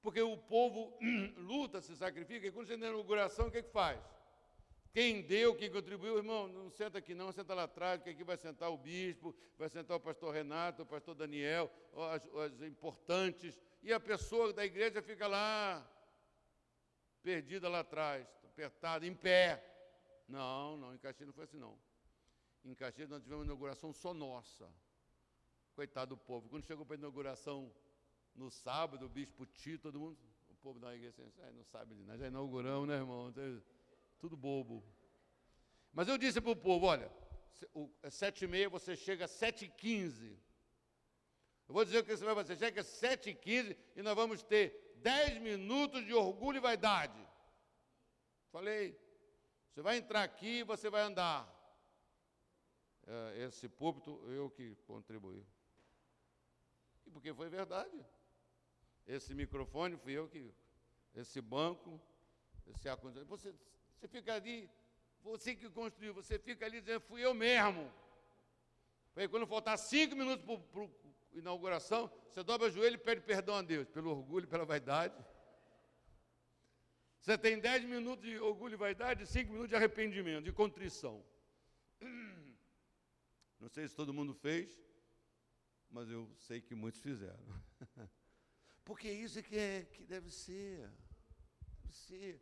Porque 0.01 0.21
o 0.21 0.37
povo 0.37 0.97
luta, 1.37 1.81
se 1.81 1.95
sacrifica, 1.95 2.45
e 2.45 2.51
quando 2.51 2.67
você 2.67 2.77
tem 2.77 2.87
inauguração, 2.87 3.47
o 3.47 3.51
que, 3.51 3.59
é 3.59 3.61
que 3.61 3.71
faz? 3.71 3.99
Quem 4.91 5.21
deu, 5.21 5.53
quem 5.55 5.69
contribuiu, 5.69 6.17
irmão, 6.17 6.47
não 6.47 6.69
senta 6.69 6.99
aqui 6.99 7.13
não, 7.13 7.31
senta 7.31 7.53
lá 7.53 7.63
atrás, 7.63 8.01
que 8.01 8.09
aqui 8.09 8.23
vai 8.23 8.37
sentar 8.37 8.71
o 8.71 8.77
bispo, 8.77 9.35
vai 9.57 9.67
sentar 9.67 9.97
o 9.97 9.99
pastor 9.99 10.33
Renato, 10.33 10.83
o 10.83 10.85
pastor 10.85 11.13
Daniel, 11.13 11.69
as, 12.11 12.25
as 12.35 12.61
importantes, 12.61 13.59
e 13.83 13.91
a 13.91 13.99
pessoa 13.99 14.53
da 14.53 14.65
igreja 14.65 15.01
fica 15.01 15.27
lá, 15.27 15.85
perdida 17.21 17.67
lá 17.67 17.79
atrás, 17.79 18.25
apertada, 18.45 19.05
em 19.05 19.13
pé. 19.13 19.74
Não, 20.27 20.77
não, 20.77 20.93
em 20.93 20.97
Caxias 20.97 21.27
não 21.27 21.33
foi 21.33 21.43
assim 21.43 21.57
não. 21.57 21.77
Em 22.63 22.73
Caxias 22.73 23.09
nós 23.09 23.21
tivemos 23.21 23.41
uma 23.41 23.45
inauguração 23.45 23.93
só 23.93 24.13
nossa. 24.13 24.71
Coitado 25.75 26.15
do 26.15 26.17
povo. 26.17 26.49
Quando 26.49 26.65
chegou 26.65 26.85
para 26.85 26.95
a 26.95 26.97
inauguração 26.97 27.71
no 28.33 28.49
sábado, 28.49 29.05
o 29.05 29.09
bispo 29.09 29.45
Tito, 29.45 29.83
todo 29.83 29.99
mundo, 29.99 30.17
o 30.49 30.55
povo 30.55 30.79
da 30.79 30.95
igreja 30.95 31.09
assim, 31.09 31.53
não 31.53 31.63
sabe 31.63 31.95
de 31.95 32.03
nada, 32.03 32.17
já 32.17 32.27
inauguramos, 32.27 32.87
né, 32.87 32.95
irmão? 32.95 33.33
Tudo 34.19 34.35
bobo. 34.35 34.83
Mas 35.93 36.07
eu 36.07 36.17
disse 36.17 36.41
para 36.41 36.51
o 36.51 36.55
povo, 36.55 36.87
olha, 36.87 37.11
é 38.01 38.09
sete 38.09 38.45
e 38.45 38.47
meia, 38.47 38.67
você 38.69 38.95
chega 38.95 39.25
às 39.25 39.31
sete 39.31 39.65
e 39.65 39.69
quinze. 39.69 40.37
Eu 41.67 41.73
vou 41.73 41.85
dizer 41.85 41.99
o 41.99 42.03
que 42.03 42.15
você 42.15 42.25
vai 42.25 42.35
fazer. 42.35 42.57
Chega 42.57 42.81
às 42.81 42.87
sete 42.87 43.29
e 43.29 43.35
quinze 43.35 43.77
e 43.95 44.01
nós 44.01 44.15
vamos 44.15 44.43
ter 44.43 44.93
dez 44.97 45.37
minutos 45.39 46.05
de 46.05 46.13
orgulho 46.13 46.57
e 46.57 46.59
vaidade. 46.59 47.25
Falei, 48.51 48.99
você 49.75 49.81
vai 49.81 49.97
entrar 49.97 50.23
aqui 50.23 50.59
e 50.59 50.63
você 50.63 50.89
vai 50.89 51.01
andar. 51.01 51.45
É, 53.05 53.43
esse 53.43 53.67
púlpito, 53.67 54.23
eu 54.31 54.49
que 54.49 54.73
contribuí. 54.87 55.45
E 57.05 57.11
porque 57.11 57.33
foi 57.33 57.49
verdade. 57.49 58.05
Esse 59.05 59.35
microfone 59.35 59.97
fui 59.97 60.13
eu 60.13 60.29
que. 60.29 60.55
Esse 61.13 61.41
banco, 61.41 61.99
esse 62.67 62.87
ar-condicionado. 62.87 63.27
Você, 63.29 63.53
você 63.97 64.07
fica 64.07 64.35
ali, 64.35 64.69
você 65.21 65.53
que 65.53 65.69
construiu, 65.69 66.13
você 66.13 66.39
fica 66.39 66.65
ali 66.65 66.79
dizendo, 66.79 67.01
fui 67.01 67.25
eu 67.25 67.33
mesmo. 67.33 67.91
Aí, 69.13 69.27
quando 69.27 69.45
faltar 69.45 69.77
cinco 69.77 70.15
minutos 70.15 70.45
para 70.45 70.83
a 70.83 70.89
inauguração, 71.33 72.09
você 72.29 72.41
dobra 72.43 72.67
o 72.67 72.71
joelho 72.71 72.95
e 72.95 72.97
pede 72.97 73.19
perdão 73.19 73.55
a 73.55 73.61
Deus, 73.61 73.89
pelo 73.89 74.11
orgulho, 74.11 74.47
pela 74.47 74.63
vaidade. 74.63 75.13
Você 77.25 77.39
tem 77.39 77.59
dez 77.59 77.83
minutos 77.83 78.23
de 78.23 78.37
orgulho 78.37 78.75
e 78.75 78.77
vaidade 78.77 79.25
cinco 79.25 79.49
minutos 79.51 79.69
de 79.69 79.75
arrependimento, 79.75 80.43
de 80.43 80.51
contrição. 80.51 81.25
Não 83.59 83.67
sei 83.67 83.87
se 83.87 83.95
todo 83.95 84.13
mundo 84.13 84.31
fez, 84.31 84.79
mas 85.89 86.07
eu 86.07 86.31
sei 86.37 86.61
que 86.61 86.75
muitos 86.75 87.01
fizeram. 87.01 87.43
Porque 88.85 89.11
isso 89.11 89.39
é 89.39 89.41
que, 89.41 89.57
é, 89.57 89.85
que 89.85 90.05
deve 90.05 90.29
ser. 90.29 90.87
Deve 91.81 91.95
ser. 91.95 92.39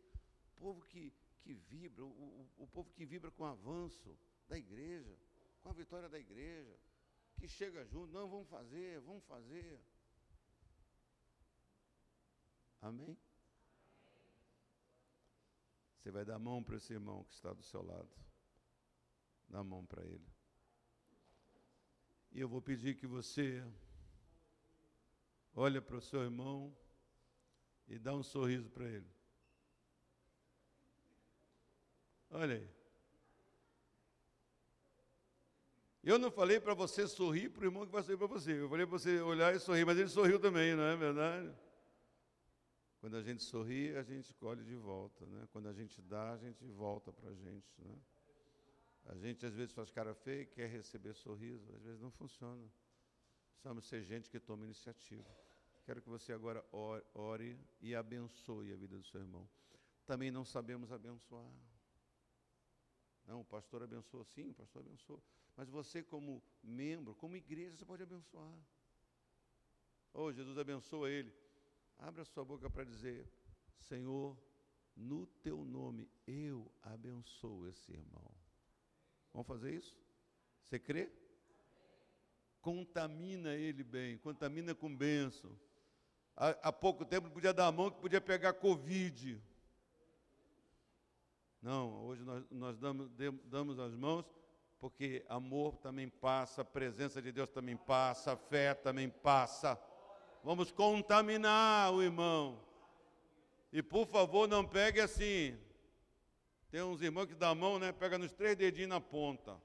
O 0.54 0.60
povo 0.60 0.82
que, 0.82 1.14
que 1.40 1.54
vibra, 1.54 2.04
o, 2.04 2.46
o 2.58 2.66
povo 2.66 2.92
que 2.92 3.06
vibra 3.06 3.30
com 3.30 3.44
o 3.44 3.46
avanço 3.46 4.14
da 4.46 4.58
igreja, 4.58 5.18
com 5.62 5.70
a 5.70 5.72
vitória 5.72 6.10
da 6.10 6.18
igreja, 6.18 6.78
que 7.38 7.48
chega 7.48 7.86
junto, 7.86 8.12
não, 8.12 8.28
vamos 8.28 8.50
fazer, 8.50 9.00
vamos 9.00 9.24
fazer. 9.24 9.80
Amém? 12.82 13.16
Você 16.04 16.10
vai 16.10 16.22
dar 16.22 16.34
a 16.34 16.38
mão 16.38 16.62
para 16.62 16.76
esse 16.76 16.92
irmão 16.92 17.24
que 17.24 17.32
está 17.32 17.50
do 17.54 17.62
seu 17.62 17.82
lado. 17.82 18.10
Dá 19.48 19.60
a 19.60 19.64
mão 19.64 19.86
para 19.86 20.04
ele. 20.04 20.28
E 22.30 22.38
eu 22.38 22.46
vou 22.46 22.60
pedir 22.60 22.94
que 22.94 23.06
você 23.06 23.64
olhe 25.54 25.80
para 25.80 25.96
o 25.96 26.02
seu 26.02 26.20
irmão 26.20 26.76
e 27.88 27.98
dá 27.98 28.14
um 28.14 28.22
sorriso 28.22 28.68
para 28.68 28.84
ele. 28.84 29.10
Olha 32.28 32.56
aí. 32.56 32.70
Eu 36.02 36.18
não 36.18 36.30
falei 36.30 36.60
para 36.60 36.74
você 36.74 37.08
sorrir 37.08 37.48
para 37.48 37.62
o 37.62 37.64
irmão 37.64 37.86
que 37.86 37.92
vai 37.92 38.02
sorrir 38.02 38.18
para 38.18 38.26
você. 38.26 38.60
Eu 38.60 38.68
falei 38.68 38.84
para 38.84 38.98
você 38.98 39.22
olhar 39.22 39.56
e 39.56 39.58
sorrir, 39.58 39.86
mas 39.86 39.96
ele 39.96 40.10
sorriu 40.10 40.38
também, 40.38 40.76
não 40.76 40.84
é 40.84 40.96
verdade? 40.96 41.63
Quando 43.04 43.18
a 43.18 43.22
gente 43.22 43.42
sorri, 43.42 43.94
a 43.98 44.02
gente 44.02 44.32
colhe 44.32 44.64
de 44.64 44.76
volta, 44.76 45.26
né? 45.26 45.46
Quando 45.52 45.68
a 45.68 45.74
gente 45.74 46.00
dá, 46.00 46.32
a 46.32 46.38
gente 46.38 46.64
volta 46.64 47.12
para 47.12 47.28
a 47.28 47.34
gente, 47.34 47.70
né? 47.78 47.94
A 49.04 49.14
gente 49.14 49.44
às 49.44 49.54
vezes 49.54 49.74
faz 49.74 49.90
cara 49.90 50.14
feia 50.14 50.40
e 50.40 50.46
quer 50.46 50.70
receber 50.70 51.12
sorriso, 51.12 51.70
às 51.74 51.82
vezes 51.82 52.00
não 52.00 52.10
funciona. 52.10 52.66
Precisamos 53.50 53.84
ser 53.84 54.02
gente 54.04 54.30
que 54.30 54.40
toma 54.40 54.64
iniciativa. 54.64 55.28
Quero 55.84 56.00
que 56.00 56.08
você 56.08 56.32
agora 56.32 56.64
ore, 56.72 57.60
e 57.78 57.94
abençoe 57.94 58.72
a 58.72 58.76
vida 58.76 58.96
do 58.96 59.04
seu 59.04 59.20
irmão. 59.20 59.46
Também 60.06 60.30
não 60.30 60.42
sabemos 60.42 60.90
abençoar. 60.90 61.52
Não, 63.26 63.42
o 63.42 63.44
pastor 63.44 63.82
abençoou, 63.82 64.24
sim, 64.24 64.48
o 64.48 64.54
pastor 64.54 64.80
abençoou. 64.80 65.22
Mas 65.54 65.68
você, 65.68 66.02
como 66.02 66.42
membro, 66.62 67.14
como 67.16 67.36
igreja, 67.36 67.76
você 67.76 67.84
pode 67.84 68.02
abençoar. 68.02 68.58
Oh, 70.14 70.32
Jesus 70.32 70.56
abençoa 70.56 71.10
ele. 71.10 71.44
Abra 71.98 72.24
sua 72.24 72.44
boca 72.44 72.68
para 72.68 72.84
dizer: 72.84 73.28
Senhor, 73.78 74.36
no 74.96 75.26
teu 75.42 75.64
nome 75.64 76.08
eu 76.26 76.70
abençoo 76.82 77.66
esse 77.68 77.92
irmão. 77.92 78.30
Vamos 79.32 79.48
fazer 79.48 79.74
isso? 79.74 79.96
Você 80.64 80.78
crê? 80.78 81.10
Contamina 82.60 83.54
ele 83.54 83.84
bem, 83.84 84.16
contamina 84.18 84.74
com 84.74 84.94
bênção. 84.94 85.58
Há, 86.36 86.50
há 86.68 86.72
pouco 86.72 87.04
tempo 87.04 87.30
podia 87.30 87.52
dar 87.52 87.66
a 87.66 87.72
mão 87.72 87.90
que 87.90 88.00
podia 88.00 88.20
pegar 88.20 88.54
Covid. 88.54 89.40
Não, 91.60 92.04
hoje 92.04 92.22
nós, 92.22 92.44
nós 92.50 92.78
damos, 92.78 93.10
damos 93.44 93.78
as 93.78 93.94
mãos 93.94 94.24
porque 94.84 95.24
amor 95.30 95.78
também 95.78 96.10
passa, 96.10 96.62
presença 96.62 97.22
de 97.22 97.32
Deus 97.32 97.48
também 97.48 97.74
passa, 97.74 98.36
fé 98.36 98.74
também 98.74 99.08
passa. 99.08 99.80
Vamos 100.44 100.70
contaminar 100.70 101.90
o 101.94 102.02
irmão. 102.02 102.62
E 103.72 103.82
por 103.82 104.06
favor, 104.06 104.46
não 104.46 104.62
pegue 104.62 105.00
assim. 105.00 105.58
Tem 106.70 106.82
uns 106.82 107.00
irmãos 107.00 107.24
que 107.24 107.34
dá 107.34 107.48
a 107.48 107.54
mão, 107.54 107.78
né? 107.78 107.92
Pega 107.92 108.18
nos 108.18 108.30
três 108.30 108.54
dedinhos 108.54 108.90
na 108.90 109.00
ponta. 109.00 109.58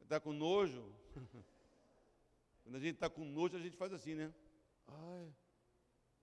Está 0.00 0.18
com 0.18 0.32
nojo? 0.32 0.90
Quando 2.64 2.76
a 2.76 2.80
gente 2.80 2.94
está 2.94 3.10
com 3.10 3.22
nojo, 3.22 3.54
a 3.54 3.60
gente 3.60 3.76
faz 3.76 3.92
assim, 3.92 4.14
né? 4.14 4.32
Ai, 4.86 5.30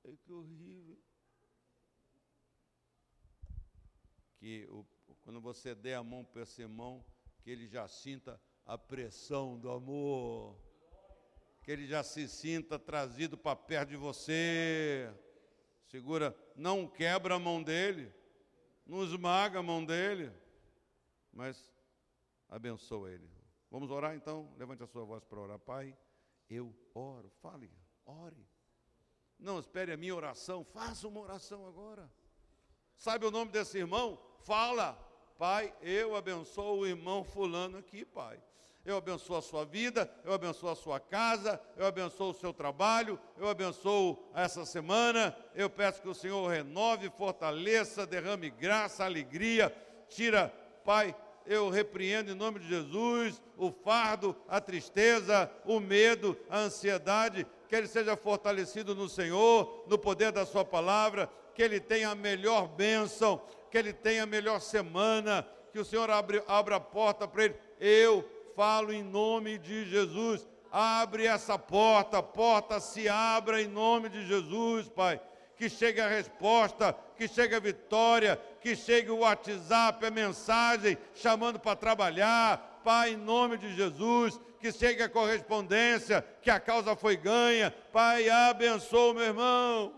é 0.06 0.16
que 0.16 0.34
horrível. 0.34 0.98
Que 4.40 4.66
o, 4.72 4.84
quando 5.24 5.40
você 5.40 5.76
der 5.76 5.94
a 5.94 6.04
mão 6.04 6.26
para 6.26 6.42
esse 6.42 6.60
irmão, 6.64 7.06
que 7.44 7.52
ele 7.52 7.68
já 7.68 7.88
sinta 7.88 8.42
a 8.66 8.80
pressão 8.80 9.60
do 9.60 9.70
amor 9.70 10.65
que 11.66 11.72
ele 11.72 11.88
já 11.88 12.04
se 12.04 12.28
sinta 12.28 12.78
trazido 12.78 13.36
para 13.36 13.56
perto 13.56 13.90
de 13.90 13.98
você. 13.98 15.12
Segura, 15.88 16.38
não 16.56 16.88
quebra 16.88 17.34
a 17.34 17.40
mão 17.40 17.64
dele, 17.64 18.14
não 18.86 19.04
esmaga 19.04 19.58
a 19.58 19.64
mão 19.64 19.84
dele, 19.84 20.32
mas 21.34 21.74
abençoa 22.48 23.10
ele. 23.10 23.28
Vamos 23.72 23.90
orar 23.90 24.16
então? 24.16 24.54
Levante 24.60 24.84
a 24.84 24.88
sua 24.88 25.04
voz 25.04 25.24
para 25.24 25.40
orar. 25.40 25.58
Pai, 25.58 25.98
eu 26.48 26.72
oro, 26.94 27.32
fale, 27.42 27.72
ore. 28.06 28.48
Não 29.40 29.58
espere 29.58 29.92
a 29.92 29.98
minha 29.98 30.16
oração, 30.16 30.64
faça 30.64 31.08
uma 31.08 31.20
oração 31.20 31.66
agora. 31.66 32.08
Sabe 32.96 33.26
o 33.26 33.32
nome 33.32 33.52
desse 33.52 33.80
irmão? 33.80 34.22
Fala. 34.42 34.94
Pai, 35.40 35.76
eu 35.82 36.16
abençoo 36.16 36.82
o 36.82 36.88
irmão 36.88 37.24
fulano 37.24 37.80
aqui, 37.80 38.06
Pai. 38.06 38.40
Eu 38.86 38.98
abençoo 38.98 39.36
a 39.36 39.42
sua 39.42 39.66
vida, 39.66 40.08
eu 40.24 40.32
abençoo 40.32 40.70
a 40.70 40.76
sua 40.76 41.00
casa, 41.00 41.60
eu 41.76 41.88
abençoo 41.88 42.30
o 42.30 42.36
seu 42.36 42.54
trabalho, 42.54 43.20
eu 43.36 43.48
abençoo 43.48 44.30
essa 44.36 44.64
semana. 44.64 45.36
Eu 45.56 45.72
peço 45.72 46.04
que 46.04 46.08
o 46.08 46.14
Senhor 46.14 46.48
renove, 46.48 47.10
fortaleça, 47.18 48.06
derrame 48.06 48.52
graça, 48.52 49.04
alegria. 49.04 49.76
Tira, 50.08 50.54
Pai, 50.86 51.16
eu 51.48 51.72
repreendo 51.72 52.32
em 52.32 52.36
nome 52.36 52.60
de 52.60 52.68
Jesus 52.68 53.42
o 53.58 53.72
fardo, 53.72 54.36
a 54.48 54.62
tristeza, 54.62 55.50
o 55.66 55.80
medo, 55.80 56.38
a 56.48 56.60
ansiedade. 56.60 57.48
Que 57.68 57.76
ele 57.76 57.88
seja 57.88 58.16
fortalecido 58.16 58.94
no 58.94 59.10
Senhor, 59.10 59.84
no 59.88 59.98
poder 59.98 60.32
da 60.32 60.46
Sua 60.46 60.64
palavra. 60.64 61.28
Que 61.56 61.64
ele 61.64 61.80
tenha 61.80 62.10
a 62.10 62.16
melhor 62.16 62.68
bênção, 62.68 63.42
que 63.72 63.80
ele 63.80 63.94
tenha 63.94 64.24
a 64.24 64.28
melhor 64.28 64.62
semana. 64.62 65.44
Que 65.72 65.80
o 65.80 65.86
Senhor 65.86 66.12
abra, 66.12 66.44
abra 66.48 66.76
a 66.76 66.80
porta 66.80 67.28
para 67.28 67.46
ele. 67.46 67.56
Eu 67.80 68.35
falo 68.56 68.92
em 68.92 69.04
nome 69.04 69.58
de 69.58 69.86
Jesus. 69.86 70.48
Abre 70.72 71.26
essa 71.28 71.60
porta, 71.60 72.24
porta 72.24 72.80
se 72.80 73.08
abra 73.08 73.62
em 73.62 73.68
nome 73.68 74.10
de 74.10 74.26
Jesus, 74.26 74.88
Pai. 74.90 75.22
Que 75.58 75.70
chegue 75.70 76.02
a 76.02 76.08
resposta, 76.08 76.94
que 77.16 77.28
chegue 77.28 77.56
a 77.56 77.60
vitória, 77.60 78.40
que 78.60 78.76
chegue 78.76 79.10
o 79.10 79.20
WhatsApp, 79.20 80.06
a 80.06 80.12
mensagem 80.12 80.98
chamando 81.14 81.60
para 81.60 81.76
trabalhar, 81.76 82.82
Pai, 82.84 83.12
em 83.12 83.18
nome 83.18 83.58
de 83.58 83.74
Jesus, 83.74 84.40
que 84.60 84.72
chegue 84.72 85.02
a 85.02 85.10
correspondência, 85.10 86.26
que 86.42 86.50
a 86.50 86.60
causa 86.60 86.96
foi 86.96 87.16
ganha. 87.16 87.72
Pai, 87.92 88.30
abençoa 88.30 89.14
meu 89.14 89.24
irmão. 89.24 89.94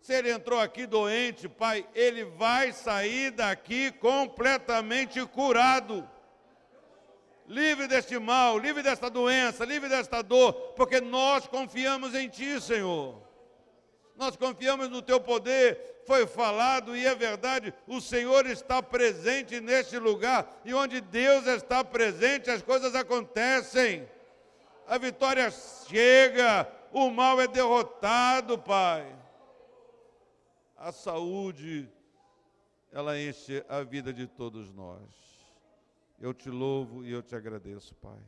Se 0.00 0.12
ele 0.14 0.32
entrou 0.32 0.58
aqui 0.58 0.84
doente, 0.84 1.48
Pai, 1.48 1.86
ele 1.94 2.24
vai 2.24 2.72
sair 2.72 3.30
daqui 3.30 3.92
completamente 3.92 5.24
curado 5.26 6.08
livre 7.52 7.86
deste 7.86 8.18
mal, 8.18 8.58
livre 8.58 8.82
desta 8.82 9.10
doença, 9.10 9.66
livre 9.66 9.86
desta 9.86 10.22
dor, 10.22 10.54
porque 10.74 11.02
nós 11.02 11.46
confiamos 11.46 12.14
em 12.14 12.26
Ti, 12.26 12.58
Senhor. 12.58 13.22
Nós 14.16 14.36
confiamos 14.36 14.88
no 14.88 15.02
Teu 15.02 15.20
poder. 15.20 16.02
Foi 16.06 16.26
falado 16.26 16.96
e 16.96 17.06
é 17.06 17.14
verdade, 17.14 17.72
o 17.86 18.00
Senhor 18.00 18.46
está 18.46 18.82
presente 18.82 19.60
neste 19.60 19.98
lugar, 19.98 20.60
e 20.64 20.74
onde 20.74 21.00
Deus 21.00 21.46
está 21.46 21.84
presente, 21.84 22.50
as 22.50 22.60
coisas 22.60 22.92
acontecem. 22.96 24.08
A 24.88 24.98
vitória 24.98 25.48
chega, 25.88 26.66
o 26.90 27.08
mal 27.08 27.40
é 27.40 27.46
derrotado, 27.46 28.58
Pai. 28.58 29.14
A 30.76 30.90
saúde, 30.90 31.88
ela 32.90 33.16
enche 33.16 33.64
a 33.68 33.82
vida 33.82 34.12
de 34.12 34.26
todos 34.26 34.72
nós. 34.72 35.31
Eu 36.22 36.32
te 36.32 36.48
louvo 36.48 37.04
e 37.04 37.10
eu 37.10 37.20
te 37.20 37.34
agradeço, 37.34 37.96
Pai, 37.96 38.20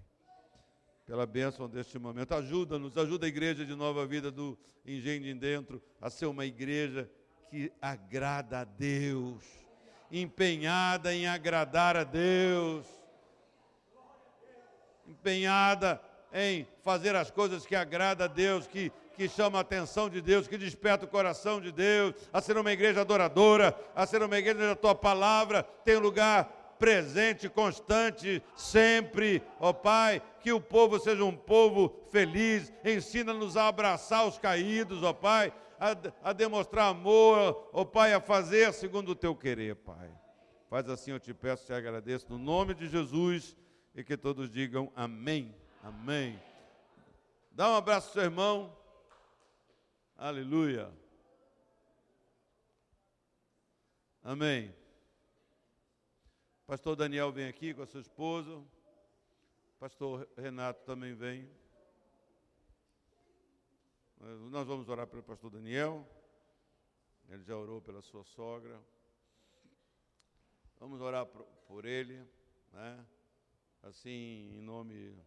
pela 1.06 1.24
bênção 1.24 1.68
deste 1.68 1.96
momento. 1.96 2.34
Ajuda-nos, 2.34 2.98
ajuda 2.98 3.24
a 3.24 3.28
igreja 3.28 3.64
de 3.64 3.72
Nova 3.76 4.04
Vida 4.04 4.32
do 4.32 4.58
Engenho 4.84 5.22
de 5.22 5.32
Dentro 5.32 5.80
a 6.00 6.10
ser 6.10 6.26
uma 6.26 6.44
igreja 6.44 7.08
que 7.48 7.70
agrada 7.80 8.62
a 8.62 8.64
Deus, 8.64 9.44
empenhada 10.10 11.14
em 11.14 11.28
agradar 11.28 11.96
a 11.96 12.02
Deus, 12.02 12.84
empenhada 15.06 16.02
em 16.32 16.66
fazer 16.82 17.14
as 17.14 17.30
coisas 17.30 17.64
que 17.64 17.76
agrada 17.76 18.24
a 18.24 18.26
Deus, 18.26 18.66
que 18.66 18.90
que 19.16 19.28
chama 19.28 19.58
a 19.58 19.60
atenção 19.60 20.10
de 20.10 20.20
Deus, 20.20 20.48
que 20.48 20.58
desperta 20.58 21.04
o 21.04 21.08
coração 21.08 21.60
de 21.60 21.70
Deus, 21.70 22.16
a 22.32 22.40
ser 22.40 22.58
uma 22.58 22.72
igreja 22.72 23.02
adoradora, 23.02 23.72
a 23.94 24.04
ser 24.04 24.20
uma 24.24 24.36
igreja 24.36 24.66
da 24.66 24.74
tua 24.74 24.92
palavra, 24.92 25.62
tem 25.62 25.96
lugar 25.98 26.63
presente, 26.78 27.48
constante, 27.48 28.42
sempre, 28.56 29.42
ó 29.58 29.72
Pai, 29.72 30.22
que 30.40 30.52
o 30.52 30.60
povo 30.60 30.98
seja 30.98 31.24
um 31.24 31.36
povo 31.36 31.94
feliz, 32.10 32.72
ensina-nos 32.84 33.56
a 33.56 33.68
abraçar 33.68 34.26
os 34.26 34.38
caídos, 34.38 35.02
ó 35.02 35.12
Pai, 35.12 35.52
a, 35.78 36.30
a 36.30 36.32
demonstrar 36.32 36.90
amor, 36.90 37.68
ó 37.72 37.84
Pai, 37.84 38.12
a 38.12 38.20
fazer 38.20 38.72
segundo 38.72 39.10
o 39.10 39.14
teu 39.14 39.34
querer, 39.34 39.76
Pai. 39.76 40.10
Faz 40.68 40.88
assim, 40.88 41.12
eu 41.12 41.20
te 41.20 41.32
peço, 41.32 41.66
te 41.66 41.72
agradeço, 41.72 42.26
no 42.28 42.38
nome 42.38 42.74
de 42.74 42.88
Jesus, 42.88 43.56
e 43.94 44.02
que 44.02 44.16
todos 44.16 44.50
digam 44.50 44.90
amém, 44.96 45.54
amém. 45.82 46.40
Dá 47.52 47.70
um 47.70 47.76
abraço 47.76 48.12
seu 48.12 48.22
irmão, 48.22 48.76
aleluia. 50.16 50.90
Amém. 54.24 54.83
Pastor 56.66 56.96
Daniel 56.96 57.30
vem 57.30 57.46
aqui 57.46 57.74
com 57.74 57.82
a 57.82 57.86
sua 57.86 58.00
esposa. 58.00 58.64
Pastor 59.78 60.26
Renato 60.34 60.82
também 60.86 61.12
vem. 61.12 61.46
Nós 64.50 64.66
vamos 64.66 64.88
orar 64.88 65.06
pelo 65.06 65.22
pastor 65.22 65.50
Daniel. 65.50 66.08
Ele 67.28 67.44
já 67.44 67.54
orou 67.54 67.82
pela 67.82 68.00
sua 68.00 68.24
sogra. 68.24 68.80
Vamos 70.80 71.02
orar 71.02 71.26
por 71.26 71.84
ele, 71.84 72.26
né? 72.72 73.06
Assim, 73.82 74.50
em 74.54 74.62
nome 74.62 75.22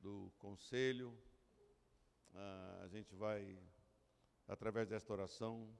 do 0.00 0.32
conselho, 0.38 1.16
a 2.82 2.88
gente 2.88 3.14
vai, 3.14 3.56
através 4.48 4.88
desta 4.88 5.12
oração, 5.12 5.72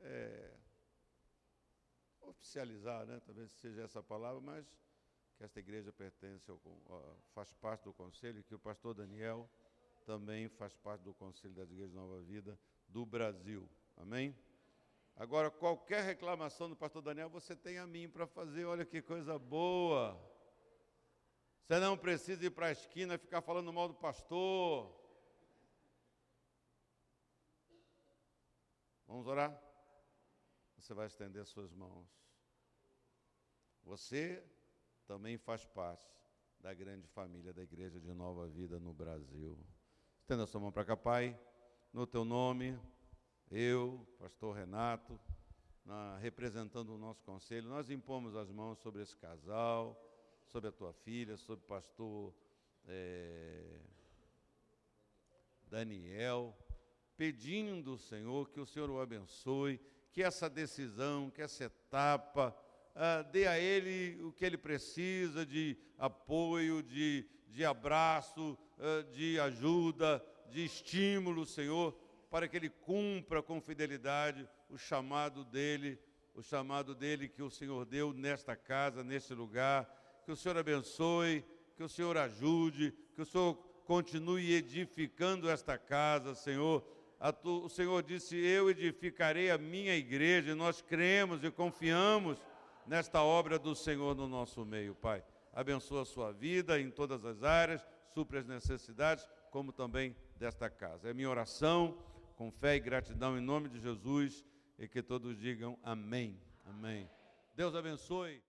é, 0.00 0.50
oficializar, 2.28 3.06
né? 3.06 3.20
talvez 3.24 3.50
seja 3.52 3.82
essa 3.82 4.02
palavra, 4.02 4.40
mas 4.40 4.66
que 5.36 5.44
esta 5.44 5.60
igreja 5.60 5.92
pertence 5.92 6.50
ao, 6.50 6.60
faz 7.32 7.52
parte 7.54 7.84
do 7.84 7.92
conselho, 7.92 8.42
que 8.42 8.54
o 8.54 8.58
pastor 8.58 8.94
Daniel 8.94 9.48
também 10.04 10.48
faz 10.48 10.74
parte 10.76 11.02
do 11.02 11.14
conselho 11.14 11.54
das 11.54 11.70
igrejas 11.70 11.94
Nova 11.94 12.20
Vida 12.22 12.58
do 12.88 13.04
Brasil. 13.06 13.68
Amém? 13.96 14.36
Agora, 15.16 15.50
qualquer 15.50 16.04
reclamação 16.04 16.68
do 16.68 16.76
pastor 16.76 17.02
Daniel, 17.02 17.28
você 17.28 17.54
tem 17.54 17.78
a 17.78 17.86
mim 17.86 18.08
para 18.08 18.26
fazer. 18.26 18.64
Olha 18.64 18.84
que 18.84 19.02
coisa 19.02 19.38
boa. 19.38 20.16
Você 21.66 21.78
não 21.80 21.98
precisa 21.98 22.46
ir 22.46 22.50
para 22.50 22.68
a 22.68 22.72
esquina 22.72 23.14
e 23.14 23.18
ficar 23.18 23.42
falando 23.42 23.72
mal 23.72 23.88
do 23.88 23.94
pastor. 23.94 24.90
Vamos 29.06 29.26
orar? 29.26 29.67
Você 30.88 30.94
vai 30.94 31.06
estender 31.06 31.44
suas 31.44 31.70
mãos. 31.74 32.08
Você 33.84 34.42
também 35.06 35.36
faz 35.36 35.66
parte 35.66 36.08
da 36.60 36.72
grande 36.72 37.06
família 37.08 37.52
da 37.52 37.62
Igreja 37.62 38.00
de 38.00 38.10
Nova 38.14 38.48
Vida 38.48 38.80
no 38.80 38.94
Brasil. 38.94 39.58
Estenda 40.18 40.46
sua 40.46 40.62
mão 40.62 40.72
para 40.72 40.86
cá, 40.86 40.96
Pai, 40.96 41.38
no 41.92 42.06
teu 42.06 42.24
nome, 42.24 42.80
eu, 43.50 44.08
pastor 44.18 44.56
Renato, 44.56 45.20
na, 45.84 46.16
representando 46.16 46.94
o 46.94 46.98
nosso 46.98 47.22
conselho, 47.22 47.68
nós 47.68 47.90
impomos 47.90 48.34
as 48.34 48.50
mãos 48.50 48.78
sobre 48.78 49.02
esse 49.02 49.14
casal, 49.14 49.94
sobre 50.46 50.70
a 50.70 50.72
tua 50.72 50.94
filha, 50.94 51.36
sobre 51.36 51.62
o 51.66 51.68
pastor 51.68 52.34
é, 52.86 53.78
Daniel, 55.64 56.56
pedindo, 57.14 57.98
Senhor, 57.98 58.48
que 58.48 58.58
o 58.58 58.64
Senhor 58.64 58.88
o 58.88 58.98
abençoe, 58.98 59.78
que 60.18 60.22
essa 60.24 60.50
decisão, 60.50 61.30
que 61.30 61.40
essa 61.40 61.66
etapa, 61.66 62.52
ah, 62.92 63.22
dê 63.22 63.46
a 63.46 63.56
ele 63.56 64.20
o 64.24 64.32
que 64.32 64.44
ele 64.44 64.58
precisa 64.58 65.46
de 65.46 65.76
apoio, 65.96 66.82
de, 66.82 67.24
de 67.46 67.64
abraço, 67.64 68.58
ah, 68.80 69.04
de 69.12 69.38
ajuda, 69.38 70.20
de 70.50 70.64
estímulo, 70.64 71.46
Senhor, 71.46 71.96
para 72.28 72.48
que 72.48 72.56
ele 72.56 72.68
cumpra 72.68 73.40
com 73.40 73.60
fidelidade 73.60 74.48
o 74.68 74.76
chamado 74.76 75.44
dele, 75.44 75.96
o 76.34 76.42
chamado 76.42 76.96
dele 76.96 77.28
que 77.28 77.40
o 77.40 77.48
Senhor 77.48 77.84
deu 77.84 78.12
nesta 78.12 78.56
casa, 78.56 79.04
neste 79.04 79.32
lugar. 79.34 79.88
Que 80.24 80.32
o 80.32 80.36
Senhor 80.36 80.58
abençoe, 80.58 81.44
que 81.76 81.84
o 81.84 81.88
Senhor 81.88 82.16
ajude, 82.16 82.92
que 83.14 83.22
o 83.22 83.24
Senhor 83.24 83.54
continue 83.84 84.52
edificando 84.52 85.48
esta 85.48 85.78
casa, 85.78 86.34
Senhor. 86.34 86.84
Tu, 87.42 87.64
o 87.64 87.68
Senhor 87.68 88.02
disse: 88.02 88.36
Eu 88.36 88.70
edificarei 88.70 89.50
a 89.50 89.58
minha 89.58 89.94
igreja, 89.94 90.52
e 90.52 90.54
nós 90.54 90.80
cremos 90.80 91.42
e 91.42 91.50
confiamos 91.50 92.38
nesta 92.86 93.22
obra 93.22 93.58
do 93.58 93.74
Senhor 93.74 94.14
no 94.14 94.28
nosso 94.28 94.64
meio, 94.64 94.94
Pai. 94.94 95.22
Abençoa 95.52 96.02
a 96.02 96.06
sua 96.06 96.32
vida 96.32 96.80
em 96.80 96.90
todas 96.90 97.24
as 97.24 97.42
áreas, 97.42 97.84
supre 98.14 98.38
as 98.38 98.46
necessidades, 98.46 99.28
como 99.50 99.72
também 99.72 100.14
desta 100.36 100.70
casa. 100.70 101.10
É 101.10 101.14
minha 101.14 101.28
oração, 101.28 101.98
com 102.36 102.50
fé 102.50 102.76
e 102.76 102.80
gratidão 102.80 103.36
em 103.36 103.40
nome 103.40 103.68
de 103.68 103.80
Jesus, 103.80 104.44
e 104.78 104.86
que 104.86 105.02
todos 105.02 105.36
digam 105.36 105.76
amém. 105.82 106.40
Amém. 106.64 107.10
Deus 107.56 107.74
abençoe. 107.74 108.40